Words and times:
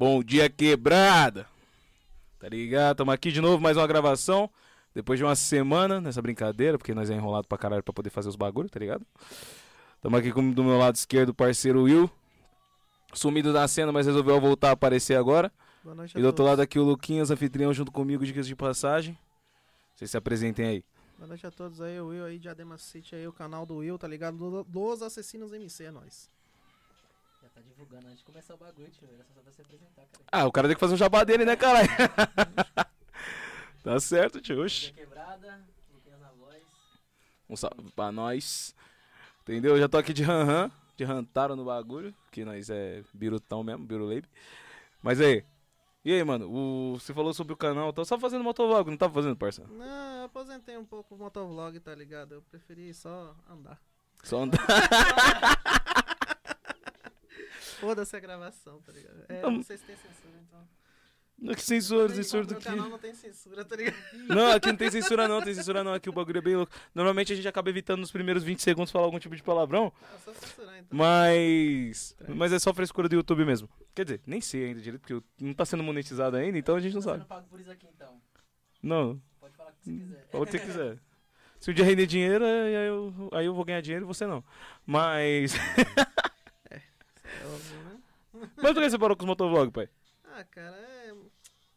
Bom 0.00 0.22
dia, 0.24 0.48
quebrada! 0.48 1.46
Tá 2.38 2.48
ligado? 2.48 2.96
Tamo 2.96 3.10
aqui 3.10 3.30
de 3.30 3.38
novo, 3.38 3.62
mais 3.62 3.76
uma 3.76 3.86
gravação. 3.86 4.48
Depois 4.94 5.18
de 5.18 5.24
uma 5.26 5.36
semana 5.36 6.00
nessa 6.00 6.22
brincadeira, 6.22 6.78
porque 6.78 6.94
nós 6.94 7.10
é 7.10 7.14
enrolado 7.14 7.46
pra 7.46 7.58
caralho 7.58 7.82
pra 7.82 7.92
poder 7.92 8.08
fazer 8.08 8.30
os 8.30 8.34
bagulhos, 8.34 8.70
tá 8.70 8.80
ligado? 8.80 9.06
Tamo 10.00 10.16
aqui 10.16 10.32
com, 10.32 10.50
do 10.52 10.64
meu 10.64 10.78
lado 10.78 10.94
esquerdo 10.94 11.28
o 11.28 11.34
parceiro 11.34 11.82
Will. 11.82 12.10
Sumido 13.12 13.52
da 13.52 13.68
cena, 13.68 13.92
mas 13.92 14.06
resolveu 14.06 14.40
voltar 14.40 14.70
a 14.70 14.72
aparecer 14.72 15.16
agora. 15.18 15.52
Boa 15.84 15.94
noite 15.94 16.16
E 16.16 16.20
do 16.22 16.26
outro 16.28 16.46
lado 16.46 16.62
aqui 16.62 16.78
o 16.78 16.82
Luquinhas, 16.82 17.30
anfitrião, 17.30 17.70
junto 17.74 17.92
comigo, 17.92 18.24
dicas 18.24 18.46
de 18.46 18.56
passagem. 18.56 19.18
Vocês 19.94 20.10
se 20.10 20.16
apresentem 20.16 20.64
aí. 20.66 20.84
Boa 21.18 21.28
noite 21.28 21.46
a 21.46 21.50
todos 21.50 21.78
aí, 21.82 22.00
o 22.00 22.06
Will 22.06 22.24
aí, 22.24 22.38
Diadema 22.38 22.78
City 22.78 23.16
aí, 23.16 23.28
o 23.28 23.34
canal 23.34 23.66
do 23.66 23.76
Will, 23.76 23.98
tá 23.98 24.08
ligado? 24.08 24.38
Do- 24.38 24.64
Dos 24.64 25.02
Assassinos 25.02 25.52
MC, 25.52 25.84
é 25.84 25.90
nóis. 25.90 26.30
Tá 27.60 27.68
divulgando 27.68 28.06
antes 28.06 28.20
de 28.20 28.24
começar 28.24 28.54
o 28.54 28.56
bagulho, 28.56 28.90
tio. 28.90 29.06
Era 29.12 29.22
só 29.22 29.40
pra 29.42 29.52
se 29.52 29.60
apresentar, 29.60 30.06
cara. 30.06 30.24
Ah, 30.32 30.46
o 30.46 30.52
cara 30.52 30.66
tem 30.66 30.74
que 30.74 30.80
fazer 30.80 30.94
um 30.94 30.96
jabá 30.96 31.24
dele, 31.24 31.44
né, 31.44 31.56
caralho? 31.56 31.88
tá 33.84 34.00
certo, 34.00 34.40
tio. 34.40 34.64
Oxi. 34.64 34.92
Dia 34.92 35.04
quebrada, 35.04 35.60
Luquinhas 35.92 36.20
na 36.20 36.30
voz. 36.30 36.62
Um 37.50 37.56
salve 37.56 37.90
pra 37.94 38.10
nós. 38.10 38.74
Entendeu? 39.42 39.78
Já 39.78 39.88
tô 39.90 39.98
aqui 39.98 40.14
de 40.14 40.22
ran 40.22 40.70
de 40.96 41.04
rantaro 41.04 41.54
no 41.54 41.64
bagulho, 41.64 42.14
que 42.30 42.44
nós 42.44 42.70
é 42.70 43.02
birutão 43.12 43.62
mesmo, 43.62 43.84
biruleibe. 43.84 44.28
Mas 45.02 45.20
aí, 45.20 45.44
e 46.02 46.12
aí, 46.12 46.24
mano, 46.24 46.50
o, 46.50 46.98
você 46.98 47.12
falou 47.12 47.34
sobre 47.34 47.52
o 47.52 47.56
canal, 47.56 47.92
tá 47.92 48.04
só 48.06 48.18
fazendo 48.18 48.44
motovlog, 48.44 48.90
não 48.90 48.96
tava 48.96 49.12
fazendo, 49.12 49.36
parça? 49.36 49.66
Não, 49.66 50.18
eu 50.18 50.24
aposentei 50.24 50.78
um 50.78 50.84
pouco 50.84 51.14
o 51.14 51.18
motovlog, 51.18 51.78
tá 51.80 51.94
ligado? 51.94 52.36
Eu 52.36 52.42
preferi 52.42 52.92
só 52.94 53.34
andar. 53.50 53.78
Só 54.22 54.42
andar. 54.42 54.58
Foda-se 57.80 58.16
a 58.16 58.20
gravação, 58.20 58.80
tá 58.82 58.92
ligado? 58.92 59.24
É, 59.28 59.42
Não. 59.42 59.50
não 59.52 59.62
sei 59.62 59.76
se 59.76 59.84
tem 59.84 59.96
censura, 59.96 60.34
então. 60.46 60.60
Não, 61.42 61.54
que 61.54 61.62
censura, 61.62 62.06
Tem- 62.06 62.16
censura 62.16 62.44
do 62.44 62.50
Meu 62.50 62.58
que? 62.60 62.66
canal 62.66 62.88
não 62.90 62.98
tem 62.98 63.14
censura, 63.14 63.64
tá 63.64 63.74
ligado? 63.74 63.96
Não, 64.28 64.52
aqui 64.52 64.66
não 64.68 64.76
tem 64.76 64.90
censura 64.90 65.26
não, 65.26 65.40
tem 65.42 65.54
censura 65.54 65.82
não, 65.82 65.94
aqui 65.94 66.10
o 66.10 66.12
bagulho 66.12 66.36
é 66.36 66.42
bem 66.42 66.54
louco. 66.54 66.70
Normalmente 66.94 67.32
a 67.32 67.36
gente 67.36 67.48
acaba 67.48 67.70
evitando 67.70 68.00
nos 68.00 68.10
primeiros 68.12 68.42
20 68.44 68.60
segundos 68.60 68.90
falar 68.92 69.06
algum 69.06 69.18
tipo 69.18 69.34
de 69.34 69.42
palavrão, 69.42 69.90
Ah, 70.02 70.18
só 70.22 70.34
censurar, 70.34 70.78
então. 70.78 70.98
mas... 70.98 72.14
Mas 72.28 72.52
é 72.52 72.58
só 72.58 72.74
frescura 72.74 73.08
do 73.08 73.14
YouTube 73.14 73.42
mesmo. 73.46 73.70
Quer 73.94 74.04
dizer, 74.04 74.20
nem 74.26 74.38
sei 74.42 74.66
ainda 74.66 74.82
direito, 74.82 75.00
porque 75.00 75.26
não 75.42 75.54
tá 75.54 75.64
sendo 75.64 75.82
monetizado 75.82 76.36
ainda, 76.36 76.58
então 76.58 76.76
a 76.76 76.80
gente 76.80 76.92
não 76.92 77.00
Você 77.00 77.08
sabe. 77.08 77.20
não 77.20 77.26
paga 77.26 77.46
por 77.48 77.58
isso 77.58 77.70
aqui, 77.70 77.86
então. 77.94 78.20
Não, 78.82 79.18
Pode 79.40 79.56
falar 79.56 79.70
o 79.70 79.72
que 79.72 79.84
você 79.84 79.90
quiser. 79.98 80.28
Ou 80.34 80.46
você 80.46 80.58
quiser. 80.58 80.98
Se 81.58 81.70
um 81.70 81.74
dia 81.74 81.84
render 81.86 82.06
dinheiro, 82.06 82.44
aí 82.44 82.86
eu, 82.86 83.14
aí 83.32 83.46
eu 83.46 83.54
vou 83.54 83.64
ganhar 83.64 83.80
dinheiro 83.80 84.04
e 84.04 84.08
você 84.08 84.26
não. 84.26 84.44
Mas. 84.86 85.54
Óbvio, 87.54 87.78
né? 87.84 88.00
Mas 88.56 88.72
por 88.72 88.82
que 88.82 88.90
você 88.90 88.98
parou 88.98 89.16
com 89.16 89.24
os 89.24 89.28
motovlog, 89.28 89.70
pai? 89.72 89.88
Ah, 90.24 90.44
cara, 90.44 90.76
é... 90.76 91.14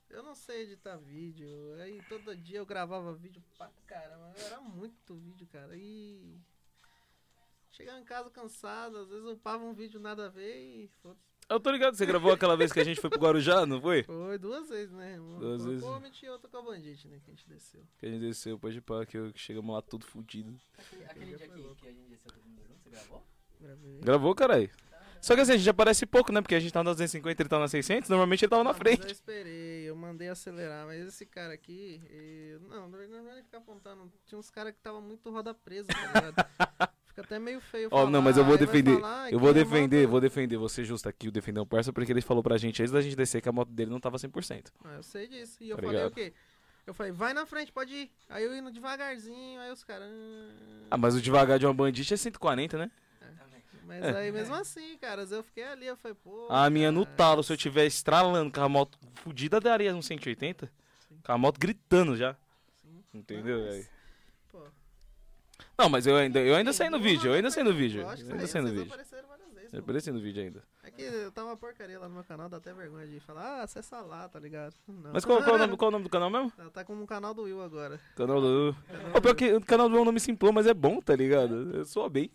Eu 0.10 0.22
não 0.22 0.36
sei 0.36 0.62
editar 0.64 0.96
vídeo. 0.98 1.48
Aí 1.82 2.00
todo 2.08 2.36
dia 2.36 2.60
eu 2.60 2.66
gravava 2.68 3.12
vídeo 3.16 3.42
pra 3.58 3.72
caramba. 3.88 4.32
Era 4.38 4.62
muito 4.62 5.16
vídeo, 5.16 5.48
cara. 5.52 5.76
E. 5.76 6.38
Chegava 7.72 8.00
em 8.00 8.04
casa 8.04 8.30
cansado, 8.30 8.98
às 9.00 9.10
vezes 9.10 9.26
eu 9.26 9.34
upava 9.34 9.64
um 9.64 9.74
vídeo 9.74 10.00
nada 10.00 10.28
a 10.28 10.30
ver 10.30 10.56
e. 10.56 10.92
Eu 11.50 11.60
tô 11.60 11.72
ligado, 11.72 11.96
você 11.96 12.06
gravou 12.06 12.32
aquela 12.32 12.56
vez 12.56 12.72
que 12.72 12.80
a 12.80 12.84
gente 12.84 13.02
foi 13.02 13.10
pro 13.10 13.20
Guarujá, 13.20 13.66
não 13.66 13.82
foi? 13.82 14.04
Foi 14.04 14.38
duas 14.38 14.70
vezes, 14.70 14.94
né? 14.94 15.20
Uma 15.20 15.40
Duas 15.40 15.66
vezes. 15.66 15.82
Comet 15.84 16.24
e 16.26 16.30
outra 16.30 16.48
com 16.48 16.58
a 16.58 16.62
Bandit, 16.62 17.08
né? 17.08 17.20
Que 17.26 17.32
a 17.32 17.34
gente 17.34 17.50
desceu. 17.50 17.82
Que 17.98 18.06
a 18.06 18.10
gente 18.10 18.22
desceu, 18.22 18.60
pode 18.60 18.78
ir 18.78 18.82
pra 18.82 19.06
que 19.08 19.18
eu- 19.18 19.34
que 19.34 19.40
chegamos 19.40 19.74
lá 19.74 19.82
tudo 19.82 20.06
fudido. 20.06 20.56
Aquele, 20.78 21.04
aquele 21.06 21.26
dia 21.36 21.48
que, 21.50 21.76
que 21.82 21.88
a 21.88 21.92
gente 21.92 22.08
desceu 22.08 22.32
todo 22.32 22.44
mundo 22.46 22.62
junto, 22.68 22.80
você 22.84 22.90
gravou? 22.92 23.24
Gravei. 23.60 24.00
Gravou, 24.00 24.36
caralho. 24.36 24.70
Só 25.24 25.36
que 25.36 25.42
assim, 25.42 25.54
a 25.54 25.58
gente 25.58 25.70
aparece 25.70 26.06
pouco, 26.06 26.32
né? 26.34 26.42
Porque 26.42 26.54
a 26.54 26.60
gente 26.60 26.72
tava 26.74 26.84
nas 26.84 26.98
250 26.98 27.42
ele 27.42 27.48
tava 27.50 27.62
nas 27.62 27.72
600, 27.72 28.10
normalmente 28.10 28.44
ele 28.44 28.50
tava 28.50 28.64
na 28.64 28.72
Ah, 28.72 28.74
frente. 28.74 29.06
Eu 29.06 29.12
esperei, 29.12 29.90
eu 29.90 29.96
mandei 29.96 30.28
acelerar, 30.28 30.86
mas 30.86 31.08
esse 31.08 31.26
cara 31.26 31.54
aqui, 31.54 32.02
eh, 32.10 32.58
não, 32.70 32.90
não 32.90 33.00
não 33.08 33.30
é 33.32 33.34
nem 33.36 33.44
ficar 33.44 33.60
apontando. 33.60 34.12
Tinha 34.26 34.38
uns 34.38 34.50
caras 34.50 34.74
que 34.74 34.80
tava 34.82 35.00
muito 35.00 35.30
roda 35.32 35.54
presa, 35.54 35.88
tá 35.88 36.08
ligado? 36.08 36.36
Fica 37.08 37.22
até 37.22 37.40
meio 37.40 37.62
feio. 37.62 37.88
Ó, 37.92 38.06
não, 38.06 38.12
falar, 38.12 38.22
mas 38.22 38.38
eu 38.38 38.44
vou 38.44 38.58
vai 38.58 38.66
defender. 38.66 38.96
falar, 39.00 39.32
Eu 39.32 39.40
vou 39.40 39.54
defender, 39.54 39.98
manda- 40.00 40.08
vou 40.10 40.20
defender 40.20 40.58
você 40.58 40.84
justo 40.84 41.08
aqui, 41.08 41.28
o 41.28 41.32
defender 41.32 41.60
um 41.62 41.66
parça, 41.66 41.94
porque 41.94 42.12
ele 42.12 42.22
falou 42.22 42.44
pra 42.44 42.58
gente 42.58 42.82
antes 42.82 42.92
da 42.92 43.00
gente 43.02 43.16
descer 43.16 43.40
que 43.42 43.48
a 43.48 43.52
moto 43.52 43.70
dele 43.70 43.92
não 43.92 44.00
tava 44.02 44.18
100%. 44.18 44.74
Ah, 44.84 44.96
eu 44.96 45.04
sei 45.04 45.28
disso. 45.28 45.58
E 45.64 45.70
eu 45.70 45.78
Tá 45.78 45.84
falei 45.84 45.98
ligado? 45.98 46.12
o 46.12 46.16
quê? 46.16 46.34
Eu 46.86 46.94
falei, 46.94 47.12
vai 47.14 47.34
na 47.34 47.46
frente, 47.46 47.72
pode 47.72 47.94
ir. 47.94 48.12
Aí 48.28 48.44
eu 48.44 48.54
indo 48.54 48.70
devagarzinho, 48.72 49.62
aí 49.62 49.72
os 49.72 49.84
caras. 49.86 50.12
Ah, 50.92 50.98
mas 50.98 51.16
o 51.16 51.22
devagar 51.22 51.58
de 51.60 51.66
uma 51.66 51.74
bandite 51.74 52.14
é 52.14 52.18
140, 52.18 52.78
né? 52.78 52.92
Mas 53.86 54.04
aí 54.04 54.32
mesmo 54.32 54.56
assim, 54.56 54.98
cara, 54.98 55.24
eu 55.30 55.44
fiquei 55.44 55.64
ali, 55.64 55.86
eu 55.86 55.98
falei, 55.98 56.16
pô. 56.24 56.48
A 56.50 56.70
minha 56.70 56.92
no 56.92 57.06
talo, 57.06 57.44
se 57.44 57.52
eu 57.52 57.58
tiver 57.58 57.86
estralando 57.86 58.52
com 58.52 58.62
a 58.62 58.70
moto 58.70 58.98
fudida, 59.16 59.60
daria 59.60 59.94
uns 59.94 60.06
180. 60.06 60.66
Sim. 60.66 61.16
Com 61.24 61.32
a 61.32 61.38
moto 61.38 61.60
gritando 61.60 62.16
já. 62.16 62.36
Sim. 62.82 63.04
Entendeu? 63.14 63.60
Não, 63.60 63.66
mas? 63.66 63.90
Pô, 64.52 64.62
Não, 65.78 65.90
mas 65.90 66.08
eu 66.08 66.16
ainda, 66.16 66.40
eu 66.40 66.56
ainda 66.56 66.72
saí 66.74 66.90
no 66.90 67.00
vídeo, 67.00 67.32
eu 67.32 67.34
ainda 67.34 67.52
saí 67.52 67.64
no 67.64 67.74
vídeo. 67.74 68.02
Eu 68.02 68.16
que 68.16 68.32
ainda 68.32 68.48
saí 68.48 68.62
no 68.62 68.70
vídeo. 68.70 68.94
Vezes, 69.74 69.80
Eu 69.80 69.80
pô. 69.84 69.84
apareci 69.92 70.12
no 70.12 70.20
vídeo 70.22 70.44
ainda. 70.44 70.64
É 70.84 70.92
que 70.92 71.32
tava 71.32 71.50
uma 71.50 71.58
porcaria 71.58 72.00
lá 72.00 72.08
no 72.08 72.16
meu 72.16 72.24
canal, 72.24 72.48
dá 72.50 72.58
até 72.58 72.74
vergonha 72.74 73.08
de 73.08 73.20
falar, 73.20 73.60
ah, 73.60 73.64
acessa 73.64 74.02
lá, 74.02 74.28
tá 74.30 74.40
ligado? 74.40 74.76
Não. 74.88 75.12
Mas 75.14 75.26
qual, 75.26 75.44
qual, 75.44 75.56
o 75.56 75.60
nome, 75.60 75.78
qual 75.78 75.90
o 75.90 75.92
nome 75.92 76.04
do 76.04 76.10
canal 76.10 76.30
mesmo? 76.30 76.52
Tá 76.72 76.84
como 76.84 77.02
um 77.02 77.06
canal 77.06 77.34
do 77.34 77.44
Will 77.44 77.62
agora. 77.62 78.00
Canal 78.16 78.42
do. 78.42 78.76
O 79.16 79.22
pior 79.22 79.36
que 79.36 79.54
o 79.54 79.62
canal 79.62 79.90
do 79.90 79.98
é 79.98 80.02
um 80.02 80.06
nome 80.06 80.20
simplão, 80.20 80.52
mas 80.54 80.68
é 80.68 80.74
bom, 80.74 81.00
tá 81.02 81.16
ligado? 81.16 81.76
Eu 81.76 81.86
sou 81.86 82.10
bem. 82.10 82.30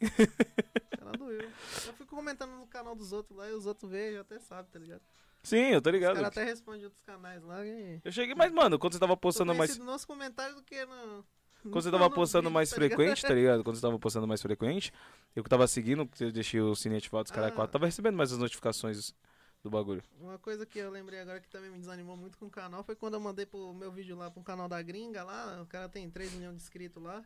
Canal 0.99 1.13
do 1.17 1.25
Will. 1.27 1.43
Eu 1.43 1.93
fico 1.95 2.07
comentando 2.07 2.51
no 2.51 2.67
canal 2.67 2.95
dos 2.95 3.13
outros 3.13 3.37
lá 3.39 3.49
e 3.49 3.53
os 3.53 3.67
outros 3.67 3.91
veem 3.91 4.15
e 4.15 4.19
até 4.19 4.39
sabem, 4.39 4.71
tá 4.71 4.79
ligado? 4.79 5.03
Sim, 5.43 5.69
eu 5.69 5.81
tô 5.81 5.89
Os 5.89 5.95
ligado. 5.95 6.15
caras 6.17 6.29
até 6.29 6.45
respondem 6.45 6.85
outros 6.85 7.01
canais 7.03 7.43
lá 7.45 7.65
e. 7.65 8.01
Eu 8.05 8.13
cheguei, 8.13 8.35
mas, 8.35 8.53
mano, 8.53 8.79
quando 8.79 8.95
você 8.95 8.99
tava 8.99 9.17
postando 9.17 9.55
mais. 9.55 9.71
conhecido 9.71 9.85
nos 9.91 10.05
comentários 10.05 10.57
do 10.57 10.63
que 10.63 10.85
no. 10.85 11.25
Quando 11.63 11.83
você 11.83 11.91
tava 11.91 12.09
no 12.09 12.15
postando 12.15 12.51
mais 12.51 12.71
tá 12.71 12.77
frequente, 12.77 13.23
tá 13.23 13.33
ligado? 13.35 13.65
Quando 13.65 13.77
você 13.77 13.83
tava 13.83 13.99
postando 13.99 14.27
mais 14.27 14.41
frequente, 14.41 14.93
eu 15.35 15.43
que 15.43 15.51
tava 15.51 15.67
seguindo, 15.67 16.09
eu 16.21 16.33
deixei 16.33 16.61
o 16.61 16.75
sininho 16.75 16.99
ativado 16.99 17.25
dos 17.25 17.33
caras 17.33 17.53
Ah. 17.57 17.67
tava 17.67 17.87
recebendo 17.87 18.17
mais 18.17 18.33
as 18.33 18.39
notificações 18.39 19.15
do 19.63 19.71
bagulho. 19.71 20.03
Uma 20.21 20.39
coisa 20.39 20.65
que 20.65 20.79
eu 20.79 20.91
lembrei 20.91 21.21
agora 21.21 21.41
que 21.41 21.49
também 21.49 21.71
me 21.71 21.79
desanimou 21.79 22.17
muito 22.17 22.39
com 22.39 22.47
o 22.47 22.51
canal 22.51 22.85
foi 22.85 22.95
quando 22.95 23.15
eu 23.15 23.21
mandei 23.21 23.45
pro 23.45 23.73
meu 23.75 23.91
vídeo 23.91 24.17
lá 24.17 24.31
pro 24.31 24.43
canal 24.43 24.69
da 24.69 24.81
gringa 24.81 25.25
lá. 25.25 25.61
O 25.63 25.67
cara 25.67 25.89
tem 25.89 26.09
3 26.09 26.33
milhões 26.33 26.57
de 26.57 26.63
inscritos 26.63 27.03
lá. 27.03 27.25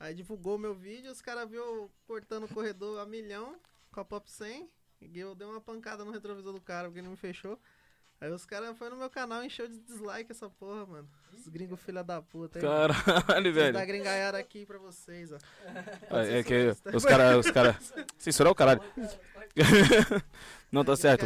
Aí 0.00 0.14
divulgou 0.14 0.56
meu 0.56 0.74
vídeo, 0.74 1.10
os 1.10 1.20
caras 1.20 1.48
viu 1.50 1.90
cortando 2.06 2.44
o 2.44 2.48
corredor 2.48 2.98
a 3.00 3.06
milhão 3.06 3.56
com 3.92 4.00
a 4.00 4.04
Pop 4.04 4.30
100. 4.30 4.68
E 5.00 5.18
eu 5.18 5.34
dei 5.34 5.46
uma 5.46 5.60
pancada 5.60 6.04
no 6.04 6.10
retrovisor 6.10 6.52
do 6.52 6.60
cara 6.60 6.88
porque 6.88 7.00
ele 7.00 7.06
não 7.06 7.12
me 7.12 7.16
fechou. 7.18 7.58
Aí 8.20 8.30
os 8.32 8.44
caras 8.44 8.76
foram 8.76 8.92
no 8.92 8.96
meu 8.96 9.08
canal 9.10 9.42
e 9.44 9.46
encheu 9.46 9.68
de 9.68 9.78
dislike 9.78 10.32
essa 10.32 10.50
porra, 10.50 10.84
mano. 10.86 11.08
Os 11.32 11.46
gringos 11.46 11.80
filha 11.80 12.02
da 12.02 12.20
puta. 12.20 12.58
aí, 12.58 12.64
mano. 12.64 12.94
Caralho, 13.22 13.44
Vou 13.44 13.52
velho. 13.52 13.72
dar 13.72 13.84
gringaiada 13.86 14.38
aqui 14.38 14.66
pra 14.66 14.76
vocês, 14.78 15.30
ó. 15.32 15.38
Ah, 16.10 16.24
É 16.26 16.42
que 16.42 16.74
os 16.92 17.04
caras. 17.04 17.46
Os 17.46 17.52
cara... 17.52 17.78
Censurar 18.18 18.50
o 18.52 18.56
caralho. 18.56 18.80
Não, 20.70 20.84
tá 20.84 20.96
certo. 20.96 21.24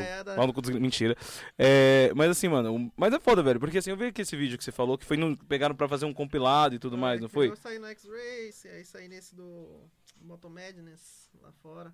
Cu 0.55 0.61
dos- 0.61 0.71
Mentira. 0.79 1.17
É, 1.59 2.13
mas 2.15 2.31
assim, 2.31 2.49
mano, 2.49 2.93
mas 2.97 3.13
é 3.13 3.19
foda, 3.19 3.43
velho. 3.43 3.59
Porque 3.59 3.79
assim, 3.79 3.91
eu 3.91 3.97
vi 3.97 4.07
aqui 4.07 4.23
esse 4.23 4.37
vídeo 4.37 4.59
que 4.59 4.63
você 4.65 4.71
falou 4.73 4.97
que 4.99 5.05
foi 5.07 5.17
no, 5.17 5.37
pegaram 5.37 5.75
pra 5.75 5.89
fazer 5.89 6.05
um 6.05 6.13
compilado 6.15 6.75
e 6.75 6.79
tudo 6.79 6.97
mais, 6.99 7.21
não 7.21 7.29
foi? 7.29 7.49
Eu 7.49 7.57
saí 7.57 7.79
no 7.79 7.87
X-Race, 7.87 8.69
aí 8.69 8.85
saí 8.85 9.09
nesse 9.09 9.35
do 9.35 9.81
Moto 10.21 10.49
Madness 10.51 11.31
lá 11.41 11.51
fora. 11.63 11.93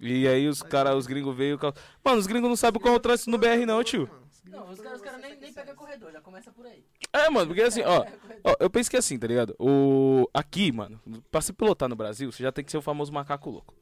E 0.00 0.28
aí 0.28 0.46
os 0.48 0.62
caras, 0.62 0.94
os 0.94 1.06
gringos 1.06 1.36
veio. 1.36 1.58
Mano, 2.04 2.18
os 2.18 2.26
gringos 2.26 2.48
não 2.48 2.56
sabem 2.56 2.80
qual 2.80 2.94
é 2.94 2.96
o 2.96 3.00
trânsito 3.00 3.30
no 3.30 3.38
BR, 3.38 3.66
não, 3.66 3.82
tio. 3.82 4.08
Não, 4.44 4.70
os 4.70 4.80
caras 4.80 4.98
os 4.98 5.04
caras 5.04 5.20
nem, 5.20 5.38
nem 5.38 5.52
pegam 5.52 5.74
corredor, 5.74 6.10
já 6.10 6.20
começa 6.20 6.50
por 6.50 6.64
aí. 6.64 6.82
É, 7.12 7.28
mano, 7.28 7.48
porque 7.48 7.62
assim, 7.62 7.82
ó. 7.82 8.04
Ó, 8.44 8.54
eu 8.60 8.70
penso 8.70 8.88
que 8.88 8.96
é 8.96 8.98
assim, 8.98 9.18
tá 9.18 9.26
ligado? 9.26 9.54
O... 9.58 10.28
Aqui, 10.32 10.72
mano, 10.72 11.00
pra 11.30 11.40
se 11.40 11.52
pilotar 11.52 11.88
no 11.88 11.96
Brasil, 11.96 12.30
você 12.32 12.42
já 12.42 12.50
tem 12.52 12.64
que 12.64 12.70
ser 12.70 12.78
o 12.78 12.82
famoso 12.82 13.12
macaco 13.12 13.50
louco. 13.50 13.74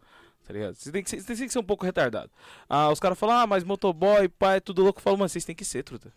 Tá 0.44 0.52
ligado? 0.52 0.74
Você 0.74 0.90
tem 0.90 1.02
que 1.02 1.10
ser, 1.10 1.20
você 1.20 1.34
tem 1.34 1.46
que 1.46 1.52
ser 1.52 1.58
um 1.58 1.64
pouco 1.64 1.84
retardado. 1.84 2.30
Ah, 2.68 2.90
os 2.90 3.00
caras 3.00 3.18
falam, 3.18 3.36
ah, 3.36 3.46
mas 3.46 3.64
motoboy, 3.64 4.28
pai, 4.28 4.60
tudo 4.60 4.82
louco. 4.82 4.98
Eu 4.98 5.02
falo, 5.02 5.18
mano, 5.18 5.28
vocês 5.28 5.44
tem 5.44 5.54
que 5.54 5.64
ser, 5.64 5.82
truta. 5.82 6.12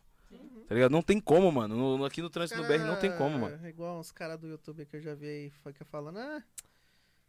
Tá 0.68 0.76
ligado? 0.76 0.92
Não 0.92 1.02
tem 1.02 1.20
como, 1.20 1.52
mano. 1.52 1.98
No- 1.98 2.06
aqui 2.06 2.22
no 2.22 2.30
trânsito 2.30 2.62
do 2.62 2.68
BR 2.68 2.84
não 2.86 2.96
tem 2.96 3.12
como, 3.18 3.40
mano. 3.40 3.60
É 3.64 3.70
igual 3.70 4.00
uns 4.00 4.12
caras 4.12 4.40
do 4.40 4.48
YouTube 4.48 4.86
que 4.86 4.98
eu 4.98 5.02
já 5.02 5.16
vi 5.16 5.28
aí 5.28 5.50
fica 5.50 5.84
falando, 5.84 6.20
ah, 6.20 6.44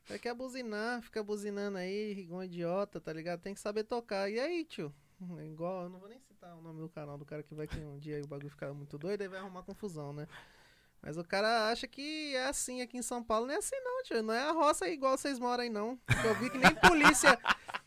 vai 0.08 0.18
quer 0.18 0.34
buzinar, 0.34 1.02
fica 1.02 1.22
buzinando 1.22 1.78
aí, 1.78 2.12
igual 2.18 2.40
um 2.40 2.44
idiota, 2.44 3.00
tá 3.00 3.12
ligado? 3.12 3.40
Tem 3.40 3.54
que 3.54 3.60
saber 3.60 3.84
tocar. 3.84 4.30
E 4.30 4.38
aí, 4.40 4.64
tio? 4.64 4.92
É 5.38 5.46
Igual, 5.46 5.84
eu 5.84 5.88
não 5.90 5.98
vou 5.98 6.08
nem 6.08 6.18
citar 6.18 6.56
o 6.56 6.62
nome 6.62 6.80
do 6.80 6.88
canal 6.88 7.18
do 7.18 7.24
cara 7.26 7.42
que 7.42 7.54
vai 7.54 7.66
que 7.66 7.78
um 7.78 7.98
dia 7.98 8.20
o 8.22 8.26
bagulho 8.26 8.48
ficar 8.50 8.72
muito 8.72 8.96
doido 8.96 9.22
e 9.22 9.28
vai 9.28 9.38
arrumar 9.38 9.62
confusão, 9.62 10.12
né? 10.12 10.26
Mas 11.02 11.16
o 11.16 11.24
cara 11.24 11.70
acha 11.70 11.86
que 11.86 12.34
é 12.34 12.46
assim 12.46 12.82
aqui 12.82 12.96
em 12.98 13.02
São 13.02 13.22
Paulo. 13.22 13.46
Não 13.46 13.54
é 13.54 13.58
assim 13.58 13.78
não, 13.80 14.02
tio. 14.02 14.22
Não 14.22 14.34
é 14.34 14.40
a 14.48 14.52
roça 14.52 14.88
igual 14.88 15.16
vocês 15.16 15.38
moram 15.38 15.62
aí, 15.62 15.70
não. 15.70 15.98
Eu 16.24 16.34
vi 16.34 16.50
que 16.50 16.58
nem 16.58 16.74
polícia, 16.74 17.38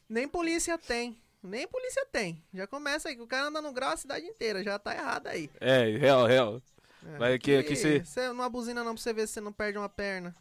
nem 0.10 0.28
polícia 0.28 0.78
tem. 0.78 1.18
Nem 1.42 1.68
polícia 1.68 2.06
tem. 2.12 2.42
Já 2.54 2.66
começa 2.66 3.10
aí, 3.10 3.16
que 3.16 3.22
o 3.22 3.28
cara 3.28 3.48
anda 3.48 3.62
no 3.62 3.74
grau 3.74 3.92
a 3.92 3.98
cidade 3.98 4.26
inteira. 4.26 4.64
Já 4.64 4.80
tá 4.80 4.96
errado 4.96 5.28
aí. 5.28 5.50
É, 5.60 5.98
real, 5.98 6.26
real. 6.26 6.62
É, 7.06 7.18
Vai 7.18 7.34
aqui- 7.34 7.56
aqui 7.58 7.76
cê- 7.76 8.04
Você 8.04 8.32
não 8.32 8.44
abuzina 8.44 8.84
não 8.84 8.94
pra 8.96 9.04
você 9.04 9.12
ver 9.14 9.28
se 9.28 9.34
você 9.34 9.42
não 9.42 9.52
perde 9.52 9.78
uma 9.78 9.90
perna. 9.90 10.34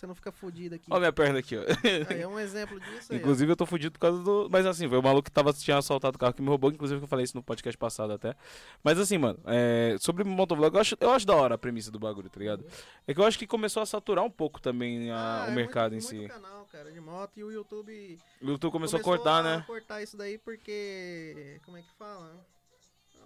Você 0.00 0.06
não 0.06 0.14
fica 0.14 0.32
fudido 0.32 0.74
aqui. 0.74 0.86
Ó 0.90 0.98
minha 0.98 1.12
perna 1.12 1.38
aqui, 1.38 1.56
ó. 1.56 1.60
Aí 2.08 2.22
é 2.22 2.26
um 2.26 2.38
exemplo 2.38 2.80
disso 2.80 3.12
aí. 3.12 3.18
ó. 3.18 3.20
Inclusive 3.20 3.52
eu 3.52 3.56
tô 3.56 3.66
fudido 3.66 3.92
por 3.92 3.98
causa 4.00 4.22
do. 4.22 4.48
Mas 4.50 4.64
assim, 4.66 4.88
foi 4.88 4.98
o 4.98 5.02
maluco 5.02 5.24
que 5.24 5.30
tava, 5.30 5.52
tinha 5.52 5.76
assaltado 5.76 6.16
o 6.16 6.18
carro 6.18 6.32
que 6.32 6.40
me 6.42 6.48
roubou, 6.48 6.70
inclusive 6.70 7.02
eu 7.02 7.06
falei 7.06 7.24
isso 7.24 7.36
no 7.36 7.42
podcast 7.42 7.76
passado 7.76 8.12
até. 8.12 8.34
Mas 8.82 8.98
assim, 8.98 9.18
mano, 9.18 9.38
é, 9.46 9.96
sobre 10.00 10.24
motovlog, 10.24 10.74
eu 10.74 10.80
acho, 10.80 10.96
eu 11.00 11.10
acho 11.10 11.26
da 11.26 11.34
hora 11.36 11.54
a 11.54 11.58
premissa 11.58 11.90
do 11.90 11.98
bagulho, 11.98 12.30
tá 12.30 12.40
ligado? 12.40 12.64
É 13.06 13.12
que 13.14 13.20
eu 13.20 13.24
acho 13.24 13.38
que 13.38 13.46
começou 13.46 13.82
a 13.82 13.86
saturar 13.86 14.24
um 14.24 14.30
pouco 14.30 14.60
também 14.60 15.10
a- 15.10 15.44
Ah, 15.44 15.46
o 15.48 15.50
é 15.50 15.54
mercado 15.54 15.92
muito, 15.92 16.04
em 16.04 16.08
si. 16.08 16.16
Muito 16.16 16.32
canal, 16.32 16.66
cara, 16.72 16.90
de 16.90 17.00
moto 17.00 17.36
e 17.36 17.44
o 17.44 17.50
YouTube 17.52 18.18
O 18.42 18.46
YouTube 18.48 18.72
começou, 18.72 18.98
a 18.98 19.02
cortar, 19.02 19.42
né? 19.44 19.62
cortar 19.66 20.02
isso 20.02 20.16
daí 20.16 20.38
porque. 20.38 21.60
Como 21.64 21.76
é 21.76 21.82
que 21.82 21.92
fala? 21.98 22.34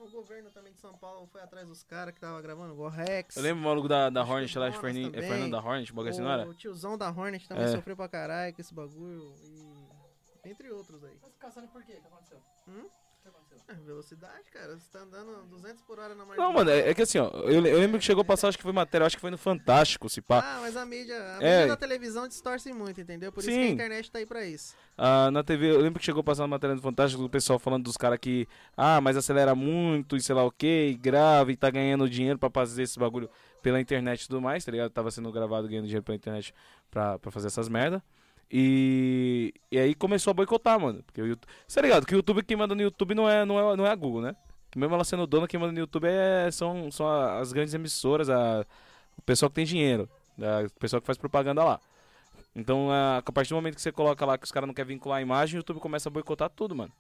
O 0.00 0.10
governo 0.10 0.50
também 0.50 0.72
de 0.72 0.78
São 0.80 0.92
Paulo 0.96 1.26
foi 1.26 1.40
atrás 1.42 1.66
dos 1.66 1.82
caras 1.82 2.14
que 2.14 2.20
tava 2.20 2.40
gravando, 2.42 2.72
o 2.74 2.76
Gorrex. 2.76 3.36
Eu 3.36 3.42
lembro 3.42 3.62
o 3.62 3.64
maluco 3.66 3.88
da, 3.88 4.10
da 4.10 4.22
Hornet 4.22 4.58
lá, 4.58 4.68
de 4.68 4.78
Fernin- 4.78 5.10
é. 5.14 5.22
Fernando 5.22 5.50
da 5.52 5.58
Hornet, 5.58 5.90
o 5.90 5.94
bagulho 5.94 6.10
assim, 6.12 6.22
não 6.22 6.30
era? 6.30 6.46
O 6.48 6.54
tiozão 6.54 6.96
da 6.98 7.08
Hornet 7.10 7.48
também 7.48 7.64
É. 7.64 7.68
sofreu 7.68 7.96
pra 7.96 8.08
caralho 8.08 8.54
com 8.54 8.60
esse 8.60 8.74
bagulho. 8.74 9.34
E. 9.42 10.48
Entre 10.48 10.70
outros 10.70 11.02
aí. 11.04 11.18
Mas 11.22 11.34
caçando 11.36 11.68
por 11.68 11.82
quê? 11.82 11.94
O 11.98 12.00
que 12.02 12.06
aconteceu? 12.06 12.38
Hum? 12.68 12.86
É, 13.66 13.72
velocidade, 13.72 14.50
cara. 14.52 14.76
Você 14.76 14.86
tá 14.92 14.98
andando 15.00 15.42
200 15.48 15.80
por 15.84 15.98
hora 15.98 16.14
na 16.14 16.26
margem. 16.26 16.44
Não, 16.44 16.52
mano, 16.52 16.68
é, 16.70 16.90
é 16.90 16.94
que 16.94 17.00
assim, 17.00 17.16
ó, 17.16 17.30
eu, 17.44 17.64
eu 17.66 17.78
lembro 17.78 17.98
que 17.98 18.04
chegou 18.04 18.20
a 18.20 18.24
passar, 18.24 18.48
acho 18.48 18.58
que 18.58 18.62
foi 18.62 18.72
matéria, 18.74 19.06
acho 19.06 19.16
que 19.16 19.20
foi 19.22 19.30
no 19.30 19.38
Fantástico, 19.38 20.06
se 20.10 20.20
pá. 20.20 20.40
Ah, 20.44 20.58
mas 20.60 20.76
a 20.76 20.84
mídia, 20.84 21.16
a 21.16 21.42
É. 21.42 21.60
mídia 21.60 21.68
da 21.68 21.76
televisão 21.76 22.28
distorce 22.28 22.70
muito, 22.74 23.00
entendeu? 23.00 23.32
Por 23.32 23.40
isso 23.40 23.48
que 23.48 23.54
a 23.58 23.62
Sim. 23.66 23.70
internet 23.72 24.10
tá 24.10 24.18
aí 24.18 24.26
pra 24.26 24.44
isso. 24.44 24.74
Ah, 24.98 25.30
na 25.30 25.42
TV, 25.42 25.70
eu 25.70 25.80
lembro 25.80 25.98
que 25.98 26.04
chegou 26.04 26.20
a 26.20 26.24
passar 26.24 26.42
uma 26.42 26.48
matéria 26.48 26.76
no 26.76 26.82
Fantástico 26.82 27.22
do 27.22 27.30
pessoal 27.30 27.58
falando 27.58 27.84
dos 27.84 27.96
caras 27.96 28.18
que, 28.20 28.46
ah, 28.76 29.00
mas 29.00 29.16
acelera 29.16 29.54
muito 29.54 30.14
e 30.14 30.20
sei 30.20 30.34
lá 30.34 30.44
o 30.44 30.50
que, 30.52 30.90
e 30.90 30.94
grava 30.94 31.50
e 31.50 31.56
tá 31.56 31.70
ganhando 31.70 32.08
dinheiro 32.08 32.38
pra 32.38 32.50
fazer 32.50 32.82
esse 32.82 32.98
bagulho 32.98 33.30
pela 33.62 33.80
internet 33.80 34.22
e 34.24 34.28
tudo 34.28 34.42
mais, 34.42 34.62
tá 34.62 34.70
ligado? 34.72 34.90
Tava 34.90 35.10
sendo 35.10 35.32
gravado 35.32 35.66
ganhando 35.66 35.86
dinheiro 35.86 36.04
pela 36.04 36.16
internet 36.16 36.52
pra, 36.90 37.18
pra 37.18 37.30
fazer 37.30 37.46
essas 37.46 37.66
merda. 37.70 38.02
E, 38.50 39.52
e 39.70 39.78
aí 39.78 39.94
começou 39.94 40.30
a 40.30 40.34
boicotar, 40.34 40.78
mano. 40.78 41.02
Porque 41.02 41.20
o 41.20 41.26
YouTube. 41.26 41.50
Você 41.66 41.74
tá 41.76 41.82
ligado? 41.82 42.06
Que 42.06 42.14
o 42.14 42.16
YouTube 42.18 42.42
quem 42.42 42.56
manda 42.56 42.74
no 42.74 42.82
YouTube 42.82 43.14
não 43.14 43.28
é, 43.28 43.44
não 43.44 43.72
é, 43.72 43.76
não 43.76 43.86
é 43.86 43.90
a 43.90 43.94
Google, 43.94 44.22
né? 44.22 44.36
Que 44.70 44.78
mesmo 44.78 44.94
ela 44.94 45.04
sendo 45.04 45.26
dona, 45.26 45.46
quem 45.48 45.58
manda 45.58 45.72
no 45.72 45.78
YouTube 45.78 46.06
é, 46.08 46.50
são, 46.50 46.90
são 46.90 47.06
a- 47.08 47.38
as 47.40 47.52
grandes 47.52 47.74
emissoras, 47.74 48.28
a, 48.28 48.64
o 49.16 49.22
pessoal 49.22 49.48
que 49.50 49.54
tem 49.56 49.64
dinheiro, 49.64 50.08
né? 50.36 50.64
o 50.66 50.70
pessoal 50.80 51.00
que 51.00 51.06
faz 51.06 51.16
propaganda 51.18 51.62
lá. 51.64 51.80
Então, 52.56 52.90
a, 52.90 53.18
a 53.18 53.32
partir 53.32 53.50
do 53.50 53.56
momento 53.56 53.74
que 53.76 53.82
você 53.82 53.92
coloca 53.92 54.24
lá 54.26 54.36
que 54.38 54.44
os 54.44 54.52
caras 54.52 54.66
não 54.66 54.74
querem 54.74 54.94
vincular 54.94 55.18
a 55.18 55.22
imagem, 55.22 55.56
o 55.56 55.58
YouTube 55.60 55.80
começa 55.80 56.08
a 56.08 56.12
boicotar 56.12 56.50
tudo, 56.50 56.74
mano. 56.74 56.92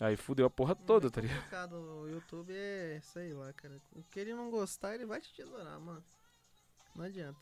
Aí 0.00 0.16
fudeu 0.16 0.46
a 0.46 0.50
porra 0.50 0.74
toda, 0.74 1.10
tá 1.10 1.20
ligado? 1.20 1.76
O 1.76 2.08
YouTube 2.08 2.52
é, 2.52 2.98
sei 3.02 3.32
lá, 3.32 3.52
cara. 3.52 3.80
O 3.94 4.02
que 4.10 4.20
ele 4.20 4.34
não 4.34 4.50
gostar, 4.50 4.94
ele 4.94 5.06
vai 5.06 5.20
te 5.20 5.32
tesourar, 5.32 5.78
mano. 5.80 6.02
Não 6.94 7.04
adianta. 7.04 7.38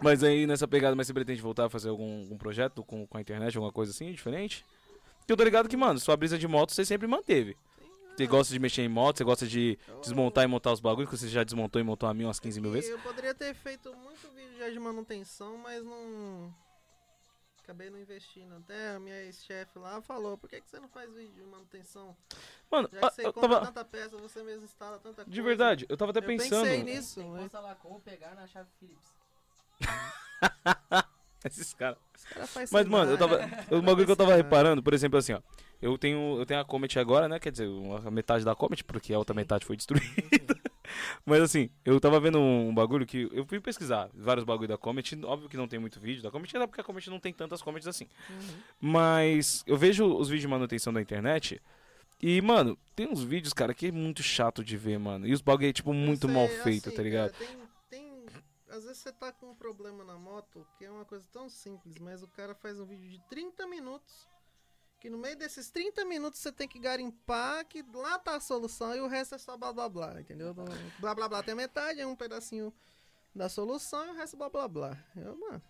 Mas 0.00 0.22
aí 0.22 0.46
nessa 0.46 0.68
pegada, 0.68 0.94
mas 0.94 1.06
você 1.06 1.14
pretende 1.14 1.40
voltar 1.40 1.66
a 1.66 1.70
fazer 1.70 1.88
algum, 1.88 2.20
algum 2.22 2.36
projeto 2.38 2.84
com, 2.84 3.06
com 3.06 3.18
a 3.18 3.20
internet, 3.20 3.56
alguma 3.56 3.72
coisa 3.72 3.92
assim, 3.92 4.12
diferente? 4.12 4.64
Porque 5.18 5.32
eu 5.32 5.36
tô 5.36 5.42
ligado 5.44 5.68
que, 5.68 5.76
mano, 5.76 5.98
sua 5.98 6.16
brisa 6.16 6.38
de 6.38 6.46
moto 6.46 6.72
você 6.72 6.84
sempre 6.84 7.06
manteve. 7.06 7.56
Você 8.16 8.26
gosta 8.26 8.52
de 8.52 8.58
mexer 8.58 8.82
em 8.82 8.88
moto, 8.88 9.18
você 9.18 9.24
gosta 9.24 9.46
de 9.46 9.78
desmontar 10.00 10.44
e 10.44 10.46
montar 10.46 10.72
os 10.72 10.80
bagulhos, 10.80 11.10
que 11.10 11.16
você 11.18 11.28
já 11.28 11.44
desmontou 11.44 11.78
e 11.80 11.84
montou 11.84 12.08
a 12.08 12.14
mil 12.14 12.28
umas 12.28 12.40
15 12.40 12.60
mil 12.62 12.70
vezes. 12.70 12.88
Eu 12.88 12.98
poderia 13.00 13.34
ter 13.34 13.54
feito 13.54 13.94
muito 13.94 14.30
vídeo 14.34 14.56
já 14.58 14.70
de 14.70 14.78
manutenção, 14.78 15.58
mas 15.58 15.84
não. 15.84 16.54
Acabei 17.62 17.90
não 17.90 17.98
investindo. 17.98 18.54
Até 18.54 18.94
a 18.94 19.00
minha 19.00 19.20
ex-chefe 19.24 19.78
lá 19.78 20.00
falou: 20.00 20.38
por 20.38 20.48
que, 20.48 20.60
que 20.60 20.70
você 20.70 20.78
não 20.78 20.88
faz 20.88 21.12
vídeo 21.12 21.32
de 21.34 21.42
manutenção? 21.42 22.16
Mano, 22.70 22.88
Já 22.90 23.00
que 23.10 23.14
você 23.16 23.26
eu 23.26 23.32
compra 23.34 23.48
tava. 23.50 23.66
tanta 23.66 23.84
peça, 23.84 24.16
você 24.16 24.42
mesmo 24.42 24.64
instala 24.64 24.98
tanta 24.98 25.16
coisa. 25.16 25.30
De 25.30 25.42
verdade, 25.42 25.84
eu 25.88 25.96
tava 25.96 26.10
até 26.12 26.20
Eu 26.20 26.24
pensando. 26.24 26.62
pensei 26.64 26.84
nisso. 26.84 27.20
Tem 27.20 27.32
que 27.32 27.38
mas 27.38 27.52
lá 27.52 27.74
como 27.74 28.00
pegar 28.00 28.34
na 28.34 28.46
chave 28.46 28.68
Philips. 28.78 29.15
Esses 31.44 31.74
caras. 31.74 31.98
cara 32.30 32.46
Mas, 32.72 32.88
mano, 32.88 33.12
eu 33.12 33.18
tava. 33.18 33.40
O 33.70 33.80
bagulho 33.80 34.06
que 34.06 34.12
eu 34.12 34.16
tava 34.16 34.34
reparando, 34.34 34.82
por 34.82 34.92
exemplo, 34.94 35.18
assim, 35.18 35.32
ó. 35.32 35.40
Eu 35.80 35.98
tenho, 35.98 36.38
eu 36.38 36.46
tenho 36.46 36.60
a 36.60 36.64
Comet 36.64 36.98
agora, 36.98 37.28
né? 37.28 37.38
Quer 37.38 37.52
dizer, 37.52 37.68
a 38.04 38.10
metade 38.10 38.44
da 38.44 38.54
Comet, 38.54 38.82
porque 38.82 39.12
a 39.12 39.18
outra 39.18 39.34
metade 39.34 39.64
foi 39.64 39.76
destruída. 39.76 40.56
Mas 41.24 41.42
assim, 41.42 41.68
eu 41.84 42.00
tava 42.00 42.18
vendo 42.18 42.38
um 42.38 42.74
bagulho 42.74 43.04
que. 43.04 43.28
Eu 43.32 43.44
fui 43.44 43.60
pesquisar 43.60 44.08
vários 44.14 44.44
bagulhos 44.44 44.70
da 44.70 44.78
Comet. 44.78 45.18
Óbvio 45.24 45.48
que 45.48 45.56
não 45.56 45.68
tem 45.68 45.78
muito 45.78 46.00
vídeo 46.00 46.22
da 46.22 46.30
Comet, 46.30 46.56
até 46.56 46.66
porque 46.66 46.80
a 46.80 46.84
Comet 46.84 47.10
não 47.10 47.20
tem 47.20 47.32
tantas 47.32 47.60
Comets 47.60 47.86
assim. 47.86 48.08
Uhum. 48.30 48.56
Mas 48.80 49.62
eu 49.66 49.76
vejo 49.76 50.06
os 50.06 50.28
vídeos 50.28 50.42
de 50.42 50.48
manutenção 50.48 50.92
da 50.92 51.00
internet. 51.00 51.60
E, 52.22 52.40
mano, 52.40 52.78
tem 52.94 53.06
uns 53.06 53.22
vídeos, 53.22 53.52
cara, 53.52 53.74
que 53.74 53.88
é 53.88 53.92
muito 53.92 54.22
chato 54.22 54.64
de 54.64 54.76
ver, 54.76 54.98
mano. 54.98 55.26
E 55.26 55.34
os 55.34 55.42
bagulho 55.42 55.68
é, 55.68 55.72
tipo, 55.72 55.92
muito 55.92 56.26
Isso 56.26 56.34
mal 56.34 56.48
feito, 56.48 56.88
assim, 56.88 56.96
tá 56.96 57.02
ligado? 57.02 57.32
cara, 57.32 57.46
tem. 57.46 57.65
Às 58.76 58.84
vezes 58.84 58.98
você 58.98 59.12
tá 59.12 59.32
com 59.32 59.50
um 59.50 59.54
problema 59.54 60.04
na 60.04 60.18
moto, 60.18 60.66
que 60.76 60.84
é 60.84 60.90
uma 60.90 61.04
coisa 61.04 61.26
tão 61.32 61.48
simples, 61.48 61.96
mas 61.98 62.22
o 62.22 62.28
cara 62.28 62.54
faz 62.54 62.78
um 62.78 62.84
vídeo 62.84 63.08
de 63.08 63.18
30 63.28 63.66
minutos. 63.66 64.28
Que 65.00 65.08
no 65.08 65.16
meio 65.16 65.36
desses 65.36 65.70
30 65.70 66.04
minutos 66.04 66.40
você 66.40 66.52
tem 66.52 66.68
que 66.68 66.78
garimpar 66.78 67.64
que 67.66 67.82
lá 67.94 68.18
tá 68.18 68.36
a 68.36 68.40
solução 68.40 68.94
e 68.94 69.00
o 69.00 69.06
resto 69.06 69.34
é 69.34 69.38
só 69.38 69.56
blá 69.56 69.72
blá 69.72 69.88
blá, 69.88 70.20
entendeu? 70.20 70.54
Blá 71.00 71.14
blá 71.14 71.28
blá 71.28 71.42
tem 71.42 71.54
metade, 71.54 72.00
é 72.00 72.06
um 72.06 72.16
pedacinho 72.16 72.72
da 73.34 73.48
solução 73.48 74.06
e 74.06 74.10
o 74.10 74.14
resto 74.14 74.36
blá 74.36 74.48
blá 74.48 74.68
blá. 74.68 75.04
Eu, 75.14 75.36
mano, 75.36 75.62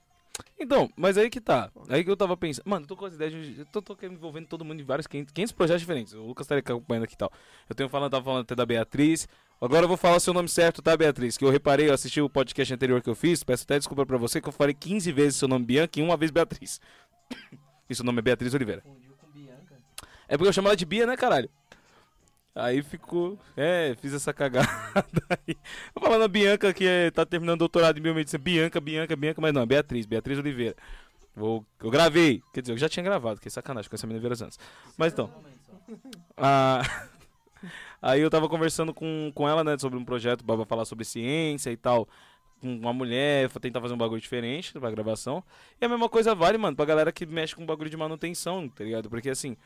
Então, 0.59 0.91
mas 0.97 1.19
aí 1.19 1.29
que 1.29 1.41
tá. 1.41 1.71
Aí 1.89 2.03
que 2.03 2.11
eu 2.11 2.17
tava 2.17 2.37
pensando. 2.37 2.65
Mano, 2.67 2.85
eu 2.85 2.89
tô 2.89 2.97
com 2.97 3.05
as 3.05 3.15
ideias 3.15 3.33
de. 3.33 3.61
Eu 3.61 3.67
tô, 3.67 3.83
tô 3.83 3.97
envolvendo 4.07 4.47
todo 4.47 4.65
mundo 4.65 4.81
em 4.81 4.85
vários 4.85 5.07
500, 5.07 5.33
500 5.33 5.53
projetos 5.53 5.81
diferentes. 5.81 6.13
O 6.15 6.23
Lucas 6.23 6.47
tá 6.47 6.57
acompanhando 6.57 7.05
aqui 7.05 7.15
e 7.15 7.17
tal. 7.17 7.31
Eu 7.69 7.75
tenho 7.75 7.89
falando, 7.89 8.11
tava 8.11 8.25
falando 8.25 8.43
até 8.43 8.55
da 8.55 8.65
Beatriz. 8.65 9.29
Agora 9.61 9.85
eu 9.85 9.89
vou 9.89 9.97
falar 9.97 10.17
o 10.17 10.21
seu 10.21 10.35
nome 10.35 10.49
certo, 10.49 10.83
tá, 10.83 10.97
Beatriz? 10.97 11.37
Que 11.39 11.45
eu 11.45 11.51
reparei, 11.51 11.89
eu 11.89 11.95
assisti 11.95 12.21
o 12.21 12.29
podcast 12.29 12.73
anterior 12.73 13.01
que 13.03 13.09
eu 13.09 13.15
fiz. 13.15 13.43
Peço 13.43 13.65
até 13.65 13.79
desculpa 13.79 14.05
pra 14.05 14.19
você 14.19 14.41
que 14.41 14.49
eu 14.49 14.53
falei 14.53 14.75
15 14.75 15.13
vezes 15.13 15.37
seu 15.37 15.49
nome 15.49 15.65
Bianca 15.65 15.99
e 15.99 16.03
uma 16.03 16.17
vez 16.17 16.31
Beatriz. 16.31 16.81
E 17.89 17.95
seu 17.95 18.05
nome 18.05 18.19
é 18.19 18.23
Beatriz 18.23 18.53
Oliveira. 18.53 18.83
É 20.27 20.37
porque 20.37 20.49
eu 20.49 20.53
chamo 20.53 20.67
ela 20.67 20.77
de 20.77 20.85
Bia, 20.85 21.07
né, 21.07 21.17
caralho? 21.17 21.49
Aí 22.57 22.83
ficou. 22.83 23.39
É, 23.57 23.95
fiz 24.01 24.15
essa 24.15 24.33
cagada 24.33 24.67
aí. 25.29 25.55
Falando 26.01 26.23
a 26.25 26.29
Bianca 26.29 26.73
que 26.73 26.87
é- 26.87 27.11
tá 27.11 27.27
terminando 27.27 27.59
doutorado 27.59 27.99
em 27.99 28.03
biomedicina. 28.03 28.43
Bianca, 28.43 28.81
Bianca, 28.81 29.15
Bianca, 29.15 29.41
mas 29.43 29.53
não, 29.53 29.61
é 29.63 29.67
Beatriz, 29.67 30.07
Beatriz 30.07 30.39
Oliveira. 30.39 30.75
Vou, 31.35 31.65
eu 31.83 31.91
gravei, 31.91 32.43
quer 32.55 32.63
dizer, 32.63 32.73
eu 32.73 32.79
já 32.79 32.89
tinha 32.89 33.05
gravado, 33.05 33.39
que 33.39 33.47
é 33.49 33.51
sacanagem 33.51 33.91
com 33.91 33.95
essa 33.95 34.07
menina 34.07 34.23
Veiras 34.23 34.41
antes. 34.41 34.59
Mas 34.97 35.13
então, 35.13 35.31
a- 36.35 36.81
aí 38.01 38.21
eu 38.23 38.31
tava 38.31 38.49
conversando 38.49 38.95
com, 38.95 39.31
com 39.35 39.47
ela, 39.47 39.63
né, 39.63 39.77
sobre 39.79 39.99
um 39.99 40.05
projeto 40.05 40.43
pra 40.45 40.65
falar 40.65 40.87
sobre 40.87 41.05
ciência 41.05 41.71
e 41.71 41.77
tal. 41.77 42.09
Com 42.59 42.75
uma 42.75 42.93
mulher, 42.95 43.51
tentar 43.61 43.83
fazer 43.83 43.93
um 43.93 43.99
bagulho 43.99 44.19
diferente 44.21 44.73
pra 44.81 44.91
gravação. 44.91 45.45
E 45.79 45.85
a 45.85 45.89
mesma 45.91 46.09
coisa 46.09 46.35
vale, 46.35 46.57
mano, 46.57 46.75
pra 46.75 46.87
galera 46.87 47.13
que 47.13 47.27
mexe 47.27 47.55
com 47.55 47.67
bagulho 47.67 47.91
de 47.91 47.99
manutenção, 47.99 48.67
tá 48.67 48.83
ligado? 48.83 49.11
Porque 49.11 49.29
assim, 49.29 49.59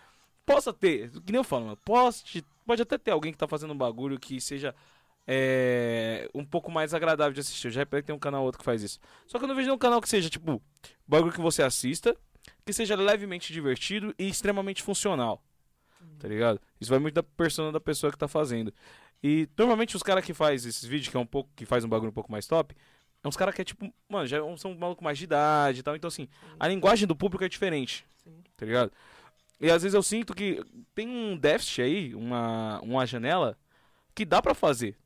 possa 0.54 0.72
ter, 0.72 1.10
que 1.10 1.32
nem 1.32 1.38
eu 1.38 1.44
falo, 1.44 1.66
mano, 1.66 1.78
pode, 1.84 2.44
pode 2.66 2.82
até 2.82 2.98
ter 2.98 3.10
alguém 3.10 3.32
que 3.32 3.38
tá 3.38 3.48
fazendo 3.48 3.72
um 3.72 3.76
bagulho 3.76 4.18
que 4.18 4.40
seja 4.40 4.74
é, 5.26 6.28
um 6.34 6.44
pouco 6.44 6.70
mais 6.70 6.92
agradável 6.92 7.32
de 7.32 7.40
assistir. 7.40 7.68
Eu 7.68 7.72
já 7.72 7.80
reparei 7.80 8.02
que 8.02 8.06
tem 8.06 8.16
um 8.16 8.18
canal 8.18 8.40
ou 8.40 8.46
outro 8.46 8.58
que 8.58 8.64
faz 8.64 8.82
isso. 8.82 8.98
Só 9.26 9.38
que 9.38 9.44
eu 9.44 9.48
não 9.48 9.54
vejo 9.54 9.66
nenhum 9.66 9.78
canal 9.78 10.00
que 10.00 10.08
seja, 10.08 10.28
tipo, 10.28 10.60
bagulho 11.06 11.32
que 11.32 11.40
você 11.40 11.62
assista, 11.62 12.16
que 12.64 12.72
seja 12.72 12.96
levemente 12.96 13.52
divertido 13.52 14.14
e 14.18 14.28
extremamente 14.28 14.82
funcional. 14.82 15.42
Tá 16.18 16.28
ligado? 16.28 16.60
Isso 16.80 16.90
vai 16.90 16.98
muito 16.98 17.14
da 17.14 17.22
persona 17.22 17.70
da 17.70 17.80
pessoa 17.80 18.10
que 18.10 18.18
tá 18.18 18.26
fazendo. 18.26 18.72
E 19.22 19.48
normalmente 19.56 19.96
os 19.96 20.02
caras 20.02 20.24
que 20.24 20.32
faz 20.32 20.64
esses 20.64 20.84
vídeos, 20.84 21.08
que 21.08 21.16
é 21.16 21.20
um 21.20 21.26
pouco, 21.26 21.50
que 21.54 21.66
faz 21.66 21.84
um 21.84 21.88
bagulho 21.88 22.10
um 22.10 22.14
pouco 22.14 22.32
mais 22.32 22.46
top, 22.46 22.74
é 23.22 23.28
uns 23.28 23.36
caras 23.36 23.54
que 23.54 23.60
é 23.60 23.64
tipo, 23.64 23.92
mano, 24.08 24.26
já 24.26 24.38
são 24.56 24.72
um 24.72 24.78
maluco 24.78 25.04
mais 25.04 25.18
de 25.18 25.24
idade 25.24 25.80
e 25.80 25.82
tal. 25.82 25.94
Então, 25.94 26.08
assim, 26.08 26.26
a 26.58 26.66
linguagem 26.66 27.06
do 27.06 27.14
público 27.14 27.44
é 27.44 27.48
diferente. 27.48 28.04
Sim. 28.24 28.42
Tá 28.56 28.64
ligado? 28.64 28.92
E 29.60 29.70
às 29.70 29.82
vezes 29.82 29.94
eu 29.94 30.02
sinto 30.02 30.34
que 30.34 30.64
tem 30.94 31.06
um 31.08 31.36
déficit 31.36 31.82
aí, 31.82 32.14
uma, 32.14 32.80
uma 32.80 33.06
janela, 33.06 33.58
que 34.14 34.24
dá 34.24 34.40
pra 34.40 34.54
fazer. 34.54 34.96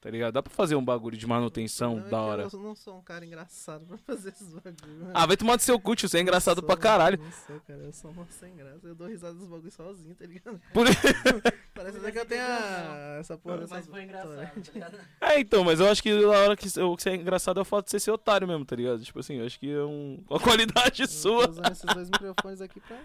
Tá 0.00 0.08
ligado? 0.08 0.32
Dá 0.32 0.40
pra 0.40 0.52
fazer 0.52 0.76
um 0.76 0.84
bagulho 0.84 1.16
de 1.16 1.26
manutenção 1.26 1.96
Não, 1.96 2.06
é 2.06 2.08
da 2.08 2.08
que 2.08 2.14
hor. 2.14 2.38
Eu 2.52 2.60
não 2.60 2.74
sou 2.76 2.96
um 2.96 3.02
cara 3.02 3.26
engraçado 3.26 3.84
pra 3.84 3.98
fazer 3.98 4.28
esses 4.28 4.46
bagulhos. 4.52 5.10
Ah, 5.12 5.26
vai 5.26 5.36
tomar 5.36 5.56
do 5.56 5.62
seu 5.62 5.78
cu, 5.80 5.96
tio, 5.96 6.08
você 6.08 6.18
é 6.18 6.20
engraçado 6.20 6.58
Não 6.62 6.66
pra 6.66 6.76
sou, 6.76 6.82
caralho. 6.82 7.18
Não 7.18 7.32
sou, 7.32 7.60
cara. 7.66 7.80
Eu 7.80 7.92
sou 7.92 8.10
uma 8.12 8.24
sem 8.30 8.54
graça. 8.54 8.86
Eu 8.86 8.94
dou 8.94 9.08
risada 9.08 9.34
dos 9.34 9.48
bagulhos 9.48 9.74
sozinho, 9.74 10.14
tá 10.14 10.24
ligado? 10.24 10.60
Por... 10.72 10.86
Parece 11.74 11.98
até 11.98 12.12
que 12.12 12.18
eu 12.20 12.26
tenho 12.26 12.42
a... 12.42 13.16
essa 13.18 13.36
porra 13.36 13.58
dessa 13.58 13.74
Mas 13.74 13.86
foi 13.88 14.02
engraçado, 14.04 14.36
tá 14.36 14.72
ligado? 14.72 14.98
É, 15.20 15.40
então, 15.40 15.64
mas 15.64 15.80
eu 15.80 15.90
acho 15.90 16.00
que 16.00 16.10
a 16.10 16.28
hora 16.28 16.56
que, 16.56 16.66
o 16.80 16.96
que 16.96 17.02
você 17.02 17.10
é 17.10 17.16
engraçado 17.16 17.58
é 17.58 17.62
o 17.62 17.64
fato 17.64 17.86
de 17.86 17.90
você 17.90 17.98
ser 17.98 18.12
otário 18.12 18.46
mesmo, 18.46 18.64
tá 18.64 18.76
ligado? 18.76 19.02
Tipo 19.04 19.18
assim, 19.18 19.34
eu 19.34 19.46
acho 19.46 19.58
que 19.58 19.68
é 19.68 19.82
um, 19.82 20.22
uma 20.30 20.38
qualidade 20.38 21.02
Eu 21.02 21.08
sua. 21.08 21.46
tô 21.46 21.50
usando 21.50 21.72
esses 21.72 21.94
dois 21.94 22.08
microfones 22.08 22.60
aqui 22.60 22.78
pra... 22.78 22.96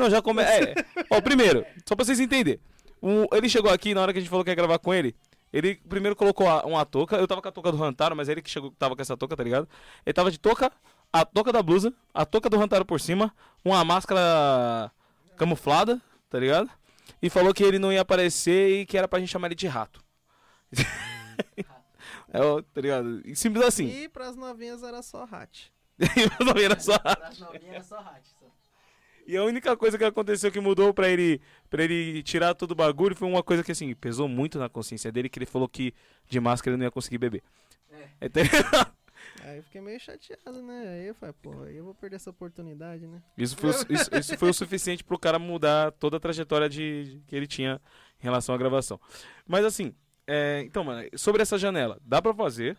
Não, 0.00 0.10
já 0.10 0.20
come... 0.22 0.42
É, 0.42 0.74
ó, 1.10 1.20
primeiro, 1.20 1.64
só 1.86 1.94
pra 1.94 2.04
vocês 2.04 2.18
entenderem. 2.20 2.60
O- 3.00 3.26
ele 3.34 3.48
chegou 3.48 3.70
aqui 3.70 3.94
na 3.94 4.02
hora 4.02 4.12
que 4.12 4.18
a 4.18 4.22
gente 4.22 4.30
falou 4.30 4.44
que 4.44 4.50
ia 4.50 4.54
gravar 4.54 4.78
com 4.78 4.92
ele. 4.92 5.14
Ele 5.52 5.74
primeiro 5.88 6.14
colocou 6.16 6.48
a- 6.48 6.64
uma 6.64 6.84
touca. 6.86 7.16
Eu 7.16 7.26
tava 7.26 7.42
com 7.42 7.48
a 7.48 7.52
touca 7.52 7.70
do 7.72 7.78
Rantaro, 7.78 8.14
mas 8.16 8.28
ele 8.28 8.40
que 8.42 8.50
chegou 8.50 8.70
tava 8.72 8.94
com 8.94 9.02
essa 9.02 9.16
touca, 9.16 9.36
tá 9.36 9.42
ligado? 9.42 9.68
Ele 10.06 10.12
tava 10.14 10.30
de 10.30 10.38
touca, 10.38 10.70
a 11.12 11.24
touca 11.24 11.52
da 11.52 11.62
blusa, 11.62 11.92
a 12.14 12.24
touca 12.24 12.48
do 12.48 12.56
Rantaro 12.56 12.84
por 12.84 13.00
cima, 13.00 13.34
uma 13.64 13.84
máscara 13.84 14.90
camuflada, 15.36 16.00
tá 16.28 16.38
ligado? 16.38 16.70
E 17.20 17.28
falou 17.28 17.52
que 17.52 17.64
ele 17.64 17.78
não 17.78 17.92
ia 17.92 18.00
aparecer 18.02 18.80
e 18.80 18.86
que 18.86 18.96
era 18.96 19.08
pra 19.08 19.18
gente 19.18 19.30
chamar 19.30 19.48
ele 19.48 19.54
de 19.56 19.66
rato. 19.66 20.00
É, 22.32 22.38
tá 22.72 22.80
ligado? 22.80 23.22
E 23.24 23.34
Simples 23.34 23.64
assim. 23.64 23.86
E 23.88 24.08
pras 24.08 24.36
novinhas 24.36 24.82
era 24.84 25.02
só 25.02 25.24
hat. 25.30 25.72
Eu 25.98 26.46
não 26.46 26.52
era 26.62 26.78
só. 26.78 26.96
Pras 26.98 27.38
novinhas 27.40 27.64
era 27.74 27.82
só 27.82 27.98
hat. 27.98 28.22
Só. 28.38 28.46
E 29.30 29.36
a 29.36 29.44
única 29.44 29.76
coisa 29.76 29.96
que 29.96 30.02
aconteceu 30.04 30.50
que 30.50 30.58
mudou 30.58 30.92
pra 30.92 31.08
ele, 31.08 31.40
pra 31.68 31.84
ele 31.84 32.20
tirar 32.22 32.52
todo 32.52 32.72
o 32.72 32.74
bagulho 32.74 33.14
foi 33.14 33.28
uma 33.28 33.44
coisa 33.44 33.62
que, 33.62 33.70
assim, 33.70 33.94
pesou 33.94 34.26
muito 34.26 34.58
na 34.58 34.68
consciência 34.68 35.12
dele, 35.12 35.28
que 35.28 35.38
ele 35.38 35.46
falou 35.46 35.68
que 35.68 35.94
de 36.28 36.40
máscara 36.40 36.72
ele 36.74 36.78
não 36.78 36.86
ia 36.86 36.90
conseguir 36.90 37.18
beber. 37.18 37.42
É. 37.92 38.08
Então, 38.22 38.42
Aí 39.44 39.58
eu 39.58 39.62
fiquei 39.62 39.80
meio 39.80 40.00
chateado, 40.00 40.60
né? 40.62 40.88
Aí 40.88 41.06
eu 41.08 41.14
falei, 41.14 41.34
pô, 41.40 41.62
aí 41.62 41.76
eu 41.76 41.84
vou 41.84 41.94
perder 41.94 42.16
essa 42.16 42.30
oportunidade, 42.30 43.06
né? 43.06 43.22
Isso 43.38 43.56
foi, 43.56 43.70
o, 43.70 43.72
isso, 43.92 44.10
isso 44.16 44.36
foi 44.36 44.50
o 44.50 44.54
suficiente 44.54 45.04
pro 45.04 45.18
cara 45.18 45.38
mudar 45.38 45.92
toda 45.92 46.16
a 46.16 46.20
trajetória 46.20 46.68
de, 46.68 47.04
de- 47.04 47.20
que 47.26 47.36
ele 47.36 47.46
tinha 47.46 47.80
em 48.20 48.24
relação 48.24 48.54
à 48.54 48.58
gravação. 48.58 48.98
Mas 49.46 49.64
assim, 49.64 49.94
é, 50.26 50.62
então, 50.66 50.82
mano, 50.82 51.08
sobre 51.16 51.42
essa 51.42 51.56
janela, 51.58 52.00
dá 52.04 52.20
pra 52.20 52.34
fazer. 52.34 52.76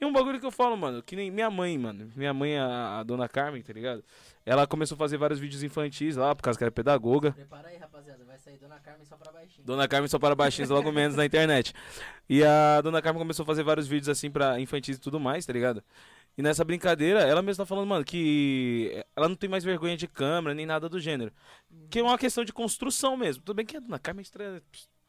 E 0.00 0.04
um 0.04 0.12
bagulho 0.12 0.38
que 0.38 0.46
eu 0.46 0.52
falo, 0.52 0.76
mano, 0.76 1.02
que 1.02 1.16
nem 1.16 1.28
minha 1.30 1.50
mãe, 1.50 1.76
mano. 1.76 2.08
Minha 2.14 2.32
mãe, 2.32 2.56
a, 2.56 3.00
a 3.00 3.02
dona 3.02 3.28
Carmen, 3.28 3.60
tá 3.62 3.72
ligado? 3.72 4.04
Ela 4.48 4.66
começou 4.66 4.94
a 4.94 4.98
fazer 4.98 5.18
vários 5.18 5.38
vídeos 5.38 5.62
infantis 5.62 6.16
lá, 6.16 6.34
por 6.34 6.42
causa 6.42 6.58
que 6.58 6.64
era 6.64 6.70
pedagoga. 6.70 7.32
Prepara 7.32 7.68
aí, 7.68 7.76
rapaziada. 7.76 8.24
Vai 8.24 8.38
sair 8.38 8.56
Dona 8.56 8.80
Carmen 8.80 9.04
só 9.04 9.14
pra 9.14 9.30
baixinho. 9.30 9.66
Dona 9.66 9.86
Carmen 9.86 10.08
só 10.08 10.18
para 10.18 10.34
baixinhos 10.34 10.70
logo 10.70 10.90
menos 10.90 11.14
na 11.14 11.26
internet. 11.26 11.74
E 12.30 12.42
a 12.42 12.80
Dona 12.80 13.02
Carmen 13.02 13.20
começou 13.20 13.42
a 13.42 13.46
fazer 13.46 13.62
vários 13.62 13.86
vídeos 13.86 14.08
assim 14.08 14.30
pra 14.30 14.58
infantis 14.58 14.96
e 14.96 15.00
tudo 15.00 15.20
mais, 15.20 15.44
tá 15.44 15.52
ligado? 15.52 15.84
E 16.36 16.40
nessa 16.40 16.64
brincadeira, 16.64 17.20
ela 17.20 17.42
mesma 17.42 17.64
tá 17.64 17.68
falando, 17.68 17.88
mano, 17.88 18.04
que 18.04 19.04
ela 19.14 19.28
não 19.28 19.36
tem 19.36 19.50
mais 19.50 19.64
vergonha 19.64 19.98
de 19.98 20.08
câmera 20.08 20.54
nem 20.54 20.64
nada 20.64 20.88
do 20.88 20.98
gênero. 20.98 21.30
Que 21.90 21.98
é 21.98 22.02
uma 22.02 22.16
questão 22.16 22.42
de 22.42 22.52
construção 22.52 23.18
mesmo. 23.18 23.42
Tudo 23.42 23.56
bem 23.56 23.66
que 23.66 23.76
a 23.76 23.80
Dona 23.80 23.98
Carmen 23.98 24.20
é 24.20 24.22
estra... 24.22 24.62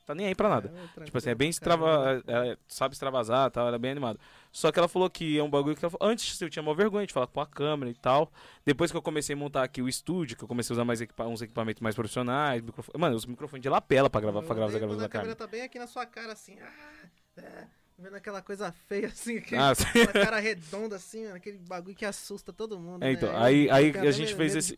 tá 0.05 0.13
nem 0.13 0.25
aí 0.25 0.35
pra 0.35 0.49
nada. 0.49 0.73
É, 0.97 1.05
Tipo 1.05 1.17
assim, 1.17 1.29
é 1.29 1.35
bem 1.35 1.49
extrava... 1.49 2.21
Ela 2.27 2.57
sabe 2.67 2.93
extravasar 2.93 3.49
tal, 3.51 3.67
ela 3.67 3.77
é 3.77 3.79
bem 3.79 3.91
animada. 3.91 4.19
Só 4.51 4.71
que 4.71 4.79
ela 4.79 4.87
falou 4.87 5.09
que 5.09 5.37
é 5.37 5.43
um 5.43 5.49
bagulho 5.49 5.75
que 5.75 5.85
ela... 5.85 5.91
falou- 5.91 6.11
Antes 6.11 6.39
eu 6.41 6.49
tinha 6.49 6.63
uma 6.63 6.73
vergonha 6.73 7.05
de 7.05 7.13
falar 7.13 7.27
com 7.27 7.39
a 7.39 7.45
câmera 7.45 7.89
e 7.91 7.93
tal. 7.93 8.31
Depois 8.65 8.89
que 8.91 8.97
eu 8.97 9.01
comecei 9.01 9.33
a 9.33 9.37
montar 9.37 9.63
aqui 9.63 9.81
o 9.81 9.87
estúdio, 9.87 10.35
que 10.35 10.43
eu 10.43 10.47
comecei 10.47 10.73
a 10.73 10.75
usar 10.75 10.85
mais 10.85 11.01
equipa- 11.01 11.25
uns 11.27 11.41
equipamentos 11.41 11.81
mais 11.81 11.93
profissionais, 11.95 12.61
microfone... 12.61 12.99
Mano, 12.99 13.15
os 13.15 13.25
microfones 13.25 13.61
de 13.61 13.69
lapela 13.69 14.09
pra 14.09 14.19
gravar, 14.21 14.39
Eu 14.39 14.43
pra 14.43 14.55
gravar 14.55 14.71
da 14.71 14.77
a 14.77 14.81
Carmen. 14.81 15.09
câmera 15.09 15.35
tá 15.35 15.45
bem 15.47 15.61
aqui 15.61 15.77
na 15.77 15.85
sua 15.87 16.05
cara, 16.05 16.33
assim. 16.33 16.55
Ah, 16.59 17.07
é, 17.41 17.67
vendo 17.97 18.15
aquela 18.15 18.41
coisa 18.41 18.71
feia, 18.87 19.07
assim. 19.07 19.37
Aquele, 19.37 19.61
Ah, 19.61 19.69
aquela 19.71 20.13
cara 20.13 20.39
redonda, 20.39 20.95
assim, 20.95 21.23
mano, 21.25 21.35
aquele 21.35 21.57
bagulho 21.59 21.95
que 21.95 22.05
assusta 22.05 22.51
todo 22.51 22.79
mundo. 22.79 23.03
É, 23.03 23.07
né? 23.07 23.11
então, 23.13 23.29
Eu- 23.29 23.37
aí- 23.37 23.67
eu 23.67 23.73
aí 23.75 23.97
a 24.07 24.11
gente 24.11 24.33
fez 24.35 24.55
esse-. 24.55 24.75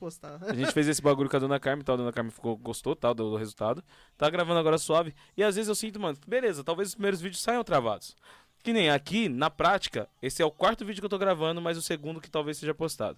A 0.48 0.54
gente 0.54 0.72
fez 0.74 0.88
esse 0.88 1.02
bagulho 1.02 1.30
com 1.30 1.38
a 1.38 1.40
Dona 1.40 1.60
Carmen, 1.60 1.84
tal, 1.86 1.94
a 1.96 1.98
Dona 1.98 2.12
Carmen 2.12 2.32
ficou, 2.32 2.58
gostou, 2.58 2.94
tal, 2.96 3.14
do 3.14 3.36
resultado. 3.38 3.82
Tá 4.18 4.30
gravando 4.30 4.60
agora 4.60 4.78
suave. 4.78 5.14
E 5.38 5.44
às 5.44 5.56
vezes 5.56 5.70
eu 5.70 5.76
sinto, 5.76 6.00
mano, 6.00 6.18
beleza, 6.28 6.62
talvez 6.64 6.90
os 6.90 6.96
primeiros 6.96 7.22
vídeos 7.22 7.42
saiam 7.42 7.64
travados. 7.64 8.16
Que 8.64 8.74
nem 8.74 8.90
aqui, 8.90 9.28
na 9.28 9.50
prática, 9.50 10.08
esse 10.22 10.42
é 10.42 10.46
o 10.46 10.52
quarto 10.52 10.86
vídeo 10.86 11.02
que 11.02 11.06
eu 11.06 11.10
tô 11.10 11.18
gravando, 11.18 11.62
mas 11.62 11.78
o 11.78 11.82
segundo 11.82 12.22
que 12.22 12.30
talvez 12.30 12.58
seja 12.58 12.74
postado. 12.74 13.18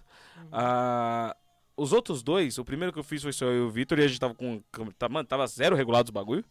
Ah, 0.50 1.36
os 1.76 1.92
outros 1.92 2.22
dois, 2.22 2.56
o 2.58 2.64
primeiro 2.64 2.92
que 2.92 2.98
eu 2.98 3.04
fiz 3.04 3.22
foi 3.22 3.32
só 3.32 3.46
eu 3.46 3.56
e 3.56 3.60
o 3.60 3.70
Vitor, 3.70 3.98
e 3.98 4.04
a 4.04 4.08
gente 4.08 4.20
tava 4.20 4.34
com. 4.34 4.62
Tá, 4.98 5.08
mano, 5.08 5.26
tava 5.26 5.46
zero 5.46 5.76
regulado 5.76 6.08
os 6.08 6.10
bagulho, 6.10 6.44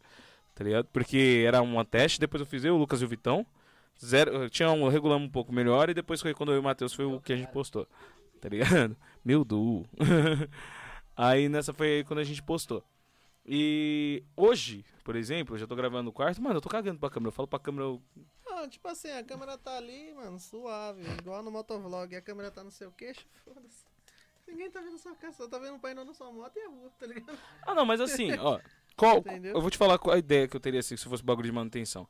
tá 0.54 0.64
ligado? 0.64 0.86
Porque 0.92 1.44
era 1.48 1.62
um 1.62 1.84
teste, 1.84 2.20
depois 2.20 2.42
eu 2.42 2.46
fiz 2.46 2.64
eu, 2.64 2.76
o 2.76 2.78
Lucas 2.78 3.02
e 3.02 3.06
o 3.06 3.08
Vitão. 3.08 3.46
Zero, 4.04 4.50
tinha 4.50 4.70
um, 4.72 4.88
regulamos 4.88 5.28
um 5.28 5.32
pouco 5.32 5.52
melhor, 5.54 5.90
e 5.90 5.94
depois 5.94 6.22
foi 6.22 6.34
quando 6.34 6.52
eu 6.52 6.58
e 6.58 6.60
o 6.60 6.64
Matheus 6.64 6.94
foi 6.94 7.06
o 7.06 7.20
que 7.20 7.34
a 7.34 7.36
gente 7.36 7.52
postou. 7.52 7.88
Tá 8.40 8.50
ligado? 8.50 8.96
Meu 9.24 9.44
du. 9.44 9.86
Aí 11.16 11.48
nessa 11.48 11.74
foi 11.74 11.98
aí 11.98 12.04
quando 12.04 12.20
a 12.20 12.24
gente 12.24 12.42
postou. 12.42 12.84
E 13.46 14.24
hoje, 14.36 14.84
por 15.04 15.16
exemplo, 15.16 15.56
eu 15.56 15.60
já 15.60 15.68
tô 15.68 15.76
gravando 15.76 16.06
no 16.06 16.12
quarto, 16.12 16.42
mano, 16.42 16.56
eu 16.56 16.62
tô 16.62 16.70
cagando 16.70 17.00
pra 17.00 17.10
câmera. 17.10 17.28
Eu 17.28 17.32
falo 17.32 17.48
pra 17.48 17.60
câmera, 17.60 17.86
eu 17.86 18.02
Ah, 18.63 18.67
tipo 18.67 18.88
assim, 18.88 19.10
a 19.12 19.24
câmera 19.24 19.58
tá 19.58 19.75
ali, 19.77 20.13
mano, 20.13 20.39
suave, 20.39 21.03
igual 21.20 21.43
no 21.43 21.51
motovlog, 21.51 22.13
e 22.13 22.15
a 22.15 22.22
câmera 22.22 22.50
tá 22.50 22.63
no 22.63 22.72
seu 22.72 22.91
queixo, 22.91 23.25
foda-se. 23.43 23.86
Ninguém 24.48 24.70
tá 24.72 24.82
vendo 24.82 24.98
sua 24.98 25.15
casa, 25.15 25.38
só 25.38 25.48
tá 25.48 25.58
vendo 25.58 25.75
o 25.75 25.79
painel 25.79 26.05
da 26.05 26.13
sua 26.13 26.32
moto 26.32 26.55
e 26.58 26.62
a 26.62 26.70
rua, 26.70 26.89
tá 27.00 27.05
ligado? 27.08 27.38
Ah, 27.65 27.74
não, 27.74 27.86
mas 27.86 28.00
assim, 28.01 28.32
ó. 28.39 28.60
Qual, 28.96 29.17
Entendeu? 29.17 29.55
eu 29.55 29.62
vou 29.62 29.72
te 29.72 29.77
falar 29.77 29.98
qual 29.98 30.15
a 30.15 30.20
ideia 30.20 30.48
que 30.48 30.55
eu 30.55 30.60
teria 30.60 30.79
assim, 30.79 30.96
se 30.96 31.05
fosse 31.05 31.24
bagulho 31.24 31.46
de 31.48 31.51
manutenção. 31.51 32.08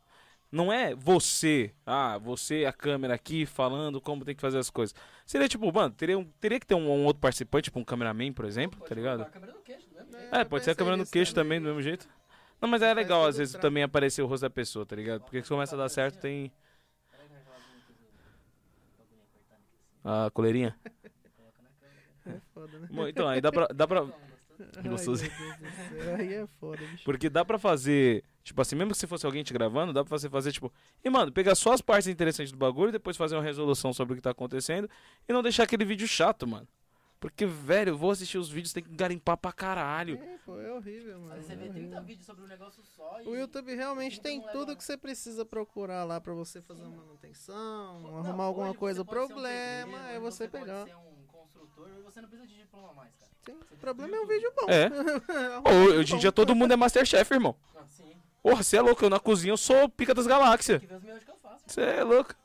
Não 0.51 0.71
é 0.71 0.93
você, 0.93 1.73
ah, 1.85 2.17
você, 2.19 2.65
a 2.65 2.73
câmera 2.73 3.15
aqui, 3.15 3.45
falando 3.45 3.99
como 3.99 4.23
tem 4.23 4.35
que 4.35 4.41
fazer 4.41 4.59
as 4.59 4.69
coisas. 4.69 4.93
Seria 5.25 5.47
tipo, 5.47 5.71
mano, 5.73 5.93
teria, 5.95 6.17
um- 6.19 6.25
teria 6.39 6.59
que 6.59 6.67
ter 6.67 6.75
um, 6.75 6.87
um 6.91 7.05
outro 7.05 7.19
participante, 7.21 7.65
tipo 7.65 7.79
um 7.79 7.83
cameraman, 7.83 8.31
por 8.33 8.45
exemplo, 8.45 8.77
Pode 8.77 8.89
tá 8.89 8.95
ligado? 8.95 9.19
colocar 9.25 9.29
a 9.29 9.33
câmera 9.33 9.53
no 9.53 9.61
queixo. 9.63 9.87
É, 10.31 10.41
É, 10.41 10.45
pode 10.45 10.63
ser 10.63 10.71
a 10.71 10.75
câmera 10.75 10.97
no 10.97 11.01
nisso 11.01 11.11
queixo 11.13 11.33
também. 11.33 11.59
também, 11.59 11.61
do 11.61 11.65
mesmo 11.75 11.81
jeito. 11.81 12.07
Não, 12.63 12.69
mas 12.69 12.81
é 12.81 12.93
legal, 12.93 13.25
às 13.25 13.35
vezes, 13.35 13.53
também 13.55 13.83
aparecer 13.83 14.21
o 14.21 14.25
rosto 14.25 14.43
da 14.43 14.49
pessoa, 14.49 14.85
tá 14.85 14.95
ligado? 14.95 15.19
Porque 15.23 15.43
se 15.43 15.49
começa 15.49 15.75
a 15.75 15.77
dar 15.77 15.89
certo, 15.89 16.21
tem 16.21 16.49
a 20.01 20.31
coleirinha. 20.33 20.73
Coloca 21.35 21.61
na 21.61 21.69
câmera. 21.77 22.37
É 22.37 22.41
foda, 22.53 22.79
né? 22.79 22.87
Bom, 22.89 23.05
Então, 23.05 23.27
aí 23.27 23.41
dá 23.41 23.51
pra, 23.51 23.67
dá 23.67 23.85
pra, 23.85 24.05
Gostoso. 24.89 25.25
Aí 26.17 26.35
é 26.35 26.47
foda, 26.57 26.77
bicho. 26.77 27.03
Porque 27.03 27.29
dá 27.29 27.43
pra 27.43 27.59
fazer, 27.59 28.23
tipo 28.45 28.61
assim, 28.61 28.77
mesmo 28.77 28.93
que 28.93 28.97
se 28.97 29.07
fosse 29.07 29.25
alguém 29.25 29.43
te 29.43 29.51
gravando, 29.51 29.91
dá 29.91 30.01
pra 30.01 30.17
você 30.17 30.29
fazer, 30.29 30.53
tipo, 30.53 30.71
e 31.03 31.09
mano, 31.09 31.33
pegar 31.33 31.55
só 31.55 31.73
as 31.73 31.81
partes 31.81 32.07
interessantes 32.07 32.53
do 32.53 32.57
bagulho, 32.57 32.93
depois 32.93 33.17
fazer 33.17 33.35
uma 33.35 33.43
resolução 33.43 33.91
sobre 33.91 34.13
o 34.13 34.15
que 34.15 34.21
tá 34.21 34.29
acontecendo 34.31 34.89
e 35.27 35.33
não 35.33 35.43
deixar 35.43 35.63
aquele 35.63 35.83
vídeo 35.83 36.07
chato, 36.07 36.47
mano. 36.47 36.65
Porque, 37.23 37.45
velho, 37.45 37.91
eu 37.91 37.97
vou 37.97 38.11
assistir 38.11 38.37
os 38.37 38.49
vídeos, 38.49 38.73
tem 38.73 38.83
que 38.83 38.93
garimpar 38.93 39.37
pra 39.37 39.53
caralho. 39.53 40.19
É, 40.21 40.37
pô, 40.45 40.59
é 40.59 40.73
horrível, 40.73 41.21
mano. 41.21 41.41
Você 41.41 41.53
é 41.53 41.55
vê 41.55 41.69
30 41.69 41.77
horrível. 41.79 42.03
vídeos 42.03 42.25
sobre 42.25 42.43
um 42.43 42.47
negócio 42.47 42.83
só 42.83 43.21
e... 43.21 43.27
O 43.29 43.33
YouTube 43.33 43.73
realmente 43.73 44.19
tem 44.19 44.41
tudo 44.51 44.75
que 44.75 44.83
você 44.83 44.97
precisa 44.97 45.45
procurar 45.45 46.03
lá 46.03 46.19
pra 46.19 46.33
você 46.33 46.61
fazer 46.61 46.83
uma 46.83 46.97
manutenção, 46.97 48.01
Não, 48.01 48.17
arrumar 48.17 48.43
alguma 48.43 48.73
coisa. 48.73 49.01
O 49.01 49.05
você 49.05 49.11
ser 49.13 49.21
um 49.21 49.27
problema 49.27 49.97
pedreiro, 49.99 50.17
é 50.17 50.19
você 50.19 50.47
pode 50.49 50.65
pegar. 50.65 50.83
ser 50.85 50.95
um 50.97 51.25
construtor 51.27 51.87
e 51.97 52.01
você 52.01 52.19
não 52.19 52.27
precisa 52.27 52.45
de 52.45 52.57
diploma 52.57 52.91
mais, 52.91 53.15
cara. 53.15 53.31
Sim, 53.45 53.57
Você 53.69 53.73
o 53.73 53.77
problema 53.77 54.17
é 54.17 54.19
um 54.19 54.27
vídeo 54.27 54.53
bom. 54.57 54.65
É. 54.67 54.89
Vídeo 55.87 55.99
hoje 56.01 56.15
em 56.15 56.19
dia 56.19 56.31
todo 56.33 56.53
mundo 56.53 56.73
é 56.73 56.75
Masterchef, 56.75 57.33
irmão. 57.33 57.55
Ah, 57.73 57.85
sim. 57.87 58.17
Porra, 58.41 58.63
você 58.63 58.75
é 58.75 58.81
louco, 58.81 59.05
eu 59.05 59.09
na 59.09 59.21
cozinha 59.21 59.53
eu 59.53 59.57
sou 59.57 59.87
pica 59.87 60.13
das 60.13 60.27
galáxias. 60.27 60.81
Tem 60.81 60.89
que 60.89 60.93
ver 60.93 60.97
os 60.97 61.03
meus 61.03 61.23
que 61.23 61.31
eu 61.31 61.37
faço. 61.37 61.63
Você 61.67 61.79
é 61.79 62.03
louco. 62.03 62.35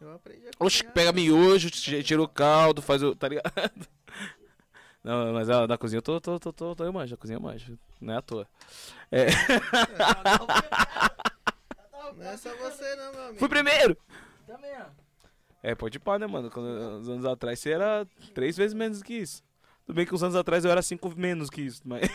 Eu 0.00 0.12
aprendi 0.12 0.48
a 0.48 0.64
Oxe, 0.64 0.82
pega 0.82 1.12
miojo, 1.12 1.70
tira 1.70 2.20
o 2.20 2.26
caldo, 2.26 2.82
faz 2.82 3.00
o. 3.00 3.14
Tá 3.14 3.28
ligado? 3.28 3.88
Não, 5.08 5.32
mas 5.32 5.48
na 5.48 5.78
cozinha 5.78 5.96
eu 5.96 6.02
tô, 6.02 6.20
tô, 6.20 6.38
tô, 6.38 6.52
tô, 6.52 6.76
tô 6.76 6.84
eu 6.84 6.92
manjo, 6.92 7.14
a 7.14 7.16
cozinha 7.16 7.38
eu 7.38 7.40
manjo. 7.40 7.78
Não 7.98 8.12
é 8.12 8.18
à 8.18 8.20
toa. 8.20 8.46
Não 12.14 12.26
é 12.26 12.36
só 12.36 12.54
você 12.56 12.94
não, 12.94 13.12
meu 13.12 13.22
amigo. 13.22 13.38
Fui 13.38 13.48
primeiro! 13.48 13.96
Também, 14.46 14.70
ó. 14.76 14.84
É, 15.62 15.74
pode 15.74 15.98
pá, 15.98 16.18
né, 16.18 16.26
mano? 16.26 16.50
Quando, 16.50 16.68
uns 16.98 17.08
anos 17.08 17.24
atrás 17.24 17.58
você 17.58 17.70
era 17.70 18.06
três 18.34 18.54
vezes 18.54 18.74
menos 18.74 19.02
que 19.02 19.14
isso. 19.14 19.42
Tudo 19.86 19.96
bem 19.96 20.04
que 20.04 20.14
uns 20.14 20.22
anos 20.22 20.36
atrás 20.36 20.66
eu 20.66 20.70
era 20.70 20.82
cinco 20.82 21.08
menos 21.16 21.48
que 21.48 21.62
isso, 21.62 21.80
mas. 21.86 22.06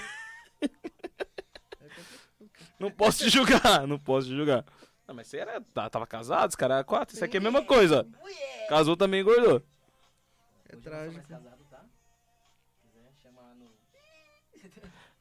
não 2.80 2.92
posso 2.92 3.24
te 3.24 3.30
julgar, 3.32 3.88
não 3.88 3.98
posso 3.98 4.28
te 4.28 4.36
julgar. 4.36 4.64
Não, 5.08 5.16
mas 5.16 5.26
você 5.26 5.38
era. 5.38 5.60
tá- 5.74 5.90
Tava 5.90 6.06
casado, 6.06 6.52
os 6.52 6.56
caras 6.56 6.76
eram 6.76 6.86
quatro. 6.86 7.16
Isso 7.16 7.26
aqui 7.26 7.38
é 7.38 7.40
a 7.40 7.44
mesma 7.44 7.66
coisa. 7.66 8.08
Casou 8.70 8.96
também 8.96 9.22
engordou. 9.22 9.64
É 10.70 10.76
trágico. 10.76 11.26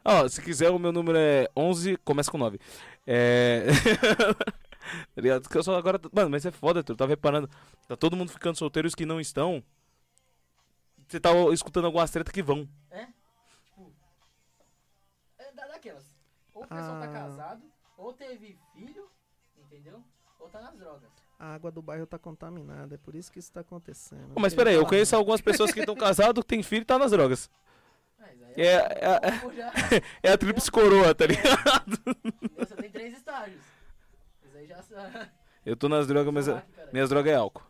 Ó, 0.05 0.29
se 0.29 0.41
quiser, 0.43 0.71
o 0.71 0.79
meu 0.79 0.93
número 0.93 1.17
é 1.19 1.49
11, 1.57 1.97
começa 1.99 2.31
com 2.31 2.39
9. 2.39 2.59
É. 3.07 3.67
tá 5.15 5.21
ligado? 5.21 5.49
Que 5.49 5.57
eu 5.59 5.63
só 5.63 5.77
agora. 5.77 6.01
Mano, 6.13 6.31
mas 6.31 6.45
é 6.45 6.51
foda, 6.51 6.83
tu. 6.83 6.93
Eu 6.93 6.97
tava 6.97 7.11
reparando. 7.11 7.49
Tá 7.89 7.97
todo 7.97 8.17
mundo 8.17 8.31
ficando 8.33 8.57
solteiro 8.59 8.87
e 8.87 8.91
os 8.91 8.95
que 8.95 9.07
não 9.07 9.21
estão. 9.21 9.63
Você 11.09 11.21
tá 11.21 11.31
escutando 11.53 11.85
algumas 11.87 12.11
tretas 12.11 12.33
que 12.33 12.43
vão. 12.43 12.69
É? 12.91 13.07
Tipo... 13.65 13.93
É 15.39 15.53
da- 15.53 15.67
daquelas. 15.69 16.05
Ou 16.55 16.65
o 16.65 16.67
pessoal 16.67 17.01
tá 17.01 17.05
Ah. 17.05 17.13
casado, 17.13 17.63
ou 17.97 18.13
teve 18.13 18.57
filho, 18.75 19.09
entendeu? 19.59 20.03
Ou 20.39 20.49
tá 20.49 20.61
nas 20.61 20.77
drogas. 20.77 21.11
A 21.39 21.55
água 21.55 21.71
do 21.71 21.83
bairro 21.83 22.07
tá 22.07 22.19
contaminada, 22.19 22.95
é 22.95 22.99
por 22.99 23.15
isso 23.15 23.31
que 23.33 23.39
isso 23.39 23.51
tá 23.53 23.61
acontecendo. 23.61 24.33
Pô, 24.35 24.41
mas 24.41 24.55
peraí, 24.55 24.75
eu 24.75 24.87
conheço 24.87 25.17
algumas 25.17 25.41
pessoas 25.41 25.73
que 25.73 25.81
estão 25.81 25.95
casadas, 25.97 26.43
que 26.43 26.49
têm 26.49 26.63
filho 26.63 26.83
e 26.83 26.85
tá 26.85 26.99
nas 26.99 27.11
drogas. 27.11 27.51
É, 28.57 28.65
é, 28.65 29.55
já... 29.57 29.73
é 30.23 30.33
a 30.33 30.39
tríplice 30.39 30.71
coroa, 30.71 31.15
tá 31.15 31.27
ligado? 31.27 31.99
Você 32.59 32.77
tem 32.77 32.91
três 32.91 33.17
estágios. 33.17 33.63
Mas 34.43 34.57
aí 34.57 34.67
já... 34.67 34.83
Eu 35.65 35.77
tô 35.77 35.89
nas 35.89 36.07
drogas, 36.07 36.35
mas. 36.35 36.47
Cara. 36.47 36.67
Minhas 36.93 37.09
drogas 37.09 37.33
é 37.33 37.37
álcool. 37.37 37.63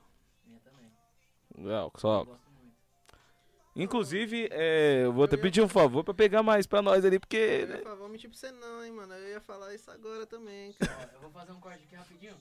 Minha 0.47 0.61
também. 0.61 1.71
É 1.71 1.77
álcool, 1.77 2.01
só 2.01 2.09
Eu 2.09 2.15
álcool. 2.15 2.43
Inclusive, 3.75 4.49
é, 4.51 5.05
eu 5.05 5.13
vou 5.13 5.25
até 5.25 5.37
Eu 5.37 5.41
pedir 5.41 5.63
um 5.63 5.69
favor 5.69 6.05
pra 6.05 6.13
pegar 6.13 6.43
mais 6.43 6.67
pra 6.67 6.83
nós 6.83 7.05
ali, 7.05 7.19
porque. 7.19 7.37
Eu 7.37 7.77
ia 7.77 7.83
falar, 7.83 7.95
vou 7.95 8.09
mentir 8.09 8.29
pra 8.29 8.39
você 8.39 8.51
não, 8.51 8.85
hein, 8.85 8.93
mano. 8.93 9.15
Eu 9.15 9.29
ia 9.29 9.41
falar 9.41 9.75
isso 9.75 9.91
agora 9.91 10.27
também, 10.27 10.73
cara. 10.75 11.11
Eu 11.15 11.21
vou 11.21 11.31
fazer 11.31 11.53
um 11.53 11.61
corte 11.61 11.83
aqui 11.85 11.95
rapidinho. 11.95 12.37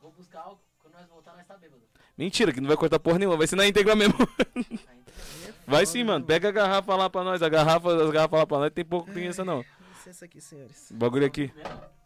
Vou 0.00 0.12
buscar 0.12 0.40
algo. 0.42 0.60
Quando 0.80 0.94
nós 0.94 1.08
voltar, 1.08 1.36
nós 1.36 1.46
tá 1.46 1.56
bêbado. 1.56 1.82
Mentira, 2.16 2.52
que 2.52 2.60
não 2.60 2.68
vai 2.68 2.76
cortar 2.76 3.00
porra 3.00 3.18
nenhuma, 3.18 3.36
vai 3.36 3.46
ser 3.46 3.56
na 3.56 3.66
íntegra 3.66 3.96
mesmo. 3.96 4.14
Aí, 4.54 4.60
entendeu? 4.60 4.80
Aí 4.88 5.48
é 5.48 5.52
Vai 5.66 5.84
sim, 5.86 6.04
mano. 6.04 6.24
Pega 6.24 6.48
a 6.48 6.52
garrafa 6.52 6.94
lá 6.94 7.10
pra 7.10 7.24
nós. 7.24 7.42
A 7.42 7.48
garrafa, 7.48 7.88
as 8.04 8.10
garrafas 8.10 8.38
lá 8.40 8.46
pra 8.46 8.58
nós 8.58 8.70
tem 8.72 8.84
pouco 8.84 9.12
tem 9.12 9.26
essa 9.26 9.44
não. 9.44 9.64
Licença 9.96 10.24
aqui, 10.24 10.40
senhores. 10.40 10.90
O 10.90 10.94
bagulho 10.94 11.26
aqui. 11.26 11.52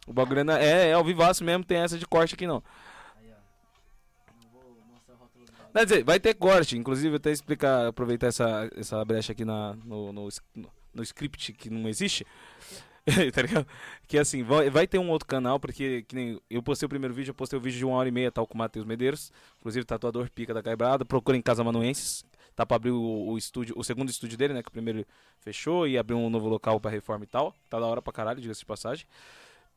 O 0.07 0.13
bagulho 0.13 0.39
é, 0.39 0.43
na- 0.43 0.59
é, 0.59 0.89
é 0.89 0.93
ao 0.93 1.03
vivaço 1.03 1.43
mesmo, 1.43 1.63
tem 1.63 1.77
essa 1.77 1.97
de 1.97 2.05
corte 2.07 2.33
aqui 2.35 2.47
não. 2.47 2.63
Quer 5.73 5.85
dizer, 5.85 6.03
vai 6.03 6.19
ter 6.19 6.33
corte. 6.33 6.77
Inclusive, 6.77 7.15
até 7.15 7.31
explicar, 7.31 7.87
aproveitar 7.87 8.27
essa, 8.27 8.69
essa 8.75 9.03
brecha 9.05 9.31
aqui 9.31 9.45
na, 9.45 9.73
no, 9.85 10.11
no, 10.11 10.27
no- 10.93 11.03
script 11.03 11.53
que 11.53 11.69
não 11.69 11.87
existe. 11.87 12.25
tá 13.33 13.41
ligado? 13.41 13.65
Que 14.07 14.17
assim, 14.17 14.43
vai, 14.43 14.69
vai 14.69 14.85
ter 14.85 14.99
um 14.99 15.09
outro 15.09 15.27
canal, 15.27 15.59
porque 15.59 16.03
que 16.03 16.13
nem 16.15 16.41
eu 16.49 16.61
postei 16.61 16.85
o 16.85 16.89
primeiro 16.89 17.13
vídeo, 17.13 17.31
eu 17.31 17.35
postei 17.35 17.57
o 17.57 17.61
vídeo 17.61 17.77
de 17.77 17.85
uma 17.85 17.95
hora 17.95 18.09
e 18.09 18.11
meia, 18.11 18.31
tal, 18.31 18.45
com 18.45 18.53
o 18.53 18.57
Matheus 18.57 18.85
Medeiros. 18.85 19.31
Inclusive, 19.59 19.85
tatuador 19.85 20.29
pica 20.29 20.53
da 20.53 20.61
quebrada. 20.61 21.05
Procurem 21.05 21.41
Casa 21.41 21.63
Manuenses. 21.63 22.25
Tá 22.61 22.65
pra 22.67 22.75
abrir 22.75 22.91
o, 22.91 23.29
o 23.29 23.37
estúdio, 23.39 23.73
o 23.75 23.83
segundo 23.83 24.11
estúdio 24.11 24.37
dele, 24.37 24.53
né? 24.53 24.61
Que 24.61 24.69
o 24.69 24.71
primeiro 24.71 25.03
fechou 25.39 25.87
e 25.87 25.97
abriu 25.97 26.19
um 26.19 26.29
novo 26.29 26.47
local 26.47 26.79
pra 26.79 26.91
reforma 26.91 27.23
e 27.23 27.27
tal. 27.27 27.55
Tá 27.67 27.79
da 27.79 27.87
hora 27.87 28.03
pra 28.03 28.13
caralho, 28.13 28.39
diga-se 28.39 28.59
de 28.59 28.67
passagem. 28.67 29.07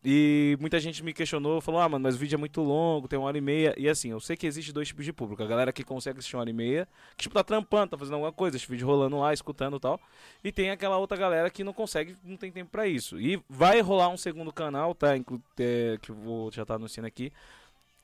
E 0.05 0.55
muita 0.61 0.79
gente 0.79 1.03
me 1.03 1.15
questionou, 1.15 1.63
falou, 1.63 1.81
ah, 1.81 1.89
mano, 1.89 2.03
mas 2.03 2.15
o 2.15 2.19
vídeo 2.19 2.37
é 2.37 2.39
muito 2.39 2.61
longo, 2.61 3.09
tem 3.09 3.19
uma 3.19 3.27
hora 3.27 3.39
e 3.39 3.41
meia. 3.41 3.75
E 3.79 3.89
assim, 3.89 4.11
eu 4.11 4.21
sei 4.21 4.37
que 4.37 4.47
existe 4.47 4.71
dois 4.71 4.89
tipos 4.89 5.03
de 5.03 5.15
público. 5.15 5.43
A 5.43 5.47
galera 5.47 5.73
que 5.73 5.83
consegue 5.83 6.19
assistir 6.19 6.37
uma 6.37 6.43
hora 6.43 6.51
e 6.51 6.53
meia, 6.53 6.87
que 7.17 7.23
tipo, 7.23 7.35
tá 7.35 7.43
trampando, 7.43 7.93
tá 7.93 7.97
fazendo 7.97 8.17
alguma 8.17 8.33
coisa, 8.33 8.59
esse 8.59 8.69
vídeo 8.69 8.87
rolando 8.87 9.19
lá, 9.19 9.33
escutando 9.33 9.79
e 9.79 9.81
tal. 9.81 9.99
E 10.45 10.53
tem 10.53 10.71
aquela 10.71 10.99
outra 10.99 11.17
galera 11.17 11.49
que 11.49 11.65
não 11.65 11.73
consegue, 11.73 12.19
não 12.23 12.37
tem 12.37 12.53
tempo 12.53 12.71
pra 12.71 12.87
isso. 12.87 13.19
E 13.19 13.43
vai 13.49 13.81
rolar 13.81 14.11
um 14.11 14.19
segundo 14.19 14.53
canal, 14.53 14.95
tá? 14.95 15.17
Inclu 15.17 15.43
é, 15.59 15.97
que 16.03 16.11
eu 16.11 16.15
vou 16.17 16.53
já 16.53 16.67
tá 16.67 16.75
anunciando 16.75 17.07
aqui. 17.07 17.33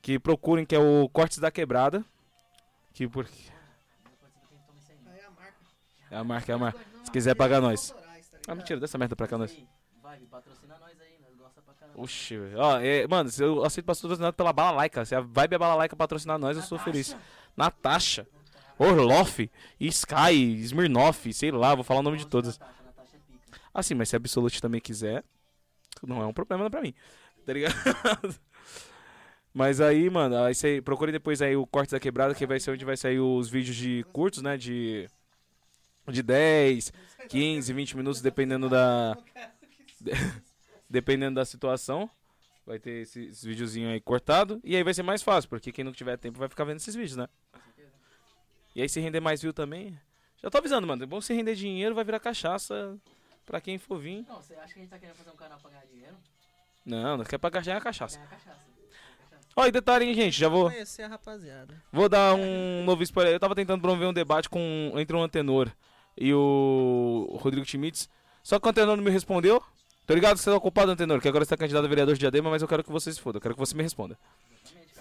Que 0.01 0.17
procurem, 0.17 0.65
que 0.65 0.73
é 0.73 0.79
o 0.79 1.07
Cortes 1.07 1.37
da 1.37 1.51
Quebrada. 1.51 2.03
Que 2.95 3.07
por... 3.07 3.27
Aí 5.11 5.19
é 5.19 5.25
a 5.25 5.31
marca. 5.31 5.57
É 6.11 6.17
a 6.17 6.23
marca, 6.23 6.51
é 6.51 6.55
a 6.55 6.57
marca. 6.57 6.79
Se 7.03 7.11
quiser 7.11 7.33
pagar 7.35 7.61
nós. 7.61 7.95
Ah, 8.47 8.53
mentira, 8.53 8.79
dessa 8.79 8.97
merda 8.97 9.15
pra 9.15 9.27
cá 9.27 9.37
nós. 9.37 9.55
Vai, 10.03 10.19
patrocina 10.29 10.75
nós 10.79 10.99
aí, 10.99 11.17
nós 11.21 11.35
gosta 11.37 11.61
pra 11.61 11.73
caramba. 11.73 12.01
Oxi, 12.01 12.37
velho. 12.37 12.59
Ó, 12.59 12.79
é, 12.79 13.07
mano, 13.07 13.29
se 13.29 13.41
eu 13.41 13.63
aceito 13.63 13.85
patrocinado 13.85 14.33
pela 14.33 14.51
Balalaica. 14.51 15.05
Se 15.05 15.15
a 15.15 15.21
Vibe 15.21 15.53
é 15.53 15.57
Balalaica 15.57 15.95
patrocinar 15.95 16.37
nós, 16.37 16.57
eu 16.57 16.63
sou 16.63 16.77
feliz. 16.77 17.15
Natasha, 17.55 18.27
Orloff, 18.77 19.49
Sky, 19.79 20.61
Smirnoff, 20.63 21.31
sei 21.33 21.51
lá, 21.51 21.75
vou 21.75 21.83
falar 21.83 22.01
o 22.01 22.03
nome 22.03 22.17
de 22.17 22.27
todas. 22.27 22.59
Assim, 23.73 23.93
mas 23.93 24.09
se 24.09 24.15
a 24.15 24.17
Absolute 24.17 24.61
também 24.61 24.81
quiser, 24.81 25.23
não 26.05 26.21
é 26.21 26.25
um 26.25 26.33
problema 26.33 26.69
pra 26.69 26.81
mim. 26.81 26.93
Tá 27.45 27.53
ligado? 27.53 27.75
Mas 29.53 29.81
aí, 29.81 30.09
mano, 30.09 30.37
aí 30.43 30.55
você 30.55 30.81
procure 30.81 31.11
depois 31.11 31.41
aí 31.41 31.57
o 31.57 31.67
Corte 31.67 31.91
da 31.91 31.99
Quebrada, 31.99 32.33
que 32.33 32.45
vai 32.47 32.57
ser 32.59 32.71
onde 32.71 32.85
vai 32.85 32.95
sair 32.95 33.19
os 33.19 33.49
vídeos 33.49 33.75
de 33.75 34.05
curtos, 34.13 34.41
né? 34.41 34.55
De, 34.55 35.09
de 36.07 36.23
10, 36.23 36.91
15, 37.29 37.73
20 37.73 37.97
minutos, 37.97 38.21
dependendo 38.21 38.69
da. 38.69 39.17
dependendo 40.89 41.35
da 41.35 41.45
situação. 41.45 42.09
Vai 42.65 42.79
ter 42.79 43.01
esse, 43.01 43.25
esse 43.25 43.47
videozinho 43.47 43.89
aí 43.89 43.99
cortado. 43.99 44.59
E 44.63 44.75
aí 44.75 44.83
vai 44.83 44.93
ser 44.93 45.03
mais 45.03 45.23
fácil, 45.23 45.49
porque 45.49 45.71
quem 45.71 45.83
não 45.83 45.91
tiver 45.91 46.17
tempo 46.17 46.37
vai 46.37 46.47
ficar 46.47 46.63
vendo 46.63 46.77
esses 46.77 46.95
vídeos, 46.95 47.17
né? 47.17 47.27
E 48.75 48.81
aí 48.81 48.87
se 48.87 48.99
render 48.99 49.19
mais 49.19 49.41
view 49.41 49.51
também. 49.51 49.97
Já 50.41 50.49
tô 50.49 50.57
avisando, 50.57 50.87
mano. 50.87 51.03
É 51.03 51.05
bom 51.05 51.19
se 51.19 51.33
render 51.33 51.55
dinheiro, 51.55 51.93
vai 51.93 52.03
virar 52.03 52.19
cachaça 52.19 52.97
pra 53.45 53.59
quem 53.59 53.77
for 53.77 53.99
vir. 53.99 54.25
Não, 54.27 54.41
você 54.41 54.53
acha 54.55 54.73
que 54.73 54.79
a 54.79 54.81
gente 54.81 54.89
tá 54.89 54.97
querendo 54.97 55.15
fazer 55.15 55.31
um 55.31 55.35
canal 55.35 55.59
pra 55.59 55.71
ganhar 55.71 55.85
dinheiro? 55.85 56.15
Não, 56.85 57.17
não 57.17 57.25
quer 57.25 57.37
pra 57.37 57.49
ganhar 57.49 57.77
a 57.77 57.81
cachaça. 57.81 58.17
Ganhar 58.17 58.29
cachaça. 58.29 58.71
Ó, 59.55 59.65
e 59.67 59.71
detalhe, 59.71 60.05
hein, 60.05 60.13
gente, 60.13 60.39
já 60.39 60.47
vou, 60.47 60.69
Conhecer 60.69 61.03
a 61.03 61.09
rapaziada. 61.09 61.75
vou 61.91 62.07
dar 62.07 62.33
um 62.35 62.85
novo 62.85 63.03
spoiler. 63.03 63.33
Eu 63.33 63.39
tava 63.39 63.53
tentando 63.53 63.81
promover 63.81 64.07
um 64.07 64.13
debate 64.13 64.49
com, 64.49 64.93
entre 64.95 65.15
um 65.15 65.21
Antenor 65.21 65.69
e 66.21 66.33
o 66.33 67.37
Rodrigo 67.41 67.65
Schmitz. 67.65 68.07
Só 68.43 68.59
que 68.59 68.67
o 68.67 68.69
Antenor 68.69 68.95
não 68.95 69.03
me 69.03 69.09
respondeu. 69.09 69.61
Tô 70.05 70.13
ligado 70.13 70.37
que 70.37 70.43
você 70.43 70.49
tá 70.49 70.55
ocupado, 70.55 70.91
Antenor, 70.91 71.19
que 71.19 71.27
agora 71.27 71.43
você 71.43 71.49
tá 71.49 71.57
candidato 71.57 71.85
a 71.85 71.87
vereador 71.87 72.13
de 72.13 72.19
Diadema, 72.19 72.49
mas 72.49 72.61
eu 72.61 72.67
quero 72.67 72.83
que 72.83 72.91
você 72.91 73.11
se 73.11 73.19
foda. 73.19 73.37
Eu 73.37 73.41
quero 73.41 73.55
que 73.55 73.59
você 73.59 73.75
me 73.75 73.81
responda. 73.81 74.17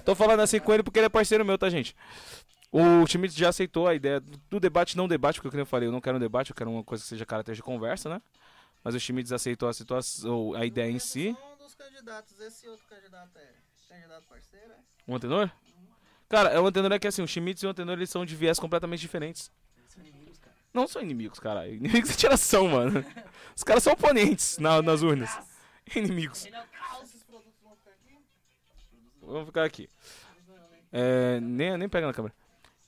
Tô 0.05 0.15
falando 0.15 0.41
assim 0.41 0.59
com 0.59 0.73
ele 0.73 0.83
porque 0.83 0.99
ele 0.99 1.07
é 1.07 1.09
parceiro 1.11 1.45
meu, 1.45 1.59
tá, 1.59 1.69
gente? 1.69 1.95
O 2.73 3.07
Schmitz 3.07 3.35
já 3.35 3.49
aceitou 3.49 3.87
a 3.87 3.95
ideia 3.95 4.21
do 4.49 4.61
debate, 4.61 4.97
não 4.97 5.09
debate, 5.09 5.37
porque 5.37 5.51
como 5.51 5.61
eu 5.61 5.67
falei, 5.67 5.89
eu 5.89 5.93
não 5.93 6.01
quero 6.01 6.17
um 6.17 6.21
debate, 6.21 6.51
eu 6.51 6.57
quero 6.57 6.71
uma 6.71 6.85
coisa 6.85 7.03
que 7.03 7.09
seja 7.09 7.27
caráter 7.27 7.55
de 7.55 7.63
conversa, 7.63 8.09
né? 8.09 8.23
Mas 8.83 8.95
o 8.95 9.01
Schmitz 9.01 9.33
aceitou 9.33 9.69
a 9.69 9.73
situação, 9.73 10.55
a 10.55 10.65
ideia 10.65 10.91
em 10.91 10.99
si. 10.99 11.37
Só 11.39 11.53
um 11.53 11.57
dos 11.59 11.75
candidatos. 11.75 12.41
Esse 12.41 12.69
outro 12.69 12.87
candidato 12.87 13.37
é 13.37 13.53
candidato 13.89 14.25
parceiro, 14.29 14.73
é? 14.73 14.77
O 15.07 15.15
Antenor? 15.15 15.51
Cara, 16.29 16.63
o 16.63 16.67
Antenor 16.67 16.93
é 16.93 16.99
que 16.99 17.09
assim, 17.09 17.23
o 17.23 17.27
Schmitz 17.27 17.63
e 17.63 17.67
o 17.67 17.71
Antenor 17.71 17.97
eles 17.97 18.09
são 18.09 18.25
de 18.25 18.37
viés 18.37 18.59
completamente 18.59 19.01
diferentes. 19.01 19.51
Eles 19.77 19.91
são 19.91 20.01
inimigos, 20.01 20.39
cara. 20.39 20.57
Não 20.73 20.87
são 20.87 21.03
inimigos, 21.03 21.39
caralho. 21.41 21.75
Inimigos 21.75 22.11
de 22.11 22.17
tiração, 22.17 22.69
mano. 22.69 23.05
Os 23.57 23.63
caras 23.65 23.83
são 23.83 23.93
oponentes 23.93 24.59
na- 24.59 24.81
nas 24.83 25.03
urnas. 25.03 25.31
Inimigos. 25.95 26.47
É? 26.47 26.51
Vamos 29.23 29.47
ficar 29.47 29.65
aqui. 29.65 29.89
É, 30.93 31.39
nem, 31.41 31.77
nem 31.77 31.89
pega 31.89 32.07
na 32.07 32.13
câmera. 32.13 32.35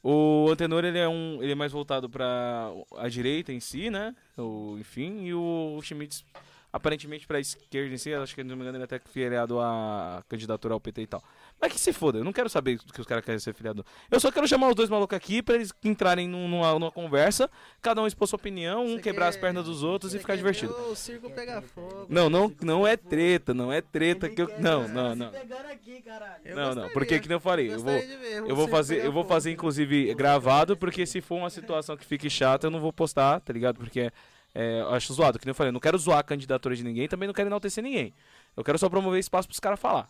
O 0.03 0.49
Antenor, 0.51 0.85
ele 0.85 0.99
é 0.99 1.09
um. 1.09 1.41
Ele 1.43 1.53
é 1.53 1.55
mais 1.55 1.71
voltado 1.71 2.11
pra 2.11 2.69
a 2.97 3.09
direita 3.09 3.53
em 3.53 3.61
si, 3.61 3.91
né? 3.91 4.15
O, 4.37 4.77
enfim, 4.79 5.25
e 5.25 5.35
o 5.35 5.79
Schmitz 5.83 6.25
aparentemente 6.73 7.27
pra 7.27 7.39
esquerda 7.39 7.95
em 7.95 7.99
si, 7.99 8.13
acho 8.15 8.35
que 8.35 8.43
não 8.43 8.57
me 8.57 8.63
engano 8.63 8.79
ele 8.79 8.83
é 8.83 8.87
até 8.87 8.99
filiado 8.99 9.61
à 9.61 10.25
candidatura 10.29 10.75
ao 10.75 10.81
PT 10.81 11.03
e 11.03 11.07
tal. 11.07 11.23
Mas 11.63 11.73
que 11.73 11.79
se 11.79 11.93
foda, 11.93 12.19
eu 12.19 12.25
não 12.25 12.33
quero 12.33 12.49
saber 12.49 12.77
do 12.79 12.93
que 12.93 13.01
os 13.01 13.07
caras 13.07 13.25
querem 13.25 13.39
ser 13.39 13.55
filiado. 13.55 13.87
Eu 14.11 14.19
só 14.19 14.33
quero 14.33 14.49
chamar 14.49 14.69
os 14.69 14.75
dois 14.75 14.91
malucos 14.91 15.17
aqui 15.17 15.41
pra 15.41 15.55
eles 15.55 15.73
entrarem 15.85 16.27
num- 16.29 16.49
numa, 16.49 16.73
numa 16.73 16.91
conversa, 16.91 17.49
cada 17.81 18.03
um 18.03 18.07
expor 18.07 18.27
sua 18.27 18.37
opinião, 18.37 18.85
um 18.85 18.97
Você 18.97 19.03
quebrar 19.03 19.29
as 19.29 19.37
quer- 19.37 19.43
pernas 19.43 19.65
dos 19.67 19.85
outros 19.85 20.13
e 20.13 20.19
ficar 20.19 20.35
divertido. 20.35 20.75
ver 20.75 20.81
O 20.91 20.97
circo 20.97 21.31
pegar 21.31 21.63
fogo. 21.63 22.07
Não, 22.09 22.29
não, 22.29 22.53
não 22.61 22.85
é 22.85 22.97
treta, 22.97 23.55
não 23.55 23.73
é 23.73 23.81
treta 23.81 24.29
que 24.29 24.43
eu. 24.43 24.51
Não, 24.59 24.89
não, 24.89 25.15
não. 25.15 25.31
Pegando 25.31 25.67
aqui, 25.69 26.03
caralho. 26.03 26.41
Eu 26.45 26.57
Não, 26.57 26.63
não, 26.63 26.69
gostaria. 26.75 26.93
porque 26.95 27.21
que 27.21 27.29
nem 27.29 27.37
eu 27.37 27.41
falei, 27.41 27.67
eu 27.73 27.79
vou, 27.79 27.93
Gostaria 27.95 28.09
de 28.09 28.17
ver 28.17 28.43
o 28.43 28.49
eu 28.49 28.57
vou 28.57 28.65
circo 28.65 28.71
fazer, 28.77 28.95
pegar 28.97 29.07
eu 29.07 29.13
vou 29.13 29.23
fogo. 29.23 29.35
fazer 29.35 29.51
inclusive 29.53 30.15
gravado, 30.15 30.77
porque 30.77 31.07
se 31.07 31.21
for 31.21 31.37
uma 31.37 31.49
situação 31.51 31.97
que 31.97 32.05
fique 32.05 32.29
chata, 32.29 32.67
eu 32.67 32.73
não 32.73 32.81
vou 32.81 32.93
postar, 32.93 33.39
tá 33.39 33.53
ligado? 33.53 33.77
Porque 33.79 34.11
é, 34.53 34.81
eu 34.81 34.91
acho 34.95 35.15
zoado, 35.15 35.39
que 35.39 35.47
nem 35.47 35.53
eu 35.53 35.55
falei, 35.55 35.69
eu 35.69 35.73
não 35.73 35.81
quero 35.81 35.97
zoar 35.97 36.19
a 36.19 36.23
candidatura 36.25 36.75
de 36.75 36.83
ninguém, 36.83 37.07
também 37.07 37.29
não 37.29 37.33
quero 37.33 37.49
enaltecer 37.49 37.85
ninguém. 37.85 38.13
Eu 38.57 38.65
quero 38.65 38.77
só 38.79 38.89
promover 38.89 39.21
espaço 39.21 39.47
pros 39.47 39.61
caras 39.61 39.79
falar. 39.79 40.09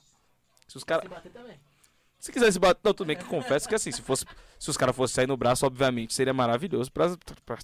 Se 0.68 0.76
os 0.76 0.84
caras 0.84 1.04
Se 1.04 1.08
bater 1.08 1.32
também. 1.32 1.60
se 2.18 2.32
quiser 2.32 2.52
se 2.52 2.58
bater, 2.58 2.80
não, 2.84 2.94
tudo 2.94 3.06
bem 3.06 3.16
que 3.16 3.24
confesso 3.24 3.68
que 3.68 3.74
assim, 3.74 3.90
se 3.92 4.00
fosse 4.02 4.24
se 4.58 4.70
os 4.70 4.76
caras 4.76 4.94
fossem 4.94 5.14
sair 5.16 5.26
no 5.26 5.36
braço, 5.36 5.66
obviamente 5.66 6.14
seria 6.14 6.32
maravilhoso 6.32 6.90
pra, 6.92 7.16
pra- 7.44 7.58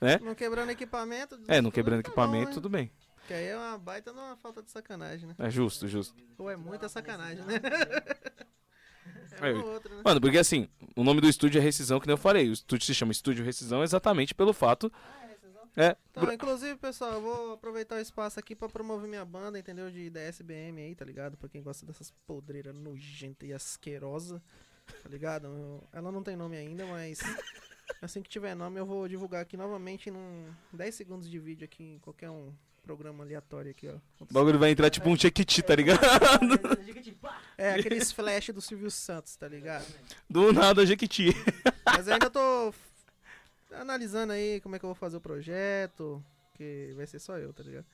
né? 0.00 0.18
Não 0.22 0.34
quebrando 0.34 0.70
equipamento. 0.70 1.38
É, 1.48 1.60
não 1.60 1.70
quebrando 1.70 2.02
tá 2.02 2.08
bom, 2.08 2.12
equipamento, 2.12 2.48
né? 2.48 2.54
tudo 2.54 2.68
bem. 2.68 2.90
Que 3.26 3.34
aí 3.34 3.46
é 3.46 3.56
uma 3.56 3.78
baita 3.78 4.12
numa 4.12 4.36
falta 4.36 4.62
de 4.62 4.70
sacanagem, 4.70 5.28
né? 5.28 5.34
É 5.38 5.48
justo, 5.50 5.86
justo. 5.86 6.14
Ou 6.38 6.50
é 6.50 6.56
muita 6.56 6.88
sacanagem, 6.88 7.44
né? 7.44 7.60
É, 9.40 9.50
É 9.50 9.54
outra, 9.54 9.94
né? 9.94 10.02
Mano, 10.04 10.20
porque 10.20 10.36
assim, 10.38 10.68
o 10.94 11.02
nome 11.02 11.20
do 11.20 11.28
estúdio 11.28 11.58
é 11.58 11.62
Rescisão, 11.62 11.98
que 11.98 12.06
nem 12.06 12.12
eu 12.12 12.18
falei. 12.18 12.48
O 12.48 12.52
estúdio 12.52 12.84
se 12.86 12.94
chama 12.94 13.12
Estúdio 13.12 13.44
Rescisão 13.44 13.82
exatamente 13.82 14.34
pelo 14.34 14.52
fato. 14.52 14.92
É. 15.76 15.96
Então, 16.10 16.30
inclusive, 16.32 16.76
pessoal, 16.76 17.12
eu 17.14 17.20
vou 17.22 17.52
aproveitar 17.54 17.96
o 17.96 18.00
espaço 18.00 18.38
aqui 18.38 18.54
pra 18.54 18.68
promover 18.68 19.08
minha 19.08 19.24
banda, 19.24 19.58
entendeu? 19.58 19.90
De 19.90 20.10
DSBM 20.10 20.78
aí, 20.80 20.94
tá 20.94 21.04
ligado? 21.04 21.36
Pra 21.36 21.48
quem 21.48 21.62
gosta 21.62 21.86
dessas 21.86 22.10
podreiras 22.26 22.74
nojentas 22.76 23.48
e 23.48 23.52
asquerosa, 23.54 24.42
tá 25.02 25.08
ligado? 25.08 25.46
Eu- 25.46 25.82
ela 25.92 26.12
não 26.12 26.22
tem 26.22 26.36
nome 26.36 26.56
ainda, 26.58 26.84
mas 26.86 27.20
assim 28.02 28.22
que 28.22 28.28
tiver 28.28 28.54
nome 28.54 28.78
eu 28.78 28.84
vou 28.84 29.08
divulgar 29.08 29.40
aqui 29.42 29.56
novamente 29.56 30.10
num 30.10 30.44
10 30.72 30.94
segundos 30.94 31.30
de 31.30 31.38
vídeo 31.38 31.64
aqui 31.64 31.82
em 31.82 31.98
qualquer 32.00 32.28
um 32.28 32.52
programa 32.82 33.24
aleatório 33.24 33.70
aqui, 33.70 33.88
ó. 33.88 33.96
O 34.20 34.26
bagulho 34.30 34.58
vai 34.58 34.70
entrar 34.72 34.90
tipo 34.90 35.08
um 35.08 35.16
Chequiti, 35.16 35.62
tá 35.62 35.74
ligado? 35.74 36.00
É 37.56 37.74
aqueles 37.74 38.10
flash 38.12 38.48
do 38.50 38.60
Silvio 38.60 38.90
Santos, 38.90 39.36
tá 39.36 39.46
ligado? 39.48 39.86
Do 40.28 40.52
nada, 40.52 40.84
Jequiti. 40.84 41.30
Mas 41.84 42.08
eu 42.08 42.14
ainda 42.14 42.28
tô 42.28 42.72
analisando 43.74 44.32
aí 44.32 44.60
como 44.60 44.76
é 44.76 44.78
que 44.78 44.84
eu 44.84 44.88
vou 44.88 44.94
fazer 44.94 45.16
o 45.16 45.20
projeto, 45.20 46.22
que 46.54 46.92
vai 46.96 47.06
ser 47.06 47.18
só 47.18 47.38
eu, 47.38 47.52
tá 47.52 47.62
ligado? 47.62 47.86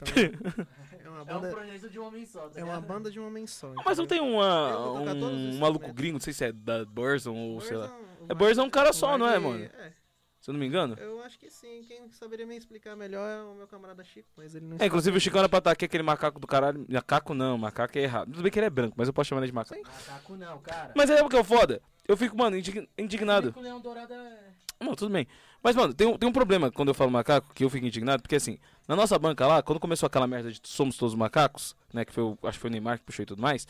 Então, 0.00 0.06
é 1.04 1.08
uma 1.08 1.18
É 1.18 1.22
um 1.22 1.24
banda, 1.24 1.50
projeto 1.50 1.90
de 1.90 1.98
um 1.98 2.04
homem 2.06 2.24
só, 2.24 2.48
tá 2.48 2.60
é 2.60 2.64
uma 2.64 2.80
banda 2.80 3.10
de 3.10 3.18
um 3.18 3.26
homem 3.26 3.46
só. 3.46 3.72
Mas 3.84 3.98
não 3.98 4.06
tem 4.06 4.18
Eu 4.18 4.24
uma, 4.24 4.78
os 4.78 5.08
um 5.56 5.58
maluco 5.58 5.92
gringo, 5.92 6.14
não 6.14 6.20
sei 6.20 6.32
se 6.32 6.44
é 6.44 6.52
da 6.52 6.84
Burzon 6.84 7.34
ou 7.34 7.60
sei 7.60 7.76
lá. 7.76 7.92
É 8.28 8.34
Burzon 8.34 8.62
é 8.62 8.64
um 8.64 8.70
cara 8.70 8.92
só, 8.92 9.18
não 9.18 9.26
é, 9.28 9.38
mano? 9.40 9.64
É, 9.64 9.92
Se 10.40 10.50
eu 10.50 10.52
não 10.52 10.60
me 10.60 10.66
engano. 10.66 10.94
eu 11.00 11.20
acho 11.24 11.36
que 11.36 11.50
sim. 11.50 11.82
Quem 11.82 12.08
saberia 12.12 12.46
me 12.46 12.56
explicar 12.56 12.94
melhor 12.94 13.28
é 13.28 13.42
o 13.42 13.54
meu 13.56 13.66
camarada 13.66 14.04
Chico, 14.04 14.28
mas 14.36 14.54
ele 14.54 14.66
não 14.66 14.76
É, 14.78 14.86
inclusive 14.86 15.16
o 15.16 15.20
Chicão 15.20 15.40
era 15.40 15.48
pra 15.48 15.58
estar 15.58 15.72
aqui 15.72 15.86
aquele 15.86 16.04
macaco 16.04 16.38
do 16.38 16.46
caralho. 16.46 16.86
Macaco 16.88 17.34
não, 17.34 17.58
macaco 17.58 17.98
é 17.98 18.02
errado. 18.02 18.30
Tudo 18.30 18.42
bem 18.44 18.52
que 18.52 18.58
ele 18.60 18.66
é 18.66 18.70
branco, 18.70 18.94
mas 18.96 19.08
eu 19.08 19.12
posso 19.14 19.28
chamar 19.30 19.40
ele 19.40 19.48
de 19.48 19.52
macaco. 19.54 19.82
Macaco 19.82 20.36
não, 20.36 20.60
cara. 20.60 20.92
Mas 20.94 21.10
é 21.10 21.20
o 21.20 21.28
que 21.28 21.34
é 21.36 21.40
o 21.40 21.44
foda. 21.44 21.82
Eu 22.06 22.16
fico, 22.16 22.38
mano, 22.38 22.56
indig- 22.56 22.88
indignado. 22.96 23.52
Com 23.52 23.58
o 23.58 23.62
leão 23.64 23.80
dourado 23.80 24.14
é... 24.14 24.38
Não, 24.80 24.94
tudo 24.94 25.12
bem. 25.12 25.26
Mas, 25.62 25.74
mano, 25.74 25.92
tem 25.92 26.06
um, 26.06 26.16
tem 26.16 26.28
um 26.28 26.32
problema 26.32 26.70
quando 26.70 26.88
eu 26.88 26.94
falo 26.94 27.10
macaco, 27.10 27.52
que 27.52 27.64
eu 27.64 27.70
fico 27.70 27.84
indignado, 27.84 28.22
porque 28.22 28.36
assim, 28.36 28.58
na 28.86 28.94
nossa 28.94 29.18
banca 29.18 29.46
lá, 29.46 29.62
quando 29.62 29.80
começou 29.80 30.06
aquela 30.06 30.26
merda 30.26 30.52
de 30.52 30.60
somos 30.62 30.96
todos 30.96 31.14
macacos, 31.14 31.74
né, 31.92 32.04
que 32.04 32.12
foi 32.12 32.22
o, 32.22 32.38
acho 32.44 32.58
que 32.58 32.62
foi 32.62 32.70
o 32.70 32.72
Neymar 32.72 32.98
que 32.98 33.04
puxou 33.04 33.24
e 33.24 33.26
tudo 33.26 33.42
mais, 33.42 33.66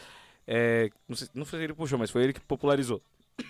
é, 0.47 0.91
não, 1.09 1.17
sei, 1.17 1.29
não 1.35 1.45
foi 1.47 1.61
ele 1.61 1.73
que 1.73 1.79
puxou, 1.79 1.99
mas 1.99 2.11
foi 2.11 2.25
ele 2.25 2.33
que 2.33 2.41
popularizou. 2.41 3.03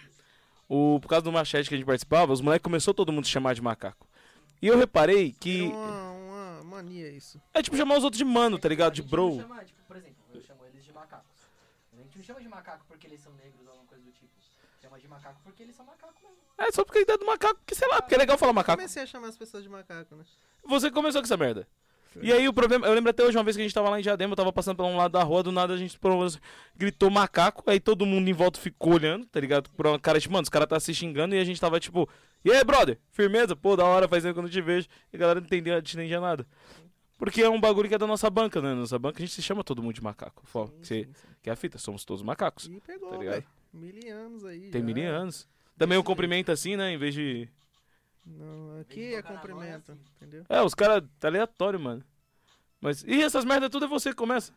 O, 0.70 1.00
por 1.00 1.08
causa 1.08 1.22
do 1.22 1.32
machete 1.32 1.66
que 1.66 1.74
a 1.74 1.78
gente 1.78 1.86
participava, 1.86 2.30
os 2.30 2.42
moleques 2.42 2.62
começou 2.62 2.92
todo 2.92 3.10
mundo 3.10 3.24
a 3.24 3.26
se 3.26 3.30
chamar 3.30 3.54
de 3.54 3.62
macaco. 3.62 4.06
E 4.60 4.66
eu 4.66 4.76
reparei 4.76 5.32
que 5.40 5.62
Virou 5.62 5.72
uma, 5.72 6.60
uma 6.60 6.64
mania 6.64 7.08
isso. 7.10 7.40
é 7.54 7.62
tipo 7.62 7.74
chamar 7.74 7.96
os 7.96 8.04
outros 8.04 8.18
de 8.18 8.24
mano, 8.26 8.58
tá 8.58 8.68
ligado? 8.68 8.92
De 8.92 9.00
bro. 9.00 9.30
não 9.30 9.40
chama, 9.40 9.64
tipo, 9.64 9.80
por 9.88 9.96
exemplo, 9.96 10.16
eu 10.34 10.42
chamo 10.42 10.60
eles 10.66 10.84
de 10.84 10.92
macacos. 10.92 11.24
A 11.94 12.02
gente 12.02 12.18
não 12.18 12.22
chama 12.22 12.40
de 12.42 12.48
macaco 12.48 12.84
porque 12.86 13.06
eles 13.06 13.18
são 13.22 13.32
negros 13.32 13.62
ou 13.64 13.70
alguma 13.70 13.86
coisa 13.88 14.04
do 14.04 14.12
tipo. 14.12 14.28
Chama 14.80 14.98
de 14.98 15.08
macaco 15.08 15.40
porque 15.42 15.62
eles 15.62 15.74
são 15.74 15.84
macacos 15.84 16.20
mesmo. 16.22 16.36
É 16.56 16.70
só 16.72 16.84
porque 16.84 16.98
a 16.98 17.02
ideia 17.02 17.18
do 17.18 17.26
macaco, 17.26 17.60
que 17.66 17.74
sei 17.74 17.88
lá, 17.88 18.00
porque 18.00 18.14
é 18.14 18.18
legal 18.18 18.38
falar 18.38 18.50
Eu 18.50 18.54
macaco. 18.54 18.78
comecei 18.78 19.02
a 19.02 19.06
chamar 19.06 19.28
as 19.28 19.36
pessoas 19.36 19.62
de 19.62 19.68
macaco, 19.68 20.14
né? 20.16 20.24
Você 20.64 20.90
começou 20.90 21.20
com 21.20 21.26
essa 21.26 21.36
merda. 21.36 21.66
E 22.20 22.32
aí 22.32 22.48
o 22.48 22.52
problema, 22.52 22.86
eu 22.86 22.94
lembro 22.94 23.10
até 23.10 23.22
hoje 23.22 23.36
uma 23.36 23.44
vez 23.44 23.54
que 23.56 23.62
a 23.62 23.64
gente 23.64 23.74
tava 23.74 23.88
lá 23.90 23.98
em 23.98 24.02
Diadema, 24.02 24.32
eu 24.32 24.36
tava 24.36 24.52
passando 24.52 24.76
por 24.76 24.84
um 24.84 24.96
lado 24.96 25.12
da 25.12 25.22
rua, 25.22 25.42
do 25.42 25.52
nada 25.52 25.74
a 25.74 25.76
gente 25.76 25.96
por 25.98 26.10
um- 26.10 26.26
gritou 26.74 27.10
macaco, 27.10 27.62
aí 27.70 27.78
todo 27.78 28.04
mundo 28.06 28.26
em 28.28 28.32
volta 28.32 28.58
ficou 28.58 28.94
olhando, 28.94 29.26
tá 29.26 29.38
ligado? 29.38 29.70
Por 29.70 29.86
uma 29.86 30.00
cara, 30.00 30.18
tipo, 30.18 30.32
mano, 30.32 30.42
os 30.42 30.48
caras 30.48 30.66
tá 30.68 30.80
se 30.80 30.92
xingando 30.94 31.34
e 31.36 31.38
a 31.38 31.44
gente 31.44 31.60
tava 31.60 31.78
tipo, 31.78 32.08
e 32.44 32.50
aí, 32.50 32.64
brother? 32.64 32.98
Firmeza? 33.12 33.54
Pô, 33.54 33.76
da 33.76 33.84
hora, 33.84 34.08
faz 34.08 34.22
tempo 34.22 34.34
que 34.34 34.38
eu 34.38 34.42
não 34.42 34.50
te 34.50 34.60
vejo. 34.60 34.88
E 35.12 35.16
a 35.16 35.18
galera 35.18 35.38
não 35.40 35.46
entendia, 35.46 35.74
não 35.74 35.78
entendia 35.80 36.20
nada. 36.20 36.46
Porque 37.18 37.42
é 37.42 37.48
um 37.48 37.60
bagulho 37.60 37.88
que 37.88 37.94
é 37.94 37.98
da 37.98 38.06
nossa 38.06 38.28
banca, 38.30 38.60
né? 38.62 38.74
Nossa 38.74 38.98
banca 38.98 39.18
a 39.18 39.20
gente 39.20 39.34
se 39.34 39.42
chama 39.42 39.62
todo 39.62 39.82
mundo 39.82 39.94
de 39.94 40.02
macaco. 40.02 40.42
Fala, 40.46 40.68
Sim, 40.68 40.72
que, 40.80 40.86
sim, 40.86 41.04
sim. 41.14 41.28
que 41.42 41.50
é 41.50 41.52
a 41.52 41.56
fita, 41.56 41.76
somos 41.78 42.04
todos 42.04 42.22
macacos. 42.22 42.66
E 42.66 42.80
pegou, 42.80 43.10
Tá 43.10 43.16
ligado? 43.18 43.34
velho. 43.34 43.46
Mil 43.72 44.14
anos 44.14 44.44
aí. 44.44 44.70
Tem 44.70 44.80
já. 44.80 44.86
mil 44.86 45.10
anos. 45.10 45.48
Também 45.76 45.98
o 45.98 46.04
cumprimento 46.04 46.50
assim, 46.50 46.76
né? 46.76 46.92
Em 46.92 46.98
vez 46.98 47.14
de. 47.14 47.48
Não, 48.26 48.80
aqui 48.80 49.14
é 49.14 49.18
é 49.18 49.22
cumprimento, 49.22 49.92
assim. 49.92 50.00
entendeu? 50.16 50.44
É, 50.48 50.60
os 50.62 50.74
caras 50.74 51.02
tá 51.18 51.28
aleatório, 51.28 51.78
mano. 51.78 52.04
Mas. 52.80 53.02
E 53.04 53.22
essas 53.22 53.44
merdas 53.44 53.70
tudo 53.70 53.86
é 53.86 53.88
você 53.88 54.10
que 54.10 54.16
começa? 54.16 54.52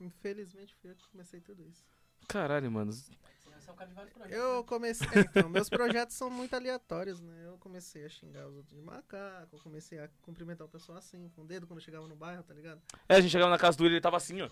Infelizmente 0.00 0.74
fui 0.80 0.90
eu 0.90 0.94
que 0.94 1.08
comecei 1.10 1.40
tudo 1.40 1.62
isso. 1.62 1.84
Caralho, 2.28 2.70
mano. 2.70 2.92
Senão 2.92 3.60
você 3.60 3.72
cara 3.72 3.86
de 3.88 3.94
vários 3.94 4.12
projetos. 4.12 4.38
Eu 4.38 4.64
comecei. 4.64 5.08
é, 5.14 5.20
então, 5.20 5.48
meus 5.48 5.68
projetos 5.68 6.16
são 6.16 6.30
muito 6.30 6.54
aleatórios, 6.54 7.20
né? 7.20 7.46
Eu 7.46 7.58
comecei 7.58 8.04
a 8.04 8.08
xingar 8.08 8.48
os 8.48 8.56
outros 8.56 8.74
de 8.74 8.82
macaco, 8.82 9.56
eu 9.56 9.60
comecei 9.60 9.98
a 9.98 10.08
cumprimentar 10.22 10.66
o 10.66 10.70
pessoal 10.70 10.98
assim, 10.98 11.28
com 11.30 11.42
o 11.42 11.46
dedo 11.46 11.66
quando 11.66 11.78
eu 11.78 11.84
chegava 11.84 12.06
no 12.08 12.16
bairro, 12.16 12.42
tá 12.42 12.54
ligado? 12.54 12.80
É, 13.08 13.16
a 13.16 13.20
gente 13.20 13.30
chegava 13.30 13.50
na 13.50 13.58
casa 13.58 13.76
do 13.76 13.84
ele, 13.84 13.94
ele 13.94 14.00
tava 14.00 14.16
assim, 14.16 14.40
ó. 14.42 14.48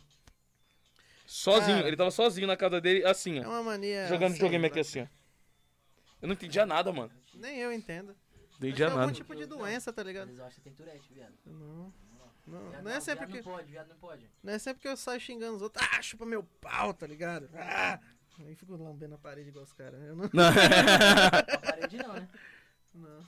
Sozinho, 1.32 1.76
Cara. 1.76 1.86
ele 1.88 1.96
tava 1.96 2.10
sozinho 2.10 2.46
na 2.48 2.56
casa 2.56 2.80
dele, 2.80 3.04
assim, 3.06 3.38
É 3.38 3.46
ó. 3.46 3.50
uma 3.50 3.62
mania. 3.62 4.06
Jogando 4.08 4.24
assim, 4.32 4.34
videogame 4.34 4.66
aqui 4.66 4.74
né? 4.74 4.80
assim, 4.80 5.00
ó. 5.02 5.06
Eu 6.20 6.26
não 6.28 6.32
entendia 6.34 6.66
nada, 6.66 6.92
mano. 6.92 7.10
Nem 7.34 7.58
eu 7.60 7.72
entendo. 7.72 8.16
Não 8.58 8.68
entendia 8.68 8.74
que 8.74 8.82
é 8.82 8.86
algum 8.86 8.98
nada. 8.98 9.12
tipo 9.12 9.34
de 9.36 9.46
doença, 9.46 9.92
tá 9.92 10.02
ligado? 10.02 10.28
Eles 10.28 10.40
acham 10.40 10.54
que 10.56 10.60
tem 10.60 10.72
Tourette, 10.74 11.12
viado. 11.14 11.32
Não. 11.46 11.94
Não, 12.46 12.68
Viado 12.70 12.82
não 12.82 12.90
é 12.90 12.98
sempre 13.00 13.26
viado 13.26 13.30
que. 13.42 13.48
não 13.48 13.54
pode, 13.56 13.70
viado 13.70 13.88
não 13.88 13.96
pode. 13.96 14.30
Não 14.42 14.52
é 14.52 14.58
sempre 14.58 14.82
que 14.82 14.88
eu 14.88 14.96
saio 14.96 15.20
xingando 15.20 15.54
os 15.56 15.62
outros. 15.62 15.86
Ah, 15.92 16.02
chupa 16.02 16.26
meu 16.26 16.42
pau, 16.60 16.92
tá 16.92 17.06
ligado? 17.06 17.48
Ah! 17.54 18.00
Aí 18.40 18.54
fico 18.56 18.74
lambendo 18.74 19.14
a 19.14 19.18
parede 19.18 19.50
igual 19.50 19.62
os 19.64 19.72
caras. 19.72 20.00
Eu 20.02 20.16
não. 20.16 20.28
Não. 20.32 20.48
A 21.54 21.58
parede 21.58 21.96
não, 21.98 22.12
né? 22.14 22.28
Não. 22.92 23.22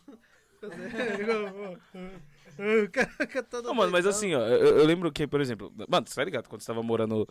O 2.59 2.91
cara 2.91 3.43
todo 3.45 3.65
Não, 3.67 3.75
mano, 3.75 3.91
mas 3.91 4.07
assim, 4.07 4.35
ó, 4.35 4.41
eu, 4.47 4.79
eu 4.79 4.85
lembro 4.85 5.11
que, 5.11 5.27
por 5.27 5.41
exemplo, 5.41 5.73
mano, 5.89 6.07
você 6.07 6.15
tá 6.15 6.23
ligado? 6.25 6.49
Quando 6.49 6.61
você 6.61 6.67
tava 6.67 6.83
morando 6.83 7.27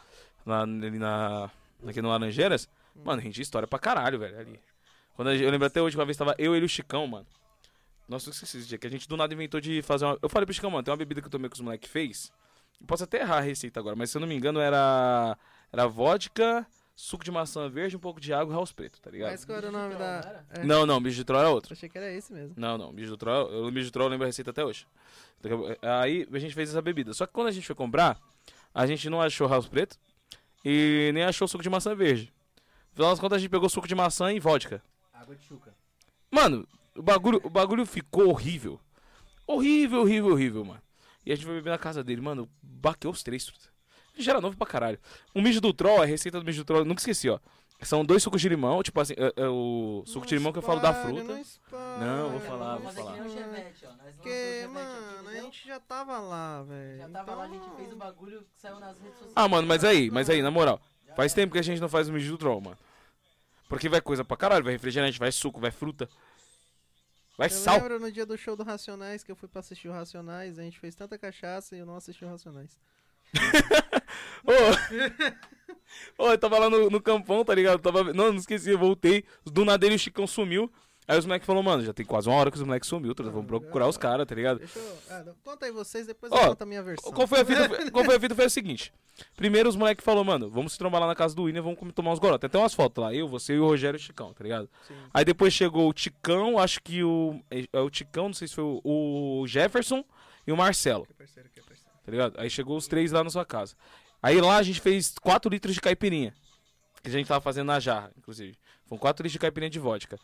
lá, 0.45 0.63
ali 0.63 0.97
na. 0.97 1.49
Aqui 1.87 2.01
no 2.01 2.09
Laranjeiras, 2.09 2.67
mano, 2.95 3.21
a 3.21 3.23
gente 3.23 3.41
história 3.41 3.67
pra 3.67 3.79
caralho, 3.79 4.19
velho, 4.19 4.37
ali. 4.39 4.59
Quando 5.15 5.31
gente- 5.31 5.43
eu 5.43 5.51
lembro 5.51 5.67
até 5.67 5.81
hoje 5.81 5.95
que 5.95 5.99
uma 5.99 6.05
vez 6.05 6.17
tava 6.17 6.35
eu, 6.37 6.55
ele 6.55 6.65
e 6.65 6.67
o 6.67 6.69
Chicão, 6.69 7.05
mano. 7.07 7.25
Nossa, 8.07 8.29
eu 8.29 8.31
esqueci 8.33 8.57
esse 8.57 8.67
dia, 8.67 8.77
que 8.77 8.87
a 8.87 8.89
gente 8.89 9.07
do 9.07 9.15
nada 9.15 9.33
inventou 9.33 9.61
de 9.61 9.81
fazer 9.81 10.05
uma. 10.05 10.17
Eu 10.21 10.29
falei 10.29 10.45
pro 10.45 10.53
Chicão, 10.53 10.71
mano, 10.71 10.83
tem 10.83 10.91
uma 10.91 10.97
bebida 10.97 11.21
que 11.21 11.27
eu 11.27 11.31
tomei 11.31 11.49
que 11.49 11.55
os 11.55 11.61
moleques 11.61 11.89
fez. 11.89 12.31
Eu 12.79 12.87
posso 12.87 13.03
até 13.03 13.21
errar 13.21 13.37
a 13.37 13.41
receita 13.41 13.79
agora, 13.79 13.95
mas 13.95 14.09
se 14.11 14.17
eu 14.17 14.21
não 14.21 14.27
me 14.27 14.35
engano 14.35 14.59
era. 14.59 15.37
Era 15.71 15.87
vodka, 15.87 16.65
suco 17.01 17.23
de 17.23 17.31
maçã 17.31 17.67
verde, 17.67 17.97
um 17.97 17.99
pouco 17.99 18.21
de 18.21 18.31
água 18.31 18.53
e 18.53 18.55
house 18.55 18.71
preto, 18.71 19.01
tá 19.01 19.09
ligado? 19.09 19.31
Mas 19.31 19.43
qual 19.43 19.57
era 19.57 19.69
o 19.69 19.71
nome 19.71 19.93
de 19.93 19.99
da. 19.99 20.43
É, 20.51 20.63
Não, 20.63 20.85
não, 20.85 21.01
bicho 21.01 21.15
de 21.17 21.23
troll 21.23 21.39
era 21.39 21.49
outro. 21.49 21.73
Achei 21.73 21.89
que 21.89 21.97
era 21.97 22.11
esse 22.11 22.31
mesmo. 22.31 22.53
Não, 22.55 22.77
não, 22.77 22.93
bicho 22.93 23.09
do 23.09 23.17
troll, 23.17 23.49
eu, 23.51 23.71
bicho 23.71 23.89
do 23.89 23.91
troll 23.91 24.05
eu 24.05 24.11
lembro 24.11 24.25
a 24.25 24.27
receita 24.27 24.51
até 24.51 24.63
hoje. 24.63 24.85
Aí 25.81 26.27
a 26.31 26.39
gente 26.39 26.53
fez 26.53 26.69
essa 26.69 26.81
bebida. 26.81 27.13
Só 27.13 27.25
que 27.25 27.33
quando 27.33 27.47
a 27.47 27.51
gente 27.51 27.65
foi 27.65 27.75
comprar, 27.75 28.19
a 28.73 28.85
gente 28.85 29.09
não 29.09 29.19
achou 29.19 29.47
house 29.47 29.67
preto 29.67 29.97
e 30.63 31.09
nem 31.13 31.23
achou 31.23 31.47
suco 31.47 31.63
de 31.63 31.69
maçã 31.69 31.95
verde. 31.95 32.31
No 32.91 32.95
final 32.97 33.11
das 33.11 33.19
contas, 33.19 33.37
a 33.37 33.39
gente 33.39 33.49
pegou 33.49 33.67
suco 33.67 33.87
de 33.87 33.95
maçã 33.95 34.31
e 34.31 34.39
vodka. 34.39 34.83
Água 35.11 35.35
de 35.35 35.43
chuca. 35.43 35.73
Mano, 36.29 36.67
o 36.95 37.01
bagulho, 37.01 37.41
o 37.43 37.49
bagulho 37.49 37.85
ficou 37.85 38.29
horrível. 38.29 38.79
Horrível, 39.47 40.01
horrível, 40.01 40.31
horrível, 40.33 40.65
mano. 40.65 40.81
E 41.25 41.31
a 41.31 41.35
gente 41.35 41.45
foi 41.45 41.55
beber 41.55 41.71
na 41.71 41.77
casa 41.79 42.03
dele, 42.03 42.21
mano, 42.21 42.47
baqueou 42.61 43.11
os 43.11 43.23
três. 43.23 43.45
truta. 43.45 43.70
A 44.13 44.17
gente 44.17 44.29
era 44.29 44.41
novo 44.41 44.57
pra 44.57 44.67
caralho. 44.67 44.99
O 45.33 45.41
mijo 45.41 45.61
do 45.61 45.73
troll, 45.73 46.01
a 46.01 46.05
receita 46.05 46.39
do 46.39 46.45
mijo 46.45 46.63
do 46.63 46.65
troll, 46.65 46.85
nunca 46.85 46.99
esqueci, 47.01 47.29
ó. 47.29 47.39
São 47.83 48.05
dois 48.05 48.21
sucos 48.21 48.39
de 48.39 48.47
limão, 48.47 48.83
tipo 48.83 48.99
assim, 49.01 49.15
é, 49.17 49.41
é 49.41 49.47
o 49.47 50.03
suco 50.05 50.25
de 50.27 50.35
limão 50.35 50.51
que 50.53 50.59
eu 50.59 50.61
falo 50.61 50.79
da 50.79 50.93
fruta. 50.93 51.41
Não, 51.71 51.99
Não, 51.99 52.29
vou 52.29 52.39
falar, 52.41 52.75
vou 52.77 52.83
fazer 52.91 53.01
falar. 53.01 53.17
o 53.17 54.13
Porque, 54.13 54.67
mano, 54.71 55.27
aqui, 55.29 55.37
a 55.37 55.41
gente 55.41 55.67
já 55.67 55.79
tava 55.79 56.19
lá, 56.19 56.61
velho. 56.61 56.97
Já 56.99 57.09
tava 57.09 57.33
lá, 57.33 57.43
a 57.45 57.47
gente 57.47 57.63
Então, 57.63 57.75
fez 57.77 57.91
o 57.91 57.95
bagulho 57.95 58.41
que 58.43 58.61
saiu 58.61 58.79
nas 58.79 58.99
redes 58.99 59.13
sociais. 59.13 59.33
Ah, 59.35 59.47
mano, 59.47 59.67
mas 59.67 59.83
aí, 59.83 60.11
mas 60.11 60.29
aí, 60.29 60.43
na 60.43 60.51
moral, 60.51 60.79
Já 61.07 61.15
faz 61.15 61.33
tempo 61.33 61.53
que 61.53 61.59
a 61.59 61.63
gente 61.63 61.81
não 61.81 61.89
faz 61.89 62.07
o 62.07 62.13
mijo 62.13 62.31
do 62.31 62.37
troll, 62.37 62.61
mano. 62.61 62.77
Porque 63.67 63.89
vai 63.89 63.99
coisa 63.99 64.23
pra 64.23 64.37
caralho, 64.37 64.63
vai 64.63 64.73
refrigerante, 64.73 65.17
vai 65.17 65.31
suco, 65.31 65.59
vai 65.59 65.71
fruta. 65.71 66.07
Vai 67.35 67.47
Eu 67.47 67.51
sal. 67.51 67.77
lembro 67.77 67.99
no 67.99 68.11
dia 68.11 68.27
do 68.27 68.37
show 68.37 68.55
do 68.55 68.61
Racionais 68.63 69.23
que 69.23 69.31
eu 69.31 69.35
fui 69.35 69.49
pra 69.49 69.61
assistir 69.61 69.87
o 69.87 69.91
Racionais, 69.91 70.59
a 70.59 70.61
gente 70.61 70.77
fez 70.79 70.93
tanta 70.93 71.17
cachaça 71.17 71.75
e 71.75 71.79
eu 71.79 71.85
não 71.87 71.95
assisti 71.95 72.23
o 72.23 72.27
Racionais. 72.29 72.77
Ô, 76.17 76.29
eu 76.29 76.37
tava 76.37 76.57
lá 76.59 76.69
no, 76.69 76.89
no 76.89 77.01
campão, 77.01 77.43
tá 77.43 77.53
ligado? 77.53 77.73
Eu 77.75 77.79
Tava... 77.79 78.03
Não, 78.13 78.31
não 78.31 78.37
esqueci, 78.37 78.69
eu 78.69 78.77
voltei. 78.79 79.23
Do 79.45 79.65
nada 79.65 79.85
ele 79.85 79.95
e 79.95 79.97
o 79.97 79.99
Chicão 79.99 80.25
sumiu. 80.25 80.71
Aí 81.07 81.17
os 81.17 81.25
moleques 81.25 81.45
falaram, 81.45 81.63
mano, 81.63 81.83
já 81.83 81.91
tem 81.91 82.05
quase 82.05 82.29
uma 82.29 82.37
hora 82.37 82.49
que 82.49 82.57
os 82.57 82.63
moleques 82.63 82.87
sumiu, 82.87 83.13
tá? 83.13 83.23
vamos 83.23 83.45
procurar 83.45 83.87
os 83.87 83.97
caras, 83.97 84.25
tá 84.25 84.35
ligado? 84.35 84.59
Deixa 84.59 84.79
eu. 84.79 84.97
Ah, 85.09 85.25
conta 85.43 85.65
aí 85.65 85.71
vocês, 85.71 86.07
depois 86.07 86.31
eu 86.31 86.37
conto 86.37 86.61
a 86.61 86.65
minha 86.65 86.81
versão. 86.81 87.11
Qual 87.11 87.27
foi 87.27 87.41
a 87.41 87.45
fita? 87.45 87.67
Qual 87.91 88.05
foi 88.05 88.15
a 88.15 88.19
fita? 88.19 88.35
Foi 88.35 88.45
o 88.45 88.49
seguinte. 88.49 88.93
Primeiro 89.35 89.67
os 89.67 89.75
moleques 89.75 90.05
falaram, 90.05 90.23
mano, 90.23 90.49
vamos 90.49 90.73
se 90.73 90.77
trombar 90.77 91.01
lá 91.01 91.07
na 91.07 91.15
casa 91.15 91.35
do 91.35 91.43
William, 91.43 91.61
vamos 91.63 91.79
tomar 91.93 92.13
uns 92.13 92.19
goró. 92.19 92.37
Tem 92.37 92.47
até 92.47 92.57
umas 92.57 92.73
fotos 92.73 93.03
lá, 93.03 93.13
eu, 93.13 93.27
você 93.27 93.55
e 93.55 93.59
o 93.59 93.65
Rogério 93.65 93.97
e 93.97 93.99
o 93.99 94.01
Chicão, 94.01 94.33
tá 94.33 94.43
ligado? 94.43 94.69
Sim. 94.87 94.93
Aí 95.13 95.25
depois 95.25 95.53
chegou 95.53 95.89
o 95.89 95.93
Ticão, 95.93 96.57
acho 96.57 96.81
que 96.81 97.03
o. 97.03 97.41
É, 97.49 97.65
é 97.73 97.79
o 97.79 97.89
Ticão, 97.89 98.27
não 98.27 98.33
sei 98.33 98.47
se 98.47 98.55
foi 98.55 98.63
o, 98.63 99.41
o 99.41 99.47
Jefferson 99.47 100.05
e 100.47 100.51
o 100.51 100.55
Marcelo, 100.57 101.05
Que 101.07 101.13
parceiro, 101.13 101.49
que 101.49 101.61
parceiro. 101.61 101.91
tá 102.05 102.11
ligado? 102.11 102.39
Aí 102.39 102.49
chegou 102.49 102.77
os 102.77 102.87
três 102.87 103.11
lá 103.11 103.23
na 103.23 103.29
sua 103.29 103.45
casa. 103.45 103.75
Aí 104.21 104.39
lá 104.39 104.57
a 104.57 104.63
gente 104.63 104.79
fez 104.79 105.15
4 105.19 105.49
litros 105.49 105.73
de 105.75 105.81
caipirinha. 105.81 106.33
Que 107.01 107.09
a 107.09 107.11
gente 107.11 107.27
tava 107.27 107.41
fazendo 107.41 107.67
na 107.67 107.79
jarra, 107.79 108.11
inclusive. 108.17 108.55
Foram 108.85 108.99
4 108.99 109.23
litros 109.23 109.31
de 109.33 109.39
caipirinha 109.39 109.69
de 109.69 109.79
vodka. 109.79 110.19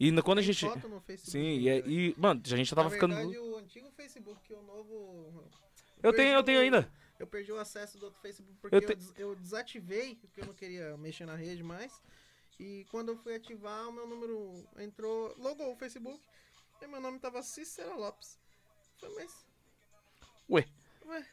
E 0.00 0.10
na- 0.10 0.22
quando 0.22 0.38
a 0.38 0.42
Tem 0.42 0.52
gente. 0.52 0.66
foto 0.68 0.88
no 0.88 1.00
Facebook, 1.00 1.30
Sim, 1.30 1.58
e, 1.60 1.68
é- 1.68 1.80
velho. 1.82 1.90
e, 1.92 2.14
mano, 2.18 2.40
a 2.44 2.48
gente 2.56 2.68
já 2.70 2.74
tava 2.76 2.88
Na 2.88 2.94
ficando. 2.94 3.14
verdade, 3.14 3.38
o 3.38 3.56
antigo 3.58 3.90
Facebook, 3.96 4.40
que 4.42 4.54
o 4.54 4.62
novo. 4.62 5.44
Eu 6.02 6.12
tenho, 6.14 6.34
eu 6.34 6.42
tenho 6.42 6.58
o- 6.58 6.62
ainda. 6.62 6.90
Eu 7.18 7.26
perdi 7.26 7.52
o 7.52 7.58
acesso 7.58 7.96
do 7.98 8.06
outro 8.06 8.20
Facebook 8.20 8.52
porque 8.60 8.74
Eu 8.74 8.80
eu, 8.80 8.86
te- 8.88 8.94
des- 8.96 9.12
eu 9.16 9.36
desativei, 9.36 10.16
porque 10.16 10.40
eu 10.40 10.46
não 10.46 10.54
queria 10.54 10.96
mexer 10.96 11.24
na 11.26 11.36
rede 11.36 11.62
mais. 11.62 11.92
E 12.58 12.86
quando 12.90 13.10
eu 13.10 13.16
fui 13.16 13.34
ativar, 13.34 13.88
o 13.88 13.92
meu 13.92 14.06
número 14.06 14.66
entrou, 14.78 15.34
logou 15.38 15.72
o 15.72 15.76
Facebook, 15.76 16.20
e 16.82 16.86
meu 16.86 17.00
nome 17.00 17.18
tava 17.20 17.42
Cícera 17.42 17.94
Lopes. 17.94 18.38
Eu 19.02 19.10
falei, 19.10 19.24
mas. 19.26 19.46
Ué. 20.50 20.66
Ué. 21.06 21.26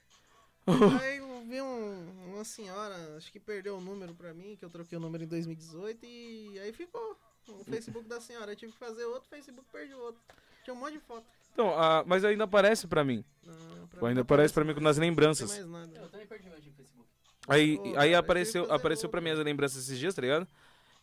Aí 1.01 1.17
eu 1.17 1.41
vi 1.47 1.61
um- 1.61 2.33
uma 2.33 2.43
senhora, 2.43 2.95
acho 3.17 3.31
que 3.31 3.39
perdeu 3.39 3.77
o 3.77 3.81
número 3.81 4.13
pra 4.13 4.33
mim, 4.33 4.55
que 4.55 4.63
eu 4.63 4.69
troquei 4.69 4.97
o 4.97 5.01
número 5.01 5.23
em 5.23 5.27
2018, 5.27 6.05
e 6.05 6.59
aí 6.59 6.71
ficou. 6.71 7.17
O 7.47 7.63
Facebook 7.65 8.07
da 8.07 8.21
senhora. 8.21 8.51
Eu 8.51 8.55
tive 8.55 8.71
que 8.71 8.77
fazer 8.77 9.03
outro 9.05 9.27
Facebook, 9.29 9.67
perdi 9.71 9.93
o 9.93 9.99
outro. 9.99 10.21
Tinha 10.63 10.73
um 10.73 10.77
monte 10.77 10.93
de 10.93 10.99
foto. 10.99 11.25
Então, 11.51 11.69
ah, 11.77 12.03
mas 12.05 12.23
ainda 12.23 12.43
aparece 12.45 12.87
pra 12.87 13.03
mim. 13.03 13.25
Não, 13.43 13.53
pra 13.87 13.99
Ou 13.99 14.03
mim 14.03 14.07
ainda 14.09 14.13
não 14.15 14.21
aparece 14.21 14.53
pra 14.53 14.63
mim 14.63 14.73
nas 14.79 14.97
Não 14.97 15.01
lembranças. 15.01 15.51
tem 15.51 15.63
mais 15.65 15.87
nada. 15.87 15.99
Eu 15.99 16.09
também 16.09 16.27
perdi 16.27 16.47
meu 16.47 16.61
Facebook. 16.61 17.07
Aí, 17.47 17.77
Pô, 17.77 17.83
aí 17.87 17.93
cara, 17.93 18.07
eu 18.09 18.19
apareceu, 18.19 18.71
apareceu 18.71 19.09
pra 19.09 19.19
mim 19.19 19.31
as 19.31 19.39
lembranças 19.39 19.83
esses 19.83 19.97
dias, 19.97 20.13
tá 20.13 20.21
ligado? 20.21 20.47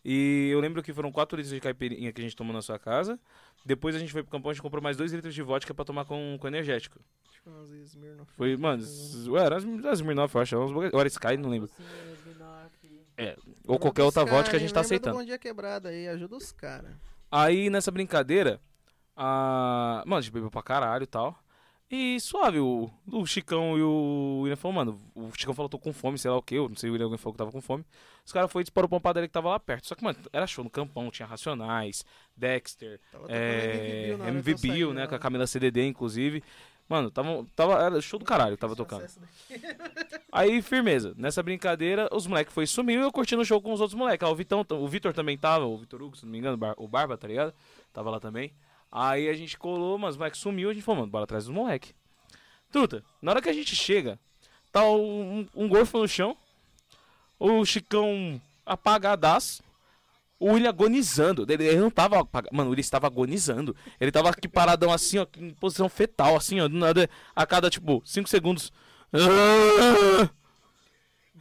E 0.03 0.49
eu 0.51 0.59
lembro 0.59 0.81
que 0.81 0.93
foram 0.93 1.11
4 1.11 1.35
litros 1.37 1.53
de 1.53 1.59
caipirinha 1.59 2.11
que 2.13 2.21
a 2.21 2.23
gente 2.23 2.35
tomou 2.35 2.53
na 2.53 2.61
sua 2.61 2.79
casa. 2.79 3.19
Depois 3.65 3.95
a 3.95 3.99
gente 3.99 4.11
foi 4.11 4.23
pro 4.23 4.31
campão, 4.31 4.51
a 4.51 4.53
gente 4.53 4.61
comprou 4.61 4.81
mais 4.81 4.95
2 4.95 5.11
litros 5.11 5.33
de 5.33 5.41
vodka 5.41 5.73
pra 5.73 5.83
tomar 5.83 6.05
com, 6.05 6.37
com 6.39 6.47
energético. 6.47 6.99
Acho 7.29 7.41
que 7.41 7.49
umas 7.49 7.69
Smirnoff. 7.69 8.31
Foi, 8.33 8.55
mano, 8.55 8.83
ué, 9.27 9.43
era 9.43 9.57
as, 9.57 9.65
as 9.65 9.99
Smirnoff, 9.99 10.33
eu 10.33 10.41
acho. 10.41 10.55
Era 10.55 10.63
uns 10.63 10.71
bagulho- 10.71 10.91
ou 10.93 10.99
era 10.99 11.07
Sky, 11.09 11.37
não 11.37 11.49
lembro. 11.49 11.69
Smirnoff. 11.69 12.59
Ou 13.67 13.77
qualquer 13.77 14.03
outra 14.03 14.23
vodka 14.23 14.55
a 14.55 14.59
gente 14.59 14.73
tá 14.73 14.79
aceitando. 14.79 15.17
Bom 15.17 15.23
Dia 15.23 15.37
Quebrado 15.37 15.89
aí, 15.89 16.07
ajuda 16.07 16.37
os 16.37 16.51
caras. 16.51 16.91
Aí 17.29 17.69
nessa 17.69 17.91
brincadeira, 17.91 18.61
a... 19.15 20.03
mano, 20.05 20.19
a 20.19 20.21
gente 20.21 20.31
bebeu 20.31 20.49
pra 20.49 20.63
caralho 20.63 21.03
e 21.03 21.07
tal. 21.07 21.37
E 21.91 22.19
suave, 22.19 22.59
o, 22.59 22.87
o 23.11 23.25
Chicão 23.25 23.75
e 23.75 23.81
o 23.81 24.41
William 24.43 24.55
falou, 24.55 24.75
mano, 24.75 25.01
o 25.15 25.31
Chicão 25.35 25.55
falou, 25.55 25.67
tô 25.67 25.79
com 25.79 25.91
fome, 25.91 26.19
sei 26.19 26.29
lá 26.29 26.37
o 26.37 26.41
que, 26.41 26.53
eu 26.53 26.69
não 26.69 26.75
sei, 26.75 26.87
o 26.87 26.93
William 26.93 27.07
alguém 27.07 27.17
falou 27.17 27.33
que 27.33 27.39
tava 27.39 27.51
com 27.51 27.61
fome. 27.61 27.83
Os 28.23 28.31
caras 28.31 28.51
foram 28.51 28.61
e 28.61 28.63
disparou 28.65 28.87
pra 28.87 28.95
uma 28.95 29.01
padaria 29.01 29.27
que 29.27 29.33
tava 29.33 29.49
lá 29.49 29.59
perto. 29.59 29.87
Só 29.87 29.95
que, 29.95 30.03
mano, 30.03 30.19
era 30.31 30.45
show 30.45 30.63
no 30.63 30.69
campão, 30.69 31.09
tinha 31.09 31.25
Racionais, 31.25 32.05
Dexter, 32.37 32.99
Tava 33.11 33.25
é, 33.27 34.15
MV 34.27 34.55
Bill 34.61 34.89
que 34.89 34.93
né, 34.93 35.07
com 35.07 35.15
a 35.15 35.19
Camila 35.19 35.47
CDD, 35.47 35.87
inclusive. 35.87 36.43
Mano, 36.87 37.09
tava, 37.09 37.45
tava, 37.55 37.83
era 37.83 38.01
show 38.01 38.19
do 38.19 38.25
caralho, 38.25 38.55
tava 38.55 38.73
Esse 38.73 38.77
tocando. 38.77 39.07
Aí, 40.31 40.61
firmeza. 40.61 41.13
Nessa 41.17 41.41
brincadeira, 41.41 42.07
os 42.11 42.27
moleques 42.27 42.53
foi 42.53 42.67
sumiu 42.67 43.01
e 43.01 43.03
eu 43.03 43.11
curtindo 43.11 43.41
o 43.41 43.45
show 43.45 43.59
com 43.59 43.73
os 43.73 43.81
outros 43.81 43.97
moleques. 43.97 44.27
Ah, 44.27 44.31
o 44.31 44.35
Vitão, 44.35 44.65
o 44.67 44.87
Vitor 44.87 45.13
também 45.13 45.37
tava, 45.37 45.65
o 45.65 45.77
Vitor 45.77 46.01
Hugo, 46.01 46.17
se 46.17 46.25
não 46.25 46.31
me 46.31 46.37
engano, 46.37 46.57
o 46.77 46.87
Barba, 46.87 47.17
tá 47.17 47.27
ligado? 47.27 47.53
Tava 47.91 48.11
lá 48.11 48.19
também. 48.19 48.53
Aí 48.91 49.29
a 49.29 49.33
gente 49.33 49.57
colou, 49.57 49.97
mas 49.97 50.11
os 50.11 50.17
moleques 50.17 50.39
sumiu, 50.39 50.69
a 50.69 50.73
gente 50.73 50.83
falou, 50.83 51.01
mano, 51.01 51.11
bora 51.11 51.23
atrás 51.25 51.45
dos 51.45 51.53
moleques. 51.53 51.93
Truta, 52.71 53.03
na 53.21 53.31
hora 53.31 53.41
que 53.41 53.49
a 53.49 53.53
gente 53.53 53.75
chega, 53.75 54.19
tá 54.71 54.83
um, 54.89 55.47
um 55.55 55.67
gorfo 55.67 55.97
no 55.99 56.07
chão, 56.07 56.35
o 57.39 57.63
Chicão 57.65 58.41
apagadaço, 58.65 59.63
O 60.39 60.53
William 60.53 60.69
agonizando. 60.69 61.45
Ele, 61.49 61.65
ele 61.65 61.79
não 61.79 61.89
tava. 61.91 62.19
apaga- 62.21 62.49
Mano, 62.51 62.69
o 62.69 62.71
William 62.71 62.81
estava 62.81 63.07
agonizando. 63.07 63.75
Ele 63.99 64.11
tava 64.11 64.29
aqui 64.29 64.47
paradão 64.47 64.91
assim, 64.91 65.17
ó, 65.17 65.27
em 65.37 65.49
posição 65.51 65.89
fetal, 65.89 66.35
assim, 66.37 66.59
ó. 66.61 66.67
Do 66.69 66.77
nada, 66.77 67.09
a 67.35 67.45
cada, 67.45 67.69
tipo, 67.69 68.01
5 68.05 68.29
segundos. 68.29 68.71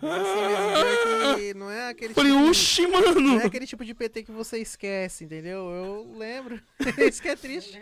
Assim 0.01 0.41
mesmo, 0.47 1.27
é 1.27 1.35
que 1.37 1.55
não 1.55 1.71
é 1.71 1.89
aquele 1.89 2.15
Falei, 2.15 2.31
tipo 2.33 2.45
de- 2.45 2.51
oxi, 2.51 2.83
Não 2.87 2.91
mano. 3.01 3.41
é 3.41 3.47
aquele 3.47 3.67
tipo 3.67 3.85
de 3.85 3.95
PT 3.95 4.23
que 4.25 4.33
você 4.33 4.59
esquece, 4.59 5.25
entendeu? 5.25 5.69
Eu 5.71 6.15
lembro. 6.17 6.61
Isso 6.99 7.21
que 7.23 7.29
é 7.29 7.37
triste. 7.37 7.81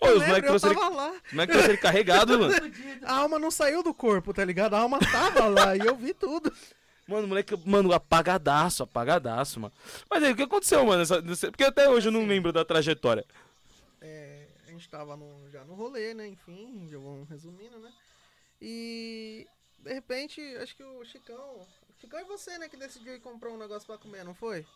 Ô, 0.00 0.06
Eu 0.08 0.16
os 0.18 0.26
moleques 0.26 0.34
lembro, 0.34 0.46
eu 0.54 0.60
trouxeram 0.60 0.86
ele, 0.88 0.96
lá. 0.96 1.10
os 1.10 1.32
moleques 1.32 1.52
trouxeram 1.54 1.72
ele 1.74 1.82
carregado, 1.82 2.38
mano. 2.38 2.54
A 3.02 3.14
alma 3.16 3.38
não 3.38 3.50
saiu 3.50 3.82
do 3.82 3.94
corpo, 3.94 4.34
tá 4.34 4.44
ligado? 4.44 4.74
A 4.74 4.80
alma 4.80 4.98
tava 4.98 5.46
lá 5.48 5.74
e 5.74 5.80
eu 5.80 5.96
vi 5.96 6.12
tudo. 6.12 6.52
Mano, 7.08 7.24
o 7.24 7.28
moleque, 7.28 7.56
mano, 7.64 7.92
apagadaço, 7.92 8.82
apagadaço, 8.82 9.60
mano. 9.60 9.72
Mas 10.10 10.22
aí, 10.22 10.32
o 10.32 10.36
que 10.36 10.42
aconteceu, 10.42 10.84
mano? 10.84 10.98
nessa- 10.98 11.22
Porque 11.50 11.64
até 11.64 11.88
hoje 11.88 12.08
eu 12.08 12.12
não 12.12 12.26
lembro 12.26 12.52
da 12.52 12.64
trajetória. 12.64 13.24
É, 14.02 14.42
a 14.66 14.70
gente 14.70 14.88
tava 14.88 15.16
no- 15.16 15.48
já 15.50 15.64
no 15.64 15.74
rolê, 15.74 16.12
né? 16.12 16.26
Enfim, 16.26 16.88
já 16.90 16.98
vamos 16.98 17.28
resumindo, 17.30 17.78
né? 17.78 17.90
E 18.60 19.46
de 19.86 19.92
repente, 19.94 20.40
acho 20.56 20.74
que 20.76 20.82
o 20.82 21.04
Chicão. 21.04 21.36
O 21.38 22.00
Chicão 22.00 22.18
é 22.18 22.24
você, 22.24 22.58
né? 22.58 22.68
Que 22.68 22.76
decidiu 22.76 23.14
ir 23.14 23.20
comprar 23.20 23.50
um 23.50 23.56
negócio 23.56 23.86
pra 23.86 23.96
comer, 23.96 24.24
não 24.24 24.34
foi? 24.34 24.66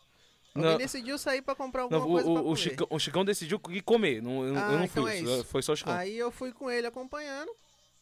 Alguém 0.55 0.71
Não. 0.71 0.77
decidiu 0.77 1.17
sair 1.17 1.41
pra 1.41 1.55
comprar 1.55 1.87
Não, 1.89 1.99
alguma 1.99 2.21
coisa 2.21 2.23
pra 2.25 2.31
o, 2.31 2.33
o, 2.33 2.37
comer. 2.43 2.51
o, 2.51 2.55
Chicão, 2.55 2.87
o 2.89 2.99
Chicão 2.99 3.25
decidiu 3.25 3.61
ir 3.69 3.81
comer. 3.81 4.21
Não, 4.21 4.45
eu, 4.45 4.55
Ah, 4.57 4.71
eu 4.71 4.77
não 4.79 4.85
então 4.85 5.03
fui. 5.03 5.39
é. 5.39 5.43
Foi 5.43 5.61
só 5.61 5.73
o 5.73 5.75
Chicão. 5.75 5.93
Aí 5.93 6.17
eu 6.17 6.31
fui 6.31 6.51
com 6.51 6.69
ele 6.69 6.87
acompanhando. 6.87 7.53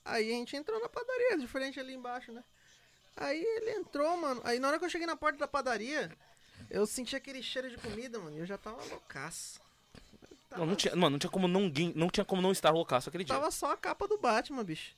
Aí 0.05 0.29
a 0.31 0.33
gente 0.35 0.55
entrou 0.55 0.79
na 0.79 0.89
padaria, 0.89 1.37
de 1.37 1.45
frente 1.47 1.79
ali 1.79 1.93
embaixo, 1.93 2.31
né? 2.31 2.43
Aí 3.17 3.39
ele 3.43 3.71
entrou, 3.71 4.15
mano. 4.17 4.41
Aí 4.43 4.59
na 4.59 4.67
hora 4.69 4.79
que 4.79 4.85
eu 4.85 4.89
cheguei 4.89 5.05
na 5.05 5.15
porta 5.15 5.37
da 5.37 5.47
padaria, 5.47 6.11
eu 6.69 6.85
senti 6.87 7.15
aquele 7.15 7.43
cheiro 7.43 7.69
de 7.69 7.77
comida, 7.77 8.17
mano. 8.17 8.35
E 8.35 8.39
eu 8.39 8.45
já 8.45 8.57
tava 8.57 8.83
loucaço. 8.85 9.59
Não, 10.57 10.65
não 10.65 10.75
tinha, 10.75 10.95
mano, 10.95 11.11
não 11.11 11.19
tinha 11.19 11.29
como 11.29 11.47
não, 11.47 11.71
não 11.95 12.09
tinha 12.09 12.25
como 12.25 12.41
não 12.41 12.51
estar 12.51 12.71
loucaço 12.71 13.09
aquele 13.09 13.23
dia. 13.23 13.35
Tava 13.35 13.51
só 13.51 13.71
a 13.73 13.77
capa 13.77 14.07
do 14.07 14.17
Batman, 14.17 14.63
bicho. 14.63 14.95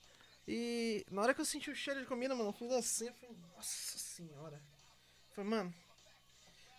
E 0.53 1.05
na 1.09 1.21
hora 1.21 1.33
que 1.33 1.39
eu 1.39 1.45
senti 1.45 1.71
o 1.71 1.75
cheiro 1.75 2.01
de 2.01 2.05
comida, 2.05 2.35
mano, 2.35 2.49
eu 2.49 2.53
fiz 2.53 2.69
assim, 2.73 3.07
eu 3.07 3.13
falei, 3.13 3.37
nossa 3.55 3.97
senhora. 3.97 4.57
Eu 4.57 5.33
Falei, 5.33 5.49
mano. 5.49 5.73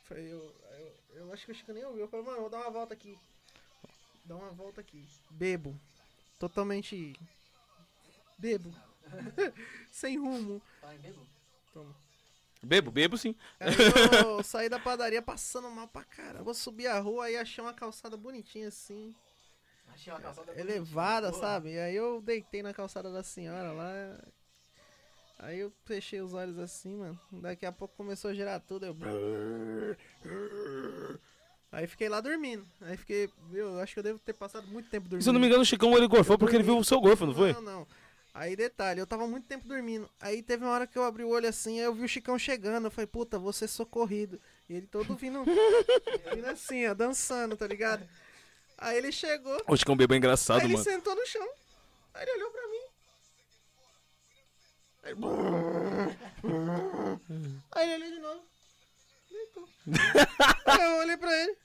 Falei, 0.05 0.31
eu, 0.31 0.55
eu, 0.79 0.95
eu 1.15 1.33
acho 1.33 1.47
que 1.47 1.53
o 1.53 1.55
Chico 1.55 1.73
nem 1.73 1.83
ouviu. 1.83 2.03
Eu 2.03 2.09
falei, 2.09 2.27
mano, 2.27 2.37
eu 2.37 2.41
vou 2.43 2.51
dar 2.51 2.59
uma 2.59 2.71
volta 2.71 2.93
aqui. 2.93 3.19
Dá 4.27 4.37
uma 4.37 4.51
volta 4.51 4.83
aqui. 4.83 5.09
Bebo. 5.31 5.75
Totalmente. 6.39 7.19
Bebo. 8.37 8.75
Sem 9.91 10.19
rumo. 10.19 10.61
Vai, 10.83 10.99
bebo. 10.99 11.27
Toma. 11.73 11.97
Bebo, 12.63 12.91
bebo 12.91 13.17
sim. 13.17 13.35
Aí 13.59 13.73
eu 14.23 14.43
saí 14.45 14.69
da 14.69 14.79
padaria 14.79 15.23
passando 15.23 15.71
mal 15.71 15.89
pra 15.89 16.05
caramba. 16.05 16.51
Eu 16.51 16.55
subi 16.55 16.87
a 16.87 16.99
rua 17.01 17.25
aí 17.25 17.39
achei 17.39 17.65
uma 17.65 17.73
calçada 17.73 18.19
bonitinha 18.19 18.69
assim. 18.69 19.17
Achei 19.93 20.13
uma 20.13 20.21
calçada 20.21 20.61
elevada, 20.61 21.31
bonita. 21.31 21.47
sabe? 21.47 21.73
E 21.73 21.79
aí 21.79 21.95
eu 21.95 22.21
deitei 22.21 22.63
na 22.63 22.73
calçada 22.73 23.11
da 23.13 23.23
senhora 23.23 23.73
lá. 23.73 24.19
Aí 25.39 25.59
eu 25.59 25.73
fechei 25.85 26.21
os 26.21 26.35
olhos 26.35 26.59
assim, 26.59 26.97
mano. 26.97 27.21
Daqui 27.33 27.67
a 27.67 27.73
pouco 27.73 27.97
começou 27.97 28.31
a 28.31 28.35
girar 28.35 28.61
tudo. 28.61 28.87
Eu. 28.87 28.97
Aí 31.73 31.87
fiquei 31.87 32.09
lá 32.09 32.21
dormindo. 32.21 32.67
Aí 32.81 32.97
fiquei. 32.97 33.31
Eu 33.53 33.81
acho 33.81 33.95
que 33.95 33.99
eu 33.99 34.05
devo 34.05 34.19
ter 34.19 34.35
passado 34.35 34.67
muito 34.69 34.89
tempo 34.89 35.09
dormindo. 35.09 35.25
Se 35.25 35.29
eu 35.29 35.33
não 35.33 35.41
me 35.41 35.47
engano, 35.47 35.63
o 35.63 35.67
Chicão 35.67 35.97
ele 35.97 36.07
gorfou 36.07 36.39
porque 36.39 36.55
ele 36.55 36.63
viu 36.63 36.79
o 36.79 36.85
seu 36.85 37.01
gorfo, 37.01 37.27
não 37.27 37.35
foi? 37.35 37.53
Não, 37.55 37.63
não. 37.63 37.87
Aí 38.35 38.57
detalhe, 38.57 38.99
eu 38.99 39.07
tava 39.07 39.27
muito 39.27 39.47
tempo 39.47 39.69
dormindo. 39.69 40.09
Aí 40.21 40.43
teve 40.43 40.65
uma 40.65 40.73
hora 40.73 40.87
que 40.87 40.97
eu 40.97 41.05
abri 41.05 41.23
o 41.23 41.29
olho 41.29 41.47
assim, 41.49 41.79
aí 41.79 41.85
eu 41.85 41.95
vi 41.95 42.05
o 42.05 42.09
Chicão 42.09 42.39
chegando. 42.39 42.87
Eu 42.87 42.91
falei, 42.91 43.07
puta, 43.07 43.39
vou 43.39 43.53
ser 43.53 43.69
socorrido. 43.69 44.41
E 44.69 44.75
ele 44.75 44.87
todo 44.87 45.15
vindo, 45.17 45.45
vindo 46.35 46.47
assim, 46.47 46.87
ó, 46.87 46.95
dançando, 46.95 47.57
tá 47.57 47.67
ligado? 47.67 48.07
Aí 48.83 48.97
ele 48.99 49.13
chegou, 49.13 49.63
O 49.69 49.77
Chicão 49.77 49.97
bebo 49.97 50.13
é 50.15 50.17
engraçado, 50.17 50.59
aí 50.59 50.65
ele 50.67 50.73
mano. 50.75 50.85
sentou 50.85 51.15
no 51.15 51.25
chão. 51.27 51.49
Aí 52.15 52.23
ele 52.23 52.33
olhou 52.33 52.51
pra 52.51 52.69
mim. 52.69 52.83
Aí, 55.05 55.15
aí 57.73 57.93
ele 57.93 58.05
olhou 58.05 58.15
de 58.17 58.21
novo. 58.21 58.41
Deitou. 59.31 59.69
aí 60.67 60.81
eu 60.83 60.97
olhei 60.99 61.17
pra 61.17 61.33
ele. 61.43 61.57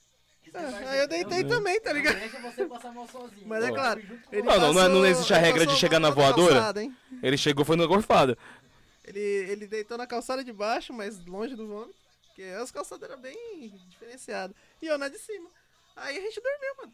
Que 0.43 0.51
vai 0.51 0.85
Aí 0.87 0.99
eu 0.99 1.07
deitei 1.07 1.43
não- 1.43 1.49
também, 1.49 1.81
tá 1.81 1.91
ligado? 1.91 2.13
Não 2.13 2.19
deixa 2.21 2.39
você 2.39 2.65
passar 2.65 2.91
mal 2.93 3.07
sozinho. 3.07 3.47
Mas 3.47 3.63
é 3.63 3.71
claro, 3.71 3.99
ele 4.31 4.43
Não, 4.43 4.59
não, 4.59 4.73
não 4.73 4.81
é- 4.81 4.87
não 4.87 5.05
existe 5.05 5.33
a 5.33 5.37
ele 5.37 5.45
regra 5.45 5.59
de 5.61 5.65
passou 5.67 5.79
chegar 5.79 5.99
na 5.99 6.09
voadora? 6.09 6.53
calçada, 6.55 6.83
hein? 6.83 6.95
Ele 7.21 7.37
chegou 7.37 7.65
foi 7.65 7.75
numa 7.75 7.87
gorfada. 7.87 8.37
Ele, 9.03 9.19
ele 9.19 9.67
deitou 9.67 9.97
na 9.97 10.07
calçada 10.07 10.43
de 10.43 10.53
baixo, 10.53 10.93
mas 10.93 11.23
longe 11.25 11.55
do 11.55 11.67
vômito. 11.67 11.95
Porque 12.27 12.43
as 12.43 12.71
calçadas 12.71 13.09
eram 13.09 13.19
bem 13.21 13.35
diferenciadas. 13.89 14.55
E 14.81 14.85
eu 14.87 14.97
na 14.97 15.09
de 15.09 15.17
cima. 15.17 15.49
Aí 15.95 16.17
a 16.17 16.21
gente 16.21 16.39
dormiu, 16.41 16.75
mano. 16.77 16.93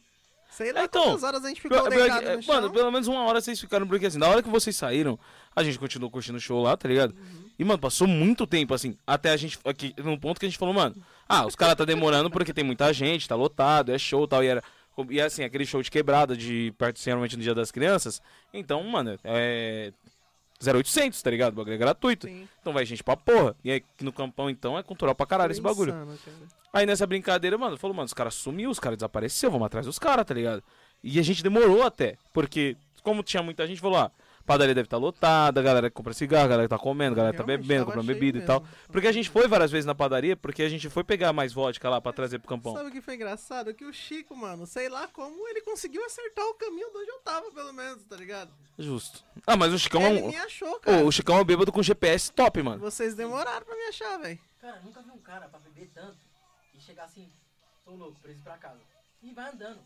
Sei 0.55 0.71
lá 0.71 0.83
Então, 0.83 1.03
quantas 1.03 1.23
horas 1.23 1.43
a 1.43 1.47
gente 1.49 1.61
ficou 1.61 1.89
deitado 1.89 2.23
que- 2.25 2.35
no 2.35 2.41
chão. 2.43 2.55
Mano, 2.55 2.71
pelo 2.71 2.91
menos 2.91 3.07
uma 3.07 3.23
hora 3.23 3.41
vocês 3.41 3.59
ficaram, 3.59 3.87
porque 3.87 4.05
assim, 4.05 4.19
na 4.19 4.27
hora 4.27 4.43
que 4.43 4.49
vocês 4.49 4.75
saíram, 4.75 5.17
a 5.55 5.63
gente 5.63 5.79
continuou 5.79 6.11
curtindo 6.11 6.37
o 6.37 6.41
show 6.41 6.61
lá, 6.61 6.77
tá 6.77 6.87
ligado? 6.87 7.11
Uhum. 7.11 7.49
E, 7.57 7.63
mano, 7.63 7.79
passou 7.79 8.07
muito 8.07 8.45
tempo, 8.45 8.73
assim, 8.73 8.95
até 9.05 9.31
a 9.31 9.37
gente, 9.37 9.57
aqui, 9.65 9.93
num 9.97 10.17
ponto 10.17 10.39
que 10.39 10.45
a 10.45 10.49
gente 10.49 10.57
falou, 10.59 10.73
mano, 10.73 10.95
ah, 11.27 11.45
os 11.45 11.55
caras 11.55 11.75
tá 11.75 11.85
demorando 11.85 12.29
porque 12.29 12.53
tem 12.53 12.63
muita 12.63 12.93
gente, 12.93 13.27
tá 13.27 13.35
lotado, 13.35 13.91
é 13.91 13.97
show 13.97 14.25
e 14.25 14.27
tal, 14.27 14.43
e 14.43 14.47
era, 14.47 14.63
e 15.09 15.19
assim, 15.19 15.43
aquele 15.43 15.65
show 15.65 15.81
de 15.81 15.89
quebrada, 15.89 16.37
de 16.37 16.71
perto, 16.77 16.99
geralmente 16.99 17.35
no 17.35 17.41
Dia 17.43 17.55
das 17.55 17.71
Crianças, 17.71 18.21
então, 18.53 18.83
mano, 18.83 19.17
é 19.23 19.91
0800, 20.67 21.21
tá 21.21 21.30
ligado? 21.30 21.54
O 21.54 21.56
bagulho 21.58 21.73
é 21.73 21.78
gratuito. 21.78 22.28
Sim. 22.28 22.47
Então 22.62 22.73
vai 22.73 22.86
gente 22.86 23.04
pra 23.04 23.15
porra. 23.17 23.56
E 23.63 23.71
aí, 23.71 23.78
aqui 23.78 24.04
no 24.04 24.12
campão, 24.13 24.49
então, 24.49 24.78
é 24.78 24.84
cultural 24.84 25.13
pra 25.15 25.26
caralho 25.26 25.52
esse 25.52 25.62
Foi 25.62 25.71
bagulho. 25.71 25.91
insano, 25.91 26.17
cara. 26.23 26.38
Aí 26.73 26.86
nessa 26.86 27.06
brincadeira, 27.06 27.58
mano, 27.58 27.78
falou, 27.78 27.95
mano, 27.95 28.06
os 28.06 28.13
caras 28.13 28.34
sumiu, 28.34 28.69
os 28.69 28.80
caras 28.80 28.97
desapareceram, 28.97 29.52
vamos 29.52 29.67
atrás 29.67 29.86
dos 29.86 29.99
caras, 29.99 30.26
tá 30.26 30.34
ligado? 30.34 30.63
E 31.04 31.19
a 31.19 31.21
gente 31.21 31.43
demorou 31.43 31.84
até, 31.84 32.17
porque 32.34 32.76
como 33.04 33.21
tinha 33.21 33.43
muita 33.43 33.67
gente, 33.67 33.80
falou, 33.82 33.97
ah, 33.99 34.12
padaria 34.45 34.75
deve 34.75 34.88
estar 34.88 34.97
lotada, 34.97 35.60
a 35.60 35.63
galera 35.63 35.89
que 35.89 35.95
compra 35.95 36.13
cigarro, 36.13 36.45
a 36.45 36.47
galera 36.47 36.67
que 36.67 36.75
tá 36.75 36.77
comendo, 36.77 37.13
a 37.13 37.15
galera 37.17 37.34
que 37.34 37.38
tá 37.41 37.45
bebendo, 37.45 37.86
comprando 37.86 38.06
bebida 38.06 38.39
e 38.39 38.41
tal. 38.41 38.62
mesmo. 38.62 38.75
Porque 38.91 39.08
a 39.08 39.12
gente 39.12 39.29
foi 39.29 39.47
várias 39.47 39.71
vezes 39.71 39.86
na 39.86 39.95
padaria, 39.95 40.36
porque 40.36 40.63
a 40.63 40.69
gente 40.69 40.89
foi 40.89 41.03
pegar 41.03 41.34
mais 41.34 41.53
vodka 41.53 41.89
lá 41.89 42.01
pra 42.01 42.12
trazer 42.13 42.39
pro 42.39 42.47
campão. 42.49 42.73
Sabe 42.73 42.89
o 42.89 42.91
que 42.91 43.01
foi 43.01 43.15
engraçado? 43.15 43.73
Que 43.73 43.86
o 43.86 43.93
Chico, 43.93 44.36
mano, 44.36 44.65
sei 44.65 44.89
lá 44.89 45.08
como 45.08 45.47
ele 45.47 45.62
conseguiu 45.62 46.03
acertar 46.06 46.45
o 46.45 46.53
caminho 46.56 46.91
de 46.91 46.97
onde 46.97 47.10
eu 47.10 47.19
tava, 47.19 47.51
pelo 47.51 47.73
menos, 47.73 48.03
tá 48.03 48.15
ligado? 48.15 48.51
Justo. 48.77 49.23
Ah, 49.45 49.56
mas 49.56 49.73
o 49.73 49.79
Chicão 49.79 50.01
é 50.01 50.12
ele 50.12 50.21
um... 50.21 50.29
me 50.29 50.38
achou, 50.38 50.71
Ô, 50.71 50.79
cara. 50.79 51.06
o 51.06 51.12
Chicão 51.12 51.38
é 51.38 51.41
um 51.41 51.45
bêbado 51.45 51.71
com 51.71 51.82
GPS 51.82 52.32
top, 52.32 52.62
mano. 52.62 52.79
Vocês 52.79 53.15
demoraram 53.15 53.65
pra 53.65 53.75
me 53.75 53.84
achar, 53.84 54.17
velho. 54.17 54.39
Cara, 54.60 54.79
nunca 54.84 55.01
vi 55.01 55.12
um 55.12 55.19
cara 55.19 55.47
pra 55.47 55.60
beber 55.60 55.89
tanto 55.93 56.17
e 56.73 56.79
chegar 56.79 57.06
assim, 57.06 57.29
tô 57.86 57.91
louco, 57.91 58.19
preso 58.21 58.41
pra 58.41 58.58
casa. 58.58 58.79
E 59.21 59.32
vai 59.34 59.51
andando. 59.51 59.79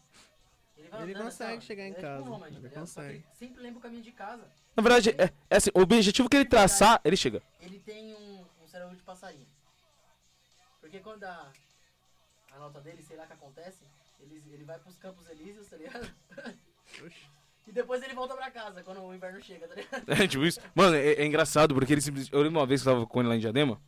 Ele 0.77 0.87
Ele 0.87 1.11
andando. 1.13 1.23
consegue 1.23 1.57
assim, 1.57 1.65
chegar 1.67 1.83
em 1.83 1.91
é 1.91 1.93
tipo 1.93 2.01
casa, 2.01 2.29
um 2.29 2.45
ele 2.45 2.69
consegue. 2.69 3.09
ele 3.15 3.23
sempre 3.33 3.61
lembra 3.61 3.79
o 3.79 3.81
caminho 3.81 4.03
de 4.03 4.11
casa. 4.11 4.47
Na 4.75 4.83
verdade, 4.83 5.09
é, 5.11 5.33
é 5.49 5.57
assim, 5.57 5.71
o 5.73 5.81
objetivo 5.81 6.29
que 6.29 6.37
ele 6.37 6.45
traçar, 6.45 7.01
ele 7.03 7.17
chega. 7.17 7.41
Ele 7.59 7.79
tem 7.79 8.13
um, 8.13 8.45
um 8.63 8.67
cérebro 8.67 8.95
de 8.95 9.01
passarinho. 9.01 9.47
Porque 10.79 10.99
quando 10.99 11.23
a, 11.23 11.51
a 12.53 12.59
nota 12.59 12.79
dele, 12.79 13.01
sei 13.01 13.17
lá 13.17 13.23
o 13.23 13.27
que 13.27 13.33
acontece, 13.33 13.83
ele, 14.19 14.41
ele 14.51 14.63
vai 14.63 14.77
pros 14.79 14.97
Campos 14.97 15.27
Elíseos, 15.29 15.67
tá 15.67 15.77
ligado? 15.77 16.09
e 17.67 17.71
depois 17.71 18.01
ele 18.03 18.13
volta 18.13 18.35
pra 18.35 18.51
casa 18.51 18.83
quando 18.83 19.01
o 19.01 19.13
inverno 19.13 19.41
chega, 19.41 19.67
tá 19.67 19.75
ligado? 19.75 20.03
É, 20.07 20.27
tipo 20.27 20.45
isso. 20.45 20.59
Mano, 20.75 20.95
é, 20.95 21.13
é 21.13 21.25
engraçado, 21.25 21.73
porque 21.73 21.91
ele 21.93 22.01
simplesmente. 22.01 22.33
Eu 22.33 22.41
lembro 22.41 22.59
uma 22.59 22.65
vez 22.67 22.81
que 22.83 22.87
eu 22.87 22.93
tava 22.93 23.05
com 23.07 23.19
ele 23.19 23.29
lá 23.29 23.35
em 23.35 23.39
Diadema. 23.39 23.81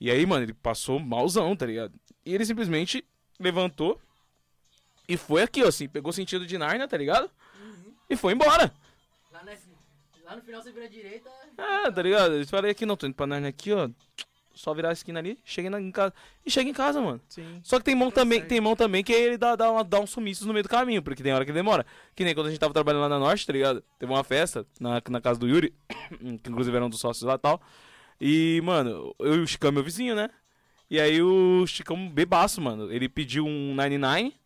E 0.00 0.10
aí, 0.10 0.24
mano, 0.24 0.44
ele 0.44 0.54
passou 0.54 0.98
malzão, 0.98 1.54
tá 1.54 1.66
ligado? 1.66 1.94
E 2.24 2.34
ele 2.34 2.46
simplesmente 2.46 3.04
levantou 3.38 4.00
e 5.12 5.16
foi 5.18 5.42
aqui, 5.42 5.62
ó, 5.62 5.68
assim, 5.68 5.86
pegou 5.86 6.10
sentido 6.10 6.46
de 6.46 6.56
Narnia, 6.56 6.88
tá 6.88 6.96
ligado? 6.96 7.30
E 8.08 8.16
foi 8.16 8.32
embora. 8.32 8.72
Lá, 9.30 9.42
nesse, 9.44 9.68
lá 10.24 10.34
no 10.34 10.40
final 10.40 10.62
você 10.62 10.72
vira 10.72 10.86
à 10.86 10.88
direita. 10.88 11.30
Ah, 11.58 11.92
tá 11.92 12.00
ligado? 12.00 12.36
Eu 12.36 12.46
falei 12.46 12.70
aqui, 12.70 12.86
não, 12.86 12.96
tô 12.96 13.06
indo 13.06 13.14
pra 13.14 13.26
Narnia 13.26 13.50
aqui, 13.50 13.74
ó. 13.74 13.90
Só 14.54 14.72
virar 14.72 14.88
a 14.88 14.92
esquina 14.92 15.18
ali, 15.18 15.38
cheguei 15.44 15.68
na, 15.68 15.78
em 15.78 15.90
casa. 15.90 16.14
E 16.46 16.50
chega 16.50 16.70
em 16.70 16.72
casa, 16.72 16.98
mano. 17.02 17.20
Sim. 17.28 17.60
Só 17.62 17.78
que 17.78 17.84
tem 17.84 17.94
mão 17.94 18.10
também, 18.10 18.40
tem 18.40 18.58
mão 18.58 18.74
também 18.74 19.04
que 19.04 19.12
ele 19.12 19.36
dá, 19.36 19.54
dá, 19.54 19.70
uma, 19.70 19.84
dá 19.84 20.00
uns 20.00 20.08
sumiços 20.08 20.46
no 20.46 20.54
meio 20.54 20.62
do 20.62 20.68
caminho, 20.70 21.02
porque 21.02 21.22
tem 21.22 21.34
hora 21.34 21.44
que 21.44 21.52
demora. 21.52 21.84
Que 22.14 22.24
nem 22.24 22.34
quando 22.34 22.46
a 22.46 22.50
gente 22.50 22.60
tava 22.60 22.72
trabalhando 22.72 23.02
lá 23.02 23.08
na 23.10 23.18
Norte, 23.18 23.46
tá 23.46 23.52
ligado? 23.52 23.84
Teve 23.98 24.10
uma 24.10 24.24
festa 24.24 24.66
na, 24.80 25.02
na 25.10 25.20
casa 25.20 25.38
do 25.38 25.46
Yuri, 25.46 25.74
que 26.42 26.48
inclusive 26.48 26.74
era 26.74 26.86
um 26.86 26.90
dos 26.90 27.00
sócios 27.00 27.24
lá 27.24 27.34
e 27.34 27.38
tal. 27.38 27.60
E, 28.18 28.62
mano, 28.64 29.14
eu 29.18 29.34
e 29.34 29.38
o 29.40 29.46
Chicão, 29.46 29.72
meu 29.72 29.82
vizinho, 29.82 30.14
né? 30.14 30.30
E 30.90 30.98
aí 30.98 31.20
o 31.20 31.66
Chicão 31.66 32.08
bebaço, 32.08 32.60
mano. 32.60 32.90
Ele 32.90 33.10
pediu 33.10 33.46
um 33.46 33.74
99 33.74 34.41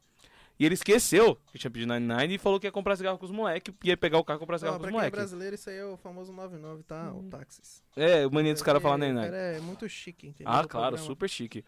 e 0.58 0.64
ele 0.64 0.74
esqueceu 0.74 1.36
que 1.52 1.58
tinha 1.58 1.70
pedido 1.70 1.88
99 1.88 2.34
e 2.34 2.38
falou 2.38 2.58
que 2.60 2.66
ia 2.66 2.72
comprar 2.72 2.96
cigarro 2.96 3.18
com 3.18 3.24
os 3.26 3.30
moleques. 3.30 3.74
Ia 3.84 3.96
pegar 3.96 4.18
o 4.18 4.24
carro 4.24 4.38
e 4.38 4.40
comprar 4.40 4.58
cigarro 4.58 4.76
Ó, 4.76 4.78
com 4.78 4.82
pra 4.82 4.88
os 4.88 4.92
quem 4.92 4.98
é 4.98 5.00
moleques. 5.02 5.18
brasileiro, 5.18 5.54
isso 5.54 5.68
aí 5.70 5.76
é 5.76 5.84
o 5.84 5.96
famoso 5.96 6.32
99, 6.32 6.82
tá? 6.84 7.12
O 7.12 7.22
táxis. 7.24 7.82
É, 7.96 8.26
o 8.26 8.30
mania 8.32 8.52
dos 8.52 8.62
caras 8.62 8.82
falar 8.82 8.96
Porque 8.96 9.10
o 9.10 9.14
99. 9.14 9.42
cara 9.44 9.56
é 9.58 9.60
muito 9.60 9.88
chique, 9.88 10.28
entendeu? 10.28 10.52
Ah, 10.52 10.64
claro, 10.66 10.96
super 10.98 11.28
chique. 11.28 11.64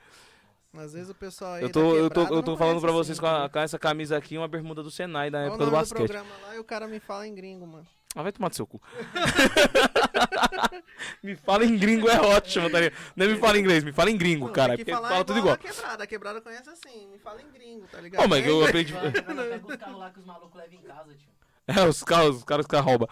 Às 0.76 0.92
vezes 0.92 1.08
o 1.08 1.14
pessoal 1.14 1.54
aí 1.54 1.62
Eu 1.62 1.70
tô, 1.72 1.94
eu 1.96 2.10
tô, 2.10 2.20
eu 2.22 2.42
tô 2.42 2.50
não 2.52 2.58
falando 2.58 2.80
pra 2.80 2.92
vocês 2.92 3.18
assim, 3.18 3.20
com, 3.20 3.26
a- 3.26 3.32
entendeu? 3.38 3.50
com 3.50 3.58
essa 3.60 3.78
camisa 3.78 4.16
aqui 4.18 4.34
e 4.34 4.38
uma 4.38 4.46
bermuda 4.46 4.82
do 4.82 4.90
Senai 4.90 5.30
da 5.30 5.38
Olha 5.38 5.46
época 5.48 5.64
do 5.64 5.70
basquete. 5.70 5.96
programa 5.98 6.30
lá 6.42 6.54
e 6.54 6.58
o 6.58 6.64
cara 6.64 6.86
me 6.86 7.00
fala 7.00 7.26
em 7.26 7.34
gringo, 7.34 7.66
mano. 7.66 7.86
Ah, 8.14 8.22
vai 8.22 8.32
tomar 8.32 8.48
do 8.48 8.54
seu 8.56 8.66
cu. 8.66 8.80
me 11.22 11.36
fala 11.36 11.64
em 11.64 11.76
gringo 11.76 12.08
é 12.08 12.20
ótimo, 12.20 12.70
tá 12.70 12.80
ligado? 12.80 12.98
Nem 13.16 13.28
me 13.28 13.36
fala 13.38 13.56
em 13.56 13.60
inglês, 13.60 13.84
me 13.84 13.92
fala 13.92 14.10
em 14.10 14.16
gringo, 14.16 14.46
Não, 14.46 14.52
cara. 14.52 14.76
que 14.76 14.84
Porque 14.84 14.92
fala 15.00 15.24
tudo 15.24 15.38
igual. 15.38 15.54
A 15.54 15.58
quebrada, 15.58 16.04
a 16.04 16.06
quebrada 16.06 16.40
conhece 16.40 16.68
assim, 16.70 17.08
me 17.08 17.18
fala 17.18 17.40
em 17.42 17.50
gringo, 17.50 17.86
tá 17.90 18.00
ligado? 18.00 18.28
Mas 18.28 18.44
É 18.44 18.50
eu 18.50 18.64
aprendi. 18.64 18.92
Pega 18.92 19.60
os 19.66 19.76
carros 19.76 19.98
lá 19.98 20.10
que 20.10 20.20
os 20.20 20.26
malucos 20.26 20.54
levam 20.56 20.74
em 20.74 20.82
casa, 20.82 21.14
tio. 21.14 21.28
É, 21.68 21.86
os 21.86 22.02
carros, 22.02 22.36
os 22.38 22.44
caras 22.44 22.66
que 22.66 22.76
roubam. 22.76 23.06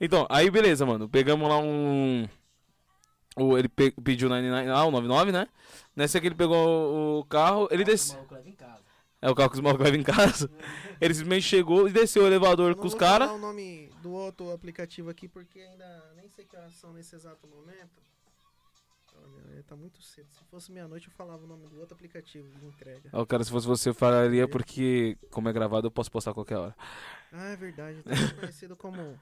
Então, 0.00 0.26
aí 0.30 0.48
beleza, 0.48 0.86
mano. 0.86 1.08
Pegamos 1.08 1.48
lá 1.48 1.58
um. 1.58 2.28
O, 3.36 3.58
ele 3.58 3.68
pe- 3.68 3.92
pediu 4.02 4.28
99, 4.28 4.70
ah, 4.70 4.84
o 4.84 4.90
99, 4.92 5.32
né? 5.32 5.48
Nessa 5.94 6.20
que 6.20 6.26
ele 6.28 6.34
pegou 6.36 7.18
o 7.20 7.24
carro, 7.24 7.66
ele 7.70 7.82
desceu. 7.84 8.18
É 9.20 9.30
o 9.30 9.34
carro 9.34 9.48
que 9.50 9.56
os 9.56 9.60
malucos 9.60 9.84
levam 9.84 10.00
em 10.00 10.04
casa. 10.04 10.50
Ele 11.00 11.14
simplesmente 11.14 11.42
chegou 11.44 11.88
e 11.88 11.92
desceu 11.92 12.22
o 12.22 12.26
elevador 12.26 12.70
não 12.70 12.78
com 12.80 12.86
os 12.86 12.92
vou 12.92 13.00
caras. 13.00 13.28
falar 13.28 13.38
o 13.38 13.40
nome 13.40 13.90
do 14.02 14.12
outro 14.12 14.52
aplicativo 14.52 15.08
aqui 15.10 15.26
porque 15.26 15.58
ainda 15.60 16.12
nem 16.16 16.28
sei 16.28 16.44
que 16.44 16.56
horas 16.56 16.74
são 16.74 16.92
nesse 16.92 17.14
exato 17.16 17.46
momento. 17.46 18.02
Olha, 19.14 19.62
tá 19.64 19.74
muito 19.74 20.02
cedo. 20.02 20.28
Se 20.30 20.44
fosse 20.44 20.70
meia-noite 20.70 21.08
eu 21.08 21.14
falava 21.14 21.42
o 21.44 21.46
nome 21.46 21.66
do 21.66 21.80
outro 21.80 21.94
aplicativo 21.94 22.48
de 22.58 22.66
entrega. 22.66 23.08
Ó, 23.12 23.24
cara, 23.24 23.42
se 23.42 23.50
fosse 23.50 23.66
você, 23.66 23.88
eu 23.88 23.94
falaria 23.94 24.46
porque, 24.46 25.16
como 25.30 25.48
é 25.48 25.52
gravado, 25.52 25.86
eu 25.86 25.90
posso 25.90 26.10
postar 26.10 26.32
a 26.32 26.34
qualquer 26.34 26.58
hora. 26.58 26.76
Ah, 27.32 27.48
é 27.48 27.56
verdade. 27.56 28.02
Também 28.02 28.34
conhecido 28.34 28.76
como 28.76 29.18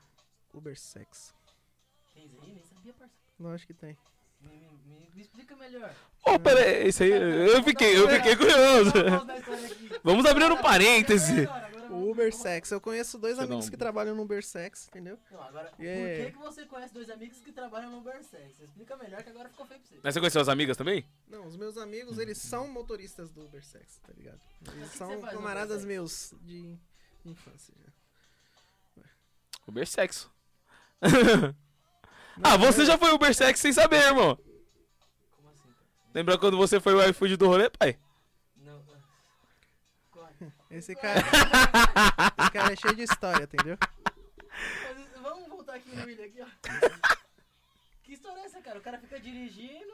Ubersex. 0.52 1.32
Tem 2.12 2.26
isso 2.26 2.40
aí? 2.42 2.52
Nem 2.52 2.62
sabia, 2.64 2.92
parceiro. 2.92 3.22
Lógico 3.38 3.72
que 3.72 3.78
tem. 3.78 3.96
Me, 4.44 4.78
me, 4.84 5.08
me, 5.14 5.20
explica 5.22 5.56
melhor. 5.56 5.92
Ô, 6.26 6.38
pera 6.38 6.60
aí, 6.60 6.88
isso 6.88 7.02
aí, 7.02 7.10
eu 7.10 7.62
fiquei, 7.62 7.98
eu 7.98 8.08
fiquei 8.08 8.36
curioso. 8.36 8.92
Vamos 10.02 10.24
abrir 10.26 10.50
um 10.50 10.56
parêntese. 10.60 11.44
Vamos- 11.46 11.64
Ubersex. 12.10 12.70
Eu 12.72 12.80
conheço 12.80 13.18
dois 13.18 13.36
Você 13.36 13.44
amigos 13.44 13.66
não- 13.66 13.70
que 13.70 13.76
trabalham 13.76 14.14
no 14.16 14.22
Ubersex, 14.22 14.88
entendeu? 14.88 15.16
Não, 15.30 15.42
agora, 15.42 15.70
Yeah. 15.78 16.16
por 16.16 16.26
que, 16.26 16.32
que 16.32 16.38
você 16.44 16.66
conhece 16.66 16.92
dois 16.94 17.08
amigos 17.10 17.38
que 17.38 17.52
trabalham 17.52 17.90
no 17.90 17.98
Ubersex? 17.98 18.60
Explica 18.60 18.96
melhor 18.96 19.22
que 19.22 19.30
agora 19.30 19.48
ficou 19.48 19.64
feio 19.66 19.78
pra 19.80 19.88
você. 19.88 20.00
Mas 20.02 20.14
você 20.14 20.20
conheceu 20.20 20.40
as 20.40 20.48
amigas 20.48 20.76
também? 20.76 21.04
Não, 21.28 21.46
os 21.46 21.56
meus 21.56 21.76
amigos, 21.76 22.18
eles 22.18 22.38
são 22.38 22.66
motoristas 22.68 23.30
do 23.30 23.44
Ubersex, 23.44 23.98
tá 23.98 24.12
ligado? 24.16 24.40
Eles 24.72 24.90
são 24.92 25.20
camaradas 25.20 25.84
meus 25.84 26.34
de 26.42 26.74
infância 27.24 27.74
já. 27.84 29.02
Ubersexo. 29.66 30.30
ah, 32.42 32.56
você 32.56 32.84
já 32.84 32.98
foi 32.98 33.12
Ubersex 33.12 33.60
sem 33.60 33.72
saber, 33.72 34.02
irmão. 34.02 34.36
Como 35.36 35.48
assim, 35.50 35.68
cara? 35.68 35.86
Lembra 36.14 36.38
quando 36.38 36.56
você 36.56 36.80
foi 36.80 36.94
o 36.94 37.08
iFood 37.10 37.36
do 37.36 37.46
rolê, 37.46 37.70
pai? 37.70 37.98
Não. 38.56 38.82
Esse 40.70 40.94
cara, 40.94 41.20
esse 41.20 42.50
cara 42.50 42.72
é 42.72 42.76
cheio 42.76 42.96
de 42.96 43.02
história, 43.02 43.44
entendeu? 43.44 43.78
Mas, 44.50 45.22
vamos 45.22 45.48
voltar 45.48 45.74
aqui 45.74 45.94
no 45.94 46.04
William 46.04 46.24
aqui, 46.24 46.40
ó. 46.40 46.46
Que 48.02 48.12
história 48.12 48.40
é 48.40 48.44
essa, 48.44 48.60
cara? 48.60 48.78
O 48.78 48.82
cara 48.82 48.98
fica 48.98 49.18
dirigindo, 49.20 49.92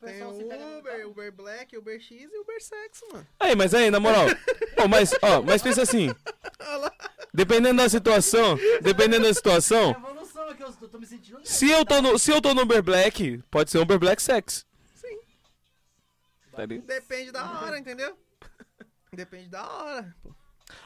o 0.00 0.06
Tem 0.06 0.14
pessoal 0.14 0.34
se 0.34 0.44
pega 0.44 0.64
o 0.64 0.78
Uber, 0.78 0.96
carro. 0.96 1.10
Uber 1.10 1.32
Black, 1.32 1.76
Uber 1.76 2.00
X 2.00 2.30
e 2.32 2.38
Uber 2.38 2.62
Sex, 2.62 3.02
mano. 3.12 3.26
Aí, 3.38 3.54
mas 3.54 3.74
aí, 3.74 3.90
na 3.90 4.00
moral. 4.00 4.26
Mas, 4.88 5.12
ó, 5.22 5.42
mas 5.42 5.62
pensa 5.62 5.82
assim. 5.82 6.14
Dependendo 7.32 7.82
da 7.82 7.88
situação, 7.88 8.58
dependendo 8.82 9.26
da 9.26 9.34
situação, 9.34 9.94
Evolução 10.50 10.52
aqui, 10.52 10.62
eu 10.62 10.72
tô, 10.72 10.88
tô 10.88 10.98
me 10.98 11.06
sentindo... 11.06 11.40
se 11.44 11.70
eu 11.70 11.84
tô 11.84 12.02
no, 12.02 12.18
se 12.18 12.30
eu 12.30 12.40
tô 12.40 12.54
no 12.54 12.62
Uber 12.62 12.82
Black, 12.82 13.38
pode 13.50 13.70
ser 13.70 13.78
um 13.78 13.82
Uber 13.82 13.98
Black 13.98 14.20
Sex. 14.20 14.66
Sim. 14.94 15.18
Tá? 16.52 16.66
Depende 16.66 17.30
da 17.30 17.60
hora, 17.60 17.78
entendeu? 17.78 18.16
Depende 19.12 19.48
da 19.48 19.66
hora. 19.66 20.16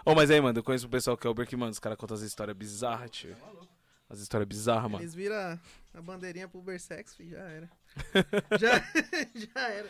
Ô, 0.05 0.15
mas 0.15 0.31
aí, 0.31 0.41
mano, 0.41 0.59
eu 0.59 0.63
conheço 0.63 0.87
um 0.87 0.91
pessoal 0.91 1.17
que 1.17 1.27
é 1.27 1.31
Uber 1.31 1.47
que, 1.47 1.57
mano, 1.57 1.73
os 1.73 1.79
caras 1.79 1.99
contam 1.99 2.17
as 2.17 2.23
histórias 2.23 2.57
bizarras, 2.57 3.11
tio. 3.11 3.35
Tá. 3.35 3.67
As 4.09 4.21
histórias 4.21 4.49
bizarras, 4.49 4.91
mano. 4.91 5.03
Eles 5.03 5.15
viram 5.15 5.59
a 5.95 6.03
bandeirinha 6.03 6.49
pro 6.49 6.61
Uber 6.61 6.81
Sex, 6.81 7.15
filho, 7.15 7.31
já 7.31 7.43
era. 7.43 7.71
já, 8.59 8.79
já 9.35 9.69
era. 9.69 9.89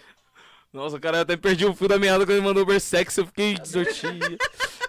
Nossa, 0.72 0.96
o 0.96 1.00
cara 1.00 1.20
até 1.20 1.36
perdi 1.36 1.64
o 1.64 1.74
fio 1.74 1.86
da 1.86 1.98
meada 1.98 2.24
quando 2.24 2.32
ele 2.32 2.46
mandou 2.46 2.62
Uber 2.62 2.80
Sex, 2.80 3.16
eu 3.16 3.26
fiquei 3.26 3.54
desortinho. 3.54 4.38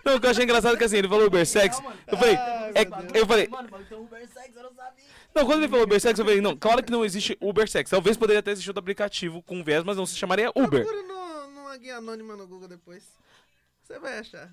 Não, 0.06 0.16
o 0.16 0.20
que 0.22 0.28
eu 0.28 0.30
achei 0.30 0.44
engraçado 0.44 0.76
é 0.76 0.78
que 0.78 0.84
assim, 0.84 0.98
ele 0.98 1.10
falou 1.10 1.26
Uber 1.26 1.46
Sex, 1.46 1.78
Não, 1.78 1.84
mano. 1.86 2.00
eu 2.06 2.18
falei, 2.18 2.36
é- 2.36 3.20
eu 3.20 3.26
falei, 3.26 3.48
Mano, 3.48 3.70
um 3.92 4.04
Ubersex, 4.04 4.56
eu 4.56 4.64
não 4.64 4.74
sabia. 4.76 5.06
não, 5.34 5.46
quando 5.46 5.60
ele 5.64 5.68
falou 5.70 5.84
Uber 5.84 6.00
Sex, 6.00 6.20
eu 6.20 6.26
falei, 6.26 6.42
não, 6.42 6.56
claro 6.56 6.84
que 6.84 6.92
não 6.92 7.04
existe 7.04 7.36
Uber 7.42 7.68
Sex. 7.68 7.90
Talvez 7.90 8.16
poderia 8.16 8.44
ter 8.44 8.52
existido 8.52 8.80
aplicativo 8.80 9.42
com 9.42 9.64
viés, 9.64 9.84
mas 9.84 9.98
não 9.98 10.06
se 10.06 10.16
chamaria 10.16 10.52
Uber. 10.56 10.86
Procura 10.86 11.02
no, 11.04 11.52
numa 11.56 11.78
guia 11.78 11.98
anônima 11.98 12.36
no 12.36 12.48
Google 12.48 12.68
depois. 12.68 13.04
Você 13.84 13.98
vai 13.98 14.20
achar. 14.20 14.50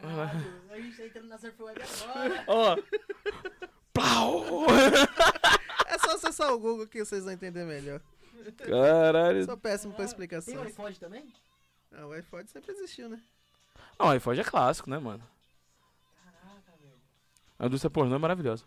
Caralho, 0.00 0.62
a 0.70 0.80
gente 0.80 0.96
tá 0.96 1.06
entrando 1.06 1.28
na 1.28 1.38
Surf 1.38 1.62
Web 1.62 1.80
agora. 1.82 2.44
Ó. 2.48 2.76
Plau! 3.92 4.66
É 5.88 5.98
só 5.98 6.16
acessar 6.16 6.52
o 6.52 6.58
Google 6.58 6.86
que 6.86 7.04
vocês 7.04 7.24
vão 7.24 7.32
entender 7.32 7.64
melhor. 7.64 8.00
Caralho. 8.58 9.44
Sou 9.44 9.56
péssimo 9.56 9.94
pra 9.94 10.06
Tem 10.42 10.56
o 10.58 10.62
iPod 10.62 10.98
também? 11.00 11.32
Ah, 11.92 12.06
o 12.06 12.14
iPhone 12.14 12.46
sempre 12.48 12.72
existiu, 12.72 13.08
né? 13.08 13.20
Não, 13.98 14.14
iPhone 14.14 14.40
é 14.40 14.44
clássico, 14.44 14.90
né, 14.90 14.98
mano? 14.98 15.22
Caraca, 16.24 16.72
velho. 16.80 17.00
A 17.58 17.66
indústria 17.66 17.90
pornô 17.90 18.14
é 18.14 18.18
maravilhosa. 18.18 18.64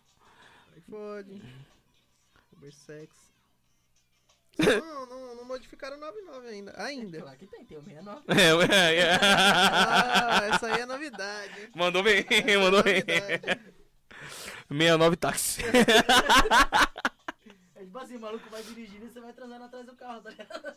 iPhone. 0.76 1.42
Ubersex. 2.54 3.30
Não, 4.60 5.06
não, 5.06 5.36
não 5.38 5.46
modificaram 5.46 5.96
o 5.96 6.00
99 6.02 6.48
ainda. 6.50 6.74
Ainda. 6.84 7.22
Claro 7.22 7.38
que 7.38 7.48
tem, 7.48 7.64
tem 7.64 7.78
o 7.78 7.82
69. 7.82 8.24
É, 8.28 8.50
é, 8.76 8.96
é. 8.98 9.16
Ah, 9.22 10.42
essa 10.54 10.68
aí 10.68 10.82
é 10.82 10.86
novidade, 10.86 11.62
hein? 11.62 11.70
Mandou 11.74 12.04
bem, 12.04 12.26
Essa 12.30 12.60
mandou 12.60 12.82
é 12.82 12.84
bem. 12.84 13.04
novidade. 13.08 13.74
69 14.68 15.16
táxi. 15.16 15.62
É 17.74 17.84
tipo 17.86 17.98
assim, 18.00 18.18
o 18.18 18.20
maluco 18.20 18.50
vai 18.50 18.62
dirigindo 18.64 19.06
e 19.06 19.10
você 19.10 19.22
vai 19.22 19.32
transando 19.32 19.64
atrás 19.64 19.86
do 19.86 19.96
carro, 19.96 20.22
tá 20.22 20.30
ligado? 20.32 20.76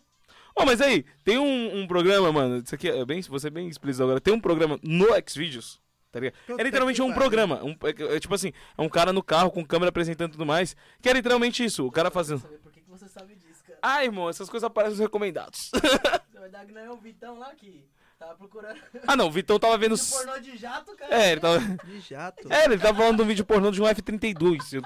Ó, 0.55 0.65
mas 0.65 0.81
aí, 0.81 1.05
tem 1.25 1.39
um, 1.39 1.81
um 1.81 1.87
programa, 1.87 2.31
mano. 2.33 2.63
Isso 2.65 2.75
aqui 2.75 2.89
é 2.89 3.05
bem, 3.05 3.21
vou 3.23 3.39
ser 3.39 3.51
bem 3.51 3.69
explícito 3.69 4.03
agora. 4.03 4.21
Tem 4.21 4.33
um 4.35 4.41
programa 4.41 4.79
no 4.83 5.07
Xvideos, 5.29 5.81
tá 6.11 6.21
ligado? 6.21 6.35
Puta 6.47 6.61
É 6.61 6.65
literalmente 6.65 7.01
um 7.03 7.13
programa. 7.13 7.63
Um, 7.65 7.77
é, 7.85 8.17
é 8.17 8.21
tipo 8.21 8.35
assim, 8.35 8.53
é 8.77 8.83
um 8.83 8.89
cara 8.89 9.13
no 9.13 9.23
carro 9.23 9.51
com 9.51 9.65
câmera 9.65 9.89
apresentando 9.89 10.31
e 10.31 10.33
tudo 10.33 10.47
mais. 10.47 10.77
Que 11.01 11.09
é 11.09 11.13
literalmente 11.13 11.65
isso. 11.65 11.87
O 11.87 11.91
cara 11.91 12.11
fazendo. 12.11 12.41
Por 12.63 12.71
que, 12.71 12.81
que 12.81 12.91
você 12.91 13.09
sabe 13.09 13.35
disso, 13.35 13.63
cara. 13.67 13.79
Ah, 13.81 14.05
irmão, 14.05 14.29
essas 14.29 14.49
coisas 14.49 14.67
aparecem 14.67 14.93
nos 14.93 15.01
recomendados. 15.01 15.71
Você 15.73 16.49
dar 16.49 16.67
que 16.67 16.73
não 16.73 16.81
é 16.83 16.91
o 16.91 16.97
Vitão 16.97 17.39
lá 17.39 17.55
que 17.55 17.87
tava 18.19 18.35
procurando 18.35 18.81
ah, 19.07 19.17
não, 19.17 19.27
o 19.29 19.31
Vitão 19.31 19.59
tava 19.59 19.77
vendo. 19.79 19.97
vídeo 19.97 20.11
pornô 20.17 20.39
de 20.39 20.57
jato, 20.57 20.97
cara. 20.97 21.15
É, 21.15 21.33
ele 21.33 21.41
tava. 21.41 21.59
De 21.59 22.01
jato. 22.01 22.53
É, 22.53 22.65
ele 22.67 22.79
tava 22.79 22.99
falando 22.99 23.17
de 23.17 23.23
um 23.23 23.27
vídeo 23.27 23.45
pornô 23.45 23.71
de 23.71 23.81
um 23.81 23.85
F32. 23.87 24.75
Eu- 24.75 24.83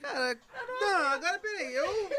Cara, 0.00 0.36
não, 0.80 1.06
agora 1.06 1.38
peraí, 1.38 1.74
eu. 1.74 2.10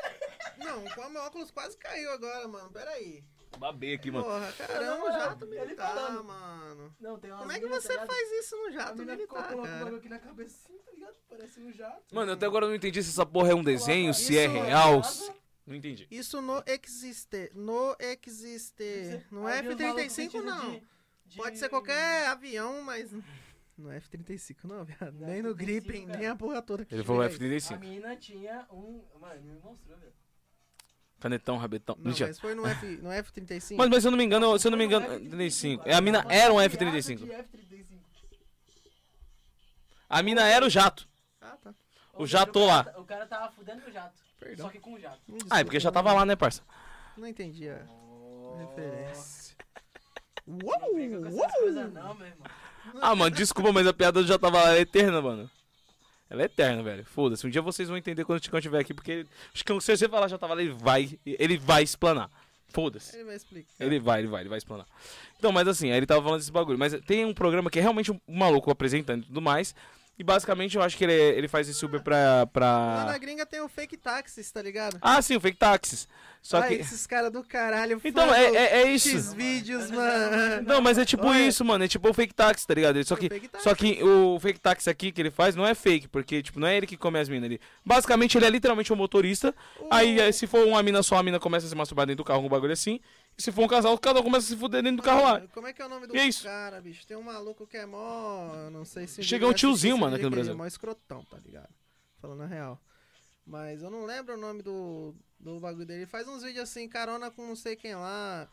Não, 0.65 0.84
o 1.08 1.10
meu 1.12 1.21
óculos 1.21 1.51
quase 1.51 1.78
caiu 1.78 2.12
agora, 2.12 2.47
mano. 2.47 2.71
Peraí. 2.71 3.23
Babei 3.58 3.93
aqui, 3.93 4.12
mano. 4.12 4.25
Porra, 4.25 4.51
caramba, 4.54 4.97
Não, 5.10 5.12
jato 5.19 5.45
ele 5.45 5.60
militar, 5.62 5.93
falando. 5.95 6.23
mano. 6.25 6.95
Não, 6.99 7.17
tem 7.17 7.32
Como 7.32 7.51
é 7.51 7.60
que 7.60 7.67
você 7.67 7.88
tá 7.88 7.93
ligado? 7.93 8.08
faz 8.08 8.32
isso 8.32 8.56
no 8.58 8.65
A 8.65 8.71
jato 8.71 8.89
ficou 8.97 9.06
militar, 9.06 9.28
colocando 9.28 9.60
o 9.60 9.62
bagulho 9.62 9.86
cara? 9.86 9.95
aqui 9.97 10.10
na 10.10 10.19
cabecinha, 10.19 10.80
tá 10.84 10.91
ligado? 10.91 11.15
Parece 11.30 11.60
um 11.62 11.71
jato. 11.71 12.15
Mano, 12.15 12.32
até 12.34 12.45
agora 12.45 12.65
eu 12.65 12.69
não 12.69 12.75
entendi 12.75 13.01
se 13.01 13.10
essa 13.12 13.25
porra 13.25 13.51
é 13.51 13.56
um 13.56 13.63
desenho, 13.63 14.12
Coloca 14.13 14.19
se 14.19 14.38
é 14.38 14.45
isso, 14.45 14.54
real. 14.54 15.01
tá 15.01 15.08
se- 15.08 15.21
ligado? 15.21 15.39
Não 15.67 15.75
entendi. 15.75 16.08
Isso 16.12 16.41
no 16.41 16.63
existe. 16.67 17.51
No 17.54 17.95
existe. 17.99 19.25
No 19.32 19.47
Aí 19.47 19.67
os 19.67 19.75
malucos 19.75 19.80
F-35 19.80 19.95
vestidos 19.95 20.45
não. 20.45 20.71
de- 20.71 20.88
de- 21.25 21.38
Pode 21.38 21.58
ser 21.58 21.69
qualquer 21.69 22.28
avião, 22.28 22.82
mas. 22.82 23.10
No 23.78 23.91
F-35 23.91 24.63
não, 24.63 24.86
viado. 24.86 25.12
Nem 25.19 25.41
no 25.41 25.49
F-35, 25.49 25.56
Gripen, 25.58 26.06
cara. 26.08 26.17
nem 26.19 26.28
a 26.30 26.36
porra 26.38 26.62
toda. 26.62 26.86
que 26.86 26.95
Ele 26.95 27.04
falou 27.04 27.21
chega 27.30 27.43
aí. 27.43 27.51
A 27.56 27.60
F35. 27.60 27.80
mina 27.80 28.15
tinha 28.15 28.65
um. 28.71 29.04
Mano, 29.19 29.34
ele 29.36 29.43
me 29.51 29.60
mostrou, 29.60 29.97
velho. 29.97 30.13
Canetão, 31.25 31.57
rabetão. 31.57 31.95
Não, 31.97 32.05
Mentira. 32.11 32.27
mas 32.27 32.39
foi 32.39 32.53
no, 32.53 32.67
F, 32.67 32.85
no 33.01 33.11
F-35. 33.11 33.75
Mas, 33.77 33.89
mas 33.89 34.01
se 34.03 34.07
eu 34.07 34.11
não 34.11 34.17
me 34.19 34.23
engano, 34.23 34.59
se 34.59 34.67
eu 34.67 34.69
não 34.71 34.77
me 34.77 34.85
engano, 34.85 35.07
F-35, 35.07 35.29
35. 35.31 35.83
cara. 35.83 35.91
É, 35.91 35.97
a 35.97 36.01
mina 36.01 36.25
era 36.29 36.53
um 36.53 36.57
criado 36.57 36.71
F35. 36.95 37.17
de 37.17 37.31
F-35. 37.31 37.85
A 40.07 40.21
mina 40.21 40.47
era 40.47 40.63
o 40.63 40.69
jato. 40.69 41.07
Ah, 41.41 41.57
tá. 41.63 41.73
O 42.13 42.27
jato 42.27 42.59
lá. 42.63 42.93
O 42.97 43.03
cara 43.05 43.25
tava 43.25 43.51
fudendo 43.53 43.81
com 43.81 43.89
o 43.89 43.91
jato. 43.93 44.13
Perdão. 44.39 44.67
Só 44.67 44.71
que 44.71 44.77
com 44.79 44.93
o 44.93 44.99
jato. 44.99 45.19
Ah, 45.49 45.61
é 45.61 45.63
porque 45.63 45.79
já 45.79 45.91
tava 45.91 46.13
lá, 46.13 46.23
né, 46.27 46.35
parça? 46.35 46.61
Não 47.17 47.27
entendi 47.27 47.67
a 47.69 47.81
Oh. 47.89 48.57
referência. 48.59 49.55
Uou! 50.45 51.31
Uou! 51.31 51.49
coisas 51.59 51.91
não, 51.91 52.13
meu 52.13 52.27
irmão. 52.27 52.47
Ah, 53.01 53.15
mano, 53.15 53.35
desculpa, 53.35 53.73
mas 53.73 53.88
a 53.88 53.93
piada 53.93 54.21
já 54.21 54.38
tava 54.38 54.78
eterna, 54.78 55.19
mano. 55.23 55.49
Ela 56.30 56.41
é 56.41 56.45
eterna, 56.45 56.82
velho. 56.82 57.05
Foda-se. 57.05 57.45
Um 57.45 57.49
dia 57.49 57.61
vocês 57.61 57.88
vão 57.88 57.97
entender 57.97 58.26
quando 58.26 58.38
o 58.38 58.41
Ticão 58.41 58.59
estiver 58.59 58.80
aqui, 58.80 58.93
porque 58.93 59.26
acho 59.53 59.63
que 59.63 59.82
se 59.82 59.97
você 59.97 60.09
falar 60.09 60.28
já 60.28 60.38
tava 60.38 60.55
lá, 60.55 60.61
ele 60.61 60.71
vai, 60.71 61.19
ele 61.26 61.57
vai 61.57 61.84
explanar. 61.84 62.30
Foda-se. 62.69 63.15
Ele 63.15 63.26
vai 63.26 63.36
explicar. 63.36 63.71
Ele 63.80 63.99
vai, 63.99 64.19
ele 64.19 64.28
vai, 64.28 64.41
ele 64.41 64.49
vai 64.49 64.57
explanar. 64.57 64.86
Então, 65.38 65.51
mas 65.51 65.67
assim, 65.67 65.91
aí 65.91 65.97
ele 65.97 66.05
tava 66.05 66.21
falando 66.21 66.39
desse 66.39 66.51
bagulho. 66.51 66.78
Mas 66.78 66.93
tem 67.05 67.23
um 67.23 67.34
programa 67.34 67.69
que 67.69 67.80
é 67.80 67.82
realmente 67.82 68.11
um 68.11 68.19
maluco 68.28 68.69
apresentando 68.69 69.23
e 69.23 69.28
tudo 69.28 69.41
mais. 69.41 69.73
E 70.18 70.24
basicamente 70.24 70.78
eu 70.78 70.82
acho 70.82 70.97
que 70.97 71.03
ele, 71.03 71.13
ele 71.13 71.47
faz 71.47 71.68
esse 71.68 71.84
Uber 71.86 72.01
pra. 72.01 72.16
Lá 72.18 72.45
pra... 72.45 73.05
na 73.05 73.18
gringa 73.18 73.45
tem 73.45 73.59
o 73.59 73.68
fake 73.68 73.97
táxis, 73.97 74.49
tá 74.49 74.61
ligado? 74.61 74.97
Ah, 75.01 75.22
sim, 75.22 75.36
o 75.36 75.41
fake 75.41 75.57
táxis. 75.57 76.07
Só 76.41 76.61
Ai, 76.61 76.68
que. 76.70 76.74
esses 76.76 77.07
caras 77.07 77.32
do 77.32 77.43
caralho 77.43 77.99
Então, 78.03 78.32
é, 78.34 78.45
é, 78.45 78.82
é 78.84 78.91
isso. 78.91 79.09
X 79.09 79.34
vídeos, 79.34 79.89
mano. 79.89 80.61
Não, 80.61 80.80
mas 80.80 80.97
é 80.97 81.03
tipo 81.03 81.26
Olha. 81.26 81.45
isso, 81.45 81.66
mano. 81.66 81.84
É 81.84 81.88
tipo 81.88 82.07
o 82.07 82.13
fake 82.13 82.36
táxi, 82.36 82.68
tá 82.68 82.74
ligado? 82.76 83.03
Só 83.03 83.16
que, 83.16 83.30
só 83.57 83.74
que 83.74 84.01
o 84.03 84.39
fake 84.39 84.59
táxi 84.59 84.88
aqui 84.88 85.11
que 85.11 85.22
ele 85.22 85.32
faz 85.32 85.55
não 85.55 85.66
é 85.66 85.74
fake, 85.74 86.07
porque, 86.07 86.43
tipo, 86.43 86.59
não 86.59 86.68
é 86.68 86.78
ele 86.78 86.86
que 86.86 86.95
come 86.95 87.20
as 87.20 87.28
minas 87.28 87.45
ali. 87.45 87.59
Basicamente, 87.84 88.38
ele 88.38 88.45
é 88.45 88.49
literalmente 88.49 88.93
um 88.93 88.95
motorista. 88.95 89.55
Aí, 89.89 90.32
se 90.32 90.45
for 90.45 90.66
uma 90.68 90.84
mina 90.84 91.01
só, 91.01 91.18
a 91.18 91.24
mina 91.24 91.39
começa 91.39 91.66
a 91.66 91.70
se 91.70 91.76
masturbar 91.76 92.05
dentro 92.05 92.24
do 92.24 92.28
carro, 92.28 92.45
um 92.45 92.49
bagulho 92.49 92.74
assim. 92.74 92.99
E 93.38 93.41
se 93.41 93.51
for 93.51 93.63
um 93.63 93.67
casal, 93.67 93.97
cada 93.97 94.19
um 94.19 94.23
começa 94.23 94.45
a 94.45 94.49
se 94.49 94.57
fuder 94.57 94.81
dentro 94.81 94.97
do 94.97 95.03
carro 95.03 95.23
lá. 95.23 95.41
Como 95.53 95.67
é 95.67 95.73
que 95.73 95.81
é 95.81 95.86
o 95.86 95.89
nome 95.89 96.07
do 96.07 96.15
E 96.15 96.19
é 96.19 96.25
isso. 96.27 96.43
cara, 96.43 96.79
bicho? 96.81 97.05
Tem 97.05 97.17
um 97.17 97.21
maluco 97.23 97.67
que 97.67 97.75
é 97.77 97.86
mó. 97.86 98.53
eu 98.55 98.71
Não 98.71 98.86
sei 98.86 99.07
se. 99.07 99.21
Chega 99.23 99.45
um 99.45 99.49
vai 99.49 99.53
assistir 99.55 99.67
tiozinho, 99.67 99.97
mano, 99.97 100.15
aqui 100.15 100.23
no 100.23 100.29
ele 100.29 100.36
Brasil. 100.36 100.53
É 100.53 100.55
mó 100.55 100.65
escrotão, 100.65 101.23
tá 101.25 101.38
ligado? 101.43 101.69
Falando 102.21 102.43
a 102.43 102.45
real. 102.47 102.81
Mas 103.45 103.81
eu 103.83 103.89
não 103.91 104.05
lembro 104.05 104.36
o 104.36 104.38
nome 104.38 104.61
do, 104.63 105.13
do 105.39 105.59
bagulho 105.59 105.86
dele. 105.86 105.99
Ele 106.01 106.05
faz 106.07 106.27
uns 106.27 106.43
vídeos 106.43 106.63
assim, 106.69 106.88
carona 106.88 107.29
com 107.29 107.45
não 107.45 107.55
sei 107.55 107.75
quem 107.75 107.93
lá. 107.95 108.47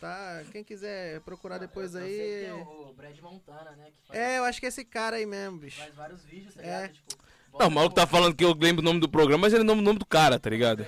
Tá? 0.00 0.42
Quem 0.52 0.62
quiser 0.64 1.20
procurar 1.20 1.58
depois 1.58 1.94
Eu- 1.94 2.00
eu 2.02 2.06
sei 2.06 2.16
que 2.16 2.22
aí. 2.22 2.42
tem 2.44 2.52
o, 2.52 2.88
o 2.88 2.92
Brad 2.94 3.18
Montana, 3.20 3.70
né? 3.76 3.90
Que 3.90 4.06
faz, 4.06 4.18
É, 4.20 4.38
eu 4.38 4.44
acho 4.44 4.60
que 4.60 4.66
é 4.66 4.68
esse 4.68 4.84
cara 4.84 5.16
aí 5.16 5.26
mesmo, 5.26 5.58
bicho. 5.58 5.78
faz 5.80 5.94
vários 5.94 6.22
vídeos, 6.24 6.54
tá 6.54 6.62
É. 6.62 6.64
ligado? 6.64 6.92
Tipo, 6.92 7.16
Não, 7.58 7.68
o 7.68 7.70
maluco 7.70 7.94
tá 7.94 8.06
falando 8.06 8.34
que 8.34 8.44
eu 8.44 8.52
lembro 8.58 8.82
o 8.82 8.84
nome 8.84 9.00
do 9.00 9.08
programa, 9.08 9.42
mas 9.42 9.52
ele 9.54 9.64
não 9.64 9.74
lembra 9.74 9.82
o 9.82 9.86
nome 9.86 9.98
do 9.98 10.06
cara, 10.06 10.38
tá 10.38 10.50
ligado? 10.50 10.86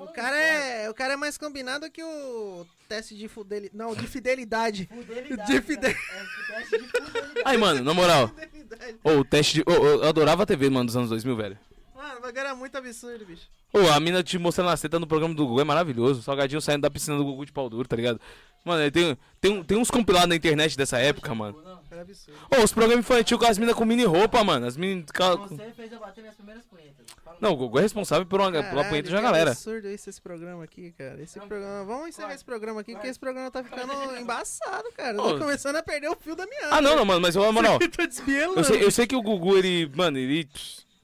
O 0.00 0.06
cara 0.12 0.36
é, 0.36 0.90
o 0.90 0.94
cara 0.94 1.12
é 1.12 1.16
mais 1.16 1.38
combinado 1.38 1.88
que 1.90 2.02
o 2.02 2.66
teste 2.88 3.14
de 3.16 3.28
fidelidade. 3.28 3.76
Não, 3.76 3.94
de 3.94 4.06
fidelidade. 4.06 4.86
Fidelidade, 4.92 5.28
De 5.28 5.36
cara. 5.60 5.62
fidel- 5.62 5.90
É 5.90 6.22
o 6.22 6.46
teste 6.56 6.78
de 6.78 6.88
fidelidade. 6.88 7.42
Aí, 7.44 7.56
mano, 7.56 7.84
na 7.84 7.94
moral. 7.94 8.28
Fidelidade. 8.28 8.96
Ô, 9.04 9.10
o 9.12 9.24
teste 9.24 9.54
de. 9.54 9.64
ô, 9.70 9.72
eu 9.72 10.04
adorava 10.08 10.42
a 10.42 10.46
TV, 10.46 10.68
mano, 10.70 10.86
dos 10.86 10.96
anos 10.96 11.10
2000, 11.10 11.36
velho. 11.36 11.58
Mano, 11.94 12.18
o 12.18 12.20
bagulho 12.22 12.40
era 12.40 12.54
muito 12.54 12.76
absurdo, 12.76 13.24
bicho. 13.24 13.46
Ô, 13.72 13.80
a 13.92 14.00
mina 14.00 14.22
te 14.22 14.38
mostrando 14.38 14.70
a 14.70 14.76
seta 14.76 14.98
no 14.98 15.06
programa 15.06 15.34
do 15.34 15.46
Gugu 15.46 15.60
é 15.60 15.64
maravilhoso. 15.64 16.22
Salgadinho 16.22 16.60
saindo 16.60 16.82
da 16.82 16.90
piscina 16.90 17.16
do 17.16 17.24
Gugu 17.24 17.44
de 17.44 17.52
pau 17.52 17.68
duro, 17.68 17.86
tá 17.86 17.96
ligado? 17.96 18.18
Mano, 18.64 18.90
tem, 18.90 19.16
tem, 19.40 19.62
tem 19.62 19.78
uns 19.78 19.90
compilados 19.90 20.28
na 20.28 20.36
internet 20.36 20.76
dessa 20.76 20.98
época, 20.98 21.34
mano. 21.34 21.60
Não, 21.64 21.78
Era 21.90 22.02
absurdo. 22.02 22.38
Ô, 22.50 22.62
os 22.62 22.72
programas 22.72 23.04
infantil 23.04 23.38
com 23.38 23.46
as 23.46 23.58
minas 23.58 23.74
com 23.74 23.84
mini 23.84 24.04
roupa, 24.04 24.42
mano. 24.42 24.66
As 24.66 24.76
minas. 24.76 25.04
Você 25.48 25.70
fez 25.72 25.92
eu 25.92 26.00
bater 26.00 26.20
minhas 26.22 26.34
primeiras 26.36 26.64
punhetas. 26.64 27.06
Não, 27.40 27.52
o 27.52 27.56
Gugu 27.56 27.78
é 27.78 27.82
responsável 27.82 28.26
por 28.26 28.40
uma, 28.40 28.50
pela 28.50 28.84
punheta 28.84 29.08
de 29.08 29.14
uma 29.14 29.22
galera. 29.22 29.50
absurdo 29.52 29.88
isso, 29.88 30.10
esse 30.10 30.20
programa 30.20 30.64
aqui, 30.64 30.92
cara. 30.92 31.22
Esse 31.22 31.38
programa. 31.38 31.84
Vamos 31.84 32.08
encerrar 32.08 32.34
esse 32.34 32.44
programa 32.44 32.80
aqui, 32.80 32.92
porque 32.92 33.06
esse 33.06 33.18
programa 33.18 33.50
tá 33.50 33.62
ficando 33.62 33.92
embaçado, 34.18 34.90
cara. 34.96 35.16
Eu 35.16 35.22
tô 35.22 35.38
começando 35.38 35.76
a 35.76 35.82
perder 35.82 36.08
o 36.08 36.16
fio 36.16 36.34
da 36.34 36.46
minha 36.46 36.68
Ah, 36.70 36.80
não, 36.80 36.96
não, 36.96 37.04
mano, 37.04 37.20
mas. 37.20 37.36
Eu 37.36 37.42
tô 37.90 38.06
desviando. 38.06 38.58
Eu 38.58 38.64
sei, 38.64 38.82
eu 38.82 38.90
sei 38.90 39.06
que 39.06 39.14
o 39.14 39.22
Gugu, 39.22 39.56
ele. 39.58 39.90
Mano, 39.94 40.18
ele 40.18 40.48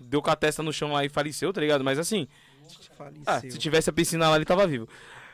deu 0.00 0.20
com 0.20 0.30
a 0.30 0.36
testa 0.36 0.62
no 0.62 0.72
chão 0.72 0.92
lá 0.92 1.04
e 1.04 1.08
faleceu, 1.08 1.52
tá 1.52 1.60
ligado? 1.60 1.84
Mas 1.84 1.98
assim. 1.98 2.26
Ah, 3.26 3.40
se 3.40 3.58
tivesse 3.58 3.90
a 3.90 3.92
piscina 3.92 4.28
lá, 4.28 4.36
ele 4.36 4.44
tava 4.44 4.66
vivo. 4.66 4.88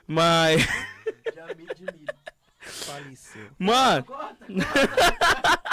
Mas. 0.06 0.62
Faleceu. 2.60 3.50
Mano. 3.58 4.04
Corta, 4.04 4.46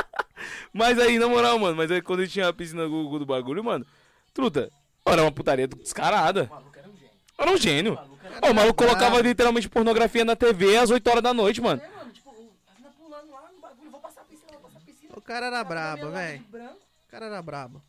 Mas 0.74 1.00
aí, 1.00 1.18
na 1.18 1.28
moral, 1.28 1.58
mano, 1.58 1.76
mas 1.76 1.90
aí 1.90 2.02
quando 2.02 2.20
ele 2.22 2.30
tinha 2.30 2.48
a 2.48 2.54
piscina 2.54 2.88
do 2.88 3.26
bagulho, 3.26 3.64
mano. 3.64 3.86
Truta. 4.34 4.72
Era 5.06 5.22
uma 5.24 5.32
putaria 5.32 5.68
descarada. 5.68 6.44
O 6.44 6.50
maluco 6.50 6.78
era 6.78 6.88
um 6.90 6.96
gênio. 6.96 7.12
Era 7.38 7.50
um 7.52 7.54
O 7.54 7.58
gênio. 7.58 7.94
maluco 7.96 8.20
era 8.24 8.40
Ó, 8.48 8.52
o 8.52 8.54
maluco 8.56 8.84
brabo. 8.84 8.94
colocava 9.00 9.22
literalmente 9.22 9.70
pornografia 9.70 10.24
na 10.26 10.36
TV 10.36 10.78
às 10.78 10.92
8 10.92 11.08
horas 11.10 11.24
da 11.24 11.34
noite, 11.34 11.62
mano. 11.62 11.82
É, 11.84 11.90
mano, 11.98 12.12
tipo, 12.12 12.30
o- 12.30 12.52
as 12.72 12.78
minas 12.78 12.94
pulando 12.96 13.32
lá 13.32 13.50
no 13.54 13.60
bagulho, 13.60 13.90
vou 13.90 14.00
passar 14.00 14.22
a 14.22 14.26
piscina, 14.26 14.52
vou 14.54 14.62
passar 14.62 14.78
a 14.78 14.82
piscina. 14.82 15.14
O 15.16 15.22
cara 15.22 15.46
era 15.48 15.64
brabo, 15.64 16.12
velho. 16.12 16.44
O 16.52 17.10
cara 17.10 17.26
era 17.26 17.42
brabo. 17.42 17.82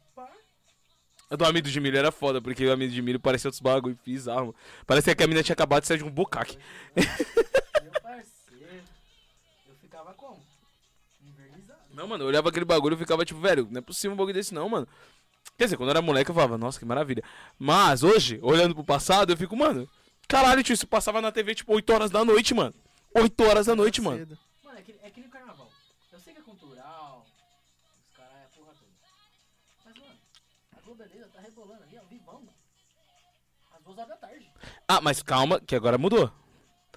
A 1.30 1.36
do 1.36 1.44
amido 1.44 1.70
de 1.70 1.80
milho 1.80 1.98
era 1.98 2.10
foda, 2.10 2.40
porque 2.40 2.66
o 2.66 2.72
amido 2.72 2.92
de 2.92 3.02
milho 3.02 3.20
parecia 3.20 3.48
outros 3.48 3.60
bagulho 3.60 3.98
bizarro. 4.04 4.54
Parecia 4.86 5.14
que 5.14 5.22
a 5.22 5.26
mina 5.26 5.42
tinha 5.42 5.52
acabado 5.52 5.82
de 5.82 5.88
sair 5.88 5.98
de 5.98 6.04
um 6.04 6.10
bucaque. 6.10 6.56
Meu 6.96 8.00
parceiro. 8.02 8.82
Eu 9.68 9.74
ficava 9.80 10.14
como? 10.14 10.42
Invernizado. 11.22 11.80
Não, 11.92 12.06
mano, 12.06 12.24
eu 12.24 12.28
olhava 12.28 12.48
aquele 12.48 12.64
bagulho 12.64 12.94
e 12.94 12.98
ficava 12.98 13.26
tipo, 13.26 13.40
velho, 13.40 13.68
não 13.70 13.78
é 13.78 13.82
possível 13.82 14.14
um 14.14 14.16
bagulho 14.16 14.34
desse 14.34 14.54
não, 14.54 14.68
mano. 14.70 14.88
Quer 15.58 15.64
dizer, 15.64 15.76
quando 15.76 15.88
eu 15.88 15.92
era 15.92 16.02
moleque 16.02 16.30
eu 16.30 16.34
falava, 16.34 16.56
nossa, 16.56 16.78
que 16.78 16.84
maravilha. 16.86 17.22
Mas 17.58 18.02
hoje, 18.02 18.38
olhando 18.42 18.74
pro 18.74 18.84
passado, 18.84 19.30
eu 19.32 19.36
fico, 19.36 19.54
mano, 19.56 19.88
caralho, 20.26 20.62
tio, 20.62 20.72
isso 20.72 20.86
passava 20.86 21.20
na 21.20 21.30
TV 21.30 21.54
tipo 21.54 21.74
8 21.74 21.92
horas 21.92 22.10
da 22.10 22.24
noite, 22.24 22.54
mano. 22.54 22.74
8 23.14 23.44
horas 23.44 23.66
da 23.66 23.74
noite, 23.74 24.00
mano. 24.00 24.38
Mano, 24.64 24.78
é 24.78 24.82
que, 24.82 24.94
é 25.02 25.10
que 25.10 25.20
nem 25.20 25.28
o 25.28 25.32
carnaval. 25.32 25.68
Eu 26.12 26.20
sei 26.20 26.32
que 26.32 26.40
é 26.40 26.42
cultural, 26.42 27.26
a 30.92 30.94
Globeleza 30.96 31.28
tá 31.32 31.40
rebolando 31.40 31.82
ali, 31.82 31.98
ó, 31.98 32.04
vivão, 32.08 32.34
mano. 32.34 32.52
Às 33.76 33.82
duas 33.84 33.98
horas 33.98 34.08
da 34.10 34.16
tarde. 34.16 34.50
Ah, 34.86 35.00
mas 35.00 35.22
calma, 35.22 35.60
que 35.60 35.74
agora 35.76 35.98
mudou. 35.98 36.32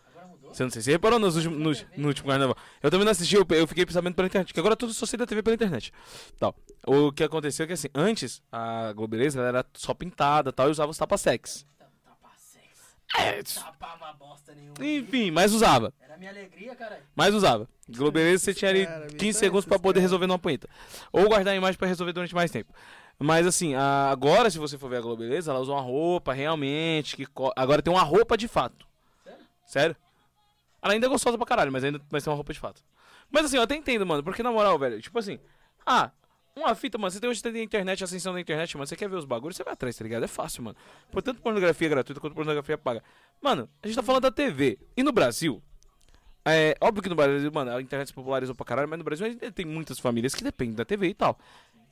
Agora 0.09 0.27
mudou? 0.27 0.53
Você 0.53 0.63
não 0.63 0.69
sei 0.69 0.81
se 0.81 0.91
reparou 0.91 1.19
nos 1.19 1.35
últimos- 1.35 1.57
no, 1.91 2.01
no 2.01 2.07
último 2.07 2.29
carnaval. 2.29 2.55
Eu 2.81 2.89
também 2.89 3.05
não 3.05 3.11
assisti, 3.11 3.35
eu, 3.35 3.45
eu 3.49 3.67
fiquei 3.67 3.85
sabendo 3.89 4.15
pela 4.15 4.27
internet, 4.27 4.53
que 4.53 4.59
agora 4.59 4.75
tudo 4.75 4.93
só 4.93 5.05
sei 5.05 5.17
da 5.17 5.25
TV 5.25 5.43
pela 5.43 5.55
internet. 5.55 5.91
Tal. 6.39 6.55
O 6.85 7.11
que 7.11 7.23
aconteceu 7.23 7.65
é 7.65 7.67
que 7.67 7.73
assim, 7.73 7.89
antes 7.93 8.41
a 8.51 8.93
Globeleza 8.93 9.39
ela 9.39 9.47
era 9.49 9.65
só 9.73 9.93
pintada 9.93 10.51
tal, 10.53 10.67
e 10.67 10.71
usava 10.71 10.91
os 10.91 10.97
tapa-sex. 10.97 11.65
Tá- 11.77 11.85
Tapa. 12.05 12.31
É, 13.21 13.43
Tapava 13.43 14.13
bosta 14.13 14.53
nenhuma. 14.55 14.75
enfim, 14.85 15.31
mas 15.31 15.53
usava. 15.53 15.93
Era 15.99 16.17
minha 16.17 16.31
alegria, 16.31 16.75
cara. 16.75 17.03
Mas 17.15 17.33
usava. 17.33 17.67
Globeleza 17.89 18.45
você 18.45 18.53
tinha 18.53 18.71
ali 18.71 18.85
Cara, 18.85 19.05
bicho, 19.05 19.17
15 19.17 19.37
é 19.37 19.39
segundos 19.39 19.65
pra 19.65 19.77
poder 19.77 19.95
caras. 19.99 20.03
resolver 20.03 20.27
numa 20.27 20.39
punheta. 20.39 20.69
Ou 21.11 21.27
guardar 21.27 21.53
a 21.53 21.57
imagem 21.57 21.77
pra 21.77 21.87
resolver 21.89 22.13
durante 22.13 22.33
mais 22.33 22.49
tempo. 22.49 22.73
Mas 23.23 23.45
assim, 23.45 23.75
agora 23.75 24.49
se 24.49 24.57
você 24.57 24.77
for 24.77 24.89
ver 24.89 24.97
a 24.97 25.01
Globeleza, 25.01 25.51
ela 25.51 25.59
usa 25.59 25.71
uma 25.71 25.81
roupa 25.81 26.33
realmente. 26.33 27.15
que 27.15 27.25
co- 27.25 27.51
Agora 27.55 27.81
tem 27.81 27.93
uma 27.93 28.01
roupa 28.03 28.35
de 28.35 28.47
fato. 28.47 28.87
Sério? 29.23 29.45
Sério? 29.65 29.95
Ela 30.81 30.93
ainda 30.93 31.05
é 31.05 31.09
gostosa 31.09 31.37
pra 31.37 31.45
caralho, 31.45 31.71
mas 31.71 31.83
ainda 31.83 32.01
vai 32.09 32.19
ser 32.19 32.29
uma 32.29 32.35
roupa 32.35 32.51
de 32.51 32.59
fato. 32.59 32.81
Mas 33.29 33.45
assim, 33.45 33.57
eu 33.57 33.61
até 33.63 33.75
entendo, 33.75 34.05
mano, 34.05 34.23
porque 34.23 34.41
na 34.41 34.51
moral, 34.51 34.77
velho, 34.79 34.99
tipo 34.99 35.17
assim, 35.19 35.39
ah, 35.85 36.09
uma 36.55 36.73
fita, 36.73 36.97
mano, 36.97 37.11
você 37.11 37.19
tem 37.19 37.29
hoje 37.29 37.41
tem 37.43 37.63
internet, 37.63 38.03
ascensão 38.03 38.33
da 38.33 38.41
internet, 38.41 38.75
mano, 38.75 38.87
você 38.87 38.95
quer 38.95 39.07
ver 39.07 39.15
os 39.15 39.23
bagulhos, 39.25 39.55
você 39.55 39.63
vai 39.63 39.73
atrás, 39.73 39.95
tá 39.95 40.03
ligado? 40.03 40.23
É 40.23 40.27
fácil, 40.27 40.63
mano. 40.63 40.75
Por 41.11 41.21
tanto 41.21 41.41
pornografia 41.41 41.87
gratuita 41.87 42.19
quanto 42.19 42.33
pornografia 42.33 42.77
paga. 42.77 43.03
Mano, 43.39 43.69
a 43.83 43.87
gente 43.87 43.95
tá 43.95 44.03
falando 44.03 44.23
da 44.23 44.31
TV. 44.31 44.79
E 44.97 45.03
no 45.03 45.11
Brasil, 45.11 45.61
é 46.43 46.75
óbvio 46.81 47.03
que 47.03 47.09
no 47.09 47.15
Brasil, 47.15 47.51
mano, 47.53 47.71
a 47.77 47.81
internet 47.81 48.07
se 48.07 48.13
popularizou 48.13 48.55
pra 48.55 48.65
caralho, 48.65 48.89
mas 48.89 48.97
no 48.97 49.05
Brasil 49.05 49.27
ainda 49.27 49.51
tem 49.51 49.65
muitas 49.65 49.99
famílias 49.99 50.33
que 50.33 50.43
dependem 50.43 50.73
da 50.75 50.83
TV 50.83 51.07
e 51.09 51.13
tal. 51.13 51.37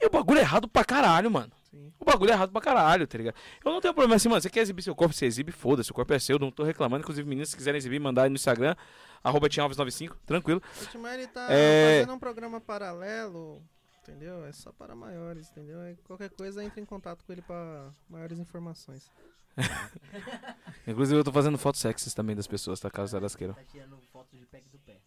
E 0.01 0.05
o 0.05 0.09
bagulho 0.09 0.39
é 0.39 0.41
errado 0.41 0.67
pra 0.67 0.83
caralho, 0.85 1.29
mano. 1.29 1.51
Sim. 1.69 1.93
O 1.99 2.05
bagulho 2.05 2.31
é 2.31 2.33
errado 2.33 2.51
pra 2.51 2.61
caralho, 2.61 3.05
tá 3.05 3.17
ligado? 3.17 3.35
Eu 3.63 3.71
não 3.71 3.81
tenho 3.81 3.93
problema 3.93 4.15
assim, 4.15 4.29
mano. 4.29 4.41
Você 4.41 4.49
quer 4.49 4.61
exibir 4.61 4.81
seu 4.81 4.95
corpo, 4.95 5.13
você 5.13 5.25
exibe, 5.25 5.51
foda-se. 5.51 5.91
O 5.91 5.93
corpo 5.93 6.13
é 6.13 6.19
seu, 6.19 6.39
não 6.39 6.49
tô 6.51 6.63
reclamando. 6.63 7.01
Inclusive, 7.01 7.27
meninas, 7.27 7.49
se 7.49 7.57
quiserem 7.57 7.77
exibir, 7.77 7.99
mandar 7.99 8.23
aí 8.23 8.29
no 8.29 8.35
Instagram, 8.35 8.75
arroba 9.23 9.47
Alves95, 9.49 10.15
tranquilo. 10.25 10.61
O 10.81 10.85
Timar, 10.87 11.13
ele 11.13 11.27
tá 11.27 11.47
É. 11.51 11.99
fazendo 12.01 12.15
um 12.15 12.19
programa 12.19 12.59
paralelo, 12.61 13.61
entendeu? 14.01 14.45
É 14.45 14.51
só 14.53 14.71
para 14.71 14.95
maiores, 14.95 15.49
entendeu? 15.51 15.79
Aí 15.81 15.95
qualquer 16.05 16.29
coisa, 16.29 16.63
entre 16.63 16.79
em 16.81 16.85
contato 16.85 17.23
com 17.25 17.31
ele 17.31 17.41
para 17.41 17.91
maiores 18.09 18.39
informações. 18.39 19.11
Inclusive, 20.87 21.19
eu 21.19 21.23
tô 21.23 21.31
fazendo 21.31 21.57
fotos 21.57 21.81
sexys 21.81 22.13
também 22.13 22.35
das 22.35 22.47
pessoas, 22.47 22.79
tá? 22.79 22.89
Caso 22.89 23.15
elas 23.17 23.35
queiram. 23.35 23.53
Tá 23.53 23.63
tirando 23.65 23.99
foto 24.11 24.35
de 24.37 24.45
pack 24.45 24.67
do 24.69 24.79
pé. 24.79 25.01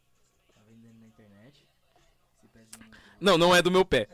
Tá 0.55 0.61
vendendo 0.69 0.99
na 1.01 1.07
internet. 1.07 1.67
Esse 2.37 2.49
pezinho. 2.49 2.91
Não, 3.23 3.39
não 3.39 3.55
é 3.55 3.63
do 3.63 3.71
meu 3.71 3.85
pé. 3.85 4.09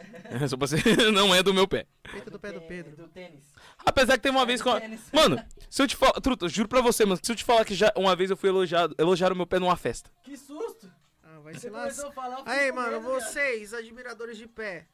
Só 0.49 0.57
pra 0.57 0.69
ser... 0.69 0.83
não 1.13 1.35
é 1.35 1.43
do 1.43 1.55
meu 1.55 1.67
pé. 1.67 1.87
Peito 2.13 2.31
do 2.31 2.39
pé 2.39 2.53
do 2.53 2.61
Pedro. 2.61 2.95
Do 2.95 3.09
tênis. 3.09 3.43
Apesar 3.79 4.17
que 4.17 4.23
teve 4.23 4.37
uma 4.37 4.45
vez 4.45 4.61
com. 4.61 4.71
Mano, 5.13 5.43
se 5.71 5.83
eu 5.83 5.89
te 5.89 5.97
falar. 5.97 6.21
Truta, 6.21 6.49
juro 6.49 6.69
pra 6.69 6.81
você, 6.81 7.05
mano, 7.05 7.19
se 7.23 7.33
eu 7.33 7.37
te 7.37 7.45
falar 7.45 7.65
que 7.65 7.75
já 7.75 7.93
uma 7.97 8.15
vez 8.15 8.31
eu 8.31 8.37
fui 8.37 8.49
elogiado, 8.51 8.95
elogiaram 8.99 9.35
meu 9.35 9.47
pé 9.47 9.59
numa 9.59 9.77
festa. 9.77 10.11
Que 10.23 10.37
susto! 10.37 10.91
Ah, 11.23 11.39
vai 11.41 11.55
Você 11.55 11.61
se 11.61 11.71
começou 11.71 12.05
lascar. 12.05 12.09
a 12.09 12.13
falar. 12.13 12.43
Aí, 12.47 12.71
mano, 12.73 13.01
medo, 13.01 13.03
vocês, 13.03 13.73
admiradores 13.73 14.37
de 14.37 14.47
pé. 14.47 14.87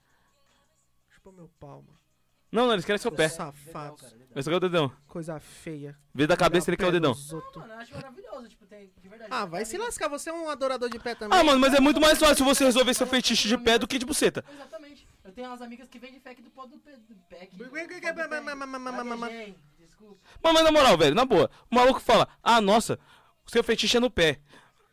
Chupa 1.08 1.32
meu 1.32 1.50
pau, 1.58 1.82
mano. 1.82 1.98
Não, 2.52 2.66
não, 2.66 2.72
eles 2.74 2.84
querem 2.84 2.98
seu 2.98 3.10
pé. 3.10 3.28
Safados. 3.28 4.14
Esse 4.34 4.48
aqui 4.48 4.54
é 4.54 4.56
o 4.56 4.60
dedão. 4.60 4.92
Coisa 5.06 5.38
feia. 5.38 5.96
Vê 6.12 6.26
da 6.26 6.36
cabeça 6.36 6.68
ele 6.70 6.76
quer 6.76 6.86
o 6.86 6.92
dedão. 6.92 7.10
outros. 7.12 7.56
Mano, 7.56 7.72
eu 7.72 7.78
acho 7.78 7.94
maravilhoso, 7.94 8.48
tipo, 8.48 8.66
tem. 8.66 8.90
De 9.00 9.08
verdade. 9.08 9.30
Ah, 9.32 9.44
vai 9.44 9.64
se 9.64 9.78
lascar. 9.78 10.08
Você 10.08 10.30
é 10.30 10.32
um 10.32 10.48
adorador 10.48 10.88
de 10.88 10.98
pé 10.98 11.14
também. 11.14 11.38
Ah, 11.38 11.44
mano, 11.44 11.60
mas 11.60 11.72
é 11.72 11.80
muito 11.80 12.00
mais 12.00 12.18
fácil 12.18 12.44
você 12.44 12.64
resolver 12.64 12.92
seu 12.94 13.06
fetiche 13.06 13.46
de 13.46 13.56
pé 13.56 13.78
do 13.78 13.86
que 13.86 13.98
de 13.98 14.04
buceta. 14.04 14.44
Exatamente. 14.52 15.06
Eu 15.24 15.32
tenho 15.32 15.48
umas 15.48 15.62
amigas 15.62 15.88
que 15.88 15.98
vendem 15.98 16.20
pack 16.20 16.42
do 16.42 16.50
pó 16.50 16.66
do 16.66 16.78
pé. 16.78 16.92
Desculpa. 19.78 20.16
Mas, 20.42 20.52
mas 20.52 20.64
na 20.64 20.72
moral, 20.72 20.98
velho, 20.98 21.14
na 21.14 21.24
boa. 21.24 21.48
O 21.70 21.74
maluco 21.74 22.00
fala, 22.00 22.28
ah, 22.42 22.60
nossa, 22.60 22.98
o 23.46 23.50
seu 23.50 23.62
fetiche 23.62 23.96
é 23.96 24.00
no 24.00 24.10
pé. 24.10 24.40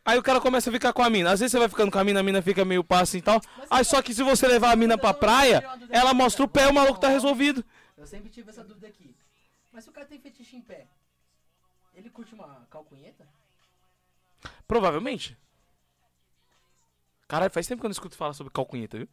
Aí 0.04 0.18
o 0.18 0.22
cara 0.22 0.40
começa 0.40 0.68
a 0.68 0.72
ficar 0.72 0.92
com 0.92 1.02
a 1.02 1.10
mina. 1.10 1.30
Às 1.30 1.40
vezes 1.40 1.52
você 1.52 1.58
vai 1.58 1.68
ficando 1.68 1.90
com 1.90 1.98
a 1.98 2.04
mina, 2.04 2.20
a 2.20 2.22
mina 2.22 2.42
fica 2.42 2.64
meio 2.64 2.82
passa 2.82 3.16
e 3.16 3.22
tal. 3.22 3.40
Aí 3.70 3.84
só 3.84 4.02
que 4.02 4.12
se 4.12 4.22
você 4.22 4.48
levar 4.48 4.72
a 4.72 4.76
mina 4.76 4.98
pra 4.98 5.14
praia, 5.14 5.64
ela 5.90 6.12
mostra 6.12 6.44
o 6.44 6.48
pé, 6.48 6.66
o 6.68 6.74
maluco 6.74 6.98
tá 6.98 7.08
resolvido. 7.08 7.64
Eu 7.96 8.06
sempre 8.06 8.28
tive 8.30 8.50
essa 8.50 8.64
dúvida 8.64 8.88
aqui. 8.88 9.14
Mas 9.72 9.84
se 9.84 9.90
o 9.90 9.92
cara 9.92 10.06
tem 10.06 10.20
fetiche 10.20 10.56
em 10.56 10.60
pé, 10.60 10.86
ele 11.94 12.10
curte 12.10 12.34
uma 12.34 12.66
calcunheta? 12.70 13.26
Provavelmente. 14.66 15.38
Caralho, 17.26 17.50
faz 17.50 17.66
tempo 17.66 17.80
que 17.80 17.86
eu 17.86 17.88
não 17.88 17.92
escuto 17.92 18.16
falar 18.16 18.34
sobre 18.34 18.52
calcunheta, 18.52 18.98
viu? 18.98 19.08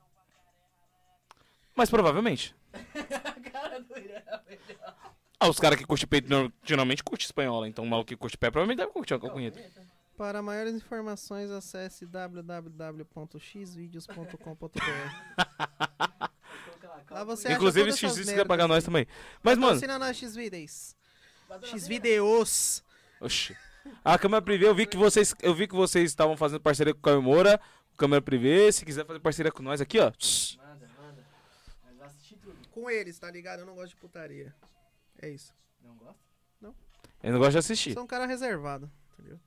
Mas 1.75 1.89
provavelmente. 1.89 2.53
Cara 3.53 3.79
do. 3.79 3.95
Ah, 5.39 5.47
os 5.47 5.57
caras 5.57 5.79
que 5.79 5.85
curtem 5.85 6.07
peito 6.07 6.27
geralmente 6.63 7.01
curtem 7.01 7.25
espanhola. 7.25 7.69
Então 7.69 7.85
o 7.85 7.87
maluco 7.87 8.09
que 8.09 8.17
curte 8.17 8.37
pé 8.37 8.51
provavelmente 8.51 8.79
deve 8.79 8.91
curtir 8.91 9.13
uma 9.13 9.21
calcunheta. 9.21 9.63
Para 10.17 10.41
maiores 10.41 10.75
informações, 10.75 11.49
acesse 11.49 12.05
www.xvideos.com.br. 12.05 14.75
Lá 17.09 17.23
você 17.23 17.47
acha 17.47 17.55
Inclusive, 17.55 17.91
X 17.91 18.03
essas 18.03 18.13
se 18.13 18.19
quiser 18.19 18.31
merdas 18.31 18.47
pagar 18.47 18.67
nós 18.67 18.83
também. 18.83 19.07
Mas, 19.41 19.57
mano. 19.57 19.73
Patrocina 19.73 19.99
nós, 19.99 20.17
Xvideos. 20.17 20.95
X-Videos. 21.63 22.83
Oxi. 23.19 23.57
A 24.03 24.19
câmera 24.19 24.41
privê, 24.41 24.67
eu 24.67 24.75
vi 24.75 24.85
que 24.85 24.95
vocês, 24.95 25.33
eu 25.41 25.53
vi 25.53 25.67
que 25.67 25.75
vocês 25.75 26.09
estavam 26.09 26.37
fazendo 26.37 26.61
parceria 26.61 26.93
com 26.93 26.99
o 26.99 27.03
Caio 27.03 27.21
Moura, 27.21 27.59
câmera 27.97 28.21
privê, 28.21 28.71
se 28.71 28.85
quiser 28.85 29.05
fazer 29.05 29.19
parceria 29.19 29.51
com 29.51 29.63
nós 29.63 29.81
aqui, 29.81 29.99
ó. 29.99 30.05
Manda, 30.05 30.87
manda. 31.01 31.25
Mas 31.83 31.97
vai 31.97 32.07
assistir 32.07 32.35
tudo. 32.37 32.55
Com 32.69 32.89
eles, 32.89 33.17
tá 33.17 33.31
ligado? 33.31 33.61
Eu 33.61 33.65
não 33.65 33.73
gosto 33.73 33.89
de 33.89 33.95
putaria. 33.95 34.53
É 35.21 35.29
isso. 35.29 35.53
Não 35.83 35.95
gosta? 35.95 36.29
Eu 37.21 37.33
não 37.33 37.39
gosto 37.39 37.51
de 37.51 37.57
assistir. 37.57 37.93
Sou 37.93 38.03
um 38.03 38.07
cara 38.07 38.25
reservado, 38.25 38.89
entendeu? 39.13 39.39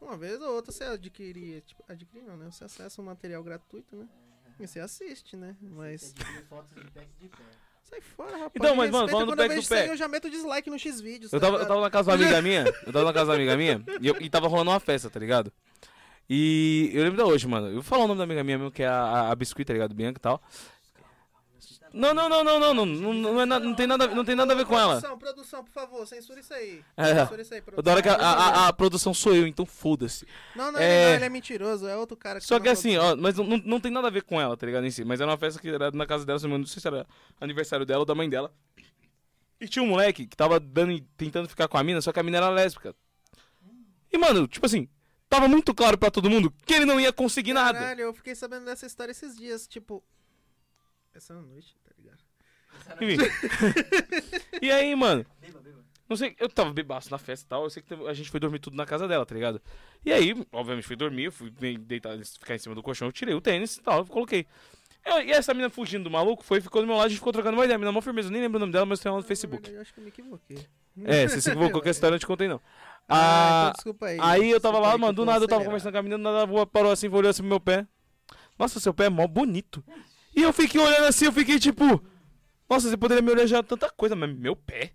Uma 0.00 0.16
vez 0.16 0.40
ou 0.42 0.52
outra 0.52 0.70
você 0.70 0.84
adquirir, 0.84 1.62
tipo, 1.62 1.82
adquirir 1.88 2.22
não, 2.22 2.36
né? 2.36 2.50
Você 2.50 2.64
acessa 2.64 3.00
um 3.00 3.04
material 3.04 3.42
gratuito, 3.42 3.96
né? 3.96 4.06
E 4.06 4.33
você 4.58 4.80
assiste, 4.80 5.36
né? 5.36 5.56
Mas 5.60 6.14
fotos 6.48 6.74
de 6.74 6.90
pack 6.90 7.06
de 7.20 7.28
pé. 7.28 7.36
sai 7.84 8.00
fora, 8.00 8.32
rapaz. 8.32 8.52
Então, 8.54 8.74
mas, 8.76 8.90
mano, 8.90 9.08
falando 9.08 9.30
do 9.30 9.36
pack 9.36 9.54
do 9.54 9.68
pé. 9.68 9.88
Eu 9.88 9.96
já 9.96 10.08
meto 10.08 10.30
dislike 10.30 10.70
no 10.70 10.78
Xvideos. 10.78 11.32
Eu 11.32 11.40
tá 11.40 11.46
tava, 11.46 11.58
eu 11.62 11.66
tava 11.66 11.80
na 11.80 11.90
casa 11.90 12.10
de 12.16 12.16
uma 12.16 12.24
amiga 12.24 12.42
minha, 12.42 12.64
eu 12.86 12.92
tava 12.92 13.04
na 13.04 13.12
casa 13.12 13.24
de 13.24 13.30
uma 13.30 13.34
amiga 13.36 13.56
minha, 13.56 13.84
e, 14.00 14.08
eu- 14.08 14.16
e 14.20 14.30
tava 14.30 14.48
rolando 14.48 14.70
uma 14.70 14.80
festa, 14.80 15.08
tá 15.10 15.18
ligado? 15.20 15.52
E 16.28 16.90
eu 16.94 17.02
lembro 17.02 17.18
da 17.18 17.26
hoje, 17.26 17.46
mano. 17.46 17.66
Eu 17.68 17.74
vou 17.74 17.82
falar 17.82 18.04
o 18.04 18.08
nome 18.08 18.18
da 18.18 18.24
amiga 18.24 18.42
minha 18.42 18.56
mesmo, 18.58 18.70
que 18.70 18.82
é 18.82 18.86
a, 18.86 18.94
a, 19.02 19.30
a 19.30 19.34
Biscuit, 19.34 19.66
tá 19.66 19.72
ligado? 19.74 19.94
Bianca 19.94 20.18
e 20.18 20.22
tal. 20.22 20.42
Não, 21.96 22.12
não, 22.12 22.28
não, 22.28 22.42
não, 22.42 22.58
não, 22.58 22.74
não, 22.74 22.86
não, 22.86 23.12
não, 23.14 23.40
é 23.40 23.46
não 23.46 23.72
tem 23.72 23.86
nada, 23.86 24.08
não 24.08 24.24
tem 24.24 24.34
nada 24.34 24.52
a 24.52 24.56
ver 24.56 24.66
com 24.66 24.76
ela. 24.76 24.94
Produção, 25.00 25.16
produção, 25.18 25.64
por 25.64 25.70
favor, 25.72 26.04
censura 26.08 26.40
isso 26.40 26.52
aí. 26.52 26.84
É. 26.96 27.20
Censura 27.20 27.42
isso 27.42 27.54
aí, 27.54 27.62
produção. 27.62 27.84
da 27.84 27.92
hora 27.92 28.02
que 28.02 28.08
a, 28.08 28.14
a, 28.16 28.66
a- 28.68 28.72
produção 28.72 29.14
sou 29.14 29.32
eu, 29.32 29.46
então 29.46 29.64
foda-se. 29.64 30.26
Não, 30.56 30.72
não, 30.72 30.80
É. 30.80 30.84
ele, 30.84 31.08
não, 31.10 31.14
ele 31.14 31.24
é 31.24 31.28
mentiroso, 31.28 31.86
é 31.86 31.96
outro 31.96 32.16
cara 32.16 32.40
Só 32.40 32.58
tá 32.58 32.64
que 32.64 32.68
assim, 32.68 32.96
ó, 32.96 33.14
mas 33.14 33.36
não, 33.36 33.44
não, 33.58 33.78
tem 33.80 33.92
nada 33.92 34.08
a 34.08 34.10
ver 34.10 34.24
com 34.24 34.40
ela, 34.40 34.56
tá 34.56 34.66
ligado? 34.66 34.84
Em 34.84 34.90
si. 34.90 35.04
Mas 35.04 35.20
era 35.20 35.30
uma 35.30 35.38
festa 35.38 35.60
que 35.60 35.68
era 35.68 35.92
na 35.92 36.04
casa 36.04 36.26
dela, 36.26 36.40
não 36.48 36.66
sei 36.66 36.82
se 36.82 36.88
era 36.88 37.06
aniversário 37.40 37.86
dela 37.86 38.00
ou 38.00 38.04
da 38.06 38.14
mãe 38.14 38.28
dela. 38.28 38.52
E 39.60 39.68
tinha 39.68 39.82
um 39.84 39.86
moleque 39.88 40.26
que 40.26 40.36
tava 40.36 40.58
dando, 40.58 41.00
tentando 41.16 41.48
ficar 41.48 41.68
com 41.68 41.78
a 41.78 41.84
mina, 41.84 42.02
só 42.02 42.12
que 42.12 42.18
a 42.18 42.24
mina 42.24 42.38
era 42.38 42.48
lésbica. 42.48 42.92
E, 44.12 44.18
mano, 44.18 44.48
tipo 44.48 44.66
assim, 44.66 44.88
tava 45.28 45.46
muito 45.46 45.72
claro 45.72 45.96
pra 45.96 46.10
todo 46.10 46.28
mundo 46.28 46.52
que 46.66 46.74
ele 46.74 46.84
não 46.84 46.98
ia 47.00 47.12
conseguir 47.12 47.52
nada. 47.52 47.78
Caralho, 47.78 48.00
eu 48.00 48.12
fiquei 48.14 48.34
sabendo 48.34 48.64
dessa 48.64 48.84
história 48.84 49.12
esses 49.12 49.36
dias, 49.36 49.68
tipo. 49.68 50.02
Essa 51.14 51.32
noite? 51.34 51.76
Enfim. 53.00 53.16
e 54.60 54.70
aí, 54.70 54.94
mano, 54.94 55.24
não 56.08 56.16
sei, 56.16 56.34
eu 56.38 56.48
tava 56.48 56.72
bebaço 56.72 57.10
na 57.10 57.18
festa 57.18 57.44
e 57.46 57.48
tal, 57.48 57.64
eu 57.64 57.70
sei 57.70 57.82
que 57.82 57.94
a 57.94 58.12
gente 58.12 58.30
foi 58.30 58.38
dormir 58.40 58.58
tudo 58.58 58.76
na 58.76 58.84
casa 58.86 59.08
dela, 59.08 59.24
tá 59.24 59.34
ligado? 59.34 59.60
E 60.04 60.12
aí, 60.12 60.34
obviamente, 60.52 60.86
fui 60.86 60.96
dormir, 60.96 61.24
eu 61.24 61.32
fui 61.32 61.50
deitar, 61.50 62.16
ficar 62.18 62.54
em 62.54 62.58
cima 62.58 62.74
do 62.74 62.82
colchão, 62.82 63.08
eu 63.08 63.12
tirei 63.12 63.34
o 63.34 63.40
tênis 63.40 63.76
e 63.76 63.82
tal, 63.82 64.04
coloquei. 64.06 64.46
Eu- 65.04 65.20
e 65.22 65.32
essa 65.32 65.52
mina 65.52 65.68
fugindo 65.68 66.04
do 66.04 66.10
maluco 66.10 66.42
foi, 66.42 66.60
ficou 66.62 66.80
do 66.80 66.86
meu 66.86 66.96
lado, 66.96 67.06
a 67.06 67.08
gente 67.10 67.18
ficou 67.18 67.32
trocando 67.32 67.56
uma 67.58 67.64
ideia. 67.64 67.76
A 67.76 67.78
mina 67.78 67.92
mó 67.92 68.00
firmeza, 68.00 68.28
eu 68.28 68.32
nem 68.32 68.40
lembro 68.40 68.56
o 68.56 68.60
nome 68.60 68.72
dela, 68.72 68.86
mas 68.86 69.00
tem 69.00 69.10
ela 69.10 69.18
no 69.18 69.24
Facebook. 69.26 69.70
eu 69.70 69.80
acho 69.82 69.92
que 69.92 70.00
eu 70.00 70.04
me 70.04 70.08
equivoquei. 70.08 70.66
É, 71.04 71.28
você 71.28 71.40
se 71.42 71.50
equivocou 71.50 71.82
com 71.82 71.88
a 71.88 71.90
história, 71.90 72.12
eu 72.12 72.16
não 72.16 72.18
te 72.20 72.26
contei 72.26 72.48
não. 72.48 72.58
Ah, 73.06 73.16
Ah, 73.16 73.60
então 73.64 73.72
desculpa 73.74 74.06
aí. 74.06 74.18
aí 74.20 74.50
eu 74.50 74.58
tava 74.60 74.78
lá, 74.78 74.96
mano, 74.96 75.12
do 75.12 75.24
nada 75.26 75.44
eu 75.44 75.48
tava 75.48 75.62
conversando 75.64 75.92
com 75.92 75.98
a 75.98 76.02
menina, 76.02 76.16
nada 76.32 76.46
voa, 76.46 76.66
parou 76.66 76.90
assim, 76.90 77.08
olhou 77.08 77.28
assim 77.28 77.42
pro 77.42 77.48
meu 77.50 77.60
pé. 77.60 77.86
Nossa, 78.58 78.80
seu 78.80 78.94
pé 78.94 79.04
é 79.06 79.08
mó 79.10 79.26
bonito. 79.26 79.84
E 80.34 80.42
eu 80.42 80.52
fiquei 80.54 80.80
olhando 80.80 81.04
assim, 81.04 81.26
eu 81.26 81.32
fiquei 81.32 81.58
tipo, 81.58 82.02
nossa, 82.68 82.88
você 82.88 82.96
poderia 82.96 83.22
me 83.22 83.30
orejar 83.30 83.62
tanta 83.62 83.90
coisa, 83.90 84.16
mas 84.16 84.34
meu 84.34 84.56
pé. 84.56 84.92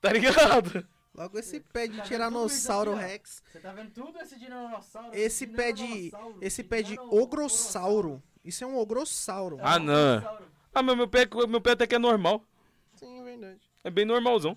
Tá 0.00 0.12
ligado? 0.12 0.86
Logo 1.14 1.36
esse 1.36 1.58
pé 1.58 1.88
de 1.88 1.96
tá 1.96 2.04
Tiranossauro 2.04 2.92
isso, 2.92 3.00
Rex. 3.00 3.42
Você 3.50 3.58
tá 3.58 3.72
vendo 3.72 3.90
tudo 3.90 4.20
esse 4.20 4.38
dinossauro? 4.38 5.08
Esse, 5.12 5.44
esse 5.44 5.46
pé 5.48 5.72
de. 5.72 6.12
Esse 6.40 6.62
pé 6.62 6.82
de 6.82 6.98
ogrossauro. 7.10 8.22
Isso 8.44 8.62
é 8.62 8.66
um 8.66 8.78
ogrossauro. 8.78 9.58
Ah, 9.60 9.78
não. 9.78 10.22
Ah, 10.72 10.82
meu, 10.82 10.94
meu, 10.94 11.08
pé, 11.08 11.28
meu 11.48 11.60
pé 11.60 11.72
até 11.72 11.86
que 11.88 11.96
é 11.96 11.98
normal. 11.98 12.44
Sim, 12.94 13.20
é 13.20 13.24
verdade. 13.24 13.60
É 13.82 13.90
bem 13.90 14.04
normalzão. 14.04 14.56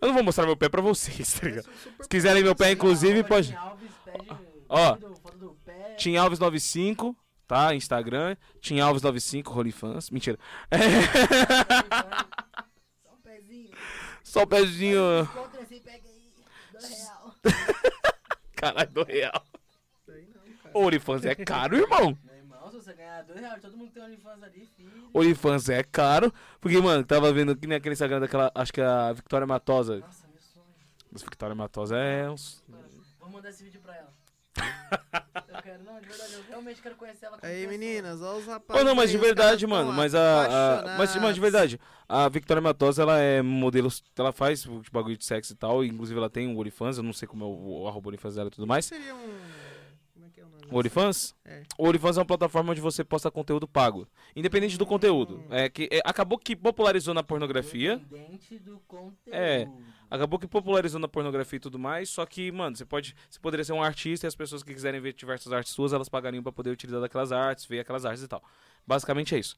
Eu 0.00 0.08
não 0.08 0.14
vou 0.14 0.22
mostrar 0.22 0.46
meu 0.46 0.56
pé 0.56 0.68
pra 0.68 0.80
vocês, 0.80 1.32
tá 1.34 1.46
é 1.46 1.50
ligado? 1.50 1.68
Se 2.00 2.08
quiserem 2.08 2.44
meu 2.44 2.54
pé, 2.54 2.70
inclusive, 2.70 3.22
né? 3.22 3.28
pode. 3.28 3.58
Ó. 4.68 4.96
Tim 5.96 6.16
Alves 6.16 6.38
95 6.38 7.16
tá? 7.48 7.74
Instagram. 7.74 8.36
Tim 8.60 8.76
Alves95, 8.76 9.48
Rolifans. 9.48 10.10
Mentira. 10.10 10.38
Só 13.02 13.12
um 13.12 13.16
pezinho. 13.22 13.70
Só 14.22 14.42
o 14.42 14.46
pezinho. 14.46 15.00
Contra 15.34 15.62
esse 15.62 15.80
pega 15.80 16.06
aí. 16.06 16.30
Dois 16.70 16.88
real. 16.90 17.34
Caralho, 18.54 18.90
do 18.90 19.02
real. 19.02 19.42
Cara. 20.72 20.74
Olifans 20.74 21.24
é 21.24 21.34
caro, 21.34 21.76
irmão. 21.76 22.16
Meu 22.24 22.34
irmão, 22.36 22.70
se 22.70 22.76
você 22.76 22.92
ganhar 22.92 23.22
dois 23.22 23.40
reais, 23.40 23.62
todo 23.62 23.76
mundo 23.76 23.90
tem 23.90 24.02
OnlyFans 24.02 24.42
ali, 24.42 24.68
filho. 24.76 25.08
Olifans 25.14 25.68
é 25.68 25.82
caro. 25.82 26.32
Porque, 26.60 26.78
mano, 26.80 27.04
tava 27.04 27.32
vendo 27.32 27.56
que 27.56 27.66
nem 27.66 27.78
aquele 27.78 27.94
Instagram 27.94 28.20
daquela. 28.20 28.50
Acho 28.54 28.72
que 28.72 28.80
é 28.80 28.84
a 28.84 29.12
Victoria 29.12 29.46
Matosa. 29.46 29.98
Nossa, 30.00 30.26
meu 30.28 30.38
sonho. 30.38 30.66
Mas 31.10 31.22
Victoria 31.22 31.54
Matosa 31.54 31.96
é 31.96 32.30
uns. 32.30 32.62
Vou 33.18 33.30
mandar 33.30 33.50
esse 33.50 33.64
vídeo 33.64 33.80
pra 33.80 33.96
ela. 33.96 34.12
Eu 34.56 35.62
quero, 35.62 35.84
não, 35.84 36.00
de 36.00 36.06
verdade, 36.08 36.32
eu 36.34 36.42
realmente 36.48 36.80
quero 36.82 36.94
conhecer 36.96 37.26
ela 37.26 37.38
Aí, 37.42 37.66
pessoa. 37.66 37.70
meninas, 37.78 38.20
olha 38.22 38.38
os 38.38 38.46
rapazes. 38.46 38.82
Oh, 38.82 38.84
não, 38.84 38.94
mas 38.94 39.10
de 39.10 39.18
verdade, 39.18 39.66
mano. 39.66 39.92
Mas 39.92 40.14
a. 40.14 40.20
a- 40.90 40.98
mas, 40.98 41.14
mas 41.16 41.34
de 41.34 41.40
verdade, 41.40 41.80
a 42.08 42.28
Victoria 42.28 42.60
Matosa, 42.60 43.02
ela 43.02 43.18
é 43.18 43.42
modelo. 43.42 43.88
Ela 44.16 44.32
faz 44.32 44.64
bagulho 44.92 45.16
de 45.16 45.24
sexo 45.24 45.52
e 45.52 45.56
tal. 45.56 45.84
e, 45.84 45.88
Inclusive, 45.88 46.18
ela 46.18 46.30
tem 46.30 46.48
um 46.48 46.58
OnlyFans. 46.58 46.96
Eu 46.98 47.02
não 47.04 47.12
sei 47.12 47.28
como 47.28 47.44
é 47.44 47.46
o, 47.46 47.82
o 47.82 47.88
arroba 47.88 48.08
OnlyFans 48.08 48.34
dela 48.34 48.48
e 48.48 48.50
tudo 48.52 48.66
mais. 48.66 48.86
Seria 48.86 49.14
um. 49.14 49.67
É 50.38 50.40
que 50.40 50.40
é 50.40 50.44
o 50.44 50.48
nome? 50.48 50.66
OnlyFans? 50.70 51.34
É. 51.44 51.62
O 51.76 51.88
OnlyFans 51.88 52.16
é 52.16 52.20
uma 52.20 52.26
plataforma 52.26 52.70
onde 52.70 52.80
você 52.80 53.02
posta 53.02 53.30
conteúdo 53.30 53.66
pago. 53.66 54.06
Independente 54.36 54.78
do 54.78 54.86
conteúdo. 54.86 55.44
É 55.50 55.68
que 55.68 55.88
é, 55.90 56.00
acabou 56.04 56.38
que 56.38 56.54
popularizou 56.54 57.12
na 57.12 57.22
pornografia. 57.22 57.94
Independente 57.94 58.58
do 58.58 58.78
conteúdo. 58.86 59.16
É. 59.32 59.68
Acabou 60.10 60.38
que 60.38 60.46
popularizou 60.46 61.00
na 61.00 61.08
pornografia 61.08 61.56
e 61.56 61.60
tudo 61.60 61.78
mais. 61.78 62.08
Só 62.08 62.24
que, 62.24 62.50
mano, 62.52 62.76
você 62.76 62.84
pode. 62.84 63.14
Você 63.28 63.38
poderia 63.40 63.64
ser 63.64 63.72
um 63.72 63.82
artista 63.82 64.26
e 64.26 64.28
as 64.28 64.34
pessoas 64.34 64.62
que 64.62 64.72
quiserem 64.72 65.00
ver 65.00 65.12
diversas 65.12 65.52
artes 65.52 65.72
suas, 65.72 65.92
elas 65.92 66.08
pagariam 66.08 66.42
pra 66.42 66.52
poder 66.52 66.70
utilizar 66.70 67.00
daquelas 67.00 67.32
artes, 67.32 67.66
ver 67.66 67.80
aquelas 67.80 68.04
artes 68.04 68.22
e 68.22 68.28
tal. 68.28 68.42
Basicamente 68.86 69.34
é 69.34 69.38
isso. 69.38 69.56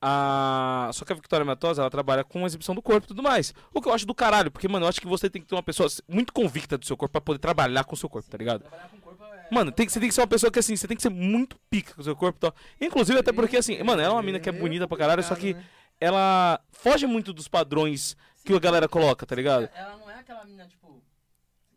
Ah, 0.00 0.88
só 0.92 1.04
que 1.04 1.12
a 1.12 1.16
Victoria 1.16 1.44
Matosa, 1.44 1.82
ela 1.82 1.90
trabalha 1.90 2.22
com 2.22 2.46
exibição 2.46 2.72
do 2.72 2.80
corpo 2.80 3.06
e 3.06 3.08
tudo 3.08 3.22
mais. 3.22 3.52
O 3.74 3.82
que 3.82 3.88
eu 3.88 3.92
acho 3.92 4.06
do 4.06 4.14
caralho, 4.14 4.48
porque, 4.48 4.68
mano, 4.68 4.84
eu 4.84 4.88
acho 4.88 5.00
que 5.00 5.08
você 5.08 5.28
tem 5.28 5.42
que 5.42 5.48
ter 5.48 5.56
uma 5.56 5.62
pessoa 5.62 5.88
muito 6.06 6.32
convicta 6.32 6.78
do 6.78 6.86
seu 6.86 6.96
corpo 6.96 7.12
pra 7.12 7.20
poder 7.20 7.40
trabalhar 7.40 7.82
com 7.82 7.94
o 7.94 7.98
seu 7.98 8.08
corpo, 8.08 8.30
tá 8.30 8.38
ligado? 8.38 8.60
Trabalhar 8.60 8.88
com 8.88 8.96
o 8.96 9.00
corpo. 9.00 9.07
Mano, 9.50 9.72
tem, 9.72 9.86
que- 9.86 9.92
você 9.92 10.00
tem 10.00 10.08
que 10.08 10.14
ser 10.14 10.20
uma 10.20 10.26
pessoa 10.26 10.50
que, 10.50 10.58
assim, 10.58 10.76
você 10.76 10.86
tem 10.86 10.96
que 10.96 11.02
ser 11.02 11.10
muito 11.10 11.58
pica 11.70 11.94
com 11.94 12.00
o 12.00 12.04
seu 12.04 12.14
corpo 12.16 12.38
e 12.38 12.40
tal. 12.40 12.54
Inclusive, 12.80 13.18
até 13.18 13.32
porque, 13.32 13.56
assim, 13.56 13.82
mano, 13.82 14.00
ela 14.02 14.12
é 14.12 14.16
uma 14.16 14.22
mina 14.22 14.38
que 14.40 14.48
é 14.48 14.52
bonita 14.52 14.86
pra 14.88 14.96
caralho, 14.98 15.22
só 15.22 15.34
que 15.34 15.56
ela 16.00 16.60
foge 16.70 17.06
muito 17.06 17.32
dos 17.32 17.48
padrões 17.48 18.16
que 18.44 18.52
a 18.54 18.58
galera 18.58 18.88
coloca, 18.88 19.26
tá 19.26 19.34
ligado? 19.34 19.68
Ela 19.74 19.96
não 19.96 20.10
é 20.10 20.14
aquela 20.20 20.44
mina, 20.44 20.66
tipo, 20.66 21.02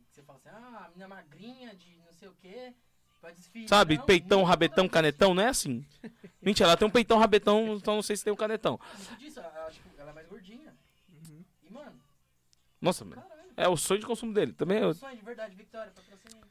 que 0.10 0.16
você 0.16 0.22
fala 0.22 0.40
assim, 0.40 0.50
ah, 0.50 0.86
a 0.86 0.90
mina 0.94 1.08
magrinha 1.08 1.74
de 1.76 1.98
não 2.06 2.14
sei 2.14 2.28
o 2.28 2.34
quê, 2.42 2.74
pra 3.20 3.32
desfilar. 3.32 3.68
Sabe, 3.70 3.98
Não, 3.98 4.06
peitão, 4.06 4.44
rabetão, 4.44 4.88
canetão, 4.90 5.34
não 5.34 5.44
é 5.44 5.48
assim. 5.48 5.86
Mentira, 6.42 6.70
ela 6.70 6.78
tem 6.78 6.88
um 6.88 6.92
peitão, 6.92 7.18
rabetão, 7.20 7.76
então 7.76 7.96
não 7.96 8.02
sei 8.04 8.16
se 8.16 8.24
tem 8.24 8.32
um 8.34 8.36
canetão. 8.38 8.80
Muito 8.98 9.16
disso, 9.18 9.40
ela, 9.40 9.70
tipo, 9.72 9.90
ela 9.98 10.12
é 10.12 10.14
mais 10.14 10.28
gordinha. 10.28 10.74
Uhum. 11.10 11.44
E, 11.64 11.70
mano, 11.72 11.94
Nossa, 12.80 13.06
mano, 13.06 13.22
é 13.58 13.68
o 13.68 13.78
sonho 13.78 14.00
de 14.00 14.06
consumo 14.08 14.34
dele. 14.34 14.54
Também 14.54 14.78
é. 14.78 14.82
Meu 14.82 14.94
sonho 14.94 15.16
de 15.16 15.24
verdade, 15.24 15.56
Victoria, 15.56 15.92
patrocínio. 15.92 16.42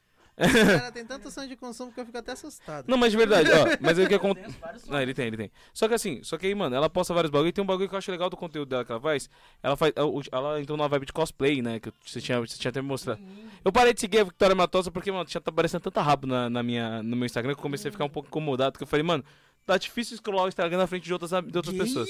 Cara, 0.79 0.91
tem 0.91 1.05
tanta 1.05 1.27
ação 1.27 1.47
de 1.47 1.55
consumo 1.55 1.91
que 1.91 1.99
eu 1.99 2.05
fico 2.05 2.17
até 2.17 2.31
assustado. 2.31 2.85
Não, 2.87 2.97
mas 2.97 3.11
de 3.11 3.17
verdade, 3.17 3.49
ó. 3.51 3.77
Mas 3.79 3.99
é 3.99 4.03
o 4.03 4.07
que 4.07 4.15
acontece. 4.15 4.57
Não, 4.89 4.99
ele 5.01 5.13
tem, 5.13 5.27
ele 5.27 5.37
tem. 5.37 5.51
Só 5.73 5.87
que 5.87 5.93
assim, 5.93 6.23
só 6.23 6.37
que 6.37 6.47
aí, 6.47 6.55
mano, 6.55 6.75
ela 6.75 6.89
posta 6.89 7.13
vários 7.13 7.29
bagulho 7.29 7.49
e 7.49 7.51
tem 7.51 7.63
um 7.63 7.67
bagulho 7.67 7.87
que 7.87 7.93
eu 7.93 7.97
acho 7.99 8.09
legal 8.11 8.29
do 8.29 8.35
conteúdo 8.35 8.69
dela 8.69 8.83
que 8.83 8.91
ela 8.91 8.99
faz. 8.99 9.29
Ela 9.61 9.77
faz. 9.77 9.93
Ela, 9.95 10.09
ela 10.31 10.61
entrou 10.61 10.77
numa 10.77 10.87
vibe 10.87 11.05
de 11.05 11.13
cosplay, 11.13 11.61
né? 11.61 11.79
Que 11.79 11.91
você 12.03 12.19
tinha, 12.19 12.39
você 12.39 12.57
tinha 12.57 12.69
até 12.69 12.81
me 12.81 12.87
mostrado. 12.87 13.21
Eu 13.63 13.71
parei 13.71 13.93
de 13.93 13.99
seguir 13.99 14.19
a 14.19 14.23
Victoria 14.23 14.55
Matosa 14.55 14.89
porque, 14.89 15.11
mano, 15.11 15.25
tinha 15.25 15.41
tá 15.41 15.51
aparecendo 15.51 15.81
tanta 15.81 16.01
rabo 16.01 16.25
na, 16.25 16.49
na 16.49 16.63
minha, 16.63 17.03
no 17.03 17.15
meu 17.15 17.25
Instagram 17.25 17.53
que 17.53 17.59
eu 17.59 17.63
comecei 17.63 17.89
a 17.89 17.91
ficar 17.91 18.05
um 18.05 18.09
pouco 18.09 18.27
incomodado. 18.27 18.77
Que 18.77 18.83
eu 18.83 18.87
falei, 18.87 19.03
mano, 19.03 19.23
tá 19.65 19.77
difícil 19.77 20.17
scrollar 20.17 20.45
o 20.45 20.47
Instagram 20.47 20.77
na 20.77 20.87
frente 20.87 21.03
de 21.03 21.13
outras, 21.13 21.31
de 21.31 21.57
outras 21.57 21.75
pessoas. 21.75 22.09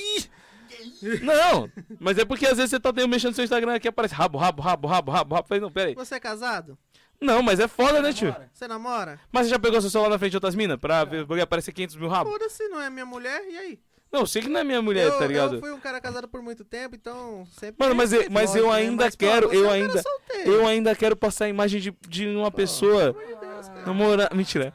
Não, 1.21 1.69
mas 1.99 2.17
é 2.17 2.25
porque 2.25 2.45
às 2.45 2.57
vezes 2.57 2.71
você 2.71 2.79
tá 2.79 2.91
mexendo 2.93 3.31
no 3.31 3.35
seu 3.35 3.43
Instagram 3.43 3.75
aqui 3.75 3.87
aparece 3.87 4.13
rabo, 4.13 4.37
rabo, 4.37 4.61
rabo, 4.61 4.87
rabo, 4.87 5.11
rabo, 5.11 5.33
rabo. 5.33 5.45
Eu 5.45 5.47
falei, 5.47 5.61
não, 5.61 5.71
pera 5.71 5.89
aí. 5.89 5.95
Você 5.95 6.15
é 6.15 6.19
casado? 6.19 6.77
Não, 7.21 7.43
mas 7.43 7.59
é 7.59 7.67
foda, 7.67 8.01
né, 8.01 8.11
tio? 8.11 8.27
Namora. 8.29 8.49
Você 8.53 8.67
namora? 8.67 9.19
Mas 9.31 9.45
você 9.45 9.51
já 9.51 9.59
pegou 9.59 9.79
seu 9.79 9.89
celular 9.91 10.09
na 10.09 10.17
frente 10.17 10.31
de 10.31 10.37
outras 10.37 10.55
minas 10.55 10.77
pra 10.79 11.03
ver 11.03 11.25
porque 11.25 11.41
aparecer 11.41 11.71
500 11.71 11.95
mil 11.97 12.09
rabos? 12.09 12.33
Foda-se, 12.33 12.67
não 12.69 12.81
é 12.81 12.89
minha 12.89 13.05
mulher, 13.05 13.43
e 13.49 13.57
aí? 13.57 13.79
Não, 14.11 14.21
eu 14.21 14.27
sei 14.27 14.41
que 14.41 14.49
não 14.49 14.59
é 14.59 14.63
minha 14.63 14.81
mulher, 14.81 15.05
eu, 15.07 15.17
tá 15.17 15.25
ligado? 15.25 15.55
eu 15.55 15.59
fui 15.61 15.71
um 15.71 15.79
cara 15.79 16.01
casado 16.01 16.27
por 16.27 16.41
muito 16.41 16.65
tempo, 16.65 16.95
então 16.95 17.45
sempre. 17.57 17.75
Mano, 17.79 17.95
mas 17.95 18.11
eu- 18.11 18.25
mas 18.29 18.53
eu 18.55 18.67
né? 18.67 18.73
ainda 18.73 19.05
Mas, 19.05 19.15
pô, 19.15 19.19
quero, 19.25 19.53
eu 19.53 19.61
é 19.61 19.63
cara 19.63 19.73
ainda-. 19.75 20.03
Eu 20.45 20.67
ainda 20.67 20.95
quero 20.95 21.15
passar 21.15 21.45
a 21.45 21.49
imagem 21.49 21.79
de, 21.79 21.95
de 22.09 22.27
uma 22.27 22.51
pessoa 22.51 23.13
Deus, 23.13 23.67
cara. 23.69 23.85
namorar. 23.85 24.33
Mentira. 24.35 24.73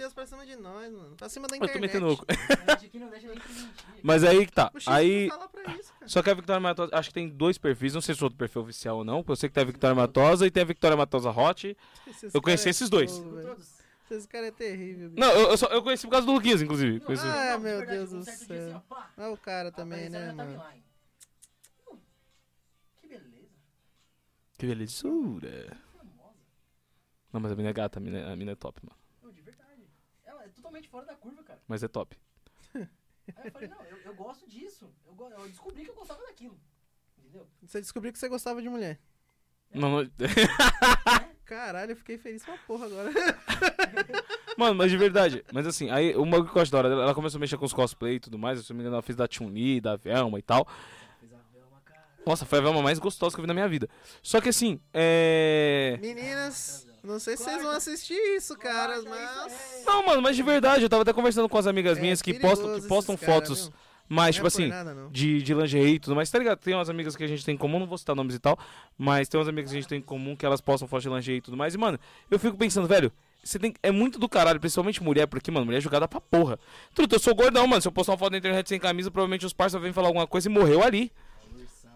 Deus, 0.00 0.12
pra 0.14 0.26
cima 0.26 0.46
de 0.46 0.56
nós, 0.56 0.92
mano. 0.92 1.14
Pra 1.16 1.28
cima 1.28 1.46
da 1.46 1.56
Eu 1.56 1.60
tô 1.60 1.64
internet. 1.66 1.82
metendo 1.88 2.06
louco. 2.06 2.24
Mentir. 2.26 2.90
Mas 4.02 4.24
aí 4.24 4.46
que 4.46 4.52
tá. 4.52 4.72
Aí. 4.86 5.28
isso. 5.78 5.92
Só 6.06 6.22
que 6.22 6.30
a 6.30 6.34
Victoria 6.34 6.58
Matosa, 6.60 6.90
acho 6.94 7.10
que 7.10 7.14
tem 7.14 7.28
dois 7.28 7.58
perfis, 7.58 7.92
não 7.94 8.00
sei 8.00 8.14
se 8.14 8.20
o 8.22 8.24
outro 8.24 8.38
perfil 8.38 8.62
é 8.62 8.64
oficial 8.64 8.96
ou 8.98 9.04
não, 9.04 9.18
porque 9.22 9.32
eu 9.32 9.36
sei 9.36 9.48
que 9.48 9.54
tem 9.54 9.62
a 9.62 9.66
Victoria 9.66 9.94
Matosa 9.94 10.46
e 10.46 10.50
tem 10.50 10.62
a 10.62 10.66
Victoria 10.66 10.96
Matosa 10.96 11.30
Hot. 11.30 11.76
Esses 12.06 12.34
Eu 12.34 12.40
conheci 12.40 12.68
é 12.68 12.70
esses 12.70 12.88
dois. 12.88 13.10
fogo, 13.16 13.36
velho. 13.36 13.48
Todos. 13.48 13.80
Esse 14.10 14.26
cara 14.26 14.46
é 14.48 14.50
terrível, 14.50 15.10
bicho. 15.10 15.20
Não, 15.20 15.30
eu, 15.32 15.50
eu, 15.50 15.56
só, 15.56 15.66
eu 15.66 15.82
conheci 15.84 16.04
por 16.06 16.10
causa 16.12 16.26
do 16.26 16.32
Luquinhas, 16.32 16.60
inclusive. 16.60 16.98
Não, 16.98 17.06
Conheci- 17.06 17.26
Ah, 17.28 17.52
não, 17.52 17.60
meu 17.60 17.78
verdade, 17.78 17.98
Deus 17.98 18.10
do 18.10 18.24
certo 18.24 18.46
dia 18.48 18.56
assim, 18.56 18.70
céu. 18.72 18.82
ó, 18.90 19.02
Olha 19.18 19.32
o 19.32 19.36
cara 19.36 19.70
também, 19.70 20.08
apareceu 20.08 20.26
né, 20.26 20.32
mano? 20.32 20.62
Hum, 21.92 21.98
Que 23.00 23.06
beleza. 23.08 23.48
Que 24.58 24.66
belezura. 24.66 25.76
Famosa. 25.96 26.34
Não, 27.32 27.40
mas 27.40 27.52
a 27.52 27.54
mina 27.54 27.68
é 27.68 27.72
gata, 27.72 28.00
a 28.00 28.02
mina, 28.02 28.32
a 28.32 28.34
mina 28.34 28.50
é 28.50 28.56
top, 28.56 28.80
mano. 28.84 28.98
Não, 29.22 29.30
de 29.30 29.42
verdade. 29.42 29.84
Ela 30.24 30.39
é 30.39 30.39
totalmente 30.50 30.88
fora 30.88 31.06
da 31.06 31.14
curva, 31.14 31.42
cara. 31.42 31.60
Mas 31.68 31.82
é 31.82 31.88
top. 31.88 32.16
Aí 32.74 32.86
eu 33.44 33.52
falei, 33.52 33.68
não, 33.68 33.82
eu, 33.84 33.98
eu 33.98 34.14
gosto 34.14 34.48
disso. 34.48 34.90
Eu, 35.06 35.14
go- 35.14 35.28
eu 35.30 35.48
descobri 35.48 35.84
que 35.84 35.90
eu 35.90 35.94
gostava 35.94 36.20
daquilo. 36.22 36.58
Entendeu? 37.18 37.46
Você 37.62 37.80
descobriu 37.80 38.12
que 38.12 38.18
você 38.18 38.28
gostava 38.28 38.60
de 38.60 38.68
mulher. 38.68 38.98
Não, 39.72 39.88
não- 40.02 40.10
Caralho, 41.44 41.92
eu 41.92 41.96
fiquei 41.96 42.16
feliz 42.18 42.44
com 42.44 42.52
a 42.52 42.58
porra 42.58 42.86
agora. 42.86 43.10
Mano, 44.56 44.74
mas 44.74 44.90
de 44.90 44.96
verdade. 44.96 45.44
Mas 45.52 45.66
assim, 45.66 45.90
aí 45.90 46.14
o 46.14 46.24
bagulho 46.24 46.50
que 46.50 46.56
eu 46.58 46.62
acho 46.62 46.70
da 46.72 46.78
hora, 46.78 46.88
ela 46.88 47.14
começou 47.14 47.38
a 47.38 47.40
mexer 47.40 47.56
com 47.56 47.64
os 47.64 47.72
cosplay 47.72 48.16
e 48.16 48.20
tudo 48.20 48.38
mais. 48.38 48.60
Se 48.60 48.70
eu 48.70 48.74
não 48.74 48.78
me 48.78 48.82
engano, 48.82 48.96
ela 48.96 49.02
fez 49.02 49.16
da 49.16 49.26
Chun-Li, 49.30 49.80
da 49.80 49.96
Velma 49.96 50.38
e 50.38 50.42
tal. 50.42 50.66
Fez 51.18 51.32
a 51.32 51.36
Velma, 51.52 51.80
cara. 51.84 52.06
Nossa, 52.26 52.44
foi 52.44 52.58
a 52.58 52.62
Velma 52.62 52.82
mais 52.82 52.98
gostosa 52.98 53.34
que 53.34 53.40
eu 53.40 53.42
vi 53.44 53.48
na 53.48 53.54
minha 53.54 53.68
vida. 53.68 53.88
Só 54.22 54.40
que 54.40 54.48
assim, 54.48 54.80
é. 54.92 55.98
Meninas, 56.00 56.86
não 57.02 57.18
sei 57.18 57.36
se 57.36 57.44
vocês 57.44 57.62
vão 57.62 57.70
assistir 57.72 58.14
isso, 58.36 58.56
cara, 58.56 58.94
Corta 59.02 59.10
mas. 59.10 59.84
Não, 59.86 60.06
mano, 60.06 60.22
mas 60.22 60.36
de 60.36 60.42
verdade, 60.42 60.82
eu 60.82 60.88
tava 60.88 61.02
até 61.02 61.12
conversando 61.12 61.48
com 61.48 61.58
as 61.58 61.66
amigas 61.66 61.98
É 61.98 62.00
minhas 62.00 62.20
que 62.22 62.34
postam, 62.34 62.80
que 62.80 62.86
postam 62.86 63.16
cara, 63.16 63.32
fotos, 63.32 63.64
viu? 63.66 63.74
mas, 64.08 64.34
tipo 64.34 64.44
Não 64.44 64.48
é 64.48 64.50
por 64.50 64.56
assim, 64.62 64.68
nada, 64.68 64.94
não. 64.94 65.10
de, 65.10 65.42
de 65.42 65.54
lingerie 65.54 65.94
e 65.94 65.98
tudo 66.00 66.14
mais, 66.16 66.30
tá 66.30 66.38
ligado? 66.38 66.58
Tem 66.58 66.74
umas 66.74 66.90
amigas 66.90 67.14
que 67.16 67.24
a 67.24 67.26
gente 67.26 67.44
tem 67.44 67.54
em 67.54 67.58
comum, 67.58 67.78
não 67.78 67.86
vou 67.86 67.96
citar 67.98 68.14
nomes 68.16 68.34
e 68.34 68.38
tal, 68.38 68.58
mas 68.98 69.28
tem 69.28 69.38
umas 69.38 69.48
amigas 69.48 69.70
que 69.70 69.76
a 69.76 69.80
gente 69.80 69.88
tem 69.88 69.98
em 69.98 70.02
comum 70.02 70.34
que 70.36 70.44
elas 70.44 70.60
postam 70.60 70.86
fotos 70.88 71.04
de 71.04 71.08
lingerie 71.08 71.38
e 71.38 71.42
tudo 71.42 71.56
mais. 71.56 71.74
E, 71.74 71.78
mano, 71.78 71.98
eu 72.30 72.38
fico 72.38 72.56
pensando, 72.56 72.86
velho, 72.86 73.12
você 73.42 73.58
tem. 73.58 73.72
É 73.82 73.90
muito 73.90 74.18
do 74.18 74.28
caralho, 74.28 74.60
principalmente 74.60 75.02
mulher, 75.02 75.26
porque, 75.26 75.50
mano, 75.50 75.64
mulher 75.64 75.78
é 75.78 75.80
jogada 75.80 76.06
pra 76.06 76.20
porra. 76.20 76.58
Truta, 76.94 77.14
eu 77.16 77.20
sou 77.20 77.34
gordão, 77.34 77.66
mano. 77.66 77.80
Se 77.80 77.88
eu 77.88 77.92
postar 77.92 78.12
uma 78.12 78.18
foto 78.18 78.32
na 78.32 78.38
internet 78.38 78.68
sem 78.68 78.78
camisa, 78.78 79.10
provavelmente 79.10 79.46
os 79.46 79.52
parceiros 79.54 79.82
vêm 79.82 79.92
falar 79.94 80.08
alguma 80.08 80.26
coisa 80.26 80.48
e 80.48 80.52
morreu 80.52 80.82
ali. 80.82 81.10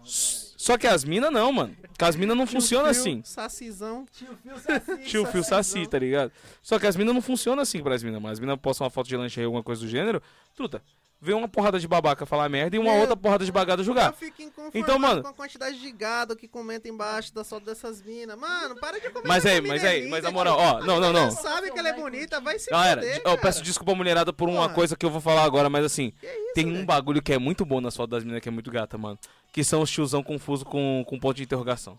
S- 0.03 0.44
Só 0.65 0.79
que 0.79 0.87
as 0.87 1.03
minas 1.03 1.31
não, 1.31 1.51
mano. 1.51 1.77
Que 1.95 2.05
as 2.05 2.15
minas 2.15 2.35
não 2.35 2.47
Tio 2.47 2.53
funcionam 2.59 2.91
Phil, 2.91 2.99
assim. 2.99 3.21
Sacizão. 3.23 4.03
Tio 4.11 4.35
Fio 4.41 4.57
Saci. 4.57 5.03
Tio 5.05 5.25
Fio 5.27 5.43
Saci, 5.43 5.85
tá 5.85 5.99
ligado? 5.99 6.31
Só 6.63 6.79
que 6.79 6.87
as 6.87 6.95
minas 6.95 7.13
não 7.13 7.21
funcionam 7.21 7.61
assim 7.61 7.83
pras 7.83 8.01
minas, 8.01 8.19
mas 8.19 8.31
as 8.31 8.39
minas 8.39 8.57
postam 8.59 8.83
uma 8.83 8.89
foto 8.89 9.07
de 9.07 9.15
lanche 9.15 9.39
aí, 9.39 9.45
alguma 9.45 9.61
coisa 9.61 9.83
do 9.83 9.87
gênero. 9.87 10.23
Truta, 10.55 10.81
vem 11.25 11.35
uma 11.35 11.47
porrada 11.47 11.79
de 11.79 11.87
babaca 11.87 12.25
falar 12.25 12.47
merda 12.47 12.75
e 12.75 12.79
uma 12.79 12.91
Meu, 12.91 13.01
outra 13.01 13.17
porrada 13.17 13.43
de 13.43 13.51
bagada 13.51 13.81
Eu 13.81 13.85
julgar. 13.85 14.13
fico 14.13 14.41
inconformado 14.41 14.77
Então, 14.77 14.99
mano- 14.99 15.21
com 15.23 15.27
a 15.29 15.33
quantidade 15.33 15.79
de 15.79 15.91
gado 15.91 16.35
que 16.35 16.47
comenta 16.47 16.87
embaixo 16.87 17.33
da 17.33 17.43
foto 17.43 17.65
dessas 17.65 18.01
minas. 18.01 18.37
Mano, 18.37 18.75
para 18.75 18.99
de 18.99 19.09
comentar. 19.09 19.23
Mas 19.25 19.45
aí, 19.45 19.57
a 19.57 19.61
mas 19.61 19.83
é 19.83 19.87
aí, 19.87 19.99
linda, 20.01 20.11
mas 20.11 20.23
na 20.23 20.29
tio. 20.29 20.37
moral, 20.37 20.57
ó, 20.57 20.79
não, 20.85 20.99
não, 20.99 21.11
não. 21.11 21.31
Você 21.31 21.41
sabe 21.41 21.71
que 21.71 21.79
ela 21.79 21.89
é 21.89 21.93
bonita, 21.93 22.39
vai 22.39 22.57
se 22.59 22.69
Galera, 22.69 23.01
fuder, 23.01 23.21
eu 23.25 23.37
peço 23.39 23.61
desculpa 23.63 23.95
mulherada 23.95 24.31
por 24.31 24.47
uma 24.47 24.63
Porra. 24.63 24.73
coisa 24.73 24.95
que 24.95 25.05
eu 25.05 25.09
vou 25.09 25.19
falar 25.19 25.43
agora, 25.43 25.69
mas 25.69 25.83
assim, 25.85 26.13
isso, 26.21 26.53
tem 26.53 26.67
um 26.67 26.85
bagulho 26.85 27.21
que 27.21 27.33
é 27.33 27.39
muito 27.39 27.65
bom 27.65 27.81
nas 27.81 27.95
fotos 27.95 28.11
das 28.11 28.23
meninas 28.23 28.41
que 28.43 28.49
é 28.49 28.51
muito 28.51 28.69
gata, 28.69 28.97
mano. 28.97 29.17
Que 29.51 29.63
são 29.63 29.81
os 29.81 29.89
tiozão 29.89 30.21
confuso 30.21 30.63
com, 30.65 31.03
com 31.07 31.17
ponto 31.19 31.35
de 31.37 31.43
interrogação. 31.43 31.97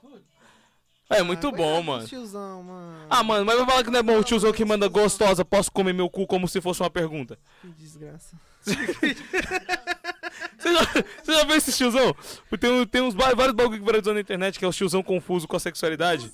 É 1.08 1.22
muito 1.22 1.46
Ah, 1.46 1.52
bom, 1.52 1.82
mano. 1.82 2.04
Tiozão, 2.06 2.64
mano. 2.64 3.06
Ah, 3.08 3.22
mano, 3.22 3.44
mas 3.44 3.56
vai 3.56 3.64
falar 3.66 3.84
que 3.84 3.90
não 3.90 4.00
é 4.00 4.02
bom 4.02 4.18
o 4.18 4.24
tiozão 4.24 4.52
que 4.52 4.64
manda 4.64 4.88
gostosa, 4.88 5.44
posso 5.44 5.70
comer 5.70 5.92
meu 5.92 6.10
cu 6.10 6.26
como 6.26 6.48
se 6.48 6.60
fosse 6.60 6.82
uma 6.82 6.90
pergunta. 6.90 7.38
Que 7.62 7.68
desgraça. 7.68 8.34
Você 10.58 10.72
já, 10.72 10.80
você 11.22 11.32
já 11.32 11.44
viu 11.44 11.56
esse 11.56 11.72
tiozão? 11.72 12.14
Tem, 12.58 12.70
um- 12.70 12.86
tem 12.86 13.00
uns 13.02 13.14
vários 13.14 13.54
bagulho 13.54 13.78
que 13.78 13.84
viralizou 13.84 14.12
na 14.14 14.20
internet 14.20 14.58
que 14.58 14.64
é 14.64 14.68
o 14.68 14.72
tiozão 14.72 15.02
confuso 15.02 15.46
com 15.46 15.56
a 15.56 15.60
sexualidade. 15.60 16.26
Essa- 16.26 16.32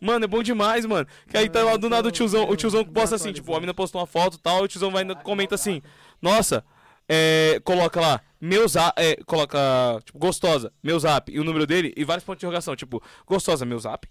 mano, 0.00 0.24
é 0.24 0.28
bom 0.28 0.42
demais, 0.42 0.84
mano. 0.86 1.06
Que 1.28 1.36
aí 1.36 1.48
tá 1.48 1.62
lá 1.62 1.76
do 1.76 1.88
nada 1.88 2.08
o 2.08 2.10
tiozão, 2.10 2.48
o 2.48 2.56
tiozão 2.56 2.84
que 2.84 2.90
posta 2.90 3.14
assim, 3.16 3.32
tipo, 3.32 3.54
a 3.54 3.60
mina 3.60 3.72
postou 3.74 4.00
uma 4.00 4.06
foto 4.06 4.36
e 4.36 4.40
tal, 4.40 4.62
e 4.62 4.64
o 4.64 4.68
tiozão 4.68 4.90
vai 4.90 5.04
e 5.04 5.14
comenta 5.22 5.54
assim, 5.54 5.80
nossa, 6.20 6.64
é, 7.08 7.60
coloca 7.64 8.00
lá, 8.00 8.20
meu 8.40 8.66
zap, 8.66 8.92
é, 9.00 9.16
coloca, 9.24 9.58
tipo, 10.04 10.18
gostosa, 10.18 10.72
meu 10.82 10.98
zap, 10.98 11.30
e 11.32 11.38
o 11.38 11.44
número 11.44 11.66
dele, 11.66 11.92
e 11.96 12.04
vários 12.04 12.24
pontos 12.24 12.40
de 12.40 12.46
interrogação, 12.46 12.74
tipo, 12.74 13.02
gostosa, 13.26 13.64
meu 13.64 13.78
zap? 13.78 14.08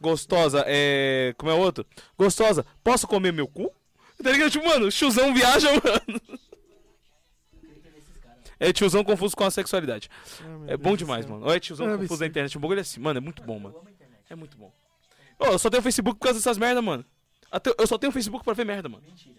Gostosa, 0.00 0.64
é, 0.66 1.34
como 1.38 1.50
é 1.50 1.54
o 1.54 1.58
outro? 1.58 1.86
Gostosa, 2.18 2.66
posso 2.82 3.06
comer 3.06 3.32
meu 3.32 3.46
cu? 3.46 3.72
Tá 4.22 4.30
ligado? 4.32 4.50
Tipo, 4.50 4.66
mano, 4.66 4.86
o 4.86 4.90
tiozão 4.90 5.32
viaja, 5.34 5.68
mano. 5.72 6.20
É 8.58 8.72
tiozão 8.72 9.04
confuso 9.04 9.36
com 9.36 9.44
a 9.44 9.50
sexualidade. 9.50 10.08
Ah, 10.40 10.44
É 10.64 10.66
Deus 10.68 10.80
bom 10.80 10.90
do 10.92 10.96
demais, 10.96 11.26
céu. 11.26 11.34
mano. 11.34 11.46
Olha, 11.46 11.60
tiozão 11.60 11.92
Ah, 11.92 11.98
confuso 11.98 12.20
da 12.20 12.26
internet. 12.26 12.56
Um 12.56 12.60
bagulho 12.60 12.80
assim, 12.80 13.00
mano, 13.00 13.18
é 13.18 13.20
muito 13.20 13.42
bom, 13.42 13.58
mano. 13.58 13.76
É 14.30 14.34
muito 14.34 14.56
bom. 14.56 14.72
Ô, 15.38 15.44
eu 15.46 15.58
só 15.58 15.68
tenho 15.68 15.82
Facebook 15.82 16.18
por 16.18 16.24
causa 16.24 16.38
dessas 16.38 16.56
merda, 16.56 16.80
mano. 16.80 17.04
Até, 17.50 17.72
eu 17.78 17.86
só 17.86 17.98
tenho 17.98 18.10
Facebook 18.12 18.42
pra 18.42 18.54
ver 18.54 18.64
merda, 18.64 18.88
mano. 18.88 19.04
Mentira. 19.06 19.36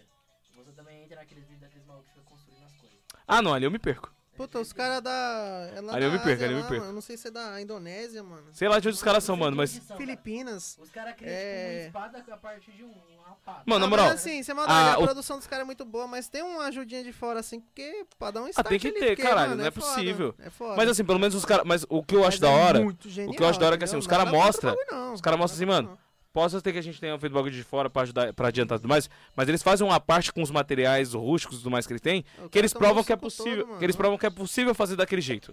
Você 0.56 0.70
também 0.72 1.02
entra 1.02 1.16
naqueles 1.16 1.42
vídeos 1.44 1.60
daqueles 1.60 1.84
malucos 1.86 2.06
que 2.08 2.14
ficam 2.20 2.30
construindo 2.30 2.64
as 2.64 2.72
coisas. 2.76 2.98
Ah, 3.26 3.42
não, 3.42 3.52
ali 3.52 3.64
eu 3.64 3.70
me 3.70 3.78
perco. 3.80 4.14
Puta, 4.38 4.58
os 4.60 4.72
caras 4.72 5.02
da. 5.02 5.68
É 5.76 5.80
lá 5.80 5.94
Ali 5.96 6.04
eu 6.04 6.12
me 6.12 6.18
perco, 6.20 6.44
ali 6.44 6.52
eu 6.54 6.62
me 6.62 6.68
perco. 6.68 6.86
Eu 6.86 6.92
não 6.92 7.00
sei 7.00 7.16
se 7.16 7.26
é 7.28 7.30
da 7.30 7.60
Indonésia, 7.60 8.22
mano. 8.22 8.44
Sei 8.52 8.68
lá 8.68 8.78
de 8.78 8.86
onde 8.88 8.94
os 8.96 9.02
caras 9.02 9.24
são, 9.24 9.36
mano, 9.36 9.56
mas. 9.56 9.78
Filipinas. 9.96 10.78
Os 10.80 10.88
caras 10.90 11.14
criam 11.16 11.30
É. 11.32 11.84
tipo, 11.86 11.98
uma 11.98 12.08
espada 12.14 12.32
a 12.32 12.36
partir 12.36 12.70
de 12.70 12.84
um, 12.84 12.92
uma 13.18 13.34
pata. 13.44 13.62
Mano, 13.66 13.80
na 13.80 13.86
Ah, 13.86 13.90
moral. 13.90 14.06
Mas 14.06 14.20
assim, 14.20 14.42
sem 14.42 14.54
maldade, 14.54 14.90
ah, 14.90 14.94
a 14.94 14.98
o- 14.98 15.04
produção 15.04 15.38
dos 15.38 15.46
caras 15.48 15.62
é 15.62 15.66
muito 15.66 15.84
boa, 15.84 16.06
mas 16.06 16.28
tem 16.28 16.42
uma 16.42 16.66
ajudinha 16.66 17.02
de 17.02 17.12
fora, 17.12 17.40
assim, 17.40 17.60
porque 17.60 18.06
pra 18.18 18.30
dar 18.30 18.42
um 18.42 18.46
Ah, 18.46 18.50
start 18.50 18.68
tem 18.68 18.78
que 18.78 18.88
ali, 18.88 19.00
ter, 19.00 19.06
porque, 19.08 19.22
caralho, 19.22 19.50
mano, 19.50 19.62
não 19.62 19.68
é 19.68 19.70
foda, 19.72 19.86
possível. 19.86 20.34
É 20.38 20.50
foda. 20.50 20.76
Mas 20.76 20.88
assim, 20.88 21.04
pelo 21.04 21.18
menos 21.18 21.34
os 21.34 21.44
caras. 21.44 21.64
Mas 21.66 21.84
o 21.88 22.02
que 22.02 22.14
eu 22.14 22.20
acho 22.20 22.40
Mas 22.40 22.40
da 22.40 22.48
é 22.48 22.64
hora. 22.64 22.80
muito 22.80 23.08
genial, 23.10 23.34
que 23.34 23.42
eu 23.42 23.48
acho 23.48 23.58
da 23.58 23.66
hora 23.66 23.74
é 23.74 23.78
que, 23.78 23.84
assim, 23.84 23.96
os 23.96 24.06
cara 24.06 24.24
Nada 24.24 24.30
contra 24.36 24.44
o 24.44 24.46
mostra, 24.46 24.70
bagulho, 24.70 24.86
não. 24.92 25.12
os 25.14 25.20
cara 25.20 25.36
mostra 25.36 25.56
assim, 25.56 25.66
mano, 25.66 25.98
Posso 26.38 26.62
ter 26.62 26.72
que 26.72 26.78
a 26.78 26.82
gente 26.82 27.00
tenha 27.00 27.18
feito 27.18 27.32
bagulho 27.32 27.52
de 27.52 27.64
fora 27.64 27.90
pra 27.90 28.02
ajudar, 28.02 28.32
pra 28.32 28.46
adiantar 28.46 28.78
tudo 28.78 28.88
mais, 28.88 29.10
mas 29.34 29.48
eles 29.48 29.60
fazem 29.60 29.84
uma 29.84 29.98
parte 29.98 30.32
com 30.32 30.40
os 30.40 30.52
materiais 30.52 31.12
rústicos 31.12 31.56
e 31.56 31.58
tudo 31.62 31.72
mais 31.72 31.84
que 31.84 31.92
eles 31.92 32.00
têm, 32.00 32.24
que 32.48 32.56
eles 32.56 32.72
provam 32.72 33.02
que 33.02 33.12
é 33.12 33.16
possível, 33.16 33.66
todo, 33.66 33.78
que 33.80 33.84
eles 33.84 33.96
provam 33.96 34.16
que 34.16 34.24
é 34.24 34.30
possível 34.30 34.72
fazer 34.72 34.94
daquele 34.94 35.20
jeito. 35.20 35.52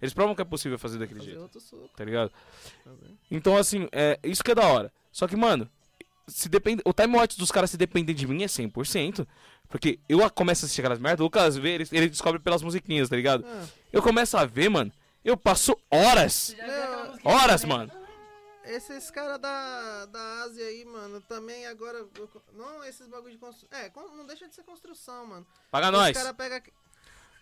Eles 0.00 0.14
provam 0.14 0.32
que 0.32 0.40
é 0.40 0.44
possível 0.44 0.78
fazer 0.78 1.00
daquele 1.00 1.18
Fazer 1.18 1.30
jeito, 1.32 1.42
outro 1.42 1.60
suco, 1.60 1.90
tá 1.96 2.04
ligado? 2.04 2.30
tá? 2.84 2.90
Então, 3.28 3.56
assim, 3.56 3.88
é, 3.90 4.16
isso 4.22 4.44
que 4.44 4.52
é 4.52 4.54
da 4.54 4.64
hora. 4.68 4.92
Só 5.10 5.26
que, 5.26 5.34
mano, 5.34 5.68
se 6.28 6.48
depende, 6.48 6.80
o 6.84 6.92
time 6.92 7.16
watch 7.16 7.36
dos 7.36 7.50
caras 7.50 7.72
se 7.72 7.76
depender 7.76 8.14
de 8.14 8.24
mim 8.28 8.44
é 8.44 8.46
100%. 8.46 9.26
Porque 9.68 9.98
eu 10.08 10.30
começo 10.30 10.64
a 10.64 10.66
assistir 10.66 10.80
aquelas 10.82 11.00
merdas, 11.00 11.18
o 11.18 11.24
Lucas 11.24 11.56
vê, 11.56 11.70
ele, 11.70 11.88
ele 11.90 12.08
descobre 12.08 12.38
pelas 12.38 12.62
musiquinhas, 12.62 13.08
tá 13.08 13.16
ligado? 13.16 13.44
Ah, 13.44 13.64
Eu 13.92 14.00
começo 14.00 14.36
a 14.36 14.44
ver, 14.44 14.68
mano, 14.68 14.92
eu 15.24 15.36
passo 15.36 15.76
horas, 15.90 16.54
horas, 17.24 17.64
mano. 17.64 17.90
Esses 18.64 19.10
caras 19.10 19.38
da, 19.38 20.06
da 20.06 20.42
Ásia 20.42 20.66
aí, 20.66 20.84
mano, 20.84 21.20
também 21.22 21.66
agora. 21.66 21.98
eu- 21.98 22.42
Não, 22.52 22.82
esses 22.84 23.06
bagulho 23.06 23.32
de 23.32 23.38
construção. 23.38 23.78
É, 23.78 23.90
não 24.16 24.26
deixa 24.26 24.48
de 24.48 24.54
ser 24.54 24.62
construção, 24.64 25.26
mano. 25.26 25.46
Paga 25.70 25.86
Os 25.88 25.92
nós. 25.92 26.16
caras 26.16 26.32
pegam. 26.32 26.62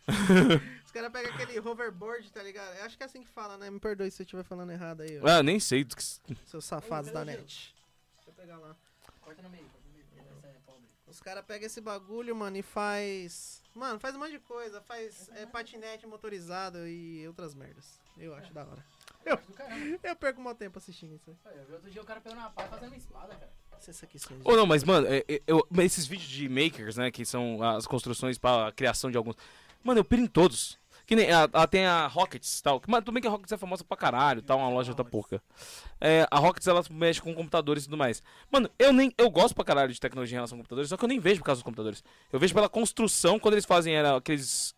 Os 0.84 0.90
caras 0.90 1.12
pegam 1.12 1.32
aquele 1.32 1.60
hoverboard, 1.60 2.30
tá 2.32 2.42
ligado? 2.42 2.76
Eu 2.76 2.84
acho 2.84 2.96
que 2.96 3.02
é 3.02 3.06
assim 3.06 3.22
que 3.22 3.28
fala, 3.28 3.56
né? 3.56 3.70
Me 3.70 3.78
perdoe 3.78 4.10
se 4.10 4.20
eu 4.22 4.24
estiver 4.24 4.42
falando 4.42 4.72
errado 4.72 5.02
aí, 5.02 5.20
ó. 5.20 5.26
Ah, 5.28 5.42
nem 5.42 5.60
sei. 5.60 5.84
do 5.84 5.94
que 5.94 6.02
s- 6.02 6.20
Seus 6.46 6.64
safados 6.64 7.10
Ô, 7.10 7.14
da 7.14 7.24
net. 7.24 7.72
Deixa 8.16 8.30
eu 8.30 8.32
pegar 8.34 8.58
lá. 8.58 8.74
Corta 9.20 9.40
no 9.42 9.48
meio, 9.50 9.64
corta 9.64 9.86
no 9.88 9.92
meio. 9.94 10.04
é. 10.44 10.62
Os 11.10 11.20
caras 11.20 11.44
pegam 11.44 11.66
esse 11.66 11.80
bagulho, 11.80 12.34
mano, 12.34 12.56
e 12.56 12.62
faz. 12.62 13.62
Mano, 13.74 14.00
faz 14.00 14.14
um 14.16 14.18
monte 14.18 14.32
de 14.32 14.38
coisa. 14.40 14.80
Faz 14.82 15.30
é, 15.34 15.46
patinete 15.46 16.06
motorizado 16.06 16.86
e 16.86 17.26
outras 17.28 17.54
merdas. 17.54 17.98
Eu 18.18 18.34
acho 18.34 18.52
da 18.52 18.64
hora. 18.64 18.84
Eu. 19.24 19.38
Eu 20.02 20.16
perco 20.16 20.40
o 20.40 20.44
meu 20.44 20.54
tempo 20.54 20.78
assistindo 20.78 21.14
isso 21.14 21.36
Eu 21.46 21.64
vi 21.66 21.72
outro 21.74 21.90
dia 21.90 22.02
o 22.02 22.04
cara 22.04 22.20
pegando 22.20 22.38
uma 22.40 22.50
pá 22.50 22.64
e 22.64 22.68
fazendo 22.68 22.88
uma 22.88 22.96
espada, 22.96 23.34
cara. 23.34 23.50
Se 23.80 23.90
esse 23.90 24.04
aqui. 24.04 24.18
Ou 24.44 24.56
não, 24.56 24.66
mas, 24.66 24.84
mano, 24.84 25.06
é- 25.08 25.24
é- 25.28 25.42
eu- 25.46 25.66
esses 25.78 26.06
vídeos 26.06 26.28
de 26.28 26.48
makers, 26.48 26.96
né, 26.96 27.10
que 27.10 27.24
são 27.24 27.60
as 27.62 27.86
construções 27.86 28.38
para 28.38 28.68
a 28.68 28.72
criação 28.72 29.10
de 29.10 29.16
alguns. 29.16 29.34
Mano, 29.82 29.98
eu 30.00 30.04
piro 30.04 30.22
em 30.22 30.26
todos. 30.26 30.78
Que 31.04 31.16
nem. 31.16 31.32
A, 31.32 31.44
a- 31.52 31.66
tem 31.66 31.84
a 31.84 32.06
Rockets 32.06 32.60
e 32.60 32.62
tal. 32.62 32.80
que- 32.80 32.88
Mas 32.88 33.00
tudo 33.00 33.12
bem 33.12 33.20
que 33.20 33.26
a 33.26 33.30
Rockets 33.30 33.50
é 33.52 33.56
famosa 33.56 33.82
pra 33.82 33.96
caralho, 33.96 34.40
tal, 34.40 34.58
uma 34.58 34.68
loja 34.68 34.94
da 34.94 35.02
porca. 35.04 35.42
É, 36.00 36.26
a 36.30 36.38
Rockets, 36.38 36.68
ela 36.68 36.82
mexe 36.90 37.20
com 37.20 37.34
computadores 37.34 37.82
e 37.82 37.86
tudo 37.86 37.96
mais. 37.98 38.22
Mano, 38.52 38.70
eu 38.78 38.92
nem. 38.92 39.12
Eu 39.18 39.28
gosto 39.28 39.54
pra 39.54 39.64
caralho 39.64 39.92
de 39.92 39.98
tecnologia 40.00 40.36
em 40.36 40.38
relação 40.38 40.56
a 40.56 40.60
computadores, 40.60 40.88
só 40.88 40.96
que 40.96 41.04
eu 41.04 41.08
nem 41.08 41.18
vejo 41.18 41.40
por 41.40 41.46
causa 41.46 41.58
dos 41.58 41.64
computadores. 41.64 42.04
Eu 42.32 42.38
vejo 42.38 42.54
pela 42.54 42.68
construção, 42.68 43.38
quando 43.40 43.54
eles 43.54 43.64
fazem 43.64 43.94
era, 43.96 44.16
aqueles. 44.16 44.74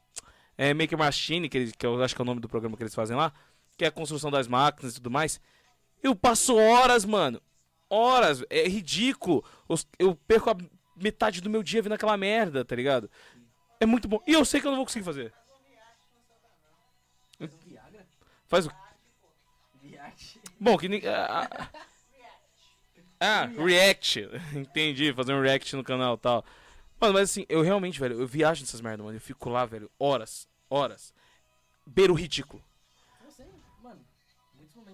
É, 0.57 0.73
Maker 0.73 0.97
Machine, 0.97 1.49
que, 1.49 1.59
eles, 1.59 1.73
que 1.73 1.85
eu 1.85 2.03
acho 2.03 2.15
que 2.15 2.23
é 2.23 2.25
o 2.25 2.27
nome 2.27 2.41
do 2.41 2.49
programa 2.49 2.77
que 2.77 2.83
eles 2.85 2.95
fazem 2.95 3.17
lá, 3.17 3.33
que 3.77 3.85
é 3.85 3.89
a 3.89 3.93
construção 3.93 4.31
das 4.31 4.47
máquinas 4.47 4.93
e 4.93 4.97
tudo 4.97 5.11
mais. 5.11 5.41
Eu 6.03 6.15
passo 6.15 6.57
horas, 6.57 7.05
mano. 7.05 7.41
Horas. 7.89 8.45
É 8.51 8.69
ridículo. 8.69 9.45
Eu 9.99 10.15
perco 10.15 10.51
a 10.51 10.57
metade 10.97 11.41
do 11.41 11.51
meu 11.51 11.63
dia 11.63 11.83
vendo 11.83 11.95
aquela 11.95 12.17
merda, 12.17 12.65
tá 12.65 12.77
ligado? 12.77 13.11
É 13.81 13.87
muito 13.87 14.07
bom. 14.07 14.21
E 14.27 14.33
eu 14.33 14.45
sei 14.45 14.61
que 14.61 14.67
eu 14.67 14.71
não 14.71 14.77
vou 14.77 14.87
conseguir 14.87 15.05
fazer. 15.05 15.33
Faz 18.47 18.67
o. 18.67 18.71
Bom, 20.61 20.79
que 20.79 21.07
ah, 21.09 21.49
ah, 21.51 21.69
Ah, 23.21 23.45
react. 23.47 24.29
Entendi, 24.55 25.13
fazer 25.13 25.35
um 25.35 25.43
react 25.43 25.75
no 25.75 25.83
canal 25.83 26.15
e 26.15 26.19
tal. 26.19 26.45
Mano, 27.01 27.15
mas 27.15 27.31
assim, 27.31 27.45
eu 27.49 27.63
realmente, 27.63 27.99
velho, 27.99 28.21
eu 28.21 28.27
viajo 28.27 28.63
nessas 28.63 28.81
merdas, 28.81 29.05
mano. 29.05 29.17
Eu 29.17 29.21
fico 29.21 29.51
lá, 29.51 29.67
velho, 29.67 29.91
horas, 29.99 30.49
horas. 30.71 31.13
Beiro 31.87 32.15
ridículo. 32.15 32.63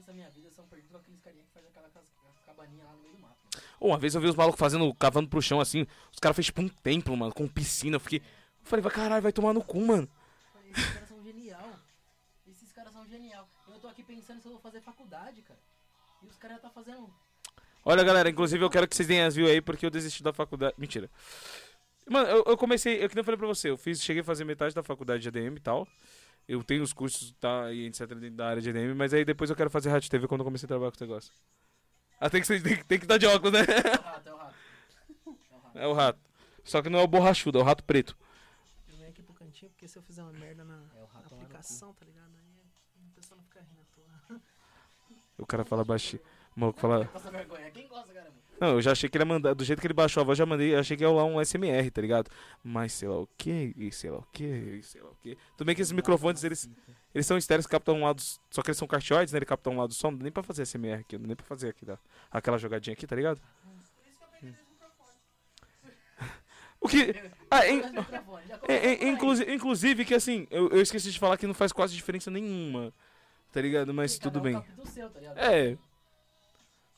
Momentos 0.01 0.07
da 0.07 0.13
minha 0.13 0.31
vida 0.31 0.51
são 0.51 0.67
perdidos 0.67 0.93
com 0.93 0.99
aqueles 0.99 1.21
carinha 1.21 1.45
que 1.45 1.53
fazem 1.53 1.69
aquela 1.69 1.91
cabaninha 2.47 2.85
lá 2.85 2.93
no 2.93 3.01
meio 3.01 3.15
do 3.15 3.21
mato. 3.21 3.37
Ou 3.79 3.91
uma 3.91 3.99
vez 3.99 4.15
eu 4.15 4.21
vi 4.21 4.29
os 4.29 4.35
malucos 4.35 4.59
fazendo, 4.59 4.95
cavando 4.95 5.29
pro 5.29 5.43
chão 5.43 5.61
assim. 5.61 5.87
Os 6.11 6.19
caras 6.19 6.37
fez 6.37 6.47
tipo 6.47 6.63
um 6.63 6.69
templo, 6.69 7.15
mano, 7.17 7.35
com 7.35 7.47
piscina. 7.47 7.97
Eu 7.97 8.01
fiquei. 8.01 8.21
Eu 8.21 8.65
falei, 8.65 8.83
vai 8.83 8.93
caralho, 8.93 9.23
vai 9.23 9.33
tomar 9.33 9.53
no 9.53 9.63
cu, 9.63 9.81
mano. 9.81 10.09
Falei, 10.53 10.71
Esses 10.71 10.93
caras 10.93 11.09
são 11.09 11.23
genial. 11.23 11.71
Esses 12.49 12.73
caras 12.73 12.93
são 12.93 13.07
genial. 13.07 13.49
Eu 13.69 13.79
tô 13.79 13.89
aqui 13.89 14.03
pensando 14.03 14.41
se 14.41 14.47
eu 14.49 14.53
vou 14.53 14.61
fazer 14.61 14.81
faculdade, 14.81 15.43
cara. 15.43 15.61
E 16.23 16.27
os 16.27 16.37
caras 16.37 16.57
já 16.57 16.63
tá 16.63 16.71
fazendo. 16.71 17.13
Olha, 17.85 18.03
galera, 18.03 18.31
inclusive 18.31 18.65
eu 18.65 18.71
quero 18.71 18.89
que 18.89 18.97
vocês 18.97 19.09
deem 19.09 19.23
as 19.23 19.35
views 19.35 19.51
aí, 19.51 19.61
porque 19.61 19.85
eu 19.85 19.91
desisti 19.91 20.23
da 20.23 20.33
faculdade. 20.33 20.75
Mentira. 20.79 21.11
Mano, 22.09 22.27
eu, 22.29 22.45
eu 22.47 22.57
comecei, 22.57 23.05
eu 23.05 23.09
que 23.09 23.15
nem 23.15 23.25
falei 23.25 23.39
pra 23.39 23.47
você, 23.47 23.69
eu 23.71 23.77
fiz, 23.77 24.03
cheguei 24.03 24.23
a 24.23 24.25
fazer 24.25 24.45
metade 24.45 24.75
da 24.75 24.83
faculdade 24.83 25.23
de 25.23 25.29
ADM 25.29 25.57
e 25.57 25.61
tal. 25.61 25.87
Eu 26.49 26.65
tenho 26.65 26.83
os 26.83 26.93
cursos, 26.93 27.33
tá, 27.41 27.73
e 27.73 27.87
etc, 27.87 28.09
da 28.33 28.49
área 28.49 28.63
de 28.63 28.71
ADM, 28.71 28.95
mas 28.95 29.15
aí 29.15 29.25
depois 29.25 29.51
eu 29.51 29.57
quero 29.57 29.71
fazer 29.71 29.89
rádio 29.91 30.11
TV 30.11 30.27
quando 30.27 30.41
eu 30.41 30.45
comecei 30.45 30.67
a 30.67 30.69
trabalhar 30.69 30.91
com 30.91 30.97
esse 30.97 31.05
negócio. 31.05 31.33
Ah, 32.19 32.29
tem 32.29 32.41
que, 32.41 32.47
ser, 32.47 32.61
tem, 32.63 32.77
que- 32.77 32.85
tem 32.85 32.99
que 32.99 33.05
estar 33.05 33.19
de 33.19 33.27
óculos, 33.27 33.53
né? 33.53 33.61
É 33.61 33.99
o 33.99 34.03
rato, 34.03 34.29
é 34.29 34.33
o 34.33 34.37
rato. 34.37 34.55
É 35.27 35.29
o 35.29 35.61
rato. 35.61 35.79
É 35.79 35.87
o 35.87 35.93
rato. 35.93 36.21
Só 36.65 36.83
que 36.83 36.91
não 36.91 36.99
é 36.99 37.03
o 37.03 37.07
borrachudo, 37.09 37.59
é 37.59 37.63
o 37.63 37.65
rato 37.65 37.83
preto. 37.85 38.17
Eu 38.89 38.97
venho 38.97 39.09
aqui 39.09 39.23
pro 39.23 39.33
cantinho, 39.35 39.71
porque 39.71 39.87
se 39.89 39.97
eu 39.99 40.03
fizer 40.03 40.23
uma 40.23 40.33
merda 40.33 40.65
na, 40.65 40.75
É 40.95 40.99
na 41.15 41.27
aplicação, 41.37 41.95
tá 41.95 42.05
ligado? 42.05 42.31
Aí 42.37 43.09
a 43.11 43.15
pessoa 43.15 43.37
não 43.37 43.45
fica 43.45 43.61
rindo 43.61 43.81
à 43.81 43.85
toa. 43.95 44.41
O 45.39 45.47
cara 45.47 45.65
fala 45.65 45.85
baixinho. 45.85 46.21
O 46.57 46.61
maluco 46.61 46.81
fala. 46.81 47.07
Passa 47.07 47.31
vergonha. 47.31 47.71
Quem 47.71 47.87
gosta, 47.89 48.13
caramba? 48.13 48.40
Não, 48.61 48.69
eu 48.75 48.83
já 48.83 48.93
achei 48.93 49.09
que 49.09 49.17
ele 49.17 49.23
ia 49.23 49.27
mandar. 49.29 49.55
Do 49.55 49.65
jeito 49.65 49.81
que 49.81 49.87
ele 49.87 49.95
baixou 49.95 50.21
a 50.21 50.25
voz, 50.25 50.37
já 50.37 50.45
mandei. 50.45 50.75
Eu 50.75 50.79
achei 50.81 50.97
que 50.97 51.03
ia 51.03 51.09
rolar 51.09 51.25
um 51.25 51.43
SMR, 51.43 51.91
tá 51.91 52.03
ligado? 52.03 52.31
Mas 52.63 52.93
sei 52.93 53.09
lá 53.09 53.19
o 53.19 53.27
que, 53.39 53.73
e 53.75 53.91
sei 53.91 54.11
lá 54.11 54.19
o 54.19 54.27
que, 54.33 54.45
e 54.45 54.83
sei 54.83 55.01
lá 55.01 55.09
o 55.09 55.17
que. 55.17 55.37
Tudo 55.57 55.67
bem 55.67 55.75
que 55.75 55.81
esses 55.81 55.93
microfones, 55.93 56.45
eles, 56.45 56.69
eles 57.15 57.27
são 57.27 57.39
estéreos, 57.39 57.67
captam 57.67 57.97
um 57.97 58.05
lado. 58.05 58.21
Só 58.51 58.61
que 58.63 58.69
eles 58.69 58.77
são 58.77 58.87
cardioides, 58.87 59.33
né? 59.33 59.39
Ele 59.39 59.47
captam 59.47 59.73
um 59.73 59.79
lado 59.79 59.89
do 59.89 59.95
som. 59.95 60.11
Não 60.11 60.19
dá 60.19 60.25
nem 60.25 60.33
pra 60.33 60.43
fazer 60.43 60.67
SMR 60.67 61.01
aqui, 61.01 61.17
não 61.17 61.23
dá 61.23 61.27
nem 61.29 61.37
pra 61.37 61.47
fazer 61.47 61.71
aqui, 61.71 61.87
tá? 61.87 61.99
aquela 62.31 62.59
jogadinha 62.59 62.93
aqui, 62.93 63.07
tá 63.07 63.17
ligado? 63.17 63.41
O 66.81 66.89
que. 66.89 67.15
Ah, 67.51 67.61
microfone, 67.67 68.47
já 68.49 68.55
É, 68.55 68.59
começou 68.59 68.73
é, 69.07 69.09
inclusive, 69.11 69.55
inclusive 69.55 70.05
que 70.05 70.15
assim, 70.15 70.47
eu, 70.51 70.69
eu 70.71 70.81
esqueci 70.81 71.11
de 71.11 71.19
falar 71.19 71.37
que 71.37 71.47
não 71.47 71.53
faz 71.53 71.73
quase 71.73 71.95
diferença 71.95 72.31
nenhuma. 72.31 72.93
Tá 73.53 73.61
ligado? 73.61 73.93
Mas 73.93 74.19
tudo 74.19 74.41
bem. 74.41 74.63
seu, 74.87 75.11
tá 75.11 75.19
ligado? 75.21 75.39
É. 75.39 75.77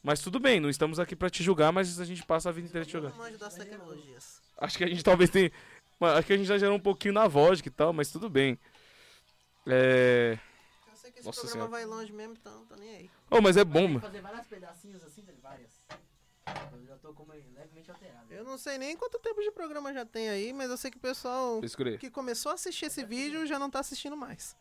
Mas 0.03 0.21
tudo 0.21 0.41
bem, 0.41 0.59
não 0.59 0.69
estamos 0.69 0.99
aqui 0.99 1.15
pra 1.15 1.31
te 1.31 1.43
julgar, 1.45 1.73
mas 1.73 2.01
a 2.01 2.05
gente 2.05 2.25
passa 2.25 2.49
a 2.49 2.53
vida 2.53 2.67
inteira 2.67 2.85
te 2.85 2.95
Eu 2.95 3.03
julgando. 3.03 3.23
manjo 3.23 3.39
das 3.39 3.55
tecnologias. 3.55 4.41
Acho 4.59 4.79
que 4.79 4.85
a 4.85 4.89
gente 4.89 5.03
talvez 5.05 5.31
tenha. 5.31 5.51
Acho 6.01 6.27
que 6.27 6.33
a 6.33 6.37
gente 6.37 6.47
exagerou 6.47 6.75
um 6.77 6.81
pouquinho 6.81 7.15
na 7.15 7.29
voz 7.29 7.61
e 7.65 7.71
tal, 7.71 7.93
mas 7.93 8.11
tudo 8.11 8.29
bem. 8.29 8.59
É. 9.67 10.37
Eu 10.91 10.97
sei 10.97 11.13
que 11.13 11.19
esse 11.21 11.27
Nossa 11.27 11.41
programa 11.43 11.67
Senhora. 11.69 11.71
vai 11.71 11.85
longe 11.99 12.13
mesmo, 12.13 12.35
então 12.35 12.65
tô 12.67 12.75
nem 12.75 12.97
aí. 12.97 13.11
Oh, 13.31 13.41
mas 13.41 13.57
é 13.57 13.65
bom, 13.65 13.87
mano. 13.87 14.01
fazer 14.01 14.21
vários 14.21 14.47
pedacinhos 14.49 15.03
assim, 15.05 15.25
várias. 15.41 15.71
Eu 16.73 16.85
já 16.87 16.97
tô 16.97 17.15
como 17.15 17.33
levemente 17.33 17.89
alterado. 17.89 18.27
Eu 18.33 18.43
não 18.43 18.59
sei 18.59 18.77
nem 18.79 18.97
quanto 18.97 19.21
tempo 19.21 19.41
de 19.41 19.53
programa 19.53 19.93
já 19.95 20.05
tem 20.05 20.29
aí, 20.29 20.53
mas 20.53 20.69
eu 20.69 20.77
sei 20.77 20.91
que 20.91 20.97
o 20.97 21.01
pessoal 21.01 21.61
Escurei. 21.65 21.97
que 21.99 22.11
começou 22.11 22.51
a 22.51 22.57
assistir 22.57 22.87
esse 22.87 23.05
vídeo 23.05 23.47
já 23.47 23.61
não 23.61 23.71
tá 23.71 23.79
assistindo 23.79 24.17
mais. 24.17 24.57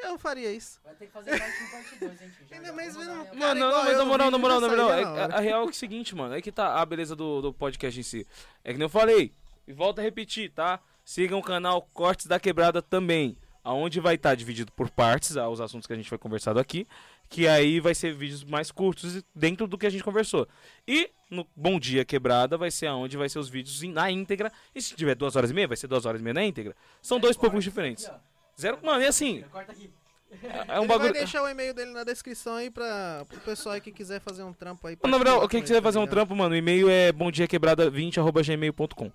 Eu 0.00 0.18
faria 0.18 0.52
isso. 0.52 0.80
Vai 0.84 0.94
ter 0.94 1.06
que 1.06 1.12
fazer 1.12 1.38
parte 1.38 1.62
1, 1.64 1.70
parte 1.70 1.96
2, 1.98 2.22
hein, 2.22 2.30
Ainda 2.52 2.66
já 2.66 2.72
mais 2.72 2.96
vendo- 2.96 3.04
minha- 3.12 3.24
Cara, 3.24 3.36
Mano, 3.36 3.60
não, 3.60 3.84
mas 3.84 3.92
eu 3.92 3.98
na 3.98 4.04
no 4.04 4.06
moral, 4.10 4.30
na 4.30 4.38
moral, 4.38 4.60
na 4.60 4.68
moral. 4.68 4.92
É, 4.92 5.02
a, 5.02 5.24
a 5.36 5.40
real 5.40 5.60
é 5.62 5.64
que 5.64 5.68
é 5.68 5.72
o 5.72 5.74
seguinte, 5.74 6.14
mano. 6.14 6.34
É 6.34 6.40
que 6.42 6.52
tá 6.52 6.80
a 6.80 6.86
beleza 6.86 7.16
do, 7.16 7.42
do 7.42 7.52
podcast 7.52 7.98
em 7.98 8.02
si. 8.02 8.26
É 8.64 8.72
que 8.72 8.78
nem 8.78 8.84
eu 8.86 8.88
falei. 8.88 9.32
E 9.66 9.72
volto 9.72 9.98
a 9.98 10.02
repetir, 10.02 10.50
tá? 10.52 10.80
Sigam 11.04 11.38
o 11.38 11.42
canal 11.42 11.82
Cortes 11.92 12.26
da 12.26 12.38
Quebrada 12.38 12.80
também. 12.80 13.36
Aonde 13.64 14.00
vai 14.00 14.14
estar 14.14 14.34
dividido 14.34 14.72
por 14.72 14.88
partes, 14.88 15.36
ah, 15.36 15.48
os 15.48 15.60
assuntos 15.60 15.86
que 15.86 15.92
a 15.92 15.96
gente 15.96 16.08
foi 16.08 16.16
conversado 16.16 16.58
aqui. 16.60 16.86
Que 17.28 17.46
aí 17.46 17.80
vai 17.80 17.94
ser 17.94 18.14
vídeos 18.14 18.42
mais 18.44 18.70
curtos 18.70 19.22
dentro 19.34 19.66
do 19.66 19.76
que 19.76 19.86
a 19.86 19.90
gente 19.90 20.02
conversou. 20.04 20.48
E 20.86 21.10
no 21.28 21.46
Bom 21.54 21.78
Dia 21.78 22.02
Quebrada 22.04 22.56
vai 22.56 22.70
ser 22.70 22.86
aonde 22.86 23.16
vai 23.18 23.28
ser 23.28 23.38
os 23.38 23.48
vídeos 23.50 23.82
em- 23.82 23.92
na 23.92 24.10
íntegra. 24.10 24.50
E 24.74 24.80
se 24.80 24.94
tiver 24.94 25.14
duas 25.14 25.36
horas 25.36 25.50
e 25.50 25.54
meia, 25.54 25.68
vai 25.68 25.76
ser 25.76 25.86
duas 25.88 26.06
horas 26.06 26.20
e 26.20 26.24
meia 26.24 26.32
na 26.34 26.44
íntegra. 26.44 26.74
São 27.02 27.20
dois 27.20 27.36
Corta 27.36 27.50
públicos 27.50 27.66
aqui, 27.66 27.70
diferentes. 27.70 28.08
ó. 28.08 28.27
Zero. 28.60 28.78
Mano, 28.82 29.02
e 29.02 29.06
assim, 29.06 29.44
Corta 29.52 29.72
aqui. 29.72 29.90
é 30.32 30.78
um 30.78 30.82
Ele 30.82 30.88
bagulho. 30.88 30.98
vai 30.98 31.12
deixar 31.12 31.42
o 31.42 31.48
e-mail 31.48 31.72
dele 31.74 31.92
na 31.92 32.04
descrição 32.04 32.54
aí 32.56 32.70
pra 32.70 33.24
o 33.32 33.40
pessoal 33.40 33.74
aí 33.74 33.80
que 33.80 33.92
quiser 33.92 34.20
fazer 34.20 34.42
um 34.42 34.52
trampo 34.52 34.86
aí. 34.86 34.96
Na 35.02 35.10
verdade, 35.10 35.24
particular 35.36 35.48
quem 35.48 35.62
quiser 35.62 35.76
tá 35.76 35.82
fazer 35.82 35.98
um 35.98 36.06
trampo, 36.06 36.34
mano, 36.34 36.54
o 36.54 36.58
e-mail 36.58 36.88
é 36.90 37.12
bomdiaquebrada20.gmail.com. 37.12 39.12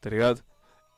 Tá 0.00 0.10
ligado? 0.10 0.42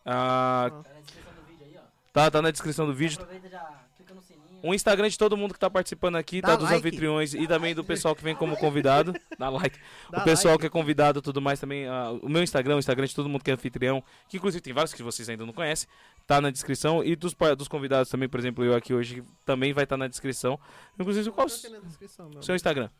Ah, 0.05 0.71
Tá 0.71 0.83
na 0.83 1.01
descrição 1.01 1.33
do 1.35 1.43
vídeo 1.47 1.67
aí, 1.67 1.77
ó. 1.79 1.83
tá, 2.13 2.31
tá 2.31 2.43
na 2.43 2.51
descrição 2.51 2.87
do 2.87 2.95
vídeo. 2.95 3.19
Aproveita 3.21 3.49
já 3.49 3.81
clica 3.97 4.15
no 4.15 4.23
sininho. 4.23 4.47
O 4.63 4.75
Instagram 4.75 5.09
de 5.09 5.19
todo 5.19 5.37
mundo 5.37 5.53
que 5.55 5.61
tá 5.61 5.71
participando 5.71 6.17
aqui, 6.17 6.41
Dá 6.41 6.49
tá 6.49 6.57
dos 6.57 6.71
like. 6.71 6.87
anfitriões 6.87 7.35
e 7.35 7.47
também 7.47 7.75
do 7.75 7.85
pessoal 7.85 8.15
que 8.17 8.23
vem 8.23 8.35
como 8.35 8.57
convidado. 8.59 9.15
Dá 9.39 9.49
like. 9.49 9.79
Dá 10.11 10.21
o 10.21 10.25
pessoal 10.25 10.53
like. 10.55 10.63
que 10.63 10.67
é 10.67 10.71
convidado 10.71 11.19
e 11.19 11.23
tudo 11.23 11.41
mais 11.43 11.61
também. 11.61 11.87
ah, 11.87 12.11
o 12.23 12.29
meu 12.29 12.43
Instagram, 12.43 12.77
o 12.77 12.79
Instagram 12.79 13.07
de 13.07 13.15
todo 13.15 13.29
mundo 13.29 13.43
que 13.45 13.51
é 13.51 13.55
anfitrião, 13.55 14.03
que 14.29 14.37
inclusive 14.37 14.61
tem 14.63 14.73
vários 14.73 14.93
que 14.95 15.03
vocês 15.03 15.29
ainda 15.29 15.45
não 15.47 15.53
conhecem, 15.53 15.89
tá 16.27 16.41
na 16.41 16.51
descrição. 16.51 17.03
E 17.05 17.15
dos, 17.15 17.35
dos 17.57 17.69
convidados 17.69 18.11
também, 18.11 18.29
por 18.29 18.41
exemplo, 18.41 18.65
eu 18.65 18.75
aqui 18.75 18.93
hoje, 18.93 19.23
também 19.45 19.73
vai 19.73 19.85
estar 19.85 19.97
na 19.97 20.09
descrição. 20.09 20.59
Inclusive, 20.99 21.31
qual 21.31 21.47
o 21.47 21.51
Tá 21.51 22.29
meu. 22.29 22.43
seu 22.43 22.55
Instagram? 22.55 22.91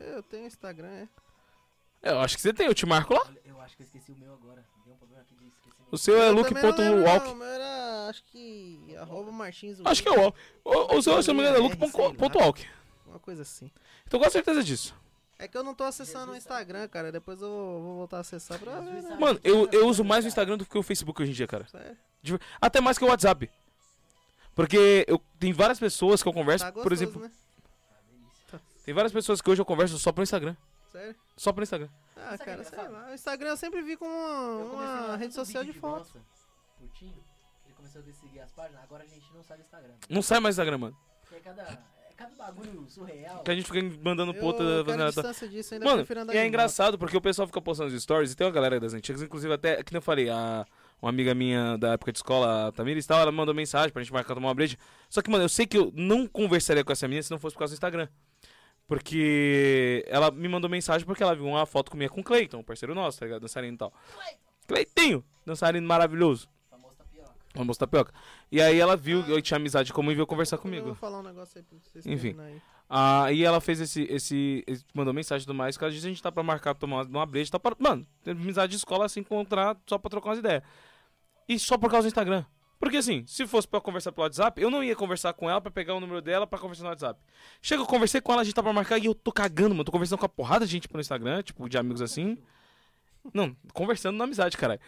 Eu 0.00 0.22
tenho 0.22 0.46
Instagram, 0.46 0.88
é. 0.88 1.08
Eu 2.02 2.20
acho 2.20 2.36
que 2.36 2.42
você 2.42 2.52
tem, 2.52 2.66
eu 2.66 2.74
te 2.74 2.84
marco 2.84 3.14
lá. 3.14 3.26
Eu 3.44 3.60
acho 3.60 3.76
que 3.76 3.82
eu 3.82 3.86
esqueci 3.86 4.12
o 4.12 4.16
meu 4.16 4.32
agora. 4.34 4.64
Deu 4.84 4.94
um 4.94 4.96
problema 4.96 5.22
aqui 5.22 5.34
de 5.36 5.46
esquecimento. 5.46 5.88
O 5.90 5.96
seu 5.96 6.16
é 6.22 6.26
também 6.42 6.62
não 6.62 6.98
não, 6.98 7.32
o 7.32 7.36
meu 7.36 7.46
era, 7.46 8.08
acho 8.08 8.22
que, 8.24 8.94
arroba 8.98 9.32
Martins 9.32 9.78
Acho 9.84 10.02
que 10.02 10.08
é 10.08 10.12
o 10.12 10.34
O, 10.64 10.96
o 10.96 11.02
seu, 11.02 11.22
se 11.22 11.30
eu 11.30 11.34
não 11.34 11.42
me 11.42 11.48
engano, 11.48 11.64
é 11.64 11.68
lá. 11.68 11.74
luke.walk. 12.12 12.66
Uma 13.06 13.18
coisa 13.18 13.42
assim. 13.42 13.70
Tô 14.10 14.18
com 14.18 14.28
certeza 14.28 14.62
disso. 14.62 14.94
É 15.38 15.48
que 15.48 15.56
eu 15.56 15.62
não 15.62 15.74
tô 15.74 15.84
acessando 15.84 16.32
o 16.32 16.36
Instagram, 16.36 16.88
cara. 16.88 17.10
Depois 17.10 17.40
eu 17.40 17.48
vou, 17.48 17.82
vou 17.82 17.96
voltar 17.96 18.18
a 18.18 18.20
acessar 18.20 18.58
pra 18.58 18.80
ver, 18.80 19.02
né? 19.02 19.16
Mano, 19.18 19.40
eu, 19.42 19.68
eu 19.72 19.86
uso 19.88 20.04
mais 20.04 20.24
o 20.24 20.28
Instagram 20.28 20.58
do 20.58 20.66
que 20.66 20.76
o 20.76 20.82
Facebook 20.82 21.20
hoje 21.22 21.30
em 21.32 21.34
dia, 21.34 21.46
cara. 21.46 21.66
Sério. 21.68 21.96
De- 22.24 22.40
Até 22.60 22.80
mais 22.80 22.96
que 22.98 23.04
o 23.04 23.08
WhatsApp. 23.08 23.50
Porque 24.54 25.04
eu 25.08 25.20
tem 25.38 25.52
várias 25.52 25.78
pessoas 25.78 26.22
que 26.22 26.28
eu 26.28 26.32
converso, 26.32 26.64
Tá 26.64 26.72
por 26.72 26.82
gostoso, 26.88 26.94
exemplo, 27.02 27.22
né? 27.22 27.30
tem 28.84 28.94
várias 28.94 29.12
pessoas 29.12 29.40
que 29.40 29.50
hoje 29.50 29.60
eu 29.60 29.64
converso 29.66 29.98
só 29.98 30.12
pelo 30.12 30.22
Instagram. 30.22 30.56
Sério. 30.92 31.16
Só 31.36 31.52
pelo 31.52 31.64
Instagram. 31.64 31.88
Ah, 32.16 32.30
Sabe 32.36 32.44
cara, 32.44 32.60
é 32.60 32.64
sei 32.64 32.78
lá. 32.88 33.08
O 33.10 33.14
Instagram 33.14 33.48
eu 33.50 33.56
sempre 33.56 33.82
vi 33.82 33.96
como 33.96 34.12
Eu 34.12 34.72
uma, 34.74 35.06
uma 35.06 35.16
rede 35.16 35.34
social 35.34 35.64
de 35.64 35.70
vídeo 35.72 35.80
foto. 35.80 36.20
Curtinho. 36.78 37.12
Ele 37.66 37.74
começou 37.74 38.00
a 38.00 38.04
seguir 38.12 38.40
as 38.40 38.52
páginas. 38.52 38.82
Agora 38.84 39.02
a 39.02 39.06
gente 39.06 39.26
não 39.34 39.42
sai 39.42 39.56
do 39.56 39.62
Instagram. 39.64 39.92
Não 40.08 40.22
sai 40.22 40.40
mais 40.40 40.54
Instagram, 40.54 40.78
mano. 40.78 40.96
Porque 41.22 41.34
é 41.34 41.40
cada, 41.40 41.62
é 41.62 41.78
cada 42.16 42.34
bagulho 42.36 42.86
surreal. 42.88 43.42
Que 43.42 43.50
a 43.50 43.54
gente 43.56 43.70
fica 43.70 43.98
mandando 44.04 44.30
Eu 44.30 44.36
pro 44.36 44.46
outro. 44.46 44.64
quero 44.64 44.84
fazendo- 44.84 45.06
distância 45.06 45.48
disso, 45.48 45.74
ainda 45.74 45.84
Mano, 45.86 45.96
prefiro 45.98 46.20
andar 46.20 46.32
e 46.34 46.36
é 46.38 46.42
de 46.42 46.48
engraçado 46.48 46.96
porque 46.96 47.16
o 47.16 47.20
pessoal 47.20 47.48
fica 47.48 47.60
postando 47.60 47.92
os 47.92 48.00
stories 48.02 48.30
e 48.32 48.36
tem 48.36 48.46
uma 48.46 48.52
galera 48.52 48.78
das 48.78 48.94
antigas, 48.94 49.20
inclusive 49.20 49.52
até, 49.52 49.82
que 49.82 49.92
nem 49.92 49.98
eu 49.98 50.02
falei, 50.02 50.30
a, 50.30 50.64
uma 51.04 51.10
amiga 51.10 51.34
minha 51.34 51.76
da 51.76 51.92
época 51.92 52.10
de 52.10 52.18
escola, 52.18 52.68
a 52.68 52.72
Tamires 52.72 53.04
e 53.04 53.08
tal, 53.08 53.20
ela 53.20 53.30
mandou 53.30 53.54
mensagem 53.54 53.92
pra 53.92 54.02
gente 54.02 54.12
marcar 54.12 54.34
tomar 54.34 54.48
uma 54.48 54.54
breja. 54.54 54.76
Só 55.10 55.20
que, 55.20 55.30
mano, 55.30 55.44
eu 55.44 55.48
sei 55.50 55.66
que 55.66 55.76
eu 55.76 55.92
não 55.94 56.26
conversaria 56.26 56.82
com 56.82 56.92
essa 56.92 57.06
menina 57.06 57.22
se 57.22 57.30
não 57.30 57.38
fosse 57.38 57.54
por 57.54 57.58
causa 57.58 57.74
do 57.74 57.76
Instagram. 57.76 58.08
Porque 58.86 60.04
ela 60.08 60.30
me 60.30 60.48
mandou 60.48 60.68
mensagem 60.68 61.06
porque 61.06 61.22
ela 61.22 61.34
viu 61.34 61.46
uma 61.46 61.66
foto 61.66 61.90
comigo 61.90 62.14
com 62.14 62.22
o 62.22 62.24
Cleiton, 62.24 62.58
um 62.58 62.62
parceiro 62.62 62.94
nosso, 62.94 63.18
tá 63.18 63.26
ligado? 63.26 63.42
Dançarino 63.42 63.74
e 63.74 63.78
tal. 63.78 63.92
Cleitinho! 64.66 65.22
Dançarino 65.44 65.86
maravilhoso. 65.86 66.48
Famoso 66.70 66.96
tapioca. 66.96 67.34
Vamos 67.54 67.76
tapioca. 67.76 68.12
E 68.50 68.60
aí 68.62 68.80
ela 68.80 68.96
viu, 68.96 69.20
eu 69.26 69.42
tinha 69.42 69.56
amizade 69.56 69.92
comum 69.92 70.10
e 70.10 70.14
veio 70.14 70.26
conversar 70.26 70.56
moto. 70.56 70.66
Eu 70.66 70.70
comigo. 70.70 70.86
vou 70.86 70.94
falar 70.94 71.20
um 71.20 71.22
negócio 71.22 71.58
aí 71.58 71.64
pra 71.64 71.78
vocês 71.82 72.06
Enfim. 72.06 72.34
aí. 72.38 72.62
Aí 72.88 73.42
ela 73.42 73.60
fez 73.60 73.80
esse, 73.80 74.02
esse, 74.04 74.64
Mandou 74.94 75.12
mensagem 75.12 75.42
e 75.42 75.46
tudo 75.46 75.56
mais. 75.56 75.76
Que 75.76 75.84
ela 75.84 75.92
disse 75.92 76.06
a 76.06 76.08
gente 76.08 76.22
tá 76.22 76.32
pra 76.32 76.42
marcar, 76.42 76.74
tomar 76.74 77.04
uma, 77.06 77.26
breja. 77.26 77.50
Tá 77.50 77.58
pra, 77.58 77.74
mano, 77.78 78.06
amizade 78.26 78.70
de 78.70 78.76
escola 78.76 79.06
assim, 79.06 79.20
encontrar 79.20 79.76
só 79.86 79.98
pra 79.98 80.10
trocar 80.10 80.30
umas 80.30 80.38
ideias. 80.38 80.62
E 81.48 81.58
só 81.58 81.76
por 81.76 81.90
causa 81.90 82.06
do 82.06 82.10
Instagram. 82.10 82.44
Porque 82.78 82.96
assim, 82.98 83.24
se 83.26 83.46
fosse 83.46 83.66
pra 83.66 83.80
conversar 83.80 84.12
pelo 84.12 84.24
WhatsApp, 84.24 84.60
eu 84.60 84.70
não 84.70 84.84
ia 84.84 84.94
conversar 84.94 85.32
com 85.32 85.48
ela 85.48 85.60
pra 85.60 85.70
pegar 85.70 85.94
o 85.94 86.00
número 86.00 86.20
dela 86.20 86.46
pra 86.46 86.58
conversar 86.58 86.82
no 86.82 86.90
WhatsApp. 86.90 87.18
Chega, 87.62 87.82
eu 87.82 87.86
conversei 87.86 88.20
com 88.20 88.32
ela, 88.32 88.42
a 88.42 88.44
gente 88.44 88.54
tá 88.54 88.62
pra 88.62 88.72
marcar 88.72 88.98
e 88.98 89.06
eu 89.06 89.14
tô 89.14 89.32
cagando, 89.32 89.70
mano. 89.70 89.84
Tô 89.84 89.92
conversando 89.92 90.18
com 90.18 90.26
a 90.26 90.28
porrada 90.28 90.66
de 90.66 90.72
gente 90.72 90.88
pelo 90.88 91.00
Instagram, 91.00 91.42
tipo, 91.42 91.68
de 91.68 91.78
amigos 91.78 92.02
assim. 92.02 92.36
Não, 93.32 93.56
conversando 93.72 94.18
na 94.18 94.24
amizade, 94.24 94.56
caralho. 94.56 94.80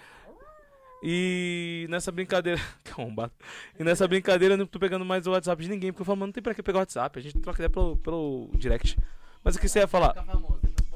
E 1.03 1.87
nessa 1.89 2.11
brincadeira. 2.11 2.61
que 2.85 2.91
arrombado. 2.91 3.33
E 3.79 3.85
nessa 3.85 4.07
brincadeira 4.07 4.55
eu 4.55 4.59
não 4.59 4.67
tô 4.67 4.79
pegando 4.79 5.05
mais 5.05 5.27
o 5.27 5.31
WhatsApp 5.31 5.63
de 5.63 5.71
ninguém, 5.71 5.93
porque 5.93 6.03
eu 6.03 6.07
falo, 6.07 6.19
mano, 6.19 6.27
não 6.27 6.33
tem 6.33 6.43
pra 6.43 6.55
que 6.55 6.63
pegar 6.63 6.79
o 6.79 6.81
WhatsApp, 6.81 7.19
a 7.19 7.23
gente 7.23 7.39
troca 7.39 7.59
ideia 7.59 7.71
pelo, 7.71 7.97
pelo 7.97 8.51
direct. 8.55 8.99
Mas 9.43 9.57
o 9.57 9.59
que 9.59 9.69
você 9.69 9.79
ia 9.79 9.87
falar? 9.87 10.13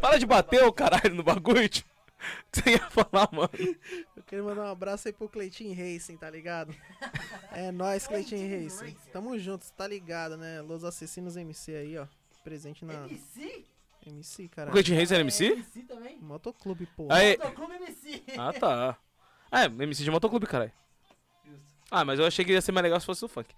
Para 0.01 0.19
de 0.19 0.27
bater 0.27 0.65
o 0.65 0.73
caralho 0.73 1.15
no 1.15 1.23
bagulho, 1.23 1.69
tio. 1.69 1.85
O 1.85 1.90
que 2.53 2.61
você 2.63 2.71
ia 2.71 2.91
falar, 2.91 3.29
mano? 3.33 3.51
Eu 4.17 4.23
queria 4.25 4.45
mandar 4.45 4.63
um 4.65 4.71
abraço 4.73 5.09
aí 5.09 5.13
pro 5.15 5.29
Cleitinho 5.29 5.75
Racing, 5.75 6.17
tá 6.17 6.29
ligado? 6.31 6.75
É 7.53 7.71
nóis, 7.73 8.07
Cleitinho 8.07 8.41
Cleitinho 8.49 8.65
Racing. 8.65 8.95
Racing. 8.95 9.11
Tamo 9.11 9.39
juntos, 9.39 9.71
tá 9.71 9.87
ligado, 9.87 10.37
né? 10.37 10.61
Los 10.61 10.85
Assassinos 10.85 11.37
MC 11.37 11.75
aí, 11.75 11.99
ó. 11.99 12.07
Presente 12.45 12.85
na 12.85 12.95
MC? 13.07 13.65
MC, 14.07 14.49
cara. 14.49 14.71
O 14.71 14.73
Cleiton 14.73 14.93
Reis 14.95 15.11
era 15.13 15.21
É, 15.21 15.25
MC? 15.25 15.47
MC 15.53 15.83
também? 15.83 16.19
Motoclube, 16.19 16.87
porra. 16.97 17.15
Aí- 17.17 17.37
Motoclube 17.37 17.75
MC. 17.75 18.23
Ah, 18.39 18.53
tá. 18.53 18.99
Ah, 19.51 19.63
é, 19.63 19.65
MC 19.67 20.05
de 20.05 20.11
motoclube, 20.11 20.47
caralho. 20.47 20.73
Ah, 21.91 22.05
mas 22.05 22.19
eu 22.21 22.25
achei 22.27 22.45
que 22.45 22.53
ia 22.53 22.61
ser 22.63 22.71
mais 22.73 22.85
legal 22.85 23.01
se 23.01 23.07
fosse 23.07 23.25
o 23.25 23.29
funk. 23.29 23.53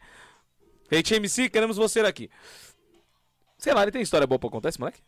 Hate 0.91 1.15
MC, 1.15 1.49
queremos 1.51 1.77
você 1.77 2.01
aqui. 2.01 2.31
Sei 3.59 3.73
lá, 3.73 3.83
ele 3.83 3.93
tem 3.93 4.03
história 4.03 4.27
boa 4.27 4.39
pra 4.39 4.49
contar 4.51 4.71
esse 4.71 4.81
moleque? 4.81 5.01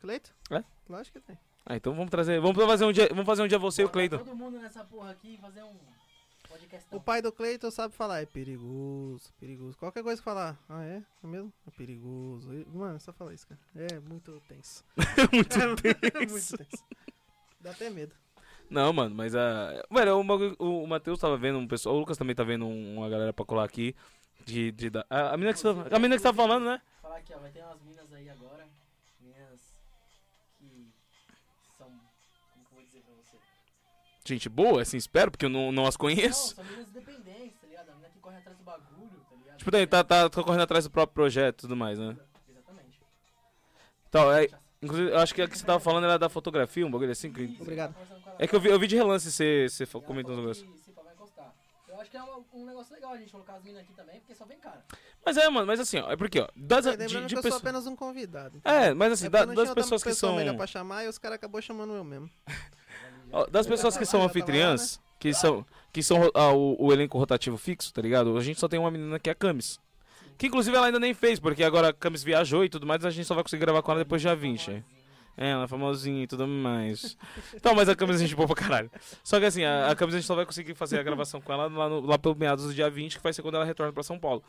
Cleito? 0.00 0.32
É? 0.50 0.64
Lógico 0.88 1.18
que 1.20 1.26
tem. 1.26 1.38
Ah, 1.66 1.76
então 1.76 1.94
vamos 1.94 2.10
trazer. 2.10 2.40
Vamos 2.40 2.56
fazer 2.64 2.84
um 2.84 2.92
dia, 2.92 3.08
vamos 3.10 3.26
fazer 3.26 3.42
um 3.42 3.48
dia 3.48 3.58
você 3.58 3.82
e 3.82 3.84
o 3.84 3.88
Cleiton. 3.88 4.18
Todo 4.18 4.34
mundo 4.34 4.58
nessa 4.58 4.84
porra 4.84 5.10
aqui 5.10 5.38
fazer 5.40 5.62
um 5.62 5.74
podcast. 6.48 6.86
O 6.90 7.00
pai 7.00 7.22
do 7.22 7.30
Cleiton 7.30 7.70
sabe 7.70 7.94
falar, 7.94 8.22
é 8.22 8.26
perigoso, 8.26 9.32
perigoso. 9.38 9.76
Qualquer 9.78 10.02
coisa 10.02 10.20
que 10.20 10.24
falar, 10.24 10.58
ah 10.68 10.82
é? 10.84 11.02
É 11.22 11.26
mesmo? 11.26 11.52
É 11.66 11.70
perigoso. 11.70 12.48
Mano, 12.72 12.98
só 12.98 13.12
falar 13.12 13.34
isso, 13.34 13.46
cara. 13.46 13.60
É 13.76 14.00
muito 14.00 14.40
tenso. 14.48 14.84
Muito 15.32 15.58
É 15.86 15.94
tenso. 15.94 16.56
muito 16.56 16.56
tenso. 16.58 16.84
Dá 17.60 17.70
até 17.70 17.90
medo. 17.90 18.12
Não, 18.68 18.92
mano, 18.92 19.14
mas 19.14 19.34
a. 19.34 19.84
Velho, 19.90 20.16
o, 20.16 20.54
o, 20.64 20.82
o 20.84 20.86
Matheus 20.86 21.18
tava 21.18 21.36
vendo 21.36 21.58
um 21.58 21.66
pessoal. 21.68 21.96
O 21.96 21.98
Lucas 21.98 22.16
também 22.16 22.34
tá 22.36 22.42
vendo 22.44 22.64
um- 22.64 22.98
uma 22.98 23.08
galera 23.08 23.32
pra 23.32 23.44
colar 23.44 23.64
aqui. 23.64 23.94
De. 24.46 24.70
de 24.72 24.90
da- 24.90 25.04
a, 25.10 25.34
a 25.34 25.36
menina 25.36 25.52
que 25.52 25.58
você, 25.58 25.68
a 25.68 25.98
menina 25.98 26.16
que 26.16 26.22
você 26.22 26.28
tá 26.28 26.32
falando, 26.34 26.64
né? 26.64 26.80
Falar 27.02 27.16
aqui, 27.18 27.34
ó, 27.34 27.38
vai 27.38 27.50
ter 27.50 27.62
umas 27.62 27.80
minas 27.82 28.12
aí 28.12 28.30
agora. 28.30 28.66
Gente 34.24 34.48
boa, 34.48 34.82
assim, 34.82 34.96
espero, 34.96 35.30
porque 35.30 35.46
eu 35.46 35.50
não, 35.50 35.72
não 35.72 35.86
as 35.86 35.94
Não, 35.94 35.98
conheço. 36.00 36.54
são 36.54 36.64
minas 36.64 36.88
independentes, 36.88 37.58
tá 37.60 37.66
ligado? 37.66 37.88
A 37.88 37.92
menina 37.92 38.10
que 38.10 38.18
corre 38.20 38.36
atrás 38.36 38.56
do 38.58 38.62
bagulho, 38.64 39.10
tá 39.30 39.36
ligado? 39.36 39.56
Tipo, 39.58 39.70
daí 39.70 39.86
tá, 39.86 40.04
tá, 40.04 40.28
tá 40.28 40.42
correndo 40.42 40.62
atrás 40.62 40.84
do 40.84 40.90
próprio 40.90 41.14
projeto 41.14 41.60
e 41.60 41.62
tudo 41.62 41.74
mais, 41.76 41.98
né? 41.98 42.16
Exatamente. 42.50 43.00
Então, 44.08 44.32
é. 44.32 44.48
Inclusive, 44.82 45.10
eu 45.10 45.18
acho 45.18 45.34
que 45.34 45.42
a 45.42 45.48
que 45.48 45.58
você 45.58 45.64
tava 45.66 45.78
falando 45.80 46.04
era 46.04 46.18
da 46.18 46.28
fotografia, 46.30 46.86
um 46.86 46.90
bagulho 46.90 47.10
assim. 47.12 47.30
que- 47.32 47.56
Obrigado. 47.60 47.94
É 48.38 48.46
que 48.46 48.54
eu 48.56 48.60
vi, 48.60 48.68
eu 48.70 48.78
vi 48.78 48.86
de 48.86 48.96
relance 48.96 49.30
você, 49.30 49.66
você 49.68 49.84
comentando 49.86 50.36
sobre 50.36 50.50
isso. 50.52 50.64
que, 50.64 50.90
encostar. 51.12 51.54
Eu 51.88 52.00
acho 52.00 52.10
que 52.10 52.16
é 52.16 52.22
um, 52.22 52.42
um 52.54 52.64
negócio 52.64 52.94
legal 52.94 53.12
a 53.12 53.18
gente 53.18 53.30
colocar 53.30 53.54
as 53.56 53.62
minas 53.64 53.82
aqui 53.82 53.92
também, 53.92 54.18
porque 54.20 54.34
só 54.34 54.46
vem 54.46 54.58
cara. 54.58 54.82
Mas 55.24 55.36
é, 55.36 55.46
mano, 55.50 55.66
mas 55.66 55.80
assim, 55.80 55.98
ó, 55.98 56.10
é 56.10 56.16
porque, 56.16 56.40
ó, 56.40 56.48
das, 56.56 56.86
Mas 56.86 56.96
de, 56.96 57.02
Lembrando 57.02 57.26
de 57.26 57.34
que 57.34 57.38
eu 57.38 57.42
sou 57.42 57.50
pessoas. 57.50 57.60
apenas 57.62 57.86
um 57.86 57.94
convidado. 57.94 58.56
então. 58.56 58.72
É, 58.72 58.94
mas 58.94 59.12
assim, 59.12 59.26
É 59.26 59.28
da- 59.30 59.44
não 59.44 59.54
das 59.54 59.74
pessoas 59.74 60.02
que 60.02 60.08
pessoa 60.08 60.30
são. 60.30 60.36
melhor 60.38 60.56
pra 60.56 60.66
chamar 60.66 61.04
e 61.04 61.08
os 61.08 61.18
caras 61.18 61.34
acabou 61.36 61.60
chamando 61.60 61.92
eu 61.94 62.02
mesmo. 62.04 62.30
das 63.50 63.66
pessoas 63.66 63.96
que 63.96 64.04
são 64.04 64.22
anfitriãs, 64.22 65.00
que 65.18 65.32
são, 65.34 65.64
que 65.92 66.02
são 66.02 66.30
ah, 66.34 66.52
o, 66.52 66.76
o 66.78 66.92
elenco 66.92 67.18
rotativo 67.18 67.56
fixo, 67.56 67.92
tá 67.92 68.00
ligado? 68.02 68.36
A 68.36 68.42
gente 68.42 68.58
só 68.58 68.68
tem 68.68 68.80
uma 68.80 68.90
menina 68.90 69.18
que 69.18 69.28
é 69.28 69.32
a 69.32 69.34
Camis. 69.34 69.78
Que 70.38 70.46
inclusive 70.46 70.74
ela 70.74 70.86
ainda 70.86 70.98
nem 70.98 71.12
fez, 71.12 71.38
porque 71.38 71.62
agora 71.62 71.88
a 71.88 71.92
Camis 71.92 72.24
viajou 72.24 72.64
e 72.64 72.68
tudo 72.68 72.86
mais, 72.86 73.04
a 73.04 73.10
gente 73.10 73.26
só 73.26 73.34
vai 73.34 73.44
conseguir 73.44 73.60
gravar 73.60 73.82
com 73.82 73.92
ela 73.92 74.00
depois 74.00 74.22
do 74.22 74.24
dia 74.24 74.34
20. 74.34 74.82
É, 75.36 75.50
ela 75.50 75.64
é 75.64 75.68
famosinha 75.68 76.24
e 76.24 76.26
tudo 76.26 76.46
mais. 76.46 77.16
Então, 77.54 77.74
mas 77.74 77.88
a 77.88 77.94
Camis 77.94 78.16
a 78.16 78.18
gente 78.20 78.34
boa 78.34 78.46
pra 78.46 78.56
caralho. 78.56 78.90
Só 79.22 79.38
que 79.38 79.44
assim, 79.44 79.64
a, 79.64 79.90
a 79.90 79.94
Camis 79.94 80.14
a 80.14 80.18
gente 80.18 80.26
só 80.26 80.34
vai 80.34 80.46
conseguir 80.46 80.74
fazer 80.74 80.98
a 80.98 81.02
gravação 81.02 81.40
com 81.40 81.52
ela 81.52 81.66
lá, 81.66 81.88
no, 81.88 82.00
lá 82.00 82.18
pelo 82.18 82.34
meados 82.34 82.64
do 82.64 82.74
dia 82.74 82.88
20, 82.88 83.18
que 83.18 83.22
vai 83.22 83.32
ser 83.32 83.42
quando 83.42 83.56
ela 83.56 83.64
retorna 83.64 83.92
pra 83.92 84.02
São 84.02 84.18
Paulo. 84.18 84.42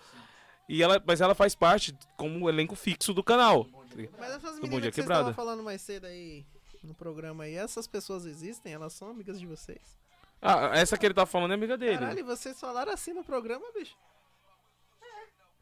E 0.70 0.82
ela, 0.82 1.02
mas 1.06 1.20
ela 1.20 1.36
faz 1.36 1.54
parte 1.54 1.94
como 2.16 2.48
elenco 2.48 2.76
fixo 2.76 3.14
do 3.14 3.22
canal. 3.22 3.68
Mas 4.18 4.32
essas 4.36 4.60
meninas 4.62 4.94
que 4.94 5.02
estavam 5.02 5.34
falando 5.34 5.62
mais 5.64 5.82
cedo 5.82 6.06
aí 6.06 6.46
no 6.84 6.94
programa 6.94 7.44
aí, 7.46 7.56
essas 7.56 7.88
pessoas 7.88 8.26
existem? 8.26 8.74
Elas 8.74 8.94
são 8.94 9.10
amigas 9.10 9.40
de 9.40 9.46
vocês? 9.46 10.00
Ah, 10.42 10.72
essa 10.74 10.98
que 10.98 11.06
ele 11.06 11.14
tá 11.14 11.26
falando 11.26 11.52
é 11.52 11.54
amiga 11.54 11.78
dele. 11.78 12.00
Caralho, 12.00 12.26
vocês 12.26 12.60
falaram 12.60 12.92
assim 12.92 13.14
no 13.14 13.24
programa, 13.24 13.66
bicho? 13.76 13.96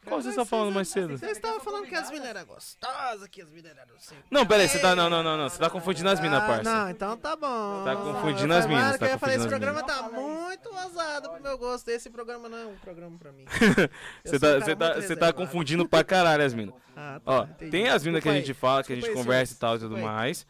Qual 0.05 0.21
você 0.21 0.33
tá 0.33 0.45
falando 0.45 0.73
mais 0.73 0.87
cedo? 0.87 1.17
Vocês 1.17 1.33
estavam 1.33 1.59
falando 1.59 1.85
que 1.85 1.93
as 1.93 2.09
minas 2.09 2.27
eram 2.27 2.45
gostosas, 2.45 3.27
que 3.27 3.41
as 3.41 3.49
minas 3.49 3.71
eram. 3.71 3.93
Não, 4.31 4.45
pera 4.45 4.63
aí, 4.63 4.69
você 4.69 4.79
tá. 4.79 4.95
Não, 4.95 5.09
não, 5.09 5.21
não, 5.21 5.37
não. 5.37 5.49
Você 5.49 5.59
tá 5.59 5.69
confundindo 5.69 6.07
as 6.09 6.21
minas, 6.21 6.41
Ah, 6.41 6.47
parça. 6.47 6.63
não, 6.63 6.89
então 6.89 7.17
tá 7.17 7.35
bom. 7.35 7.83
Tá 7.83 7.95
confundindo 7.97 8.53
as 8.53 8.65
minas, 8.65 8.97
tá 8.97 9.07
eu 9.09 9.19
falar, 9.19 9.35
esse 9.35 9.47
programa 9.47 9.83
tá 9.83 10.03
muito 10.03 10.69
ousado 10.69 11.29
pro 11.29 11.43
meu 11.43 11.57
gosto. 11.57 11.89
Esse 11.89 12.09
programa 12.09 12.47
não 12.47 12.57
é 12.57 12.65
um 12.65 12.77
programa 12.77 13.17
pra 13.19 13.31
mim. 13.33 13.45
Você 14.23 14.39
tá, 14.39 14.59
você 14.59 14.75
tá, 14.75 14.93
muito 14.93 15.07
você 15.07 15.15
tá 15.15 15.33
confundindo 15.33 15.87
pra 15.87 16.03
caralho 16.03 16.43
as 16.45 16.53
minas. 16.53 16.73
Ah, 16.95 17.19
tá, 17.23 17.31
Ó, 17.31 17.45
tem 17.69 17.89
as 17.89 18.03
minas 18.05 18.23
que 18.23 18.29
a 18.29 18.33
gente 18.33 18.53
fala, 18.53 18.83
que 18.83 18.93
a 18.93 18.95
gente 18.95 19.11
conversa 19.11 19.53
e 19.53 19.57
tal 19.57 19.75
e 19.75 19.79
tudo 19.79 19.97
mais. 19.97 20.47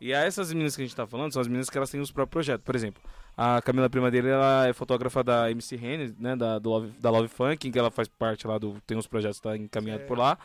E 0.00 0.14
aí 0.14 0.26
essas 0.26 0.50
meninas 0.52 0.74
que 0.74 0.82
a 0.82 0.84
gente 0.86 0.96
tá 0.96 1.06
falando 1.06 1.32
são 1.32 1.42
as 1.42 1.46
meninas 1.46 1.68
que 1.68 1.76
elas 1.76 1.90
têm 1.90 2.00
os 2.00 2.10
próprios 2.10 2.46
projetos. 2.46 2.64
Por 2.64 2.74
exemplo, 2.74 3.02
a 3.36 3.60
Camila 3.60 3.90
Prima 3.90 4.10
dele, 4.10 4.28
ela 4.28 4.66
é 4.66 4.72
fotógrafa 4.72 5.22
da 5.22 5.50
MC 5.50 5.76
Renner, 5.76 6.14
né? 6.18 6.34
Da, 6.34 6.58
do 6.58 6.70
Love, 6.70 6.92
da 6.98 7.10
Love 7.10 7.28
Funk, 7.28 7.70
que 7.70 7.78
ela 7.78 7.90
faz 7.90 8.08
parte 8.08 8.46
lá 8.46 8.56
do. 8.56 8.80
Tem 8.86 8.96
uns 8.96 9.06
projetos 9.06 9.38
que 9.38 9.42
tá 9.42 9.56
encaminhado 9.56 10.04
por 10.04 10.18
lá. 10.18 10.38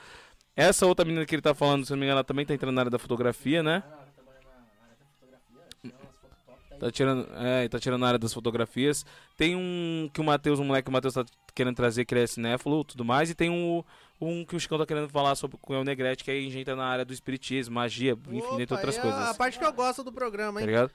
Essa 0.55 0.85
outra 0.85 1.05
menina 1.05 1.25
que 1.25 1.35
ele 1.35 1.41
tá 1.41 1.53
falando, 1.53 1.85
se 1.85 1.91
não 1.91 1.97
me 1.97 2.05
engano, 2.05 2.17
ela 2.17 2.23
também 2.23 2.45
tá 2.45 2.53
entrando 2.53 2.75
na 2.75 2.81
área 2.81 2.91
da 2.91 2.99
fotografia, 2.99 3.61
né? 3.63 3.83
Ela 3.85 4.07
trabalha 4.15 4.39
na 4.43 4.51
na 4.51 4.85
área 4.85 4.97
da 4.97 5.05
fotografia, 5.05 5.67
tirando 5.81 6.01
umas 6.01 6.15
fotos 6.17 6.37
top, 6.45 6.79
tá 6.79 6.91
tirando, 6.91 7.29
é, 7.35 7.67
tá 7.69 7.79
tirando 7.79 8.01
na 8.01 8.07
área 8.07 8.19
das 8.19 8.33
fotografias. 8.33 9.05
Tem 9.37 9.55
um 9.55 10.09
que 10.13 10.21
o 10.21 10.23
Matheus, 10.23 10.59
um 10.59 10.65
moleque 10.65 10.85
que 10.85 10.89
o 10.89 10.93
Matheus 10.93 11.13
tá 11.13 11.25
querendo 11.53 11.75
trazer, 11.75 12.05
que 12.05 12.13
ele 12.13 12.23
é 12.23 12.27
cinéfilo 12.27 12.81
e 12.81 12.85
tudo 12.85 13.03
mais. 13.03 13.29
E 13.29 13.35
tem 13.35 13.49
um, 13.49 13.83
um 14.19 14.45
que 14.45 14.55
o 14.55 14.59
Chicão 14.59 14.77
tá 14.77 14.85
querendo 14.85 15.09
falar 15.09 15.35
sobre 15.35 15.57
com 15.57 15.73
o 15.79 15.83
Negrete, 15.83 16.23
que 16.23 16.31
aí 16.31 16.39
a 16.39 16.41
gente 16.41 16.57
entra 16.57 16.75
na 16.75 16.85
área 16.85 17.03
do 17.05 17.13
espiritismo, 17.13 17.75
magia, 17.75 18.11
enfim, 18.29 18.37
Opa, 18.47 18.57
dentre 18.57 18.75
outras 18.75 18.97
é 18.97 19.01
coisas. 19.01 19.19
A 19.27 19.33
parte 19.33 19.59
que 19.59 19.65
eu 19.65 19.73
gosto 19.73 20.03
do 20.03 20.11
programa, 20.11 20.59
Tá 20.59 20.61
hein? 20.61 20.67
ligado? 20.67 20.91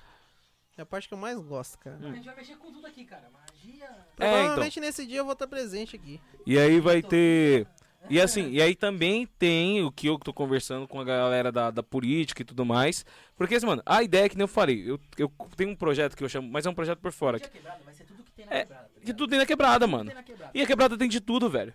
É 0.79 0.83
a 0.83 0.87
parte 0.87 1.07
que 1.09 1.13
eu 1.15 1.19
mais 1.19 1.39
gosto, 1.39 1.79
cara. 1.79 1.99
A 2.03 2.13
gente 2.13 2.25
vai 2.25 2.37
mexer 2.37 2.57
com 2.57 2.73
tudo 2.73 2.87
aqui, 2.87 3.05
cara. 3.05 3.29
Magia. 3.33 3.85
É, 4.19 4.31
Provavelmente 4.39 4.81
nesse 4.81 5.07
dia 5.07 5.19
eu 5.19 5.25
vou 5.25 5.35
estar 5.35 5.47
presente 5.47 5.95
aqui. 5.97 6.19
E 6.47 6.59
aí 6.59 6.81
vai 6.81 7.03
ter. 7.03 7.67
E 8.09 8.19
assim, 8.19 8.49
e 8.51 8.63
aí 8.63 8.75
também 8.75 9.27
tem 9.39 9.83
o 9.83 9.93
que 9.93 10.07
eu 10.07 10.19
tô 10.19 10.33
conversando 10.33 10.89
com 10.89 10.99
a 10.99 11.05
galera 11.05 11.53
da, 11.53 11.71
da 11.71 11.83
política 11.83 12.41
e 12.41 12.45
tudo 12.47 12.65
mais. 12.65 13.05
Porque, 13.37 13.55
assim, 13.55 13.67
mano, 13.67 13.83
a 13.85 14.03
ideia 14.03 14.25
é 14.25 14.29
que 14.31 14.37
nem 14.37 14.45
eu 14.45 14.49
falei, 14.49 14.91
eu, 14.91 14.99
eu 15.19 15.31
tenho 15.55 15.71
um 15.71 15.77
projeto 15.77 16.17
que 16.17 16.25
eu 16.25 16.29
chamo, 16.29 16.49
mas 16.51 16.65
é 16.65 16.71
um 16.71 16.75
projeto 16.75 16.99
por 16.99 17.13
fora. 17.13 17.39
Que, 17.39 17.51
quebrada, 17.51 17.81
vai 17.85 17.93
ser 17.93 18.05
tudo 18.05 18.23
que 18.25 18.33
tem 18.33 18.47
na 18.47 18.55
É, 18.55 18.61
quebrada. 18.61 18.85
tá 18.85 19.01
que 19.05 19.13
tudo 19.13 19.29
tem 19.29 19.39
na 19.39 19.45
quebrada, 19.47 19.87
mano. 19.87 20.07
tem 20.07 20.15
na 20.15 20.23
quebrada. 20.23 20.51
E 20.55 20.63
a 20.63 20.67
quebrada 20.67 20.97
tem 20.97 21.09
de 21.11 21.21
tudo, 21.21 21.51
velho. 21.51 21.75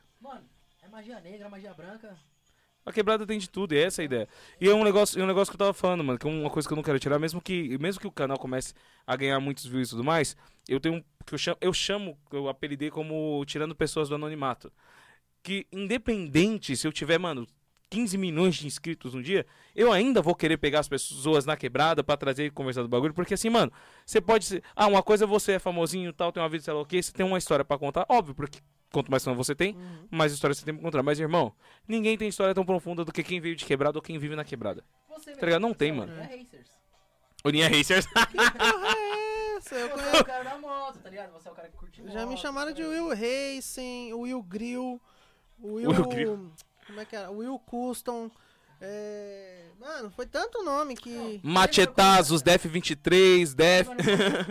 Magia 0.95 1.19
negra, 1.19 1.49
magia 1.49 1.73
branca. 1.73 2.17
A 2.85 2.89
quebrada 2.89 3.27
tem 3.27 3.37
de 3.37 3.49
tudo, 3.49 3.75
e 3.75 3.77
essa 3.77 4.01
é 4.01 4.03
a 4.03 4.05
ideia. 4.05 4.29
E 4.61 4.69
é 4.69 4.73
um 4.73 4.81
negócio, 4.81 5.19
é 5.19 5.23
um 5.25 5.27
negócio 5.27 5.51
que 5.51 5.55
eu 5.55 5.59
tava 5.59 5.73
falando, 5.73 6.05
mano, 6.05 6.17
que 6.17 6.25
é 6.25 6.29
uma 6.29 6.49
coisa 6.49 6.65
que 6.65 6.73
eu 6.73 6.75
não 6.77 6.83
quero 6.83 6.97
tirar, 6.97 7.19
mesmo 7.19 7.41
que, 7.41 7.77
mesmo 7.79 7.99
que 7.99 8.07
o 8.07 8.11
canal 8.11 8.39
comece 8.39 8.73
a 9.05 9.13
ganhar 9.17 9.37
muitos 9.41 9.65
views 9.65 9.89
e 9.89 9.91
tudo 9.91 10.05
mais, 10.05 10.37
eu 10.69 10.79
tenho 10.79 10.95
um, 10.95 11.03
que 11.25 11.33
eu 11.33 11.37
chamo, 11.37 11.57
eu 11.59 11.73
chamo, 11.73 12.17
eu 12.31 12.47
apelidei 12.47 12.89
como 12.89 13.43
tirando 13.45 13.75
pessoas 13.75 14.07
do 14.07 14.15
anonimato. 14.15 14.71
Que 15.43 15.67
independente 15.69 16.77
se 16.77 16.87
eu 16.87 16.93
tiver, 16.93 17.17
mano, 17.19 17.45
15 17.89 18.17
milhões 18.17 18.55
de 18.55 18.67
inscritos 18.67 19.13
no 19.13 19.21
dia, 19.23 19.45
eu 19.75 19.91
ainda 19.91 20.21
vou 20.21 20.36
querer 20.36 20.57
pegar 20.57 20.79
as 20.79 20.88
pessoas 20.88 21.45
na 21.45 21.55
quebrada 21.55 22.03
pra 22.03 22.17
trazer 22.17 22.45
e 22.45 22.49
conversar 22.51 22.81
do 22.81 22.88
bagulho, 22.88 23.13
porque 23.13 23.33
assim, 23.36 23.49
mano, 23.49 23.71
você 24.05 24.19
pode 24.19 24.45
ser, 24.45 24.63
ah, 24.75 24.88
uma 24.88 25.03
coisa 25.03 25.23
é 25.25 25.27
você 25.27 25.53
é 25.53 25.59
famosinho 25.59 26.09
e 26.09 26.13
tal, 26.13 26.31
tem 26.31 26.41
uma 26.41 26.49
vida, 26.49 26.63
sei 26.63 26.73
lá 26.73 26.81
o 26.81 26.86
quê, 26.86 27.01
você 27.01 27.11
tem 27.11 27.25
uma 27.25 27.38
história 27.38 27.63
pra 27.63 27.77
contar, 27.77 28.05
óbvio, 28.09 28.33
porque 28.36 28.59
quanto 28.91 29.09
mais 29.11 29.23
fama 29.23 29.36
você 29.38 29.53
tem, 29.53 29.75
Uhum. 29.75 30.07
mais 30.09 30.31
história 30.33 30.53
você 30.53 30.63
tem 30.65 30.73
pra 30.73 30.83
contar. 30.83 31.03
Mas, 31.03 31.19
irmão, 31.19 31.53
ninguém 31.88 32.17
tem 32.17 32.27
história 32.29 32.53
tão 32.55 32.65
profunda 32.65 33.03
do 33.05 33.11
que 33.11 33.21
quem 33.23 33.39
veio 33.41 33.55
de 33.55 33.65
quebrada 33.65 33.97
ou 33.97 34.01
quem 34.01 34.17
vive 34.17 34.36
na 34.36 34.43
quebrada. 34.45 34.83
Você 35.09 35.33
Tá 35.33 35.45
ligado? 35.45 35.61
Não 35.61 35.69
você 35.69 35.75
tem, 35.75 35.89
é 35.89 35.93
o 35.93 35.95
mano. 35.97 36.13
Linha 36.13 36.27
Racers. 36.38 36.69
Uninha 37.43 37.69
Racers. 37.69 38.05
Porra, 38.15 38.95
é 38.97 39.57
essa? 39.57 39.75
Eu 39.75 39.89
Você 39.89 39.89
conheço. 39.89 40.15
é 40.15 40.21
o 40.21 40.25
cara 40.25 40.43
da 40.43 40.57
moto, 40.57 40.99
tá 40.99 41.09
ligado? 41.09 41.31
Você 41.33 41.47
é 41.47 41.51
o 41.51 41.55
cara 41.55 41.67
que 41.69 41.75
curte 41.77 42.01
moto. 42.01 42.11
Já 42.13 42.25
me 42.25 42.38
chamaram 42.38 42.71
de 42.73 42.81
tá 42.81 42.88
Will 42.89 43.09
ligado? 43.13 43.55
Racing, 43.57 44.13
Will 44.13 44.41
Grill, 44.43 45.01
Will. 45.61 45.89
Will 45.91 46.05
Grill. 46.07 46.51
Como 46.88 46.99
é 46.99 47.05
que 47.05 47.15
era? 47.15 47.31
Will 47.31 47.59
Custom. 47.59 48.29
É... 48.81 49.65
Mano, 49.79 50.11
foi 50.11 50.25
tanto 50.25 50.63
nome 50.63 50.95
que. 50.95 51.39
Machetazos, 51.43 52.41
Def 52.41 52.65
23, 52.65 53.53
Def. 53.53 53.88
Quando 53.88 53.99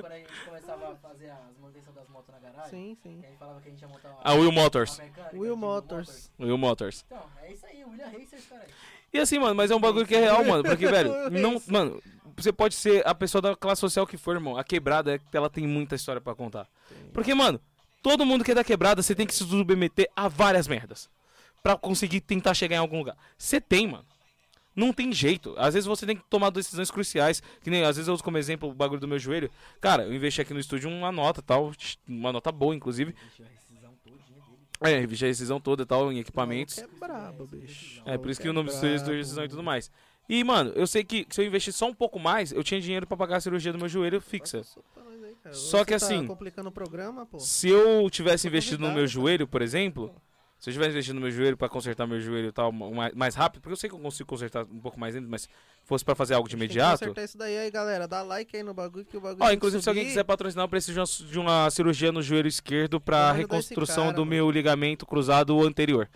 a 0.06 0.16
gente 0.16 0.28
começava 0.44 0.92
a 0.92 0.96
fazer 0.96 1.30
as 1.30 1.58
manutenções 1.60 1.94
das 1.94 2.08
motos 2.08 2.34
na 2.34 2.38
garagem? 2.40 2.70
Sim, 2.70 2.96
sim. 3.02 3.20
Que 3.20 3.26
a 3.26 3.28
gente 3.28 3.38
falava 3.38 3.60
que 3.60 3.68
a 3.68 3.70
gente 3.70 3.82
ia 3.82 3.88
montar 3.88 4.08
uma, 4.10 4.20
A 4.22 4.34
Will 4.34 4.52
Motors. 4.52 4.98
mecânica, 4.98 5.36
Will 5.36 5.54
de 5.54 5.60
Motors. 5.60 6.30
Will 6.40 6.58
Motors. 6.58 7.04
Então, 7.06 7.22
é 7.42 7.52
isso 7.52 7.66
aí, 7.66 7.84
William 7.84 8.06
Racers, 8.08 8.46
cara. 8.46 8.66
E 9.12 9.18
assim, 9.18 9.38
mano, 9.38 9.54
mas 9.54 9.70
é 9.70 9.76
um 9.76 9.80
bagulho 9.80 10.06
que 10.06 10.14
é 10.14 10.20
real, 10.20 10.44
mano. 10.44 10.64
Porque, 10.64 10.86
velho, 10.88 11.30
não. 11.30 11.62
Mano, 11.68 12.02
você 12.36 12.52
pode 12.52 12.74
ser 12.74 13.06
a 13.06 13.14
pessoa 13.14 13.40
da 13.40 13.54
classe 13.54 13.80
social 13.80 14.06
que 14.06 14.16
for, 14.16 14.34
irmão. 14.34 14.56
A 14.56 14.64
quebrada, 14.64 15.20
ela 15.32 15.50
tem 15.50 15.66
muita 15.66 15.94
história 15.94 16.20
pra 16.20 16.34
contar. 16.34 16.66
Porque, 17.12 17.34
mano, 17.34 17.60
todo 18.02 18.26
mundo 18.26 18.42
que 18.42 18.50
é 18.50 18.54
da 18.54 18.64
quebrada, 18.64 19.02
você 19.02 19.14
tem 19.14 19.26
que 19.26 19.34
se 19.34 19.44
submeter 19.44 20.10
a 20.16 20.28
várias 20.28 20.66
merdas. 20.66 21.08
Pra 21.64 21.76
conseguir 21.78 22.20
tentar 22.20 22.52
chegar 22.52 22.76
em 22.76 22.78
algum 22.78 22.98
lugar. 22.98 23.16
Você 23.38 23.58
tem, 23.58 23.86
mano. 23.88 24.04
Não 24.76 24.92
tem 24.92 25.10
jeito. 25.12 25.54
Às 25.56 25.72
vezes 25.72 25.86
você 25.86 26.04
tem 26.04 26.14
que 26.14 26.22
tomar 26.28 26.50
decisões 26.50 26.90
cruciais. 26.90 27.42
Que 27.62 27.70
nem, 27.70 27.82
às 27.84 27.96
vezes 27.96 28.06
eu 28.06 28.12
uso 28.12 28.22
como 28.22 28.36
exemplo 28.36 28.68
o 28.68 28.74
bagulho 28.74 29.00
do 29.00 29.08
meu 29.08 29.18
joelho. 29.18 29.50
Cara, 29.80 30.02
eu 30.04 30.12
investi 30.14 30.42
aqui 30.42 30.52
no 30.52 30.60
estúdio 30.60 30.90
uma 30.90 31.10
nota 31.10 31.40
tal. 31.40 31.72
Uma 32.06 32.32
nota 32.32 32.52
boa, 32.52 32.74
inclusive. 32.74 33.14
Rescisão. 33.38 33.94
É, 34.82 35.00
investi 35.02 35.24
a 35.24 35.28
rescisão 35.28 35.58
toda 35.58 35.84
e 35.84 35.86
tal 35.86 36.12
em 36.12 36.18
equipamentos. 36.18 36.76
É 36.76 36.86
brabo, 36.86 37.46
bicho. 37.46 38.02
É, 38.04 38.18
por 38.18 38.28
isso 38.28 38.40
que 38.40 38.46
é 38.46 38.50
o 38.50 38.52
nome 38.54 38.68
do 38.68 38.74
estúdio 38.74 38.92
é 38.92 38.96
estúdio 38.96 39.14
de 39.14 39.22
decisão 39.22 39.44
e 39.44 39.48
tudo 39.48 39.62
mais. 39.62 39.90
E, 40.28 40.44
mano, 40.44 40.70
eu 40.76 40.86
sei 40.86 41.02
que 41.02 41.26
se 41.30 41.40
eu 41.40 41.46
investir 41.46 41.72
só 41.72 41.86
um 41.86 41.94
pouco 41.94 42.18
mais, 42.18 42.52
eu 42.52 42.62
tinha 42.62 42.78
dinheiro 42.80 43.06
pra 43.06 43.16
pagar 43.16 43.36
a 43.36 43.40
cirurgia 43.40 43.72
do 43.72 43.78
meu 43.78 43.88
joelho 43.88 44.20
fixa. 44.20 44.62
Só 45.52 45.84
que 45.84 45.90
tá 45.90 45.96
assim- 45.96 46.26
complicando 46.26 46.68
o 46.68 46.72
programa, 46.72 47.24
pô. 47.24 47.38
Se 47.38 47.68
eu 47.70 48.08
tivesse 48.10 48.46
investido 48.48 48.86
no 48.86 48.92
meu 48.92 49.06
joelho, 49.06 49.46
por 49.46 49.62
exemplo, 49.62 50.14
Se 50.64 50.70
eu 50.70 50.72
estiver 50.72 50.88
investindo 50.88 51.16
no 51.16 51.20
meu 51.20 51.30
joelho 51.30 51.58
pra 51.58 51.68
consertar 51.68 52.06
meu 52.06 52.18
joelho 52.18 52.48
e 52.48 52.52
tal, 52.52 52.72
mais, 52.72 53.12
mais 53.12 53.34
rápido, 53.34 53.60
porque 53.60 53.74
eu 53.74 53.76
sei 53.76 53.90
que 53.90 53.94
eu 53.94 53.98
consigo 53.98 54.26
consertar 54.26 54.64
um 54.64 54.80
pouco 54.80 54.98
mais 54.98 55.14
lento, 55.14 55.28
mas 55.28 55.42
se 55.42 55.48
fosse 55.84 56.02
pra 56.02 56.14
fazer 56.14 56.32
algo 56.32 56.48
de 56.48 56.56
Tem 56.56 56.60
que 56.60 56.64
imediato. 56.64 57.00
consertar 57.00 57.22
isso 57.22 57.36
daí 57.36 57.58
aí, 57.58 57.70
galera. 57.70 58.08
Dá 58.08 58.22
like 58.22 58.56
aí 58.56 58.62
no 58.62 58.72
bagulho 58.72 59.04
que 59.04 59.14
o 59.14 59.20
bagulho. 59.20 59.44
Ó, 59.44 59.52
inclusive, 59.52 59.82
se 59.82 59.90
alguém 59.90 60.04
subir. 60.04 60.12
quiser 60.12 60.24
patrocinar, 60.24 60.64
eu 60.64 60.68
preciso 60.70 60.94
de 60.94 60.98
uma, 61.00 61.30
de 61.32 61.38
uma 61.38 61.70
cirurgia 61.70 62.10
no 62.10 62.22
joelho 62.22 62.48
esquerdo 62.48 62.96
esse 62.96 63.36
reconstrução 63.36 64.04
cara, 64.04 64.16
do 64.16 64.20
mano. 64.22 64.30
meu 64.30 64.50
ligamento 64.50 65.04
cruzado 65.04 65.60
anterior. 65.66 66.08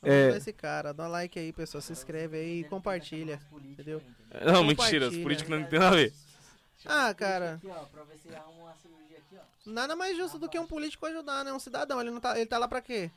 É- 0.00 0.36
esse 0.36 0.52
cara. 0.52 0.94
Dá 0.94 1.08
like 1.08 1.36
aí, 1.36 1.52
pessoal. 1.52 1.82
Se 1.82 1.90
inscreve 1.90 2.36
aí 2.36 2.60
e 2.60 2.64
compartilha. 2.68 3.40
Entendeu? 3.64 4.00
Não, 4.46 4.62
mentira, 4.62 5.06
os 5.08 5.16
Compartilha. 5.16 5.22
políticos 5.24 5.50
não 5.50 5.64
tem 5.64 5.78
nada 5.80 5.96
a 5.96 5.98
ver. 5.98 6.12
Ah, 6.86 7.12
cara. 7.14 7.54
Aqui, 7.54 7.66
ó, 7.66 7.84
pra 7.86 8.04
ver 8.04 8.16
se 8.16 8.32
arruma 8.32 8.62
uma 8.62 8.74
cirurgia 8.76 9.16
aqui, 9.18 9.34
ó. 9.36 9.70
Nada 9.72 9.96
mais 9.96 10.16
justo 10.16 10.38
do 10.38 10.48
que 10.48 10.56
um 10.56 10.68
político 10.68 11.04
ajudar, 11.06 11.44
né? 11.44 11.52
Um 11.52 11.58
cidadão. 11.58 12.00
Ele, 12.00 12.12
não 12.12 12.20
tá, 12.20 12.36
ele 12.36 12.46
tá 12.46 12.56
lá 12.56 12.68
pra 12.68 12.80
quê? 12.80 13.10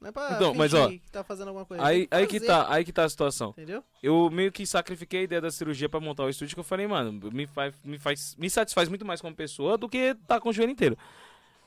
Não 0.00 0.08
é 0.08 0.12
pra 0.12 0.32
Então, 0.32 0.54
mas, 0.54 0.74
ó, 0.74 0.88
que 0.88 1.00
tá 1.10 1.24
fazendo 1.24 1.48
alguma 1.48 1.64
coisa. 1.64 1.84
Aí, 1.84 2.06
aí 2.10 2.26
que 2.26 2.38
tá, 2.38 2.72
aí 2.72 2.84
que 2.84 2.92
tá 2.92 3.04
a 3.04 3.08
situação. 3.08 3.50
Entendeu? 3.50 3.82
Eu 4.02 4.30
meio 4.30 4.52
que 4.52 4.66
sacrifiquei 4.66 5.20
a 5.20 5.22
ideia 5.22 5.40
da 5.40 5.50
cirurgia 5.50 5.88
pra 5.88 6.00
montar 6.00 6.24
o 6.24 6.28
estúdio, 6.28 6.54
que 6.54 6.60
eu 6.60 6.64
falei, 6.64 6.86
mano, 6.86 7.30
me 7.32 7.46
faz, 7.46 7.74
me 7.82 7.98
faz, 7.98 8.36
me 8.38 8.50
satisfaz 8.50 8.88
muito 8.88 9.04
mais 9.04 9.20
como 9.20 9.34
pessoa 9.34 9.78
do 9.78 9.88
que 9.88 10.14
tá 10.26 10.38
com 10.40 10.50
o 10.50 10.52
joelho 10.52 10.72
inteiro. 10.72 10.96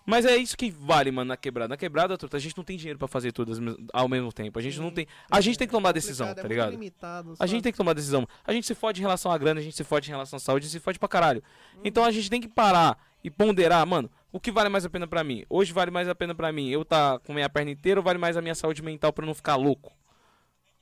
Mas 0.06 0.26
é 0.26 0.36
isso 0.36 0.58
que 0.58 0.72
vale, 0.72 1.12
mano, 1.12 1.28
na 1.28 1.38
quebrada. 1.38 1.68
Na 1.70 1.78
quebrada, 1.78 2.18
truta, 2.18 2.38
a 2.38 2.40
gente 2.40 2.58
não 2.58 2.64
tem 2.64 2.78
dinheiro 2.78 2.98
pra 2.98 3.08
fazer 3.08 3.32
tudo 3.32 3.78
ao 3.94 4.08
mesmo 4.10 4.34
tempo. 4.34 4.58
A 4.58 4.62
gente 4.62 4.80
não 4.80 4.90
Sim. 4.90 4.96
tem. 4.96 5.08
A 5.30 5.40
gente 5.40 5.58
tem 5.58 5.68
que 5.68 5.72
tomar 5.72 5.92
decisão, 5.92 6.28
Complicado, 6.28 6.36
tá 6.36 6.42
é 6.42 6.44
muito 6.44 6.52
ligado? 6.52 6.72
limitado, 6.72 7.36
A 7.40 7.46
gente 7.46 7.62
tem 7.62 7.72
que 7.72 7.78
tomar 7.78 7.94
decisão. 7.94 8.28
A 8.44 8.52
gente 8.52 8.66
se 8.66 8.74
fode 8.74 9.00
em 9.02 9.04
relação 9.04 9.32
à 9.32 9.38
grana, 9.38 9.60
a 9.60 9.64
gente 9.64 9.76
se 9.76 9.84
fode 9.84 10.10
em 10.10 10.12
relação 10.12 10.38
à 10.38 10.40
saúde, 10.40 10.66
a 10.66 10.68
gente 10.68 10.80
se 10.80 10.84
fode 10.84 10.98
pra 10.98 11.08
caralho. 11.08 11.44
Então 11.84 12.04
a 12.04 12.12
gente 12.12 12.28
tem 12.28 12.42
que 12.42 12.48
parar 12.48 12.98
e 13.24 13.30
ponderar, 13.30 13.86
mano, 13.86 14.10
o 14.32 14.40
que 14.40 14.52
vale 14.52 14.70
mais 14.70 14.86
a 14.86 14.90
pena 14.90 15.08
pra 15.08 15.24
mim? 15.24 15.46
Hoje 15.50 15.74
vale 15.74 15.92
mais 15.92 16.08
a 16.08 16.16
pena 16.16 16.36
pra 16.36 16.52
mim 16.52 16.70
eu 16.70 16.86
tá 16.86 17.20
com 17.20 17.34
minha 17.34 17.50
perna 17.50 17.72
inteira 17.72 18.00
ou 18.00 18.04
vale 18.04 18.20
mais 18.20 18.38
a 18.38 18.42
minha 18.42 18.56
saúde 18.56 18.82
mental 18.82 19.12
pra 19.12 19.24
eu 19.24 19.28
não 19.28 19.34
ficar 19.34 19.56
louco? 19.56 19.92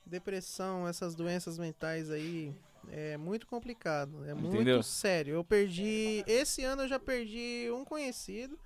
Depressão, 0.04 0.88
essas 0.88 1.14
doenças 1.14 1.58
mentais 1.58 2.10
aí, 2.10 2.54
é 2.90 3.16
muito 3.16 3.46
complicado. 3.46 4.24
É 4.24 4.32
Entendeu? 4.32 4.76
muito 4.76 4.82
sério. 4.82 5.34
Eu 5.34 5.44
perdi. 5.44 6.24
Esse 6.26 6.64
ano 6.64 6.82
eu 6.82 6.88
já 6.88 6.98
perdi 6.98 7.68
um 7.72 7.84
conhecido. 7.84 8.58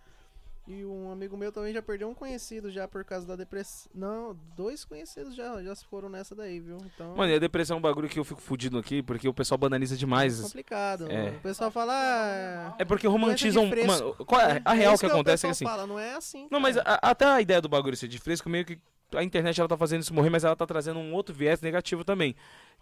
E 0.67 0.85
um 0.85 1.11
amigo 1.11 1.37
meu 1.37 1.51
também 1.51 1.73
já 1.75 1.83
perdeu 1.83 2.09
um 2.09 2.15
conhecido 2.15 2.71
já 2.71 2.87
por 2.87 3.05
causa 3.05 3.27
da 3.27 3.35
depressão. 3.35 3.91
Não, 3.93 4.37
dois 4.57 4.85
conhecidos 4.85 5.35
já, 5.35 5.61
já 5.61 5.75
se 5.75 5.85
foram 5.87 6.09
nessa 6.09 6.37
daí, 6.37 6.61
viu? 6.61 6.79
Então. 6.95 7.17
Mano, 7.17 7.33
e 7.33 7.35
a 7.35 7.39
depressão 7.41 7.77
é 7.77 7.79
um 7.79 7.83
bagulho 7.83 8.09
que 8.09 8.17
eu 8.19 8.23
fico 8.25 8.41
fudido 8.41 8.79
aqui, 8.79 9.03
porque 9.03 9.29
o 9.29 9.35
pessoal 9.35 9.59
banaliza 9.59 9.97
demais. 9.97 10.41
complicado. 10.41 11.11
É. 11.11 11.31
O 11.31 11.41
pessoal 11.41 11.69
fala. 11.73 11.93
Ah, 11.93 12.75
É 12.79 12.85
porque 12.85 13.09
romantizam. 13.09 13.69
Mano, 13.87 14.15
qual 14.25 14.41
é, 14.41 14.63
a 14.65 14.73
é 14.75 14.79
real 14.79 14.95
isso 14.95 15.01
que 15.01 15.07
o 15.07 15.13
acontece 15.13 15.47
é 15.47 15.49
que 15.49 15.51
assim. 15.51 15.65
Fala, 15.65 15.85
não 15.85 15.99
é 15.99 16.15
assim. 16.15 16.47
Não, 16.49 16.61
mas 16.61 16.77
cara. 16.77 16.99
a- 17.03 17.11
até 17.11 17.25
a 17.25 17.41
ideia 17.41 17.61
do 17.61 17.69
bagulho 17.69 17.97
ser 17.97 18.07
de 18.07 18.19
fresco, 18.21 18.49
meio 18.49 18.65
que 18.65 18.79
a 19.17 19.23
internet 19.25 19.59
ela 19.59 19.69
tá 19.69 19.77
fazendo 19.77 20.03
isso 20.03 20.15
morrer, 20.15 20.31
mas 20.31 20.45
ela 20.45 20.55
tá 20.55 20.65
trazendo 20.65 21.01
um 21.01 21.13
outro 21.13 21.35
viés 21.35 21.61
negativo 21.61 22.05
também. 22.05 22.37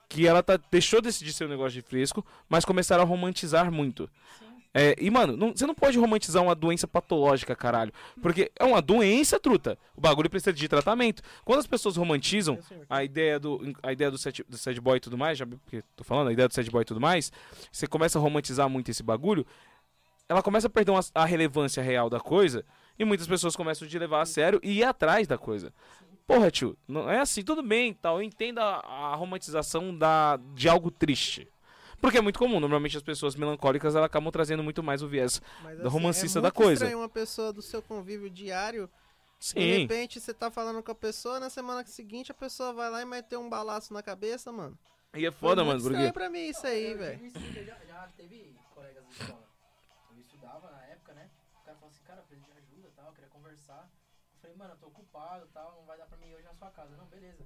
Que 0.07 0.26
ela 0.26 0.43
tá, 0.43 0.59
deixou 0.70 1.01
de 1.01 1.11
de 1.11 1.33
ser 1.33 1.47
um 1.47 1.49
negócio 1.49 1.72
de 1.72 1.83
fresco, 1.83 2.24
mas 2.49 2.64
começaram 2.64 3.03
a 3.03 3.07
romantizar 3.07 3.72
muito. 3.72 4.09
É, 4.72 4.94
e, 5.00 5.10
mano, 5.10 5.36
não- 5.36 5.50
você 5.50 5.66
não 5.66 5.74
pode 5.74 5.98
romantizar 5.98 6.40
uma 6.42 6.54
doença 6.54 6.86
patológica, 6.86 7.56
caralho. 7.56 7.92
Porque 8.22 8.52
é 8.58 8.64
uma 8.64 8.80
doença, 8.80 9.38
truta. 9.40 9.76
O 9.96 10.00
bagulho 10.00 10.30
precisa 10.30 10.52
de 10.52 10.68
tratamento. 10.68 11.22
Quando 11.44 11.58
as 11.58 11.66
pessoas 11.66 11.96
romantizam 11.96 12.56
a 12.88 13.02
ideia 13.02 13.40
do, 13.40 13.60
a 13.82 13.92
ideia 13.92 14.10
do, 14.12 14.16
sad, 14.18 14.44
do 14.48 14.56
sad 14.56 14.80
boy 14.80 14.98
e 14.98 15.00
tudo 15.00 15.18
mais, 15.18 15.36
já 15.38 15.44
porque 15.46 15.82
tô 15.96 16.04
falando, 16.04 16.28
a 16.28 16.32
ideia 16.32 16.46
do 16.46 16.54
sad 16.54 16.70
boy 16.70 16.82
e 16.82 16.84
tudo 16.84 17.00
mais, 17.00 17.32
você 17.72 17.86
começa 17.88 18.16
a 18.18 18.22
romantizar 18.22 18.68
muito 18.68 18.90
esse 18.92 19.02
bagulho, 19.02 19.44
ela 20.28 20.42
começa 20.42 20.68
a 20.68 20.70
perder 20.70 20.92
uma- 20.92 21.00
a 21.14 21.24
relevância 21.24 21.82
real 21.82 22.08
da 22.08 22.20
coisa, 22.20 22.64
e 22.96 23.04
muitas 23.04 23.26
pessoas 23.26 23.56
começam 23.56 23.86
a 23.88 23.90
te 23.90 23.98
levar 23.98 24.20
a 24.20 24.26
sério 24.26 24.60
e 24.62 24.78
ir 24.78 24.84
atrás 24.84 25.26
da 25.26 25.36
coisa. 25.36 25.72
Porra, 26.28 26.48
tio, 26.48 26.76
não 26.86 27.10
é 27.10 27.18
assim, 27.18 27.42
tudo 27.42 27.60
bem, 27.60 27.92
tal, 27.92 28.18
eu 28.18 28.22
entendo 28.22 28.60
a, 28.60 28.76
a 28.76 29.16
romantização 29.16 29.96
da, 29.98 30.38
de 30.54 30.68
algo 30.68 30.88
triste. 30.92 31.48
Porque 32.01 32.18
é 32.18 32.20
muito 32.20 32.38
comum, 32.38 32.59
normalmente 32.59 32.96
as 32.96 33.03
pessoas 33.03 33.34
melancólicas 33.36 33.94
elas 33.94 34.07
acabam 34.07 34.30
trazendo 34.32 34.62
muito 34.62 34.82
mais 34.82 35.03
o 35.03 35.09
viés. 35.09 35.40
Mas, 35.62 35.78
do 35.78 35.88
romancista 35.88 36.38
é 36.38 36.42
da 36.42 36.51
coisa. 36.51 36.84
estranho 36.84 36.98
uma 36.98 37.09
pessoa 37.09 37.53
do 37.53 37.61
seu 37.61 37.82
convívio 37.82 38.30
diário 38.30 38.88
De 39.38 39.46
Sim. 39.46 39.61
repente 39.61 40.20
você 40.20 40.34
tá 40.34 40.51
falando 40.51 40.82
com 40.82 40.90
a 40.92 40.94
pessoa, 40.94 41.40
na 41.40 41.51
semana 41.51 41.84
seguinte 41.86 42.30
a 42.30 42.34
pessoa 42.34 42.72
vai 42.72 42.90
lá 42.90 43.03
e 43.03 43.05
mete 43.05 43.36
um 43.36 43.48
balaço 43.48 43.92
na 43.92 44.03
cabeça, 44.03 44.51
mano. 44.53 44.78
E 45.14 45.26
é 45.26 45.30
foda, 45.30 45.64
mano, 45.64 45.80
porque. 45.80 45.94
estranho 45.94 46.12
pra 46.12 46.30
mim 46.30 46.48
isso 46.48 46.66
aí, 46.66 46.94
velho. 46.94 47.26
isso, 47.26 47.38
já, 47.64 47.76
já 47.86 48.09
teve 48.16 48.55
colegas 48.74 49.05
de 49.07 49.12
escola. 49.12 49.44
Eu 50.12 50.20
estudava 50.20 50.70
na 50.70 50.84
época, 50.84 51.12
né? 51.14 51.28
O 51.61 51.64
cara 51.64 51.76
falou 51.76 51.90
assim, 51.90 52.03
cara, 52.05 52.20
eu 52.20 52.24
preciso 52.24 52.46
de 52.46 52.59
ajuda 52.59 52.88
e 52.88 52.90
tal, 52.92 53.07
eu 53.07 53.12
queria 53.12 53.30
conversar. 53.30 53.90
Eu 54.34 54.40
falei, 54.40 54.57
mano, 54.57 54.74
eu 54.74 54.76
tô 54.76 54.86
ocupado 54.86 55.46
e 55.46 55.48
tal, 55.48 55.74
não 55.74 55.84
vai 55.84 55.98
dar 55.98 56.07
pra 56.07 56.16
mim 56.18 56.28
ir 56.28 56.34
hoje 56.34 56.44
na 56.44 56.55
sua 56.55 56.70
casa. 56.70 56.96
Não, 56.96 57.07
beleza. 57.07 57.44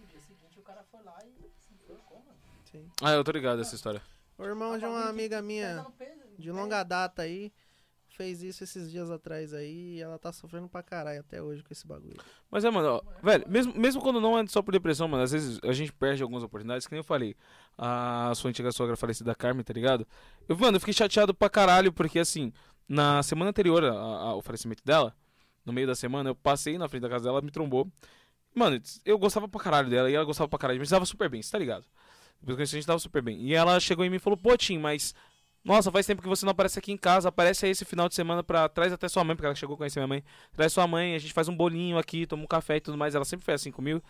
No 0.00 0.06
dia 0.06 0.20
seguinte 0.20 0.58
o 0.58 0.62
cara 0.62 0.84
foi 0.90 1.02
lá 1.02 1.18
e 1.24 1.32
se 1.58 1.74
enforcou, 1.74 2.18
mano. 2.18 2.38
Sim. 2.70 2.88
Ah, 3.02 3.12
eu 3.12 3.24
tô 3.24 3.30
ligado 3.32 3.60
essa 3.60 3.74
história. 3.74 4.02
O 4.36 4.44
irmão 4.44 4.78
de 4.78 4.84
uma 4.84 5.08
amiga 5.08 5.42
minha, 5.42 5.68
Pesa 5.68 5.82
no 5.82 5.92
peso, 5.92 6.36
de 6.38 6.52
longa 6.52 6.82
data 6.84 7.22
aí, 7.22 7.52
fez 8.08 8.42
isso 8.42 8.64
esses 8.64 8.90
dias 8.90 9.10
atrás 9.10 9.52
aí 9.54 9.96
e 9.96 10.00
ela 10.00 10.18
tá 10.18 10.32
sofrendo 10.32 10.68
pra 10.68 10.82
caralho 10.82 11.20
até 11.20 11.42
hoje 11.42 11.62
com 11.62 11.72
esse 11.72 11.86
bagulho. 11.86 12.16
Mas 12.50 12.64
é, 12.64 12.70
mano, 12.70 12.88
ó, 12.88 13.02
velho, 13.22 13.44
mesmo, 13.48 13.74
mesmo 13.78 14.00
quando 14.02 14.20
não 14.20 14.38
é 14.38 14.46
só 14.46 14.62
por 14.62 14.72
depressão, 14.72 15.08
mano, 15.08 15.22
às 15.22 15.32
vezes 15.32 15.58
a 15.62 15.72
gente 15.72 15.92
perde 15.92 16.22
algumas 16.22 16.42
oportunidades, 16.42 16.86
que 16.86 16.92
nem 16.92 17.00
eu 17.00 17.04
falei. 17.04 17.36
A 17.76 18.32
sua 18.34 18.50
antiga 18.50 18.72
sogra 18.72 18.96
falecida, 18.96 19.34
Carmen, 19.34 19.64
tá 19.64 19.72
ligado? 19.72 20.06
Eu, 20.48 20.56
mano, 20.56 20.76
eu 20.76 20.80
fiquei 20.80 20.94
chateado 20.94 21.32
pra 21.34 21.48
caralho, 21.48 21.92
porque 21.92 22.18
assim, 22.18 22.52
na 22.88 23.22
semana 23.22 23.50
anterior 23.50 23.84
ao 23.84 24.42
falecimento 24.42 24.84
dela, 24.84 25.14
no 25.64 25.72
meio 25.72 25.86
da 25.86 25.94
semana, 25.94 26.30
eu 26.30 26.34
passei 26.34 26.78
na 26.78 26.88
frente 26.88 27.02
da 27.02 27.08
casa 27.08 27.24
dela, 27.24 27.38
ela 27.38 27.44
me 27.44 27.50
trombou. 27.50 27.90
Mano, 28.54 28.80
eu 29.04 29.18
gostava 29.18 29.46
pra 29.48 29.60
caralho 29.60 29.88
dela 29.88 30.10
e 30.10 30.14
ela 30.14 30.24
gostava 30.24 30.48
pra 30.48 30.58
caralho, 30.58 30.80
mas 30.80 30.90
dava 30.90 31.06
super 31.06 31.28
bem, 31.28 31.42
você 31.42 31.50
tá 31.52 31.58
ligado? 31.58 31.84
Depois 32.40 32.56
que 32.56 32.76
a 32.76 32.78
gente 32.78 32.86
tava 32.86 32.98
super 32.98 33.22
bem. 33.22 33.40
E 33.40 33.54
ela 33.54 33.78
chegou 33.80 34.04
em 34.04 34.10
mim 34.10 34.16
e 34.16 34.20
falou, 34.20 34.36
pô, 34.36 34.56
Tim, 34.56 34.78
mas. 34.78 35.14
Nossa, 35.64 35.90
faz 35.90 36.06
tempo 36.06 36.22
que 36.22 36.28
você 36.28 36.46
não 36.46 36.52
aparece 36.52 36.78
aqui 36.78 36.92
em 36.92 36.96
casa. 36.96 37.28
Aparece 37.28 37.66
aí 37.66 37.72
esse 37.72 37.84
final 37.84 38.08
de 38.08 38.14
semana 38.14 38.42
pra. 38.42 38.68
Traz 38.68 38.92
até 38.92 39.08
sua 39.08 39.24
mãe, 39.24 39.34
porque 39.34 39.46
ela 39.46 39.54
chegou 39.54 39.74
a 39.74 39.76
conhecer 39.76 39.98
minha 39.98 40.06
mãe. 40.06 40.24
Traz 40.52 40.72
sua 40.72 40.86
mãe, 40.86 41.14
a 41.14 41.18
gente 41.18 41.32
faz 41.32 41.48
um 41.48 41.56
bolinho 41.56 41.98
aqui, 41.98 42.26
toma 42.26 42.44
um 42.44 42.46
café 42.46 42.76
e 42.76 42.80
tudo 42.80 42.96
mais. 42.96 43.14
Ela 43.14 43.24
sempre 43.24 43.44
foi 43.44 43.54
assim 43.54 43.70
comigo. 43.70 44.02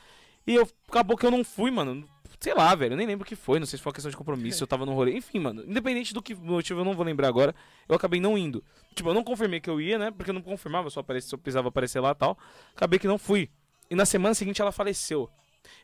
E 0.47 0.55
eu 0.55 0.69
acabou 0.89 1.17
que 1.17 1.27
eu 1.27 1.31
não 1.31 1.43
fui, 1.43 1.71
mano. 1.71 2.07
Sei 2.39 2.55
lá, 2.55 2.75
velho. 2.75 2.93
Eu 2.93 2.97
nem 2.97 3.07
lembro 3.07 3.25
o 3.25 3.29
que 3.29 3.35
foi. 3.35 3.59
Não 3.59 3.67
sei 3.67 3.79
se 3.79 3.83
foi 3.83 3.91
uma 3.91 3.95
questão 3.95 4.11
de 4.11 4.17
compromisso, 4.17 4.59
se 4.59 4.63
eu 4.63 4.69
tava 4.69 4.87
no 4.87 4.93
rolê. 4.93 5.17
Enfim, 5.17 5.41
mano. 5.41 5.65
Independente 5.67 6.15
do 6.15 6.23
que 6.23 6.35
motivo, 6.35 6.81
eu 6.81 6.85
não 6.85 6.95
vou 6.95 7.05
lembrar 7.05 7.29
agora. 7.29 7.55
Eu 7.89 7.97
acabei 7.97 8.21
não 8.21 8.37
indo. 8.39 8.63
Tipo, 8.95 9.09
eu 9.09 9.15
não 9.15 9.25
confirmei 9.25 9.59
que 9.61 9.69
eu 9.69 9.81
ia, 9.81 9.99
né? 9.99 10.11
Porque 10.11 10.31
eu 10.31 10.35
não 10.35 10.43
confirmava 10.43 10.89
apareci, 10.97 11.29
se 11.29 11.35
eu 11.35 11.39
precisava 11.39 11.69
aparecer 11.69 12.01
lá 12.01 12.13
e 12.13 12.15
tal. 12.15 12.39
Acabei 12.77 12.99
que 12.99 13.09
não 13.09 13.19
fui. 13.19 13.51
E 13.91 13.95
na 13.95 14.05
semana 14.05 14.35
seguinte 14.35 14.61
ela 14.61 14.73
faleceu. 14.73 15.31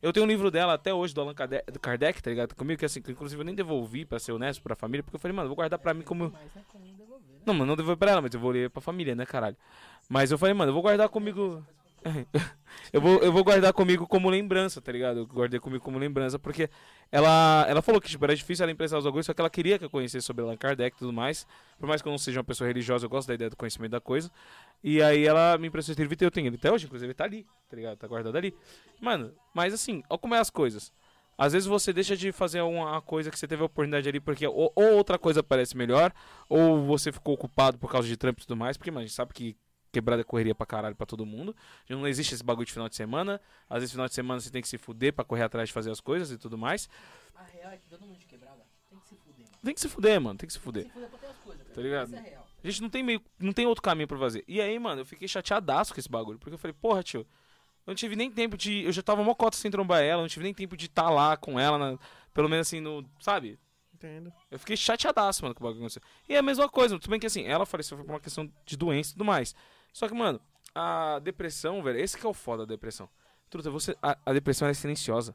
Eu 0.00 0.12
tenho 0.12 0.24
um 0.24 0.28
livro 0.28 0.50
dela 0.50 0.74
até 0.74 0.92
hoje, 0.92 1.14
do 1.14 1.20
Allan 1.20 1.34
Kardec, 1.34 1.70
do 1.70 1.80
Kardec, 1.80 2.22
tá 2.22 2.30
ligado? 2.30 2.54
Comigo, 2.54 2.78
que 2.78 2.84
assim, 2.84 3.00
que 3.02 3.12
inclusive 3.12 3.40
eu 3.40 3.44
nem 3.44 3.54
devolvi, 3.54 4.04
pra 4.04 4.18
ser 4.18 4.32
honesto, 4.32 4.62
pra 4.62 4.74
família, 4.74 5.02
porque 5.02 5.16
eu 5.16 5.20
falei, 5.20 5.36
mano, 5.36 5.48
vou 5.48 5.56
guardar 5.56 5.78
pra 5.78 5.94
mim 5.94 6.02
como. 6.02 6.30
Mas 6.30 6.54
não 6.54 6.62
né? 7.20 7.38
Não, 7.44 7.54
mano, 7.54 7.66
não 7.66 7.76
devolvi 7.76 7.98
pra 7.98 8.10
ela, 8.10 8.22
mas 8.22 8.32
eu 8.32 8.40
vou 8.40 8.50
ler 8.50 8.70
pra 8.70 8.80
família, 8.80 9.14
né, 9.14 9.26
caralho? 9.26 9.56
Mas 10.08 10.30
eu 10.30 10.38
falei, 10.38 10.54
mano, 10.54 10.70
eu 10.70 10.74
vou 10.74 10.82
guardar 10.82 11.08
comigo. 11.08 11.64
eu, 12.92 13.00
vou, 13.00 13.18
eu 13.20 13.32
vou 13.32 13.42
guardar 13.42 13.72
comigo 13.72 14.06
como 14.06 14.28
lembrança, 14.28 14.80
tá 14.80 14.92
ligado? 14.92 15.20
Eu 15.20 15.26
guardei 15.26 15.58
comigo 15.58 15.82
como 15.82 15.98
lembrança, 15.98 16.38
porque 16.38 16.68
ela, 17.10 17.64
ela 17.68 17.80
falou 17.80 18.00
que 18.00 18.08
tipo, 18.08 18.24
era 18.24 18.36
difícil 18.36 18.62
ela 18.62 18.72
emprestar 18.72 18.98
os 18.98 19.04
bagulhos, 19.04 19.26
só 19.26 19.32
que 19.32 19.40
ela 19.40 19.50
queria 19.50 19.78
que 19.78 19.84
eu 19.84 19.90
conhecesse 19.90 20.26
sobre 20.26 20.42
Allan 20.42 20.56
Kardec 20.56 20.96
e 20.96 20.98
tudo 20.98 21.12
mais. 21.12 21.46
Por 21.78 21.86
mais 21.86 22.02
que 22.02 22.08
eu 22.08 22.10
não 22.10 22.18
seja 22.18 22.38
uma 22.38 22.44
pessoa 22.44 22.68
religiosa, 22.68 23.06
eu 23.06 23.10
gosto 23.10 23.28
da 23.28 23.34
ideia 23.34 23.50
do 23.50 23.56
conhecimento 23.56 23.92
da 23.92 24.00
coisa. 24.00 24.30
E 24.82 25.02
aí 25.02 25.26
ela 25.26 25.56
me 25.58 25.68
emprestou 25.68 25.92
esse 25.92 26.00
livro 26.00 26.16
e 26.18 26.24
eu 26.24 26.30
tenho 26.30 26.48
ele 26.48 26.56
até 26.56 26.70
hoje, 26.70 26.86
inclusive 26.86 27.06
ele 27.06 27.14
tá 27.14 27.24
ali, 27.24 27.46
tá 27.68 27.76
ligado? 27.76 27.96
Tá 27.96 28.06
guardado 28.06 28.36
ali. 28.36 28.54
Mano, 29.00 29.32
mas 29.54 29.72
assim, 29.72 30.02
olha 30.08 30.18
como 30.18 30.34
é 30.34 30.38
as 30.38 30.50
coisas. 30.50 30.92
Às 31.36 31.52
vezes 31.52 31.66
você 31.66 31.92
deixa 31.92 32.16
de 32.16 32.30
fazer 32.30 32.60
uma 32.60 33.00
coisa 33.00 33.30
que 33.30 33.38
você 33.38 33.48
teve 33.48 33.62
a 33.62 33.66
oportunidade 33.66 34.08
ali 34.08 34.20
porque 34.20 34.46
ou, 34.46 34.72
ou 34.74 34.92
outra 34.92 35.18
coisa 35.18 35.42
parece 35.42 35.76
melhor, 35.76 36.12
ou 36.48 36.84
você 36.84 37.10
ficou 37.10 37.34
ocupado 37.34 37.76
por 37.76 37.90
causa 37.90 38.06
de 38.06 38.16
trampo 38.16 38.40
e 38.40 38.46
tudo 38.46 38.56
mais, 38.56 38.76
porque, 38.76 38.90
mano, 38.90 39.00
a 39.00 39.06
gente 39.06 39.14
sabe 39.14 39.32
que 39.32 39.56
quebrada 39.94 40.20
é 40.20 40.24
correria 40.24 40.54
pra 40.54 40.66
caralho 40.66 40.94
pra 40.96 41.06
todo 41.06 41.24
mundo. 41.24 41.54
Não 41.88 42.06
existe 42.06 42.34
esse 42.34 42.44
bagulho 42.44 42.66
de 42.66 42.72
final 42.72 42.88
de 42.88 42.96
semana. 42.96 43.40
Às 43.70 43.78
vezes 43.80 43.92
final 43.92 44.06
de 44.06 44.14
semana 44.14 44.40
você 44.40 44.50
tem 44.50 44.60
que 44.60 44.68
se 44.68 44.76
fuder 44.76 45.12
pra 45.14 45.24
correr 45.24 45.44
atrás 45.44 45.68
de 45.68 45.72
fazer 45.72 45.90
as 45.90 46.00
coisas 46.00 46.30
e 46.30 46.36
tudo 46.38 46.58
mais. 46.58 46.88
A 47.34 47.44
real 47.44 47.72
é 47.72 47.76
que 47.78 47.88
todo 47.88 48.04
mundo 48.06 48.18
de 48.18 48.26
quebrada 48.26 48.64
tem 48.90 48.98
que 48.98 49.08
se 49.08 49.16
fuder, 49.16 49.44
mano. 49.46 49.58
Tem 49.64 49.74
que 49.74 49.80
se 49.80 49.88
fuder, 49.88 50.20
mano, 50.20 50.38
tem 50.38 50.46
que 50.46 50.52
se 50.52 50.58
Tem 50.58 50.64
fuder. 50.64 50.84
que 50.84 50.88
se 50.90 50.94
fuder 50.94 51.08
pra 51.10 51.18
ter 51.18 51.26
as 51.26 51.36
coisas, 51.38 51.62
cara. 51.62 51.74
Tá 51.74 51.80
ligado? 51.82 52.06
Isso 52.08 52.16
é 52.16 52.20
real. 52.20 52.46
A 52.62 52.66
gente 52.68 52.82
não 52.82 52.90
tem 52.90 53.02
meio, 53.02 53.22
não 53.38 53.52
tem 53.52 53.66
outro 53.66 53.82
caminho 53.82 54.08
pra 54.08 54.18
fazer. 54.18 54.44
E 54.48 54.60
aí, 54.60 54.78
mano, 54.78 55.00
eu 55.02 55.06
fiquei 55.06 55.26
chateadaço 55.28 55.92
com 55.94 56.00
esse 56.00 56.08
bagulho, 56.08 56.38
porque 56.38 56.54
eu 56.54 56.58
falei, 56.58 56.72
porra, 56.74 57.02
tio, 57.02 57.20
eu 57.20 57.26
não 57.90 57.94
tive 57.94 58.16
nem 58.16 58.30
tempo 58.30 58.56
de, 58.56 58.84
eu 58.84 58.92
já 58.92 59.02
tava 59.02 59.22
mó 59.22 59.34
cota 59.34 59.56
sem 59.56 59.70
trombar 59.70 60.00
ela, 60.02 60.20
eu 60.20 60.22
não 60.24 60.28
tive 60.28 60.44
nem 60.44 60.54
tempo 60.54 60.76
de 60.76 60.86
estar 60.86 61.10
lá 61.10 61.36
com 61.36 61.60
ela, 61.60 61.76
na- 61.78 61.98
pelo 62.32 62.48
menos 62.48 62.66
assim 62.66 62.80
no, 62.80 63.04
sabe? 63.20 63.58
Entendo. 63.92 64.32
Eu 64.50 64.58
fiquei 64.58 64.76
chateadaço, 64.76 65.42
mano, 65.42 65.54
com 65.54 65.62
o 65.62 65.64
bagulho 65.64 65.80
que 65.80 65.84
aconteceu. 65.86 66.02
E 66.28 66.34
é 66.34 66.38
a 66.38 66.42
mesma 66.42 66.68
coisa, 66.68 66.98
tudo 66.98 67.10
bem 67.10 67.20
que 67.20 67.26
assim, 67.26 67.44
ela 67.44 67.64
faleceu 67.66 67.96
por 67.98 68.06
uma 68.06 68.20
questão 68.20 68.50
de 68.64 68.76
doença 68.76 69.10
e 69.10 69.12
tudo 69.12 69.24
mais. 69.26 69.54
Só 69.94 70.08
que, 70.08 70.14
mano, 70.14 70.38
a 70.74 71.20
depressão, 71.20 71.80
velho, 71.82 71.98
esse 72.00 72.18
que 72.18 72.26
é 72.26 72.28
o 72.28 72.34
foda 72.34 72.66
da 72.66 72.74
depressão. 72.74 73.08
Truta, 73.48 73.70
você, 73.70 73.96
a, 74.02 74.18
a 74.26 74.32
depressão 74.32 74.66
é 74.68 74.74
silenciosa. 74.74 75.34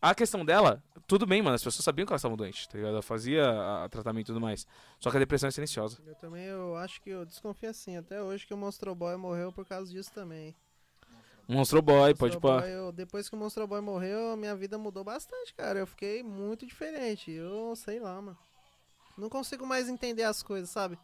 A 0.00 0.14
questão 0.14 0.44
dela, 0.44 0.82
tudo 1.06 1.24
bem, 1.26 1.40
mano, 1.40 1.54
as 1.54 1.62
pessoas 1.62 1.84
sabiam 1.84 2.04
que 2.04 2.12
ela 2.12 2.16
estava 2.16 2.36
doente, 2.36 2.68
tá 2.68 2.76
ligado? 2.76 2.92
Ela 2.94 3.02
fazia 3.02 3.48
a- 3.48 3.84
a 3.84 3.88
tratamento 3.88 4.26
e 4.26 4.32
tudo 4.32 4.40
mais. 4.40 4.66
Só 4.98 5.10
que 5.10 5.16
a 5.16 5.20
depressão 5.20 5.48
é 5.48 5.50
silenciosa. 5.52 5.98
Eu 6.04 6.14
também 6.16 6.44
eu 6.44 6.76
acho 6.76 7.00
que 7.00 7.08
eu 7.08 7.24
desconfio 7.24 7.70
assim, 7.70 7.96
até 7.96 8.20
hoje 8.20 8.44
que 8.46 8.52
o 8.52 8.56
Monstro 8.56 8.94
Boy 8.94 9.16
morreu 9.16 9.52
por 9.52 9.64
causa 9.64 9.90
disso 9.90 10.12
também. 10.12 10.54
Monstro 11.48 11.80
Boy, 11.80 12.14
pode 12.14 12.34
Monstro 12.34 12.40
pôr. 12.40 12.60
Boy, 12.60 12.70
eu- 12.70 12.92
depois 12.92 13.28
que 13.28 13.34
o 13.34 13.38
Monstro 13.38 13.66
Boy 13.66 13.80
morreu, 13.80 14.36
minha 14.36 14.54
vida 14.56 14.76
mudou 14.76 15.04
bastante, 15.04 15.54
cara. 15.54 15.78
Eu 15.78 15.86
fiquei 15.86 16.22
muito 16.22 16.66
diferente. 16.66 17.30
Eu 17.30 17.74
sei 17.76 18.00
lá, 18.00 18.20
mano. 18.20 18.38
Não 19.16 19.28
consigo 19.28 19.64
mais 19.66 19.88
entender 19.88 20.24
as 20.24 20.42
coisas, 20.42 20.68
sabe? 20.70 20.98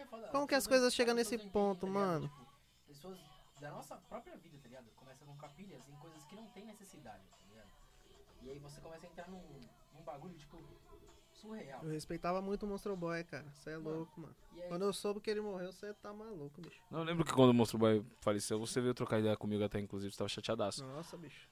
É 0.00 0.28
Como 0.30 0.46
que 0.46 0.54
as 0.54 0.66
coisas 0.66 0.94
chegam 0.94 1.14
nesse 1.14 1.36
ponto, 1.38 1.86
tá 1.86 1.92
mano? 1.92 2.28
Tipo, 2.28 2.46
pessoas 2.86 3.18
da 3.60 3.70
nossa 3.70 3.96
própria 3.96 4.36
vida, 4.36 4.58
tá 4.58 4.68
ligado? 4.68 4.90
Começa 4.96 5.24
com 5.24 5.36
capilhas 5.36 5.88
em 5.88 5.96
coisas 5.96 6.24
que 6.24 6.34
não 6.34 6.46
tem 6.48 6.64
necessidade, 6.64 7.22
tá 7.28 7.46
ligado? 7.48 7.70
E 8.42 8.50
aí 8.50 8.58
você 8.58 8.80
começa 8.80 9.06
a 9.06 9.10
entrar 9.10 9.28
num, 9.28 9.42
num 9.94 10.02
bagulho, 10.02 10.36
tipo, 10.38 10.58
surreal. 11.34 11.82
Eu 11.82 11.90
respeitava 11.90 12.40
muito 12.40 12.64
o 12.64 12.66
Monstro 12.68 12.96
Boy, 12.96 13.24
cara. 13.24 13.44
Você 13.54 13.70
é 13.70 13.78
Mano, 13.78 13.96
louco, 13.98 14.20
mano. 14.20 14.36
Aí, 14.52 14.68
Quando 14.68 14.82
eu 14.82 14.92
soube 14.92 15.20
que 15.20 15.30
ele 15.30 15.40
morreu, 15.40 15.72
você 15.72 15.92
tá 15.94 16.12
maluco, 16.12 16.60
bicho. 16.60 16.80
Não, 16.90 17.00
eu 17.00 17.04
lembro 17.04 17.24
que 17.24 17.32
quando 17.32 17.50
o 17.50 17.54
Monstro 17.54 17.78
Boy 17.78 18.04
faleceu, 18.20 18.58
você 18.58 18.80
veio 18.80 18.94
trocar 18.94 19.18
ideia 19.18 19.36
comigo 19.36 19.62
até, 19.64 19.78
inclusive, 19.78 20.12
você 20.12 20.18
tava 20.18 20.28
chateadaço. 20.28 20.84
Nossa, 20.84 21.16
bicho. 21.16 21.48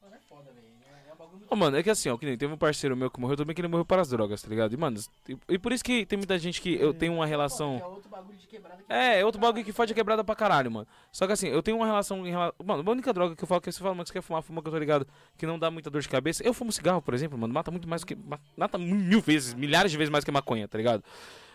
mano, 0.00 0.14
é 0.14 0.20
foda, 0.20 0.52
velho. 0.52 0.81
É, 1.22 1.44
é 1.44 1.46
Ô, 1.50 1.56
mano, 1.56 1.76
é 1.76 1.82
que 1.82 1.90
assim, 1.90 2.08
ó, 2.08 2.16
que 2.16 2.24
nem 2.26 2.36
teve 2.36 2.52
um 2.52 2.56
parceiro 2.56 2.96
meu 2.96 3.10
que 3.10 3.20
morreu 3.20 3.36
também 3.36 3.54
que 3.54 3.60
ele 3.60 3.68
morreu 3.68 3.84
para 3.84 4.00
as 4.02 4.08
drogas, 4.08 4.40
tá 4.42 4.48
ligado? 4.48 4.72
E, 4.72 4.76
mano, 4.76 4.98
e, 5.28 5.36
e 5.50 5.58
por 5.58 5.72
isso 5.72 5.84
que 5.84 6.06
tem 6.06 6.16
muita 6.16 6.38
gente 6.38 6.60
que 6.60 6.74
eu 6.74 6.94
tenho 6.94 7.12
uma 7.14 7.26
relação. 7.26 7.76
É 7.78 7.84
outro 7.86 8.08
bagulho 8.08 8.38
de 8.38 8.46
quebrada 8.46 8.82
que 8.82 8.92
É, 8.92 9.20
é 9.20 9.24
outro 9.24 9.40
bagulho 9.40 9.64
que 9.64 9.72
fode 9.72 9.92
a 9.92 9.94
quebrada 9.94 10.24
pra 10.24 10.34
caralho, 10.34 10.70
mano. 10.70 10.86
Só 11.12 11.26
que 11.26 11.32
assim, 11.32 11.48
eu 11.48 11.62
tenho 11.62 11.76
uma 11.76 11.86
relação 11.86 12.26
em 12.26 12.30
relação. 12.30 12.54
Mano, 12.64 12.82
a 12.86 12.90
única 12.90 13.12
droga 13.12 13.36
que 13.36 13.44
eu 13.44 13.48
falo 13.48 13.60
que 13.60 13.70
você 13.70 13.78
fala, 13.78 13.94
mano, 13.94 14.04
que 14.04 14.08
você 14.08 14.14
quer 14.14 14.22
fumar, 14.22 14.42
fuma 14.42 14.62
que 14.62 14.68
eu 14.68 14.72
tô 14.72 14.78
ligado, 14.78 15.06
que 15.36 15.46
não 15.46 15.58
dá 15.58 15.70
muita 15.70 15.90
dor 15.90 16.00
de 16.00 16.08
cabeça. 16.08 16.42
Eu 16.42 16.54
fumo 16.54 16.72
cigarro, 16.72 17.02
por 17.02 17.12
exemplo, 17.12 17.36
mano, 17.38 17.52
mata 17.52 17.70
muito 17.70 17.88
mais 17.88 18.00
do 18.02 18.06
que. 18.06 18.14
ma- 18.16 18.40
Mata 18.56 18.78
mil 18.78 19.20
vezes, 19.20 19.52
milhares 19.54 19.90
de 19.92 19.98
vezes 19.98 20.10
mais 20.10 20.24
que 20.24 20.30
maconha, 20.30 20.66
tá 20.66 20.78
ligado? 20.78 21.04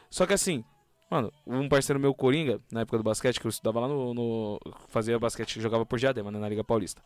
Só 0.10 0.26
que 0.28 0.34
assim, 0.34 0.64
mano, 1.10 1.32
um 1.46 1.68
parceiro 1.68 2.00
meu, 2.00 2.14
Coringa, 2.14 2.60
na 2.72 2.82
época 2.82 2.98
do 2.98 3.04
basquete, 3.04 3.40
que 3.40 3.48
eu 3.48 3.50
estudava 3.50 3.80
lá 3.80 3.88
no. 3.88 4.14
no 4.14 4.60
fazia 4.90 5.18
basquete, 5.18 5.60
jogava 5.60 5.86
por 5.86 5.98
Diadema, 5.98 6.30
né, 6.32 6.38
na 6.40 6.48
Liga 6.48 6.64
Paulista. 6.64 7.02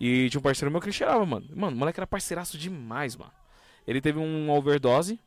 E 0.00 0.28
tinha 0.28 0.38
um 0.38 0.42
parceiro 0.42 0.70
meu 0.70 0.80
que 0.80 0.86
ele 0.86 0.92
cheirava, 0.92 1.24
mano. 1.24 1.46
Mano, 1.54 1.76
o 1.76 1.78
moleque 1.78 1.98
era 1.98 2.06
parceiraço 2.06 2.58
demais, 2.58 3.16
mano. 3.16 3.32
Ele 3.86 4.00
teve 4.00 4.18
um 4.18 4.50
overdose. 4.50 5.18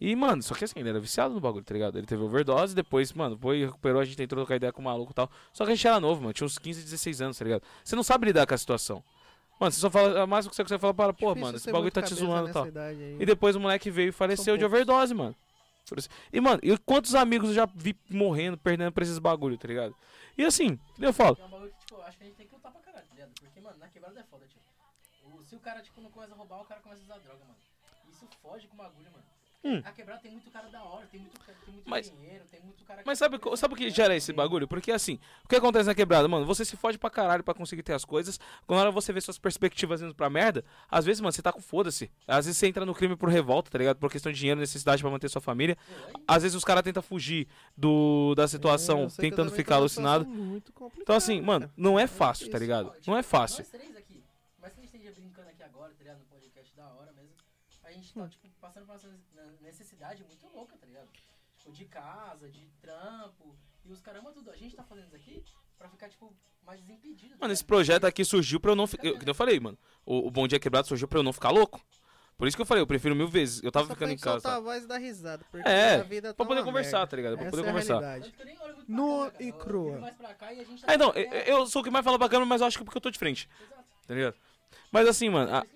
E, 0.00 0.14
mano, 0.14 0.42
só 0.42 0.54
que 0.54 0.64
assim, 0.64 0.78
ele 0.78 0.90
era 0.90 1.00
viciado 1.00 1.32
no 1.32 1.40
bagulho, 1.40 1.64
tá 1.64 1.72
ligado? 1.72 1.96
Ele 1.96 2.06
teve 2.06 2.22
overdose, 2.22 2.74
depois, 2.74 3.12
mano, 3.14 3.38
foi, 3.38 3.64
recuperou, 3.64 4.00
a 4.00 4.04
gente 4.04 4.16
tentou 4.16 4.36
trocar 4.36 4.56
ideia 4.56 4.70
com 4.72 4.82
o 4.82 4.84
maluco 4.84 5.12
e 5.12 5.14
tal. 5.14 5.30
Só 5.52 5.64
que 5.64 5.72
a 5.72 5.74
gente 5.74 5.86
era 5.86 5.98
novo, 5.98 6.20
mano, 6.20 6.34
tinha 6.34 6.46
uns 6.46 6.58
15, 6.58 6.82
16 6.82 7.22
anos, 7.22 7.38
tá 7.38 7.44
ligado? 7.44 7.62
Você 7.82 7.96
não 7.96 8.02
sabe 8.02 8.26
lidar 8.26 8.46
com 8.46 8.52
a 8.54 8.58
situação. 8.58 9.02
Mano, 9.58 9.72
você 9.72 9.80
só 9.80 9.88
fala, 9.88 10.22
a 10.22 10.26
mais 10.26 10.46
que 10.46 10.54
você 10.54 10.62
consegue 10.62 10.80
falar 10.80 10.92
para, 10.92 11.14
pô, 11.14 11.28
Difícil 11.28 11.46
mano, 11.46 11.56
esse 11.56 11.72
bagulho 11.72 11.90
tá 11.90 12.02
te 12.02 12.14
zoando 12.14 12.50
e 12.50 12.52
tal. 12.52 12.66
E 13.18 13.24
depois 13.24 13.56
o 13.56 13.60
moleque 13.60 13.90
veio 13.90 14.10
e 14.10 14.12
faleceu 14.12 14.58
de 14.58 14.64
overdose, 14.66 15.14
mano. 15.14 15.34
E, 16.30 16.40
mano, 16.40 16.60
e 16.62 16.76
quantos 16.78 17.14
amigos 17.14 17.50
eu 17.50 17.54
já 17.54 17.68
vi 17.74 17.96
morrendo, 18.10 18.58
perdendo 18.58 18.92
pra 18.92 19.02
esses 19.02 19.18
bagulho, 19.18 19.56
tá 19.56 19.66
ligado? 19.68 19.94
E 20.36 20.44
assim, 20.44 20.78
eu 21.00 21.12
falo, 21.12 21.38
É 21.40 21.44
um 21.44 21.48
bagulho 21.48 21.70
que, 21.70 21.86
tipo, 21.86 22.02
acho 22.02 22.18
que 22.18 22.24
a 22.24 22.26
gente 22.26 22.36
tem 22.36 22.46
que 22.46 22.54
lutar 22.54 22.70
pra 22.70 22.80
ligado? 23.16 23.32
Porque, 23.40 23.60
mano, 23.60 23.78
na 23.78 23.88
quebrada 23.88 24.20
é 24.20 24.24
foda, 24.24 24.46
tipo. 24.46 24.64
O- 25.24 25.42
se 25.42 25.56
o 25.56 25.60
cara, 25.60 25.82
tipo, 25.82 26.00
não 26.00 26.10
começa 26.10 26.34
a 26.34 26.36
roubar, 26.36 26.60
o 26.60 26.66
cara 26.66 26.80
começa 26.80 27.00
a 27.02 27.04
usar 27.04 27.18
droga, 27.18 27.44
mano. 27.44 27.58
Isso 28.08 28.26
foge 28.40 28.68
com 28.68 28.74
o 28.74 28.76
bagulho, 28.76 29.10
mano. 29.10 29.24
Hum. 29.66 29.82
A 29.84 29.92
quebrada 29.92 30.20
tem 30.20 30.30
muito 30.30 30.50
cara 30.50 30.68
da 30.68 30.82
hora, 30.82 31.06
tem 31.06 31.20
muito, 31.20 31.38
tem 31.40 31.74
muito 31.74 31.88
Mas- 31.88 32.10
dinheiro, 32.10 32.44
tem 32.50 32.60
muito 32.60 32.84
cara 32.84 33.02
Mas 33.04 33.18
sabe, 33.18 33.38
co- 33.38 33.56
sabe 33.56 33.74
o 33.74 33.76
que 33.76 33.90
gera 33.90 34.14
esse 34.14 34.32
bagulho? 34.32 34.68
Porque 34.68 34.92
assim, 34.92 35.18
o 35.44 35.48
que 35.48 35.56
acontece 35.56 35.86
na 35.86 35.94
quebrada, 35.94 36.28
mano? 36.28 36.46
Você 36.46 36.64
se 36.64 36.76
fode 36.76 36.98
pra 36.98 37.10
caralho 37.10 37.42
pra 37.42 37.52
conseguir 37.54 37.82
ter 37.82 37.92
as 37.92 38.04
coisas. 38.04 38.38
Quando 38.66 38.80
hora 38.80 38.90
você 38.90 39.12
vê 39.12 39.20
suas 39.20 39.38
perspectivas 39.38 40.00
indo 40.02 40.14
pra 40.14 40.30
merda, 40.30 40.64
às 40.90 41.04
vezes, 41.04 41.20
mano, 41.20 41.32
você 41.32 41.42
tá 41.42 41.52
com 41.52 41.60
foda-se. 41.60 42.10
Às 42.26 42.46
vezes 42.46 42.58
você 42.58 42.66
entra 42.66 42.86
no 42.86 42.94
crime 42.94 43.16
por 43.16 43.28
revolta, 43.28 43.70
tá 43.70 43.78
ligado? 43.78 43.96
Por 43.98 44.10
questão 44.10 44.30
de 44.32 44.38
dinheiro, 44.38 44.60
necessidade 44.60 45.02
pra 45.02 45.10
manter 45.10 45.28
sua 45.28 45.40
família. 45.40 45.76
Às 46.28 46.42
vezes 46.42 46.54
os 46.56 46.64
caras 46.64 46.82
tentam 46.84 47.02
fugir 47.02 47.48
do, 47.76 48.34
da 48.34 48.46
situação, 48.46 49.04
É, 49.04 49.06
que 49.06 49.12
eu 49.12 49.16
tentando 49.16 49.50
ficar 49.50 49.76
situação 49.80 50.04
alucinado. 50.14 50.62
Então 51.00 51.16
assim, 51.16 51.40
mano, 51.40 51.70
não 51.76 51.98
é 51.98 52.04
É 52.04 52.06
fácil, 52.06 52.48
tá 52.50 52.58
ligado? 52.58 52.92
Não 53.06 53.16
é 53.16 53.22
fácil. 53.22 53.58
Nós 53.60 53.68
três 53.70 53.96
aqui, 53.96 54.22
mas 54.62 54.72
que 54.72 54.80
a 54.80 54.82
gente 54.84 54.94
esteja 54.96 55.12
brincando 55.20 55.48
aqui 55.48 55.62
agora, 55.62 55.92
tá 55.92 55.98
ligado? 55.98 56.18
No 56.18 56.24
podcast 56.26 56.74
da 56.76 56.84
hora 56.84 57.12
mesmo. 57.12 57.30
A 57.86 57.92
gente 57.92 58.12
tá, 58.12 58.28
tipo, 58.28 58.48
passando 58.60 58.84
por 58.86 58.96
uma 58.96 59.52
necessidade 59.62 60.22
muito 60.24 60.46
louca, 60.48 60.76
tá 60.76 60.86
ligado? 60.86 61.08
Tipo, 61.56 61.72
de 61.72 61.84
casa, 61.84 62.48
de 62.50 62.66
trampo 62.80 63.56
e 63.84 63.92
os 63.92 64.00
caramba 64.00 64.32
tudo. 64.32 64.50
A 64.50 64.56
gente 64.56 64.74
tá 64.74 64.82
fazendo 64.82 65.06
isso 65.06 65.16
aqui 65.16 65.44
pra 65.78 65.88
ficar, 65.88 66.08
tipo, 66.08 66.34
mais 66.64 66.80
desimpedido. 66.80 67.34
tá 67.34 67.38
Mano, 67.42 67.52
esse 67.52 67.64
projeto 67.64 68.04
aqui 68.04 68.24
surgiu 68.24 68.58
pra 68.60 68.72
eu 68.72 68.76
não 68.76 68.86
ficar. 68.86 69.02
Que 69.18 69.30
eu 69.30 69.34
falei, 69.34 69.60
mano. 69.60 69.78
O, 70.04 70.26
o 70.26 70.30
Bom 70.30 70.46
Dia 70.48 70.58
Quebrado 70.58 70.88
surgiu 70.88 71.06
pra 71.06 71.18
eu 71.18 71.22
não 71.22 71.32
ficar 71.32 71.50
louco. 71.50 71.80
Por 72.36 72.46
isso 72.46 72.54
que 72.56 72.60
eu 72.60 72.66
falei, 72.66 72.82
eu 72.82 72.86
prefiro 72.86 73.14
mil 73.16 73.28
vezes. 73.28 73.62
Eu 73.62 73.72
tava 73.72 73.86
Só 73.86 73.94
ficando 73.94 74.12
em 74.12 74.18
casa. 74.18 74.42
tá? 74.42 74.56
a 74.56 74.60
voz 74.60 74.86
dar 74.86 74.98
risada. 74.98 75.42
Porque 75.50 75.66
É, 75.66 75.94
a 75.94 76.02
vida 76.02 76.28
tá 76.34 76.34
Pra 76.34 76.46
poder 76.46 76.64
conversar, 76.64 76.98
merda. 76.98 77.06
tá 77.10 77.16
ligado? 77.16 77.34
Pra 77.38 77.46
Essa 77.46 77.50
poder 77.56 77.62
é 77.62 77.72
conversar. 77.72 78.20
Nua 78.88 79.32
e 79.40 79.52
crua. 79.52 79.98
e 79.98 80.00
tá 80.00 80.46
Ah, 80.86 80.98
não, 80.98 81.12
trocando 81.12 81.34
eu, 81.36 81.58
eu 81.60 81.66
sou 81.66 81.80
o 81.80 81.84
que 81.84 81.90
mais 81.90 82.04
fala 82.04 82.18
pra 82.18 82.28
câmera, 82.28 82.46
mas 82.46 82.60
eu 82.60 82.66
acho 82.66 82.76
que 82.78 82.84
porque 82.84 82.98
eu 82.98 83.00
tô 83.02 83.10
de 83.10 83.18
frente, 83.18 83.48
Exato. 83.60 83.84
tá 84.06 84.14
ligado? 84.14 84.36
Mas 84.92 85.08
assim, 85.08 85.30
mano, 85.30 85.54
a- 85.54 85.66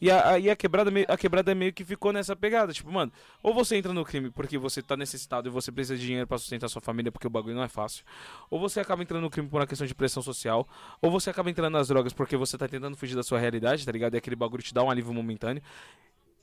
E 0.00 0.10
a, 0.10 0.30
a- 0.32 0.38
e 0.38 0.50
a 0.50 0.56
quebrada, 0.56 0.90
meio, 0.90 1.06
a 1.08 1.16
quebrada 1.16 1.54
meio 1.54 1.72
que 1.72 1.84
ficou 1.84 2.12
nessa 2.12 2.36
pegada. 2.36 2.72
Tipo, 2.72 2.92
mano, 2.92 3.10
ou 3.42 3.54
você 3.54 3.76
entra 3.76 3.92
no 3.92 4.04
crime 4.04 4.30
porque 4.30 4.58
você 4.58 4.82
tá 4.82 4.96
necessitado 4.96 5.48
e 5.48 5.50
você 5.50 5.72
precisa 5.72 5.96
de 5.96 6.04
dinheiro 6.06 6.26
pra 6.26 6.38
sustentar 6.38 6.68
sua 6.68 6.82
família 6.82 7.10
porque 7.10 7.26
o 7.26 7.30
bagulho 7.30 7.54
não 7.54 7.62
é 7.62 7.68
fácil. 7.68 8.04
Ou 8.50 8.60
você 8.60 8.80
acaba 8.80 9.02
entrando 9.02 9.22
no 9.22 9.30
crime 9.30 9.48
por 9.48 9.60
uma 9.60 9.66
questão 9.66 9.86
de 9.86 9.94
pressão 9.94 10.22
social. 10.22 10.66
Ou 11.00 11.10
você 11.10 11.30
acaba 11.30 11.48
entrando 11.50 11.72
nas 11.72 11.88
drogas 11.88 12.12
porque 12.12 12.36
você 12.36 12.58
tá 12.58 12.68
tentando 12.68 12.96
fugir 12.96 13.14
da 13.16 13.22
sua 13.22 13.38
realidade, 13.38 13.84
tá 13.86 13.92
ligado? 13.92 14.14
E 14.14 14.18
aquele 14.18 14.36
bagulho 14.36 14.62
te 14.62 14.74
dá 14.74 14.82
um 14.82 14.90
alívio 14.90 15.12
momentâneo. 15.14 15.62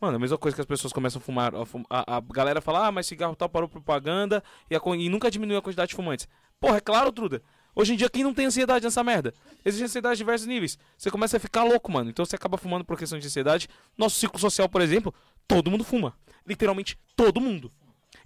Mano, 0.01 0.17
a 0.17 0.19
mesma 0.19 0.37
coisa 0.37 0.55
que 0.55 0.61
as 0.61 0.67
pessoas 0.67 0.91
começam 0.91 1.19
a 1.21 1.23
fumar. 1.23 1.53
A, 1.55 1.61
a- 1.89 2.17
a 2.17 2.21
galera 2.21 2.59
fala, 2.59 2.87
ah, 2.87 2.91
mas 2.91 3.07
cigarro 3.07 3.35
tal 3.35 3.47
parou 3.47 3.69
propaganda 3.69 4.43
e, 4.69 4.75
e 4.75 5.09
nunca 5.09 5.31
diminuiu 5.31 5.59
a 5.59 5.61
quantidade 5.61 5.89
de 5.89 5.95
fumantes. 5.95 6.27
Porra, 6.59 6.77
é 6.77 6.81
claro, 6.81 7.11
Truda. 7.11 7.41
Hoje 7.75 7.93
em 7.93 7.95
dia, 7.97 8.09
quem 8.09 8.23
não 8.23 8.33
tem 8.33 8.45
ansiedade 8.45 8.85
nessa 8.85 9.03
merda? 9.03 9.33
Existe 9.65 9.83
ansiedade 9.85 10.15
de 10.15 10.19
diversos 10.19 10.45
níveis. 10.47 10.77
Você 10.97 11.09
começa 11.09 11.37
a 11.37 11.39
ficar 11.39 11.63
louco, 11.63 11.91
mano. 11.91 12.09
Então 12.09 12.23
você 12.23 12.35
acaba 12.35 12.57
fumando 12.57 12.85
por 12.85 12.97
questão 12.97 13.17
de 13.17 13.25
ansiedade. 13.25 13.67
Nosso 13.97 14.17
ciclo 14.19 14.39
social, 14.39 14.69
por 14.69 14.81
exemplo, 14.81 15.13
todo 15.47 15.71
mundo 15.71 15.83
fuma. 15.83 16.15
Literalmente, 16.45 16.97
todo 17.15 17.41
mundo. 17.41 17.71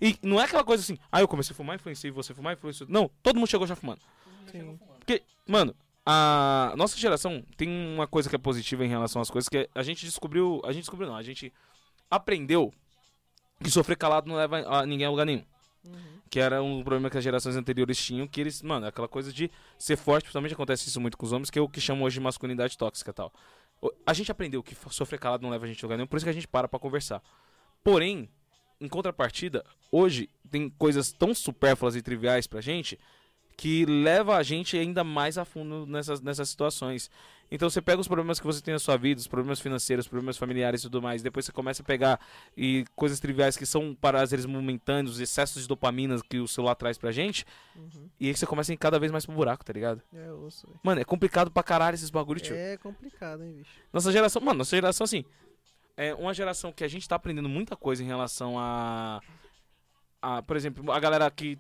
E 0.02 0.18
não 0.22 0.40
é 0.40 0.44
aquela 0.44 0.64
coisa 0.64 0.84
assim, 0.84 0.98
ah, 1.12 1.22
eu 1.22 1.28
comecei 1.28 1.54
a 1.54 1.56
fumar, 1.56 1.76
influenciei 1.76 2.12
você 2.12 2.34
a 2.34 2.36
fumar, 2.36 2.54
influenciei. 2.54 2.88
Não, 2.90 3.10
todo 3.24 3.38
mundo 3.38 3.48
chegou 3.48 3.66
já 3.66 3.76
fumando. 3.76 4.02
Porque, 5.00 5.24
mano, 5.48 5.74
a 6.06 6.74
nossa 6.78 6.98
geração 6.98 7.44
tem 7.56 7.70
uma 7.70 8.08
coisa 8.08 8.30
que 8.30 8.36
é 8.36 8.40
positiva 8.40 8.86
em 8.86 8.90
relação 8.90 9.22
às 9.22 9.30
coisas, 9.30 9.48
que 9.50 9.58
é- 9.60 9.70
a 9.74 9.82
gente 9.84 10.06
descobriu. 10.06 10.62
A 10.66 10.72
gente 10.72 10.84
descobriu, 10.84 11.10
não, 11.10 11.16
a 11.16 11.24
gente 11.24 11.52
aprendeu 12.12 12.74
que 13.64 13.72
sofrer 13.72 13.98
calado 13.98 14.28
não 14.28 14.36
leva 14.36 14.58
a 14.68 14.86
ninguém 14.86 15.08
a 15.08 15.10
lugar 15.10 15.26
nenhum. 15.26 15.44
Uhum. 15.88 16.22
Que 16.30 16.40
era 16.40 16.62
um 16.62 16.84
problema 16.84 17.10
que 17.10 17.18
as 17.18 17.24
gerações 17.24 17.56
anteriores 17.56 17.98
tinham, 17.98 18.28
que 18.28 18.42
eles, 18.42 18.62
mano, 18.62 18.86
aquela 18.88 19.08
coisa 19.08 19.32
de 19.32 19.50
ser 19.78 19.96
forte, 19.98 20.24
principalmente 20.24 20.54
acontece 20.54 20.90
isso 20.90 21.00
muito 21.00 21.18
com 21.18 21.26
os 21.26 21.32
homens, 21.32 21.50
que 21.50 21.58
é 21.58 21.62
o 21.62 21.70
que 21.70 21.80
chamam 21.80 22.04
hoje 22.04 22.16
de 22.16 22.22
masculinidade 22.22 22.78
tóxica 22.78 23.14
tal. 23.14 23.34
A 24.06 24.14
gente 24.14 24.32
aprendeu 24.32 24.64
que 24.64 24.76
sofrer 24.90 25.20
calado 25.20 25.44
não 25.44 25.50
leva 25.50 25.66
a 25.66 25.68
gente 25.68 25.84
a 25.84 25.88
lugar 25.88 25.98
nenhum, 25.98 26.08
por 26.08 26.18
isso 26.18 26.26
que 26.26 26.30
a 26.30 26.34
gente 26.34 26.48
para 26.48 26.68
pra 26.68 26.80
conversar. 26.80 27.22
Porém, 27.84 28.30
em 28.82 28.88
contrapartida, 28.88 29.64
hoje 29.92 30.30
tem 30.50 30.70
coisas 30.70 31.12
tão 31.12 31.34
supérfluas 31.34 31.96
e 31.96 32.02
triviais 32.02 32.48
pra 32.48 32.62
gente 32.62 33.00
que 33.56 33.86
leva 33.86 34.36
a 34.38 34.44
gente 34.44 34.78
ainda 34.78 35.04
mais 35.04 35.38
a 35.38 35.44
fundo 35.44 35.86
nessas, 35.88 36.22
nessas 36.22 36.48
situações. 36.50 37.10
Então 37.50 37.70
você 37.70 37.82
pega 37.82 38.00
os 38.02 38.08
problemas 38.08 38.40
que 38.40 38.46
você 38.46 38.62
tem 38.62 38.74
na 38.74 38.80
sua 38.80 38.98
vida, 38.98 39.20
os 39.20 39.28
problemas 39.28 39.60
financeiros, 39.60 40.06
os 40.06 40.10
problemas 40.10 40.38
familiares 40.38 40.82
e 40.82 40.84
tudo 40.84 41.02
mais, 41.02 41.22
depois 41.22 41.46
você 41.46 41.52
começa 41.52 41.82
a 41.82 41.86
pegar 41.86 42.20
e 42.58 42.84
coisas 42.96 43.20
triviais 43.20 43.56
que 43.56 43.66
são 43.66 43.96
prazeres 43.96 44.46
momentâneos, 44.46 45.16
os 45.16 45.22
excessos 45.22 45.62
de 45.62 45.68
dopamina 45.68 46.20
que 46.30 46.40
o 46.40 46.48
celular 46.48 46.76
traz 46.76 46.98
pra 46.98 47.12
gente, 47.12 47.46
Uhum. 47.76 48.10
e 48.20 48.28
aí 48.28 48.36
você 48.36 48.46
começa 48.46 48.72
a 48.72 48.74
ir 48.74 48.78
cada 48.78 49.00
vez 49.00 49.12
mais 49.12 49.26
pro 49.26 49.36
buraco, 49.36 49.64
tá 49.64 49.72
ligado? 49.72 50.02
É 50.14 50.32
osso, 50.34 50.68
velho. 50.68 50.80
Mano, 50.84 51.00
é 51.02 51.04
complicado 51.06 51.50
pra 51.52 51.64
caralho 51.64 51.96
esses 51.96 52.10
bagulho, 52.10 52.40
tio. 52.40 52.56
É 52.56 52.76
complicado, 52.78 53.44
hein, 53.44 53.54
bicho. 53.54 53.72
Nossa 53.94 54.12
geração, 54.12 54.42
mano, 54.42 54.58
nossa 54.60 54.76
geração, 54.76 55.06
assim, 55.06 55.24
é 55.96 56.14
uma 56.14 56.34
geração 56.34 56.72
que 56.74 56.84
a 56.84 56.88
gente 56.88 57.08
tá 57.08 57.16
aprendendo 57.16 57.48
muita 57.48 57.76
coisa 57.76 58.04
em 58.04 58.06
relação 58.08 58.60
a. 58.60 59.22
a 60.22 60.42
por 60.44 60.58
exemplo, 60.58 60.92
a 60.92 61.00
galera 61.00 61.30
que 61.32 61.58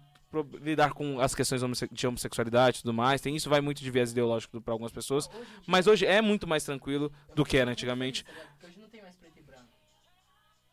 lidar 0.61 0.93
com 0.93 1.19
as 1.19 1.33
questões 1.33 1.61
de 1.91 2.07
homossexualidade 2.07 2.79
e 2.79 2.81
tudo 2.81 2.93
mais, 2.93 3.21
tem 3.21 3.35
isso 3.35 3.49
vai 3.49 3.61
muito 3.61 3.81
de 3.81 3.89
viés 3.89 4.11
ideológico 4.11 4.59
pra 4.61 4.73
algumas 4.73 4.91
pessoas, 4.91 5.27
Hoje 5.27 5.37
dia, 5.45 5.63
mas 5.65 5.87
hoje 5.87 6.05
é 6.05 6.21
muito 6.21 6.45
mais 6.45 6.63
tranquilo 6.63 7.11
do 7.33 7.45
que 7.45 7.57
era 7.57 7.71
antigamente. 7.71 8.23
Porque 8.23 8.67
hoje 8.67 8.79
não 8.79 8.89
tem 8.89 9.01
mais 9.01 9.15
preto 9.15 9.37
e 9.39 9.41
branco. 9.41 9.67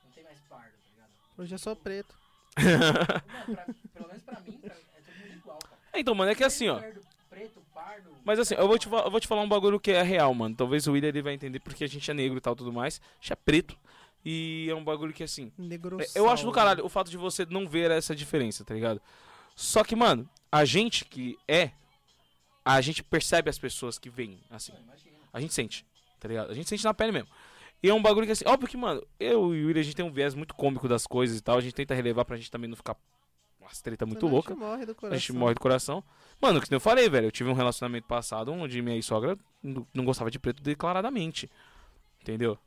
Não 0.05 0.11
tem 0.13 0.25
mais 0.25 0.39
pardo, 0.49 0.73
tá 0.73 0.91
ligado? 0.91 1.11
Hoje 1.39 1.55
é 1.55 1.59
só 1.59 1.75
preto. 1.75 2.15
Não, 2.59 3.55
pra- 3.55 3.67
pelo 3.93 4.09
menos 4.09 4.23
pra 4.23 4.41
mim, 4.41 4.59
pra- 4.59 4.75
é 4.75 5.01
todo 5.01 5.15
mundo 5.21 5.37
igual, 5.39 5.59
cara. 5.59 5.77
Então, 5.95 6.15
mano, 6.15 6.31
é 6.31 6.35
que 6.35 6.45
assim, 6.45 6.69
ó. 6.69 6.81
Preto, 7.31 7.61
pardo. 7.73 8.11
Mas 8.25 8.39
assim, 8.39 8.55
eu 8.55 8.67
vou, 8.69 8.79
te, 8.79 8.87
eu 8.89 9.11
vou 9.11 9.21
te 9.21 9.27
falar 9.27 9.43
um 9.43 9.49
bagulho 9.49 9.79
que 9.81 9.91
é 9.91 10.03
real, 10.03 10.33
mano. 10.35 10.55
Talvez 10.55 10.87
o 10.87 10.93
William 10.93 11.09
ele 11.09 11.23
vai 11.23 11.35
entender 11.35 11.61
porque 11.61 11.85
a 11.85 11.89
gente 11.89 12.09
é 12.11 12.15
negro 12.15 12.39
e 12.39 12.41
tal 12.41 12.55
tudo 12.57 12.73
mais. 12.73 13.01
A 13.01 13.21
gente 13.21 13.33
é 13.33 13.37
preto. 13.37 13.77
E 14.25 14.69
é 14.71 14.75
um 14.75 14.83
bagulho 14.83 15.13
que 15.13 15.23
assim. 15.23 15.53
Negro 15.59 16.01
É, 16.01 16.07
Eu 16.15 16.31
acho 16.31 16.47
do 16.47 16.53
caralho 16.53 16.85
o 16.85 16.89
fato 16.89 17.11
de 17.11 17.17
você 17.19 17.45
não 17.51 17.69
ver 17.69 17.91
essa 17.91 18.15
diferença, 18.17 18.65
tá 18.65 18.73
ligado? 18.73 19.03
Só 19.55 19.85
que, 19.85 19.95
mano, 19.95 20.29
a 20.51 20.65
gente 20.65 21.05
que 21.05 21.37
é, 21.47 21.71
a 22.65 22.81
gente 22.81 23.03
percebe 23.03 23.51
as 23.51 23.59
pessoas 23.59 23.99
que 23.99 24.11
vêm, 24.11 24.41
assim. 24.51 24.73
A 25.33 25.41
gente 25.41 25.53
sente, 25.55 25.87
tá 26.19 26.29
ligado? 26.29 26.51
A 26.51 26.55
gente 26.55 26.69
sente 26.69 26.85
na 26.85 26.95
pele 26.95 27.13
mesmo. 27.13 27.29
E 27.83 27.89
é 27.89 27.95
um 27.95 28.01
bagulho 28.01 28.25
que, 28.27 28.33
assim, 28.33 28.45
óbvio 28.47 28.69
que, 28.69 28.77
mano, 28.77 29.07
eu 29.21 29.55
e 29.55 29.63
o 29.63 29.67
William, 29.67 29.81
a 29.81 29.85
gente 29.85 29.95
tem 29.97 30.05
um 30.05 30.11
viés 30.13 30.35
muito 30.35 30.55
cômico 30.55 30.89
das 30.89 31.07
coisas 31.07 31.37
e 31.39 31.43
tal. 31.43 31.59
A 31.59 31.61
gente 31.61 31.75
tenta 31.75 31.95
relevar 31.95 32.25
pra 32.25 32.37
gente 32.37 32.51
também 32.51 32.69
não 32.69 32.77
ficar 32.77 32.97
umas 33.61 33.81
treta 33.83 34.07
muito 34.07 34.27
louca. 34.27 34.55
A 34.55 34.57
gente 34.57 34.63
morre 34.65 34.87
do 34.87 34.93
A 34.93 34.95
coração. 34.95 35.19
gente 35.19 35.33
morre 35.33 35.55
do 35.55 35.61
coração. 35.61 36.05
Mano, 36.41 36.61
que 36.63 36.71
nem 36.71 36.77
eu 36.77 36.81
falei, 36.81 37.09
velho. 37.11 37.27
Eu 37.27 37.33
tive 37.33 37.51
um 37.51 37.55
relacionamento 37.55 38.07
passado 38.07 38.53
onde 38.53 38.81
minha 38.81 39.01
sogra 39.03 39.39
não 39.63 40.05
gostava 40.05 40.31
de 40.31 40.39
preto 40.39 40.63
declaradamente. 40.63 41.51
Entendeu? 42.23 42.59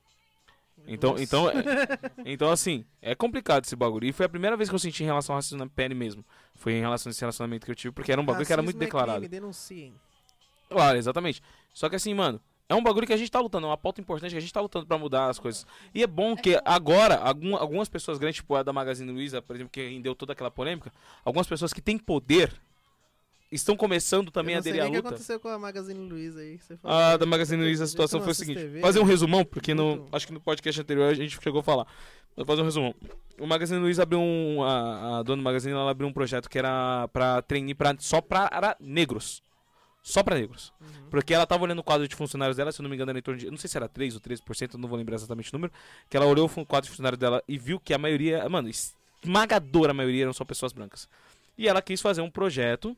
Então, 0.88 1.12
Nossa. 1.12 1.24
então, 1.24 1.50
é- 1.50 1.54
então, 2.26 2.50
assim, 2.50 2.86
é 3.02 3.14
complicado 3.14 3.66
esse 3.66 3.76
bagulho. 3.76 4.06
E 4.08 4.12
foi 4.14 4.26
a 4.26 4.30
primeira 4.30 4.56
vez 4.56 4.70
que 4.70 4.76
eu 4.76 4.80
senti 4.80 5.04
em 5.04 5.06
relação 5.06 5.34
ao 5.34 5.38
racismo 5.38 5.58
na 5.60 5.68
pele 5.68 5.94
mesmo. 5.94 6.24
Foi 6.56 6.74
em 6.74 6.80
relação 6.80 7.10
a 7.10 7.12
esse 7.12 7.20
relacionamento 7.22 7.66
que 7.66 7.72
eu 7.72 7.76
tive, 7.76 7.92
porque 7.94 8.12
era 8.12 8.22
um 8.22 8.26
bagulho 8.26 8.46
que 8.46 8.54
era 8.54 8.62
muito 8.62 8.76
Racismo 8.78 8.84
é 8.84 8.86
declarado. 8.86 9.20
crime, 9.20 9.28
denunciem. 9.28 9.94
Claro, 10.70 10.98
exatamente. 10.98 11.42
Só 11.74 11.90
que 11.90 11.96
assim, 11.96 12.14
mano, 12.14 12.40
é 12.70 12.76
um 12.76 12.84
bagulho 12.84 13.08
que 13.08 13.14
a 13.14 13.18
gente 13.18 13.32
tá 13.32 13.40
lutando, 13.40 13.66
é 13.68 13.70
uma 13.70 13.78
pauta 13.78 14.02
importante 14.02 14.32
que 14.32 14.38
a 14.38 14.42
gente 14.42 14.52
tá 14.54 14.60
lutando 14.62 14.86
pra 14.86 14.98
mudar 14.98 15.30
as 15.30 15.40
coisas. 15.40 15.66
E 15.94 16.04
é 16.04 16.08
bom 16.08 16.36
que 16.36 16.60
agora, 16.66 17.16
algum- 17.16 17.56
algumas 17.56 17.88
pessoas 17.88 18.18
grandes, 18.18 18.38
tipo 18.38 18.56
a 18.56 18.64
da 18.64 18.74
Magazine 18.74 19.12
Luiza, 19.12 19.42
por 19.42 19.56
exemplo, 19.56 19.72
que 19.72 19.82
rendeu 19.88 20.14
toda 20.16 20.34
aquela 20.34 20.52
polêmica, 20.52 20.92
algumas 21.24 21.48
pessoas 21.48 21.72
que 21.72 21.82
têm 21.82 21.98
poder 21.98 22.54
estão 23.52 23.76
começando 23.76 24.32
também 24.32 24.56
a 24.56 24.60
aderir 24.60 24.82
à 24.82 24.84
nem 24.84 24.90
o 24.90 24.92
que 24.92 24.98
luta. 24.98 25.10
aconteceu 25.10 25.40
com 25.40 25.48
a 25.48 25.58
Magazine 25.58 26.10
Luiza 26.10 26.40
aí. 26.40 26.58
que 26.58 26.64
Você 26.64 26.78
falou. 26.78 26.98
A 26.98 27.18
da 27.18 27.26
Magazine 27.26 27.62
Luiza, 27.62 27.84
a 27.84 27.88
situação 27.88 28.22
foi 28.22 28.32
o 28.32 28.36
seguinte: 28.36 28.60
TV, 28.60 28.82
fazer 28.82 29.00
um 29.00 29.04
resumão, 29.04 29.46
porque 29.46 29.74
no, 29.74 30.08
acho 30.12 30.28
que 30.28 30.34
no 30.34 30.42
podcast 30.42 30.82
anterior 30.82 31.10
a 31.10 31.14
gente 31.14 31.40
chegou 31.42 31.62
a 31.62 31.64
falar. 31.64 31.88
Vou 32.36 32.46
fazer 32.46 32.62
um 32.62 32.66
resumão. 32.66 32.96
O 33.40 33.48
Magazine 33.48 33.80
Luiza 33.80 34.04
abriu 34.04 34.20
um. 34.20 34.64
A, 34.64 35.20
a 35.20 35.24
dona 35.24 35.42
do 35.42 35.44
Magazine 35.44 35.74
ela 35.74 35.90
abriu 35.90 36.08
um 36.08 36.14
projeto 36.14 36.50
que 36.50 36.60
era 36.60 37.08
pra 37.08 37.42
treinar 37.42 37.76
pra, 37.76 37.96
só 38.00 38.22
para 38.22 38.76
negros. 38.80 39.42
Só 40.04 40.24
pra 40.24 40.36
negros. 40.36 40.72
Uhum. 40.80 41.10
Porque 41.10 41.34
ela 41.34 41.46
tava 41.46 41.64
olhando 41.64 41.80
o 41.80 41.84
quadro 41.84 42.08
de 42.08 42.16
funcionários 42.16 42.56
dela, 42.56 42.72
se 42.72 42.80
eu 42.80 42.84
não 42.84 42.90
me 42.90 42.96
engano, 42.96 43.12
era 43.12 43.20
em 43.20 43.22
torno 43.22 43.40
de. 43.40 43.50
Não 43.50 43.58
sei 43.58 43.70
se 43.70 43.76
era 43.76 43.90
3 43.90 44.16
ou 44.16 44.22
13%, 44.22 44.74
eu 44.74 44.80
não 44.80 44.88
vou 44.88 44.98
lembrar 44.98 45.16
exatamente 45.16 45.52
o 45.52 45.56
número. 45.56 45.74
Que 46.10 46.16
ela 46.16 46.26
olhou 46.26 46.46
o 46.46 46.66
quadro 46.66 46.86
de 46.86 46.92
funcionários 46.92 47.20
dela 47.20 47.44
e 47.48 47.58
viu 47.58 47.80
que 47.80 47.94
a 47.94 47.98
maioria. 47.98 48.48
Mano, 48.48 48.70
esmagadora 49.24 49.94
maioria 49.94 50.24
eram 50.24 50.34
só 50.34 50.46
pessoas 50.46 50.72
brancas. 50.72 51.10
E 51.58 51.68
ela 51.68 51.82
quis 51.82 52.00
fazer 52.02 52.22
um 52.22 52.30
projeto 52.30 52.96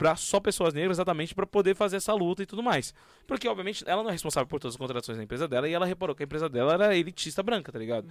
pra 0.00 0.16
só 0.16 0.40
pessoas 0.40 0.72
negras, 0.72 0.96
exatamente 0.96 1.34
pra 1.34 1.44
poder 1.46 1.74
fazer 1.74 1.98
essa 1.98 2.14
luta 2.14 2.42
e 2.42 2.46
tudo 2.46 2.62
mais. 2.62 2.94
Porque, 3.26 3.46
obviamente, 3.46 3.84
ela 3.86 4.02
não 4.02 4.08
é 4.08 4.12
responsável 4.14 4.46
por 4.46 4.58
todas 4.58 4.74
as 4.74 4.78
contratações 4.78 5.18
da 5.18 5.24
empresa 5.24 5.46
dela 5.46 5.68
e 5.68 5.74
ela 5.74 5.84
reparou 5.84 6.16
que 6.16 6.22
a 6.22 6.24
empresa 6.24 6.48
dela 6.48 6.72
era 6.72 6.96
elitista 6.96 7.42
branca, 7.42 7.70
tá 7.70 7.78
ligado? 7.78 8.08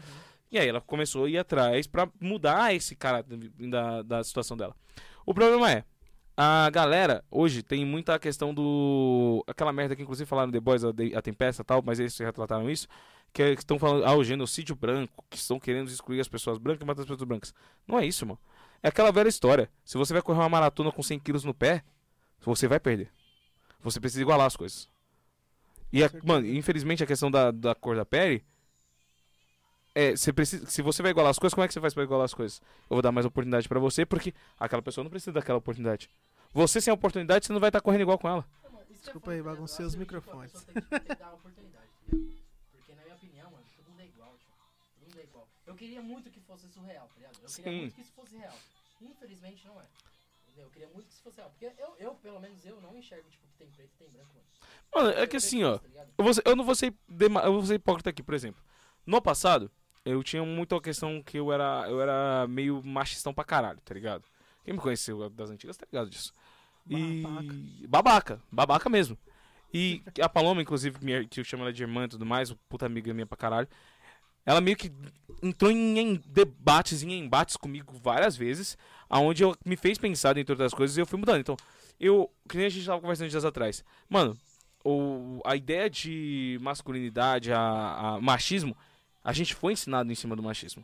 E 0.51 0.59
aí 0.59 0.69
ela 0.69 0.81
começou 0.81 1.25
a 1.25 1.29
ir 1.31 1.39
atrás 1.39 1.87
pra 1.87 2.07
mudar 2.21 2.75
esse 2.75 2.95
cara 2.95 3.25
da, 3.57 4.03
da 4.03 4.23
situação 4.23 4.55
dela. 4.55 4.75
O 5.25 5.33
problema 5.33 5.71
é, 5.71 5.83
a 6.37 6.69
galera 6.69 7.23
hoje 7.31 7.63
tem 7.63 7.83
muita 7.83 8.19
questão 8.19 8.53
do. 8.53 9.43
Aquela 9.47 9.73
merda 9.73 9.95
que 9.95 10.03
inclusive 10.03 10.27
falaram 10.29 10.51
The 10.51 10.59
Boys, 10.59 10.83
a, 10.83 10.89
a 10.89 11.21
Tempesta 11.23 11.63
e 11.63 11.65
tal, 11.65 11.81
mas 11.83 11.99
eles 11.99 12.15
já 12.15 12.31
trataram 12.31 12.69
isso. 12.69 12.87
É- 13.39 13.55
que 13.55 13.61
estão 13.61 13.79
falando, 13.79 14.05
ah, 14.05 14.15
o 14.15 14.23
genocídio 14.23 14.75
branco, 14.75 15.23
que 15.29 15.37
estão 15.37 15.59
querendo 15.59 15.87
excluir 15.87 16.19
as 16.19 16.27
pessoas 16.27 16.57
brancas 16.59 16.81
e 16.81 16.85
matar 16.85 17.01
as 17.01 17.07
pessoas 17.07 17.27
brancas. 17.27 17.53
Não 17.87 17.97
é 17.99 18.05
isso, 18.05 18.25
mano. 18.25 18.39
É 18.81 18.87
aquela 18.87 19.11
velha 19.11 19.27
história. 19.27 19.69
Se 19.83 19.97
você 19.97 20.13
vai 20.13 20.21
correr 20.21 20.39
uma 20.39 20.49
maratona 20.49 20.91
com 20.91 21.03
100 21.03 21.19
quilos 21.19 21.43
no 21.43 21.53
pé, 21.53 21.83
você 22.41 22.67
vai 22.67 22.79
perder. 22.79 23.11
Você 23.81 23.99
precisa 23.99 24.21
igualar 24.21 24.47
as 24.47 24.55
coisas. 24.55 24.89
E, 25.91 26.03
a, 26.03 26.09
certeza. 26.09 26.31
mano, 26.31 26.47
infelizmente 26.47 27.03
a 27.03 27.07
questão 27.07 27.29
da, 27.29 27.51
da 27.51 27.75
cor 27.75 27.95
da 27.95 28.05
pele. 28.05 28.43
É, 29.95 30.11
você 30.15 30.31
precisa, 30.31 30.65
se 30.67 30.81
você 30.81 31.01
vai 31.01 31.11
igualar 31.11 31.31
as 31.31 31.39
coisas, 31.39 31.53
como 31.53 31.65
é 31.65 31.67
que 31.67 31.73
você 31.73 31.81
faz 31.81 31.93
pra 31.93 32.03
igualar 32.03 32.25
as 32.25 32.33
coisas? 32.33 32.61
Eu 32.89 32.95
vou 32.95 33.01
dar 33.01 33.11
mais 33.11 33.25
oportunidade 33.25 33.67
pra 33.67 33.79
você, 33.79 34.05
porque 34.05 34.33
aquela 34.59 34.81
pessoa 34.81 35.03
não 35.03 35.09
precisa 35.09 35.33
daquela 35.33 35.57
oportunidade. 35.57 36.09
Você 36.53 36.79
sem 36.79 36.91
a 36.91 36.93
oportunidade, 36.93 37.45
você 37.45 37.53
não 37.53 37.59
vai 37.59 37.69
estar 37.69 37.81
correndo 37.81 38.01
igual 38.01 38.17
com 38.17 38.29
ela. 38.29 38.45
Desculpa 38.89 39.31
é 39.31 39.35
aí, 39.35 39.37
tá 39.39 39.43
ligado? 39.43 39.55
baguncei 39.55 39.85
os 39.85 39.95
microfones. 39.95 40.53
queria 45.79 46.01
muito 46.01 46.29
que 46.29 46.39
fosse 46.41 46.67
surreal, 46.67 47.07
tá 47.07 47.13
ligado? 47.15 47.35
Eu 47.41 47.49
queria 47.49 47.71
Sim. 47.71 47.79
muito 47.79 47.95
que 47.95 48.01
isso 48.01 48.11
fosse 48.13 48.35
real. 48.37 48.55
Infelizmente, 49.01 49.65
não 49.65 49.79
é. 49.79 49.85
Entendeu? 50.47 50.65
Eu 50.65 50.69
queria 50.71 50.87
muito 50.89 51.07
que 51.07 51.13
isso 51.13 51.23
fosse 51.23 51.37
real. 51.37 51.49
Porque 51.51 51.65
eu, 51.81 51.95
eu 51.97 52.13
pelo 52.15 52.39
menos, 52.39 52.65
eu 52.65 52.79
não 52.81 52.95
enxergo, 52.97 53.29
tipo, 53.29 53.47
que 53.47 53.57
tem 53.57 53.67
preto 53.69 53.91
e 53.95 53.97
tem 53.97 54.09
branco, 54.09 54.29
mano. 54.35 54.45
Mano, 54.93 55.19
é 55.21 55.25
que 55.27 55.37
assim, 55.37 55.63
ó. 55.63 55.77
tá? 55.77 56.05
Eu, 56.17 56.23
vou 56.23 56.33
ser- 56.33 56.43
eu 56.45 56.55
não 56.55 56.63
vou 56.65 56.75
ser, 56.75 56.93
dema- 57.07 57.41
eu 57.43 57.53
vou 57.53 57.65
ser 57.65 57.75
hipócrita 57.75 58.09
aqui, 58.09 58.21
por 58.21 58.33
exemplo. 58.33 58.61
No 59.05 59.21
passado, 59.21 59.71
eu 60.03 60.21
tinha 60.23 60.43
muito 60.43 60.75
a 60.75 60.81
questão 60.81 61.23
que 61.23 61.37
eu 61.37 61.51
era, 61.51 61.85
eu 61.89 62.01
era 62.01 62.45
meio 62.47 62.83
machistão 62.83 63.33
pra 63.33 63.43
caralho, 63.45 63.79
tá 63.81 63.93
ligado? 63.93 64.23
Quem 64.63 64.73
me 64.73 64.79
conheceu 64.79 65.29
das 65.29 65.49
antigas 65.49 65.77
tá 65.77 65.85
ligado 65.91 66.09
disso. 66.09 66.33
E. 66.87 67.23
Babaca, 67.87 68.41
babaca 68.51 68.89
mesmo. 68.89 69.17
E 69.73 70.01
a 70.19 70.27
Paloma, 70.27 70.61
inclusive, 70.61 70.97
minha- 71.03 71.25
que 71.27 71.39
eu 71.39 71.43
chamo 71.43 71.63
ela 71.63 71.71
de 71.71 71.83
irmã 71.83 72.05
e 72.05 72.07
tudo 72.09 72.25
mais, 72.25 72.51
puta 72.67 72.85
amiga 72.85 73.13
minha 73.13 73.25
pra 73.27 73.37
caralho. 73.37 73.67
Ela 74.45 74.61
meio 74.61 74.75
que 74.77 74.91
entrou 75.41 75.71
em, 75.71 75.97
em 75.99 76.21
debates, 76.25 77.03
em 77.03 77.11
embates 77.19 77.55
comigo 77.55 77.93
várias 78.01 78.35
vezes, 78.35 78.77
aonde 79.09 79.43
eu 79.43 79.55
me 79.65 79.77
fez 79.77 79.97
pensar 79.97 80.33
dentro 80.33 80.55
das 80.55 80.73
coisas 80.73 80.97
e 80.97 81.01
eu 81.01 81.05
fui 81.05 81.19
mudando. 81.19 81.39
Então, 81.39 81.55
eu, 81.99 82.29
que 82.47 82.57
nem 82.57 82.65
a 82.65 82.69
gente 82.69 82.85
tava 82.85 82.99
conversando 83.01 83.29
dias 83.29 83.45
atrás. 83.45 83.83
Mano, 84.09 84.37
o, 84.83 85.41
a 85.45 85.55
ideia 85.55 85.89
de 85.89 86.57
masculinidade, 86.61 87.51
a, 87.51 87.59
a 88.15 88.21
machismo, 88.21 88.75
a 89.23 89.33
gente 89.33 89.53
foi 89.53 89.73
ensinado 89.73 90.11
em 90.11 90.15
cima 90.15 90.35
do 90.35 90.43
machismo. 90.43 90.83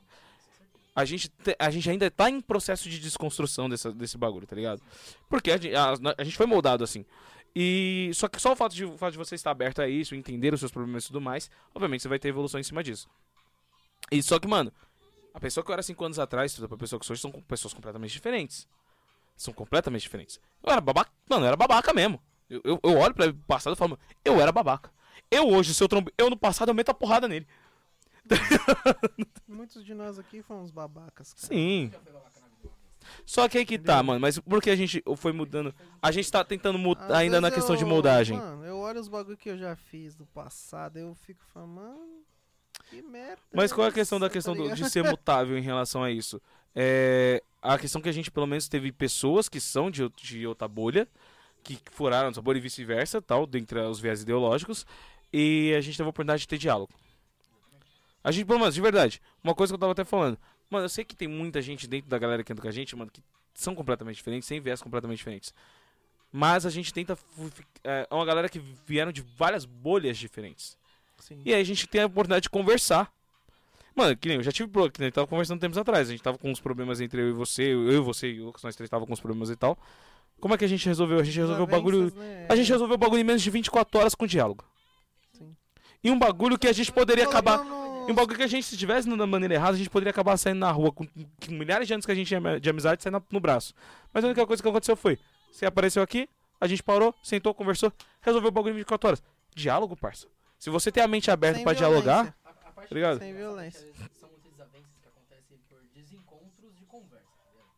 A 0.96 1.04
gente, 1.04 1.28
te- 1.30 1.56
a 1.60 1.70
gente 1.70 1.90
ainda 1.90 2.10
tá 2.10 2.30
em 2.30 2.40
processo 2.40 2.90
de 2.90 3.00
desconstrução 3.00 3.68
dessa, 3.68 3.92
desse 3.92 4.18
bagulho, 4.18 4.48
tá 4.48 4.56
ligado? 4.56 4.82
Porque 5.30 5.52
a, 5.52 5.56
a- 5.56 6.16
a 6.18 6.24
gente 6.24 6.38
foi 6.38 6.46
moldado 6.46 6.84
assim. 6.84 7.06
E 7.54 8.12
só 8.14 8.28
que 8.28 8.42
só 8.42 8.52
o 8.54 8.56
fato 8.56 8.76
de, 8.76 8.86
o 8.86 8.98
fato 8.98 9.14
de 9.14 9.18
você 9.18 9.36
estar 9.36 9.52
aberto 9.52 9.82
a 9.82 9.88
isso, 9.88 10.16
entender 10.16 10.54
os 10.54 10.60
seus 10.60 10.72
problemas 10.72 11.04
e 11.04 11.08
tudo 11.08 11.22
mais, 11.22 11.50
obviamente 11.74 12.02
você 12.02 12.08
vai 12.10 12.20
ter 12.20 12.28
evolução 12.30 12.60
em 12.60 12.64
cima 12.64 12.84
disso. 12.84 13.10
E 14.12 14.22
só 14.22 14.40
que, 14.40 14.48
mano, 14.48 14.72
a 15.34 15.40
pessoa 15.40 15.64
que 15.64 15.70
eu 15.72 15.74
era 15.74 15.84
5 15.84 16.06
anos 16.06 16.20
atrás, 16.20 16.62
a 16.62 16.78
pessoa 16.78 17.00
que 17.00 17.06
sou 17.06 17.14
hoje, 17.14 17.22
são 17.22 17.32
pessoas 17.32 17.74
completamente 17.74 18.12
diferentes. 18.12 18.68
São 19.36 19.54
completamente 19.54 20.04
diferentes. 20.04 20.40
Eu 20.64 20.72
era 20.72 20.80
babaca, 20.82 21.12
mano, 21.30 21.44
eu 21.44 21.48
era 21.48 21.58
babaca 21.58 21.94
mesmo. 21.94 22.22
Eu, 22.50 22.62
eu, 22.64 22.80
eu 22.84 22.98
olho 22.98 23.14
pra 23.14 23.34
passado 23.48 23.74
e 23.74 23.76
falo, 23.76 23.92
mano, 23.92 24.02
eu 24.24 24.40
era 24.40 24.52
babaca. 24.52 24.92
Eu 25.30 25.50
hoje, 25.50 25.74
se 25.74 25.84
eu 25.84 25.88
trombo, 25.88 26.12
eu 26.18 26.30
no 26.30 26.38
passado 26.38 26.70
eu 26.70 26.76
meto 26.76 26.90
a 26.90 26.94
porrada 26.94 27.28
nele. 27.28 27.48
Muitos 29.48 29.84
de 29.86 29.94
nós 29.94 30.18
aqui 30.18 30.42
fomos 30.42 30.72
babacas, 30.72 31.34
cara. 31.34 31.48
Sim. 31.48 31.92
Só 33.26 33.48
que 33.48 33.58
aí 33.60 33.66
que 33.66 33.78
tá, 33.78 34.02
mano, 34.02 34.20
mas 34.20 34.40
porque 34.40 34.70
a 34.70 34.76
gente 34.76 35.04
foi 35.18 35.32
mudando. 35.32 35.74
A 36.02 36.12
gente 36.12 36.32
tá 36.32 36.44
tentando 36.44 36.80
mudar 36.80 37.18
ainda 37.18 37.40
na 37.40 37.52
questão 37.52 37.76
de 37.76 37.84
eu- 37.84 37.88
moldagem. 37.88 38.38
Mano, 38.38 38.66
eu 38.66 38.78
olho 38.78 39.00
os 39.00 39.08
bagulho 39.08 39.38
que 39.38 39.50
eu 39.50 39.58
já 39.58 39.76
fiz 39.76 40.16
do 40.16 40.26
passado, 40.26 40.98
eu 40.98 41.14
fico 41.14 41.44
falando, 41.54 41.74
mano, 41.76 42.24
que 42.90 43.02
merda. 43.02 43.38
Mas 43.54 43.72
qual 43.72 43.86
é 43.86 43.88
a 43.88 43.90
isso, 43.90 43.96
questão 43.96 44.20
da 44.20 44.28
tá 44.28 44.34
questão 44.34 44.56
do- 44.56 44.74
de 44.74 44.90
ser 44.90 45.04
mutável 45.12 45.58
em 45.58 45.62
relação 45.62 46.04
a 46.04 46.12
isso? 46.12 46.42
É, 46.76 47.42
a 47.62 47.78
questão 47.78 48.02
que 48.02 48.10
a 48.10 48.12
gente 48.12 48.30
pelo 48.30 48.46
menos 48.48 48.68
teve 48.68 48.92
pessoas 48.92 49.48
que 49.50 49.60
são 49.62 49.90
de, 49.90 50.08
de 50.10 50.46
outra 50.46 50.68
bolha, 50.68 51.08
que 51.64 51.80
furaram 51.92 52.30
essa 52.30 52.42
bolha 52.42 52.58
e 52.58 52.62
vice-versa, 52.62 53.22
tal, 53.22 53.46
dentre 53.48 53.80
os 53.80 54.00
viés 54.00 54.22
ideológicos, 54.22 54.86
e 55.34 55.74
a 55.78 55.82
gente 55.82 55.98
teve 55.98 56.08
a 56.08 56.10
oportunidade 56.10 56.42
de 56.42 56.48
ter 56.48 56.58
diálogo. 56.58 56.92
A 58.24 58.32
gente, 58.32 58.46
pelo 58.46 58.60
menos, 58.60 58.74
de 58.76 58.82
verdade, 58.82 59.22
uma 59.44 59.54
coisa 59.54 59.72
que 59.72 59.76
eu 59.76 59.80
tava 59.80 59.92
até 59.92 60.04
falando, 60.04 60.38
mano, 60.70 60.86
eu 60.86 60.90
sei 60.90 61.06
que 61.06 61.16
tem 61.16 61.28
muita 61.28 61.62
gente 61.62 61.88
dentro 61.88 62.10
da 62.10 62.18
galera 62.18 62.44
que 62.44 62.52
anda 62.52 62.62
com 62.62 62.68
a 62.68 62.72
gente, 62.72 62.96
mano, 62.96 63.12
que 63.12 63.22
são 63.54 63.76
completamente 63.76 64.16
diferentes, 64.18 64.48
sem 64.48 64.60
viés 64.60 64.82
completamente 64.82 65.20
diferentes. 65.20 65.54
Mas 66.32 66.66
a 66.66 66.70
gente 66.70 66.94
tenta. 66.94 67.16
fi- 67.16 67.66
É 67.84 68.08
uma 68.12 68.26
galera 68.26 68.50
que 68.50 68.60
vieram 68.86 69.12
de 69.12 69.22
várias 69.22 69.64
bolhas 69.64 70.18
diferentes. 70.18 70.76
Sim. 71.26 71.42
E 71.44 71.52
aí 71.52 71.60
a 71.60 71.64
gente 71.64 71.88
tem 71.88 72.02
a 72.02 72.06
oportunidade 72.06 72.44
de 72.44 72.50
conversar. 72.52 73.12
Mano, 73.96 74.16
que 74.16 74.28
nem 74.28 74.38
eu 74.38 74.44
já 74.44 74.52
tive 74.52 74.70
problema, 74.70 74.92
que 74.92 75.00
nem 75.00 75.08
eu 75.08 75.12
tava 75.12 75.26
conversando 75.26 75.60
tempos 75.60 75.76
atrás. 75.76 76.08
A 76.08 76.12
gente 76.12 76.22
tava 76.22 76.38
com 76.38 76.52
uns 76.52 76.60
problemas 76.60 77.02
entre 77.02 77.20
eu 77.20 77.30
e 77.30 77.32
você, 77.32 77.64
eu 77.74 77.94
e 77.94 78.00
você 78.00 78.32
e 78.32 78.42
o 78.42 78.46
Lucas, 78.46 78.62
nós 78.62 78.76
três 78.76 78.88
tava 78.88 79.08
com 79.08 79.14
uns 79.14 79.20
problemas 79.20 79.50
e 79.50 79.56
tal. 79.56 79.76
Como 80.40 80.54
é 80.54 80.58
que 80.58 80.66
a 80.66 80.68
gente 80.68 80.86
resolveu? 80.86 81.20
A 81.20 81.24
gente 81.24 81.40
resolveu 81.40 81.64
o 81.64 81.68
bagulho. 81.68 82.14
Né? 82.14 82.46
A 82.48 82.56
gente 82.56 82.72
resolveu 82.72 82.94
o 82.94 82.98
bagulho 82.98 83.22
em 83.22 83.24
menos 83.24 83.42
de 83.42 83.50
24 83.50 84.00
horas 84.00 84.14
com 84.14 84.28
diálogo. 84.28 84.64
Sim. 85.34 85.56
E 86.04 86.12
um 86.12 86.20
bagulho 86.20 86.60
que 86.60 86.68
a 86.68 86.74
gente 86.74 86.92
poderia 86.92 87.26
acabar. 87.26 87.66
E 88.08 88.12
um 88.12 88.14
bagulho 88.14 88.38
que 88.38 88.44
a 88.44 88.48
gente, 88.48 88.64
se 88.64 88.78
tivesse 88.78 89.10
da 89.10 89.26
maneira 89.26 89.56
errada, 89.56 89.74
a 89.74 89.78
gente 89.78 89.90
poderia 89.90 90.12
acabar 90.12 90.38
saindo 90.38 90.60
na 90.60 90.72
rua 90.72 90.92
com, 90.92 91.08
com 91.08 91.52
milhares 91.52 91.88
de 91.88 91.94
anos 91.94 92.06
que 92.06 92.12
a 92.12 92.16
gente 92.16 92.28
tinha 92.28 92.60
de 92.60 92.70
amizade 92.70 93.02
saindo 93.02 93.24
no 93.32 93.40
braço. 93.40 93.74
Mas 94.14 94.24
a 94.24 94.28
única 94.28 94.46
coisa 94.46 94.62
que 94.62 94.70
aconteceu 94.70 94.96
foi: 94.96 95.18
você 95.52 95.66
apareceu 95.66 96.04
aqui, 96.04 96.30
a 96.62 96.68
gente 96.68 96.84
parou, 96.84 97.16
sentou, 97.24 97.52
conversou, 97.52 97.92
resolveu 98.22 98.50
o 98.50 98.52
bagulho 98.52 98.74
em 98.74 98.78
24 98.78 99.08
horas. 99.08 99.24
Diálogo, 99.56 99.98
parça. 99.98 100.28
Se 100.66 100.72
você 100.72 100.92
tem 100.92 101.04
a 101.04 101.08
mente 101.08 101.30
aberta 101.30 101.62
pra 101.62 101.74
dialogar. 101.74 102.36
A, 102.44 102.50
a 102.50 102.54
parte 102.72 102.90
Tá 102.90 102.96
ligado? 102.96 103.20
que 103.20 103.26
Sem 103.26 103.34
eu 103.34 103.38
violência. 103.38 103.82
que 103.82 104.00
vezes 104.00 104.18
São 104.18 104.30
muitas 104.30 104.52
desavenças 104.52 104.98
que 105.00 105.08
acontecem 105.08 105.60
por 105.70 105.80
desencontros 105.94 106.76
de 106.76 106.86
conversa, 106.86 107.30
tá 107.38 107.52
ligado? 107.52 107.70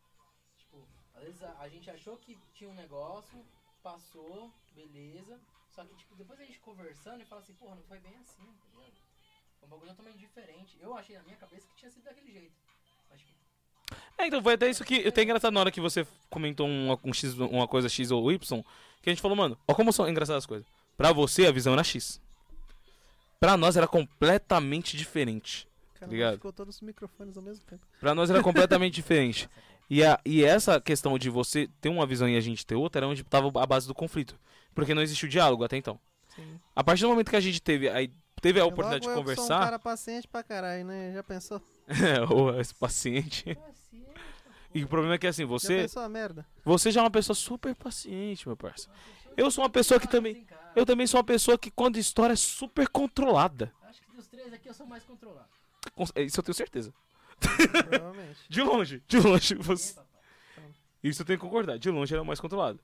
Tipo, 0.56 0.88
às 1.14 1.22
vezes 1.22 1.42
a, 1.42 1.54
a 1.60 1.68
gente 1.68 1.90
achou 1.90 2.16
que 2.16 2.38
tinha 2.54 2.70
um 2.70 2.74
negócio, 2.74 3.44
passou, 3.82 4.50
beleza. 4.74 5.38
Só 5.68 5.84
que, 5.84 5.94
tipo, 5.96 6.16
depois 6.16 6.40
a 6.40 6.44
gente 6.46 6.60
conversando 6.60 7.20
e 7.20 7.26
fala 7.26 7.42
assim, 7.42 7.52
porra, 7.52 7.74
não 7.74 7.82
foi 7.82 7.98
bem 7.98 8.16
assim, 8.16 8.46
tá 8.46 8.64
ligado? 8.72 8.92
Foi 9.58 9.66
um 9.66 9.70
bagulho 9.70 9.90
totalmente 9.90 10.18
diferente. 10.18 10.78
Eu 10.80 10.96
achei 10.96 11.14
na 11.14 11.22
minha 11.24 11.36
cabeça 11.36 11.68
que 11.68 11.76
tinha 11.76 11.90
sido 11.90 12.04
daquele 12.04 12.32
jeito. 12.32 12.56
Mas, 13.10 13.20
tipo, 13.20 13.38
É, 14.16 14.26
então 14.28 14.42
foi 14.42 14.54
até 14.54 14.70
isso 14.70 14.82
que. 14.82 15.06
Até 15.06 15.24
engraçado 15.24 15.52
na 15.52 15.60
hora 15.60 15.70
que 15.70 15.82
você 15.82 16.06
comentou 16.30 16.66
uma, 16.66 16.98
um 17.04 17.12
X, 17.12 17.34
uma 17.34 17.68
coisa 17.68 17.86
X 17.86 18.10
ou 18.10 18.32
Y, 18.32 18.64
que 19.02 19.10
a 19.10 19.12
gente 19.12 19.20
falou, 19.20 19.36
mano, 19.36 19.58
ó 19.68 19.74
como 19.74 19.92
são 19.92 20.08
engraçadas 20.08 20.44
as 20.44 20.46
coisas. 20.46 20.66
Pra 20.96 21.12
você 21.12 21.46
a 21.46 21.52
visão 21.52 21.74
era 21.74 21.84
X. 21.84 22.26
Pra 23.40 23.56
nós 23.56 23.76
era 23.76 23.86
completamente 23.86 24.96
diferente. 24.96 25.68
Cara, 25.94 26.10
ligado? 26.10 26.34
ficou 26.34 26.52
todos 26.52 26.76
os 26.76 26.80
microfones 26.80 27.36
ao 27.36 27.42
mesmo 27.42 27.64
tempo. 27.64 27.86
Pra 28.00 28.14
nós 28.14 28.30
era 28.30 28.42
completamente 28.42 28.94
diferente. 28.96 29.48
E, 29.90 30.04
a, 30.04 30.20
e 30.24 30.44
essa 30.44 30.80
questão 30.80 31.18
de 31.18 31.30
você 31.30 31.68
ter 31.80 31.88
uma 31.88 32.06
visão 32.06 32.28
e 32.28 32.36
a 32.36 32.40
gente 32.40 32.66
ter 32.66 32.74
outra 32.74 33.00
era 33.00 33.08
onde 33.08 33.22
tava 33.24 33.50
a 33.60 33.66
base 33.66 33.86
do 33.86 33.94
conflito. 33.94 34.38
Porque 34.74 34.94
não 34.94 35.02
existiu 35.02 35.28
diálogo 35.28 35.64
até 35.64 35.76
então. 35.76 35.98
Sim. 36.34 36.60
A 36.74 36.84
partir 36.84 37.02
do 37.02 37.08
momento 37.08 37.30
que 37.30 37.36
a 37.36 37.40
gente 37.40 37.60
teve, 37.60 37.88
aí, 37.88 38.12
teve 38.40 38.60
a 38.60 38.64
oportunidade 38.64 39.02
de 39.02 39.08
logo 39.08 39.20
eu 39.20 39.24
Sou 39.34 39.44
um 39.44 39.46
conversar, 39.46 39.64
cara 39.64 39.78
paciente 39.78 40.28
pra 40.28 40.42
caralho, 40.42 40.84
né? 40.84 41.12
Já 41.14 41.22
pensou? 41.22 41.62
é, 41.88 42.20
ou 42.32 42.60
esse 42.60 42.74
paciente. 42.74 43.54
Paciência, 43.54 44.14
E 44.74 44.84
o 44.84 44.88
problema 44.88 45.14
é 45.14 45.18
que 45.18 45.26
assim, 45.26 45.42
Já 45.42 45.48
você, 45.48 45.76
pensou 45.82 46.02
a 46.02 46.08
merda? 46.08 46.46
você 46.64 46.90
já 46.90 47.00
é 47.00 47.04
uma 47.04 47.10
pessoa 47.10 47.34
super 47.34 47.74
paciente, 47.74 48.46
meu 48.46 48.56
parceiro. 48.56 48.92
Eu 49.36 49.50
sou 49.50 49.64
uma 49.64 49.70
pessoa 49.70 49.98
que 49.98 50.06
também. 50.08 50.46
Eu 50.76 50.86
também 50.86 51.06
sou 51.06 51.18
uma 51.18 51.24
pessoa 51.24 51.58
que, 51.58 51.70
quando 51.70 51.96
estoura, 51.96 52.32
é 52.32 52.36
super 52.36 52.88
controlada. 52.88 53.72
Acho 53.82 54.00
que 54.02 54.12
dos 54.16 54.26
três 54.26 54.52
aqui 54.52 54.68
eu 54.68 54.74
sou 54.74 54.86
mais 54.86 55.02
controlado. 55.04 55.48
Com- 55.94 56.04
Isso 56.16 56.38
eu 56.40 56.44
tenho 56.44 56.54
certeza. 56.54 56.92
Provavelmente. 57.40 58.38
De 58.48 58.62
longe, 58.62 59.02
de 59.06 59.18
longe. 59.20 59.54
Você... 59.56 59.94
Papai. 59.94 60.08
Isso 61.02 61.22
eu 61.22 61.26
tenho 61.26 61.38
que 61.38 61.44
concordar. 61.44 61.78
De 61.78 61.90
longe 61.90 62.12
era 62.12 62.22
o 62.22 62.26
mais 62.26 62.40
controlado. 62.40 62.80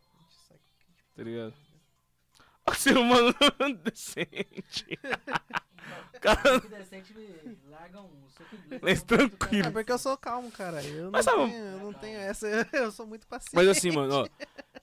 Tá 1.17 1.23
ligado? 1.23 1.55
O 2.67 2.75
ser 2.75 2.97
humano 2.97 3.35
decente. 3.85 4.99
Cara, 6.21 6.61
me 6.61 7.59
larga 7.71 8.01
um 8.01 8.29
soco 8.31 8.55
inglês. 8.57 8.81
Mas 8.83 9.03
tranquilo. 9.03 9.69
É 9.69 9.71
porque 9.71 9.93
eu 9.93 9.99
sou 9.99 10.17
calmo, 10.17 10.51
cara. 10.51 10.83
Eu 10.83 11.05
não, 11.05 11.11
Mas 11.11 11.25
sabe- 11.25 11.45
tenho, 11.51 11.65
eu 11.65 11.79
não 11.81 11.93
tenho 11.93 12.19
essa. 12.19 12.47
Eu 12.73 12.91
sou 12.91 13.07
muito 13.07 13.27
paciente. 13.27 13.55
Mas 13.55 13.69
assim, 13.69 13.91
mano, 13.91 14.15
ó. 14.15 14.27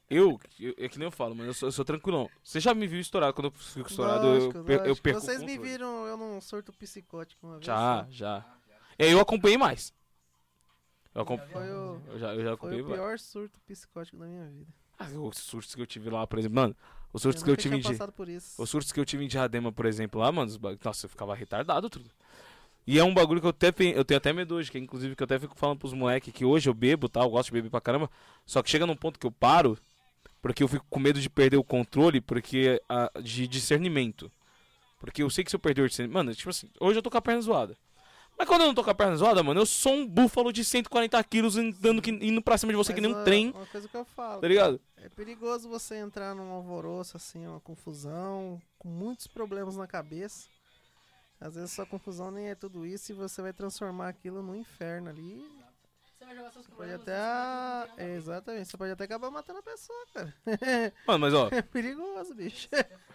Eu, 0.10 0.40
eu- 0.60 0.76
é 0.78 0.88
que 0.90 1.00
nem 1.00 1.08
eu 1.08 1.12
falo, 1.12 1.34
mano, 1.36 1.50
eu 1.50 1.54
sou, 1.54 1.68
eu 1.68 1.72
sou 1.72 1.84
tranquilão. 1.86 2.30
Você 2.44 2.60
já 2.60 2.74
me 2.74 2.86
viu 2.86 3.00
estourar. 3.00 3.34
Quando 3.34 3.46
eu 3.46 3.52
fico 3.52 3.90
estourado, 3.90 4.28
Lógico, 4.28 4.58
eu, 4.58 4.64
per- 4.66 4.86
eu 4.86 4.96
perco 4.96 5.20
o 5.20 5.22
Vocês 5.22 5.42
me 5.42 5.58
viram 5.58 6.06
eu 6.06 6.18
num 6.18 6.40
surto 6.42 6.72
psicótico 6.74 7.48
uma 7.48 7.56
vez. 7.56 7.66
Já, 7.66 8.04
só. 8.06 8.12
já. 8.12 8.46
E 9.00 9.04
aí 9.06 9.12
eu 9.12 9.20
acompanhei 9.20 9.58
mais. 9.58 9.94
Eu, 11.16 11.22
acom- 11.24 11.38
Foi 11.52 11.70
o, 11.72 12.02
eu 12.08 12.20
já, 12.20 12.34
eu 12.34 12.40
já 12.40 12.44
foi 12.46 12.54
acompanhei 12.54 12.82
o 12.82 12.88
mais. 12.90 13.00
pior 13.02 13.20
surto 13.20 13.60
psicótico 13.62 14.18
da 14.18 14.26
minha 14.26 14.46
vida. 14.50 14.68
Ah, 15.00 15.08
os 15.10 15.38
surtos 15.38 15.74
que 15.76 15.82
eu 15.82 15.88
tive 15.88 16.10
lá, 16.10 16.26
por 16.28 16.38
exemplo, 16.40 16.56
mano. 16.56 16.76
Os 17.14 17.22
surtos 17.22 17.44
que 17.44 17.50
eu 17.50 17.58
tive 17.58 17.78
em. 17.78 17.82
Os 18.58 18.70
surtos 18.70 18.92
que 18.92 19.00
eu 19.00 19.06
tive 19.06 19.26
em 19.26 19.28
Diadema, 19.28 19.72
por 19.72 19.86
exemplo, 19.86 20.22
lá, 20.22 20.32
mano, 20.32 20.52
nossa, 20.84 21.06
eu 21.06 21.10
ficava 21.10 21.36
retardado 21.36 21.90
tudo. 21.90 22.10
E 22.88 22.98
é 22.98 23.04
um 23.04 23.14
bagulho 23.14 23.40
que 23.40 23.46
eu 23.46 23.52
até 23.52 23.68
eu 23.68 24.04
tenho 24.04 24.18
até 24.18 24.34
medo 24.34 24.56
hoje, 24.56 24.72
que 24.72 24.78
é, 24.78 24.82
inclusive 24.82 25.16
que 25.16 25.22
eu 25.22 25.26
até 25.26 25.38
fico 25.38 25.56
falando 25.56 25.80
pros 25.80 25.94
moleques 25.94 26.34
que 26.34 26.44
hoje 26.44 26.68
eu 26.68 26.74
bebo, 26.74 27.08
tá? 27.08 27.22
Eu 27.22 27.30
gosto 27.30 27.48
de 27.48 27.54
beber 27.54 27.70
pra 27.70 27.82
caramba. 27.82 28.10
Só 28.46 28.64
que 28.64 28.70
chega 28.70 28.86
num 28.86 28.96
ponto 28.96 29.20
que 29.20 29.26
eu 29.26 29.32
paro, 29.32 29.78
porque 30.42 30.64
eu 30.64 30.68
fico 30.68 30.86
com 30.90 31.00
medo 31.00 31.20
de 31.22 31.30
perder 31.30 31.58
o 31.58 31.64
controle, 31.64 32.20
porque 32.20 32.82
a, 32.90 33.12
de 33.22 33.48
discernimento. 33.48 34.32
Porque 35.00 35.22
eu 35.22 35.30
sei 35.30 35.44
que 35.44 35.50
se 35.50 35.56
eu 35.56 35.60
perder 35.60 35.84
o 35.84 35.90
discernimento. 35.90 36.16
Mano, 36.16 36.36
tipo 36.36 36.50
assim, 36.50 36.70
hoje 36.80 36.98
eu 36.98 37.04
tô 37.04 37.12
com 37.12 37.18
a 37.18 37.22
perna 37.22 37.42
zoada. 37.42 37.78
Mas 38.42 38.48
quando 38.48 38.62
eu 38.62 38.68
não 38.68 38.74
tô 38.74 38.84
com 38.84 38.90
a 38.90 38.96
perna 38.96 39.16
zoada, 39.16 39.44
mano, 39.44 39.62
eu 39.62 39.68
sou 39.68 39.94
um 39.94 40.08
búfalo 40.08 40.52
de 40.52 40.66
140 40.66 41.24
quilos 41.26 41.58
andando 41.58 42.02
que, 42.02 42.10
indo 42.10 42.42
pra 42.42 42.58
cima 42.58 42.72
de 42.74 42.76
você 42.76 42.92
que 42.92 43.00
Mas 43.00 43.08
nem 43.08 43.14
um 43.14 43.20
uma- 43.20 43.24
trem, 43.24 43.52
Uma 43.52 43.68
coisa 43.68 43.88
que 43.88 43.96
eu 43.96 44.04
falo. 44.04 44.42
tá 44.42 44.48
ligado? 44.48 44.82
É 44.98 45.08
perigoso 45.10 45.70
você 45.70 45.98
entrar 45.98 46.34
num 46.34 46.50
alvoroço, 46.52 47.16
assim, 47.18 47.46
uma 47.46 47.60
confusão, 47.60 48.60
com 48.80 48.90
muitos 48.90 49.28
problemas 49.28 49.76
na 49.78 49.86
cabeça. 49.86 50.48
Às 51.40 51.54
vezes 51.54 51.72
sua 51.72 51.86
confusão 51.86 52.32
nem 52.32 52.50
é 52.50 52.56
tudo 52.56 52.84
isso 52.84 53.12
e 53.12 53.16
você 53.16 53.44
vai 53.44 53.54
transformar 53.54 54.08
aquilo 54.10 54.42
num 54.42 54.56
inferno 54.56 55.12
ali. 55.12 55.48
Você 56.18 56.26
vai 56.26 56.36
jogar 56.36 56.52
seus 56.52 56.66
Pode 56.66 56.78
problemas. 56.78 57.02
até. 57.04 57.14
você 57.14 57.22
vai 57.22 57.88
ter 57.90 57.96
que 57.96 58.02
É, 58.02 58.16
exatamente, 58.16 58.70
você 58.72 58.78
pode 58.78 58.92
até 58.92 59.04
acabar 59.04 59.30
matando 59.30 59.60
a 59.60 59.64
pessoa, 59.64 60.06
cara. 60.16 60.34
Mano, 61.06 61.20
mas 61.20 61.34
ó, 61.36 61.48
É 61.54 61.62
perigoso, 61.62 62.34
bicho. 62.34 62.68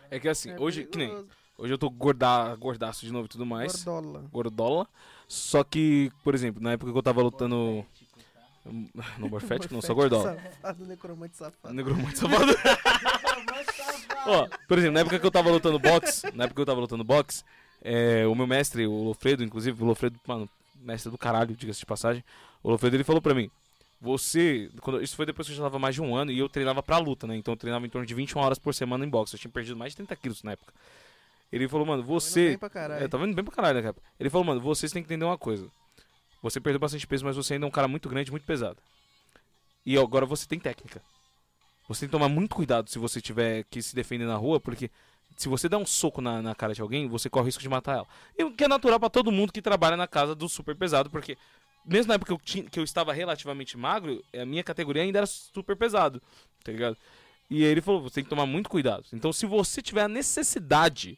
é 0.08 0.20
que 0.20 0.28
assim, 0.28 0.52
É 0.52 0.60
hoje, 0.60 0.84
que 0.84 0.96
nem, 0.96 1.08
perigoso. 1.08 1.30
Hoje 1.58 1.72
eu 1.72 1.78
tô 1.78 1.90
gorda, 1.90 2.54
gordaço 2.56 3.04
de 3.04 3.12
novo 3.12 3.26
e 3.26 3.28
tudo 3.28 3.46
mais. 3.46 3.84
Gordola. 3.84 4.24
gordola. 4.32 4.88
Só 5.28 5.64
que, 5.64 6.12
por 6.22 6.34
exemplo, 6.34 6.62
na 6.62 6.72
época 6.72 6.92
que 6.92 6.98
eu 6.98 7.02
tava 7.02 7.22
lutando. 7.22 7.84
No 9.18 9.28
Morfético, 9.28 9.72
não, 9.72 9.80
sou 9.80 9.94
gordola. 9.94 10.34
Safado, 10.34 10.86
necromante 10.86 11.36
safado. 11.36 11.72
Negromante 11.72 12.18
safado. 12.18 12.52
Ó, 14.26 14.48
por 14.66 14.76
exemplo, 14.76 14.94
na 14.94 15.00
época 15.02 15.20
que 15.20 15.26
eu 15.26 15.30
tava 15.30 15.50
lutando 15.50 15.78
boxe, 15.78 16.26
na 16.34 16.44
época 16.44 16.56
que 16.56 16.60
eu 16.62 16.66
tava 16.66 16.80
lutando 16.80 17.04
boxe, 17.04 17.44
é, 17.80 18.26
o 18.26 18.34
meu 18.34 18.44
mestre, 18.44 18.84
o 18.84 19.04
Lofredo, 19.04 19.44
inclusive, 19.44 19.80
o 19.80 19.86
Lofredo, 19.86 20.18
mano, 20.26 20.48
mestre 20.80 21.12
do 21.12 21.16
caralho, 21.16 21.54
diga-se 21.54 21.78
de 21.78 21.86
passagem, 21.86 22.24
o 22.60 22.70
Lofredo 22.70 22.96
ele 22.96 23.04
falou 23.04 23.22
pra 23.22 23.34
mim: 23.34 23.48
Você. 24.00 24.68
Quando, 24.80 25.00
isso 25.00 25.14
foi 25.14 25.26
depois 25.26 25.46
que 25.46 25.52
eu 25.52 25.58
já 25.58 25.62
tava 25.62 25.78
mais 25.78 25.94
de 25.94 26.02
um 26.02 26.16
ano 26.16 26.32
e 26.32 26.38
eu 26.40 26.48
treinava 26.48 26.82
pra 26.82 26.98
luta, 26.98 27.26
né? 27.28 27.36
Então 27.36 27.54
eu 27.54 27.58
treinava 27.58 27.86
em 27.86 27.88
torno 27.88 28.04
de 28.04 28.14
21 28.14 28.40
horas 28.40 28.58
por 28.58 28.74
semana 28.74 29.04
em 29.04 29.08
boxe. 29.08 29.36
Eu 29.36 29.38
tinha 29.38 29.50
perdido 29.50 29.76
mais 29.76 29.92
de 29.92 29.98
30 29.98 30.16
quilos 30.16 30.42
na 30.42 30.52
época. 30.52 30.72
Ele 31.56 31.68
falou, 31.68 31.86
mano, 31.86 32.02
Tá 32.02 32.08
você. 32.08 32.48
bem 32.50 32.58
pra 32.58 32.70
caralho. 32.70 33.04
É, 33.04 33.08
tá 33.08 33.18
vendo 33.18 33.34
bem 33.34 33.44
pra 33.44 33.54
caralho, 33.54 33.76
né, 33.76 33.82
cara? 33.82 33.96
Ele 34.18 34.30
falou, 34.30 34.44
mano, 34.44 34.60
vocês 34.60 34.92
têm 34.92 35.02
que 35.02 35.06
entender 35.06 35.24
uma 35.24 35.38
coisa. 35.38 35.68
Você 36.42 36.60
perdeu 36.60 36.78
bastante 36.78 37.06
peso, 37.06 37.24
mas 37.24 37.36
você 37.36 37.54
ainda 37.54 37.66
é 37.66 37.68
um 37.68 37.72
cara 37.72 37.88
muito 37.88 38.08
grande, 38.08 38.30
muito 38.30 38.46
pesado. 38.46 38.76
E 39.84 39.96
agora 39.98 40.26
você 40.26 40.46
tem 40.46 40.58
técnica. 40.58 41.00
Você 41.88 42.00
tem 42.00 42.08
que 42.08 42.12
tomar 42.12 42.28
muito 42.28 42.54
cuidado 42.54 42.90
se 42.90 42.98
você 42.98 43.20
tiver 43.20 43.64
que 43.70 43.80
se 43.80 43.94
defender 43.94 44.26
na 44.26 44.36
rua, 44.36 44.58
porque 44.60 44.90
se 45.36 45.48
você 45.48 45.68
der 45.68 45.76
um 45.76 45.86
soco 45.86 46.20
na, 46.20 46.42
na 46.42 46.54
cara 46.54 46.74
de 46.74 46.80
alguém, 46.82 47.08
você 47.08 47.30
corre 47.30 47.44
o 47.44 47.46
risco 47.46 47.62
de 47.62 47.68
matar 47.68 47.98
ela. 47.98 48.06
E 48.36 48.42
o 48.44 48.52
que 48.52 48.64
é 48.64 48.68
natural 48.68 48.98
pra 48.98 49.08
todo 49.10 49.30
mundo 49.30 49.52
que 49.52 49.62
trabalha 49.62 49.96
na 49.96 50.06
casa 50.08 50.34
do 50.34 50.48
super 50.48 50.74
pesado, 50.74 51.10
porque 51.10 51.36
mesmo 51.84 52.08
na 52.08 52.14
época 52.14 52.34
que 52.34 52.40
eu, 52.40 52.44
tinha, 52.44 52.64
que 52.64 52.78
eu 52.80 52.84
estava 52.84 53.12
relativamente 53.12 53.76
magro, 53.76 54.22
a 54.34 54.44
minha 54.44 54.64
categoria 54.64 55.02
ainda 55.02 55.20
era 55.20 55.26
super 55.26 55.76
pesado, 55.76 56.20
tá 56.64 56.72
ligado? 56.72 56.96
E 57.48 57.58
aí 57.64 57.70
ele 57.70 57.80
falou, 57.80 58.02
você 58.02 58.16
tem 58.16 58.24
que 58.24 58.30
tomar 58.30 58.46
muito 58.46 58.68
cuidado. 58.68 59.04
Então 59.12 59.32
se 59.32 59.46
você 59.46 59.80
tiver 59.80 60.02
a 60.02 60.08
necessidade 60.08 61.16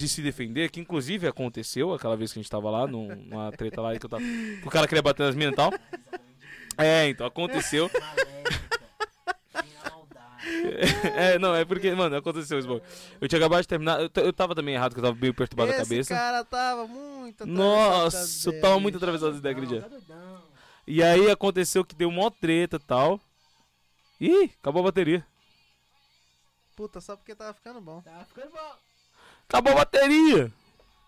de 0.00 0.08
se 0.08 0.22
defender, 0.22 0.70
que 0.70 0.80
inclusive 0.80 1.26
aconteceu 1.26 1.92
aquela 1.94 2.16
vez 2.16 2.32
que 2.32 2.38
a 2.38 2.42
gente 2.42 2.50
tava 2.50 2.70
lá, 2.70 2.86
num- 2.86 3.14
numa 3.14 3.52
treta 3.52 3.80
lá 3.80 3.96
que 3.98 4.04
eu 4.06 4.10
tava. 4.10 4.22
que 4.22 4.62
o 4.66 4.70
cara 4.70 4.88
queria 4.88 5.02
bater 5.02 5.24
nas 5.24 5.34
minas 5.34 5.52
e 5.52 5.56
tal. 5.56 5.72
É, 6.78 7.08
então 7.08 7.26
aconteceu. 7.26 7.90
É, 11.14 11.38
não, 11.38 11.54
é 11.54 11.64
porque, 11.64 11.92
mano, 11.94 12.16
aconteceu 12.16 12.58
isso, 12.58 12.66
mano. 12.68 12.82
Eu 13.20 13.28
tinha 13.28 13.38
acabado 13.38 13.60
de 13.62 13.68
terminar, 13.68 14.00
eu, 14.00 14.10
eu 14.16 14.32
tava 14.32 14.54
também 14.54 14.74
errado, 14.74 14.94
que 14.94 14.98
eu 15.00 15.04
tava 15.04 15.14
meio 15.18 15.34
perturbado 15.34 15.70
a 15.70 15.74
Esse 15.74 15.82
cabeça. 15.84 16.14
cara 16.14 16.44
tava 16.44 16.86
muito 16.86 17.42
atravessado 17.44 17.58
Nossa, 17.62 18.48
eu 18.48 18.60
tava 18.60 18.80
muito 18.80 18.96
atravessado 18.96 19.30
das 19.30 19.38
ideias 19.38 19.56
aquele 19.58 19.80
Não, 19.80 19.88
dia. 19.88 20.00
tá. 20.08 20.42
E 20.86 21.02
aí 21.02 21.30
aconteceu 21.30 21.84
que 21.84 21.94
deu 21.94 22.10
mó 22.10 22.30
treta 22.30 22.76
e 22.76 22.80
tal. 22.80 23.20
Ih, 24.20 24.50
acabou 24.60 24.80
a 24.80 24.84
bateria. 24.86 25.24
Puta, 26.74 27.00
só 27.00 27.16
porque 27.16 27.34
tava 27.34 27.52
ficando 27.52 27.80
bom. 27.80 28.00
Tá 28.00 28.24
ficando 28.26 28.50
bom. 28.50 28.74
Acabou 29.50 29.72
a 29.72 29.76
bateria! 29.76 30.52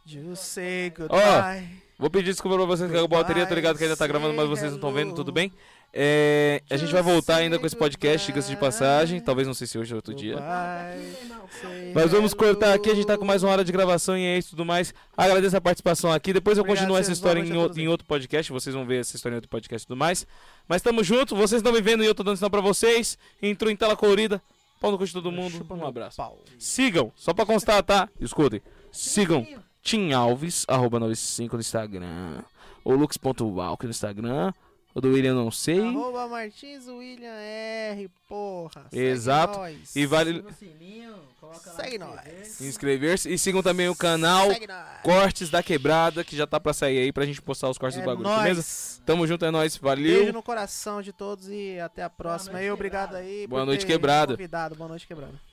You 0.05 0.35
say 0.35 0.91
goodbye. 0.91 1.65
Vou 1.97 2.11
pedir 2.11 2.33
desculpa 2.33 2.57
pra 2.57 2.67
vocês 2.67 2.91
que 2.91 2.97
acabou 2.97 3.17
a 3.19 3.23
bateria, 3.23 3.47
tô 3.47 3.55
ligado 3.55 3.79
que 3.79 3.85
ainda 3.85 3.97
tá 3.97 4.05
gravando, 4.05 4.35
mas 4.35 4.49
vocês 4.49 4.73
não 4.73 4.79
estão 4.79 4.93
vendo, 4.93 5.15
tudo 5.15 5.31
bem? 5.31 5.53
É, 5.95 6.61
a 6.69 6.77
gente 6.77 6.93
vai 6.93 7.03
voltar 7.03 7.37
ainda 7.37 7.57
com 7.57 7.65
esse 7.67 7.77
podcast, 7.77 8.27
diga-se 8.27 8.51
de 8.51 8.57
passagem. 8.57 9.21
Talvez 9.21 9.47
não 9.47 9.55
sei 9.55 9.69
se 9.69 9.79
hoje 9.79 9.93
ou 9.95 9.99
outro 9.99 10.13
dia. 10.13 10.37
Mas 11.95 12.11
vamos 12.11 12.35
cortar 12.35 12.75
aqui, 12.75 12.91
a 12.91 12.95
gente 12.97 13.07
tá 13.07 13.17
com 13.17 13.25
mais 13.25 13.45
uma 13.45 13.53
hora 13.53 13.65
de 13.65 13.71
gravação 13.71 14.19
e 14.19 14.25
é 14.25 14.39
isso 14.39 14.49
e 14.49 14.51
tudo 14.51 14.65
mais. 14.65 14.93
Agradeço 15.17 15.57
a 15.57 15.61
participação 15.61 16.11
aqui. 16.11 16.33
Depois 16.33 16.59
eu 16.59 16.63
Obrigado, 16.63 16.81
continuo 16.81 16.99
essa 16.99 17.13
história 17.13 17.41
Boa 17.41 17.47
em, 17.47 17.55
noite 17.55 17.61
a 17.61 17.65
o- 17.65 17.69
todos 17.69 17.79
em 17.79 17.87
outro 17.87 18.07
podcast. 18.09 18.51
Vocês 18.51 18.75
vão 18.75 18.85
ver 18.85 19.01
essa 19.03 19.15
história 19.15 19.35
em 19.35 19.37
outro 19.37 19.51
podcast 19.51 19.85
e 19.85 19.87
tudo 19.87 19.97
mais. 19.97 20.27
Mas 20.67 20.83
tamo 20.83 21.05
junto, 21.05 21.37
vocês 21.37 21.61
estão 21.61 21.73
me 21.73 21.81
vendo 21.81 22.03
e 22.03 22.07
eu 22.07 22.15
tô 22.15 22.25
dando 22.25 22.37
sinal 22.37 22.51
pra 22.51 22.61
vocês. 22.61 23.17
Entrou 23.41 23.71
em 23.71 23.77
tela 23.77 23.95
colorida. 23.97 24.43
Pau 24.83 24.91
no 24.91 24.99
cu 24.99 25.07
de 25.07 25.13
todo 25.13 25.31
mundo. 25.31 25.53
Chupa 25.53 25.75
Um 25.75 25.87
abraço. 25.87 26.17
pau. 26.17 26.41
Sigam, 26.59 27.13
só 27.15 27.33
pra 27.33 27.47
constar, 27.47 27.81
tá? 27.85 28.09
Escutem. 28.21 28.61
Sigam 28.91 29.47
Tim 29.81 30.13
Alves, 30.13 30.65
arroba 30.69 30.99
95 30.99 31.55
no 31.57 31.61
Instagram. 31.61 32.43
O 32.85 32.93
Lux.walk 32.93 33.85
no 33.85 33.91
Instagram. 33.91 34.53
O 34.95 35.01
do 35.01 35.11
William 35.13 35.35
não 35.35 35.51
sei. 35.51 35.81
Arroba 35.81 36.29
Martins 36.29 36.87
William 36.87 37.33
R, 37.33 38.11
porra. 38.29 38.87
Segue 38.91 39.03
Exato. 39.05 39.59
nós. 39.59 39.97
E 39.97 40.05
vale 40.05 40.45
sininho, 40.59 41.15
Segue 41.77 41.99
no 41.99 42.07
nós. 42.09 42.19
inscrever. 42.27 42.69
inscrever-se. 42.69 43.33
E 43.33 43.39
sigam 43.39 43.63
também 43.63 43.89
o 43.89 43.97
canal 43.97 44.49
nós. 44.49 44.59
Cortes 45.03 45.49
da 45.49 45.63
Quebrada, 45.63 46.23
que 46.23 46.37
já 46.37 46.47
tá 46.47 46.61
pra 46.61 46.73
sair 46.75 46.99
aí 46.99 47.13
pra 47.13 47.25
gente 47.25 47.41
postar 47.41 47.71
os 47.71 47.79
cortes 47.79 47.99
É 47.99 48.03
do 48.03 48.07
bagulho, 48.07 48.29
nóis. 48.29 48.43
beleza? 48.43 49.03
Tamo 49.07 49.27
junto, 49.27 49.45
é 49.47 49.51
nóis. 49.51 49.77
Valeu. 49.79 50.19
Beijo 50.21 50.33
no 50.33 50.43
coração 50.43 51.01
de 51.01 51.13
todos 51.13 51.49
e 51.49 51.79
até 51.81 52.03
a 52.03 52.11
próxima. 52.11 52.59
aí, 52.59 52.71
obrigado 52.71 53.15
aí. 53.17 53.47
Boa 53.47 53.65
noite, 53.65 53.87
quebrada. 53.87 54.35
Convidado. 54.35 54.75
Boa 54.75 54.89
noite, 54.89 55.07
quebrada. 55.07 55.52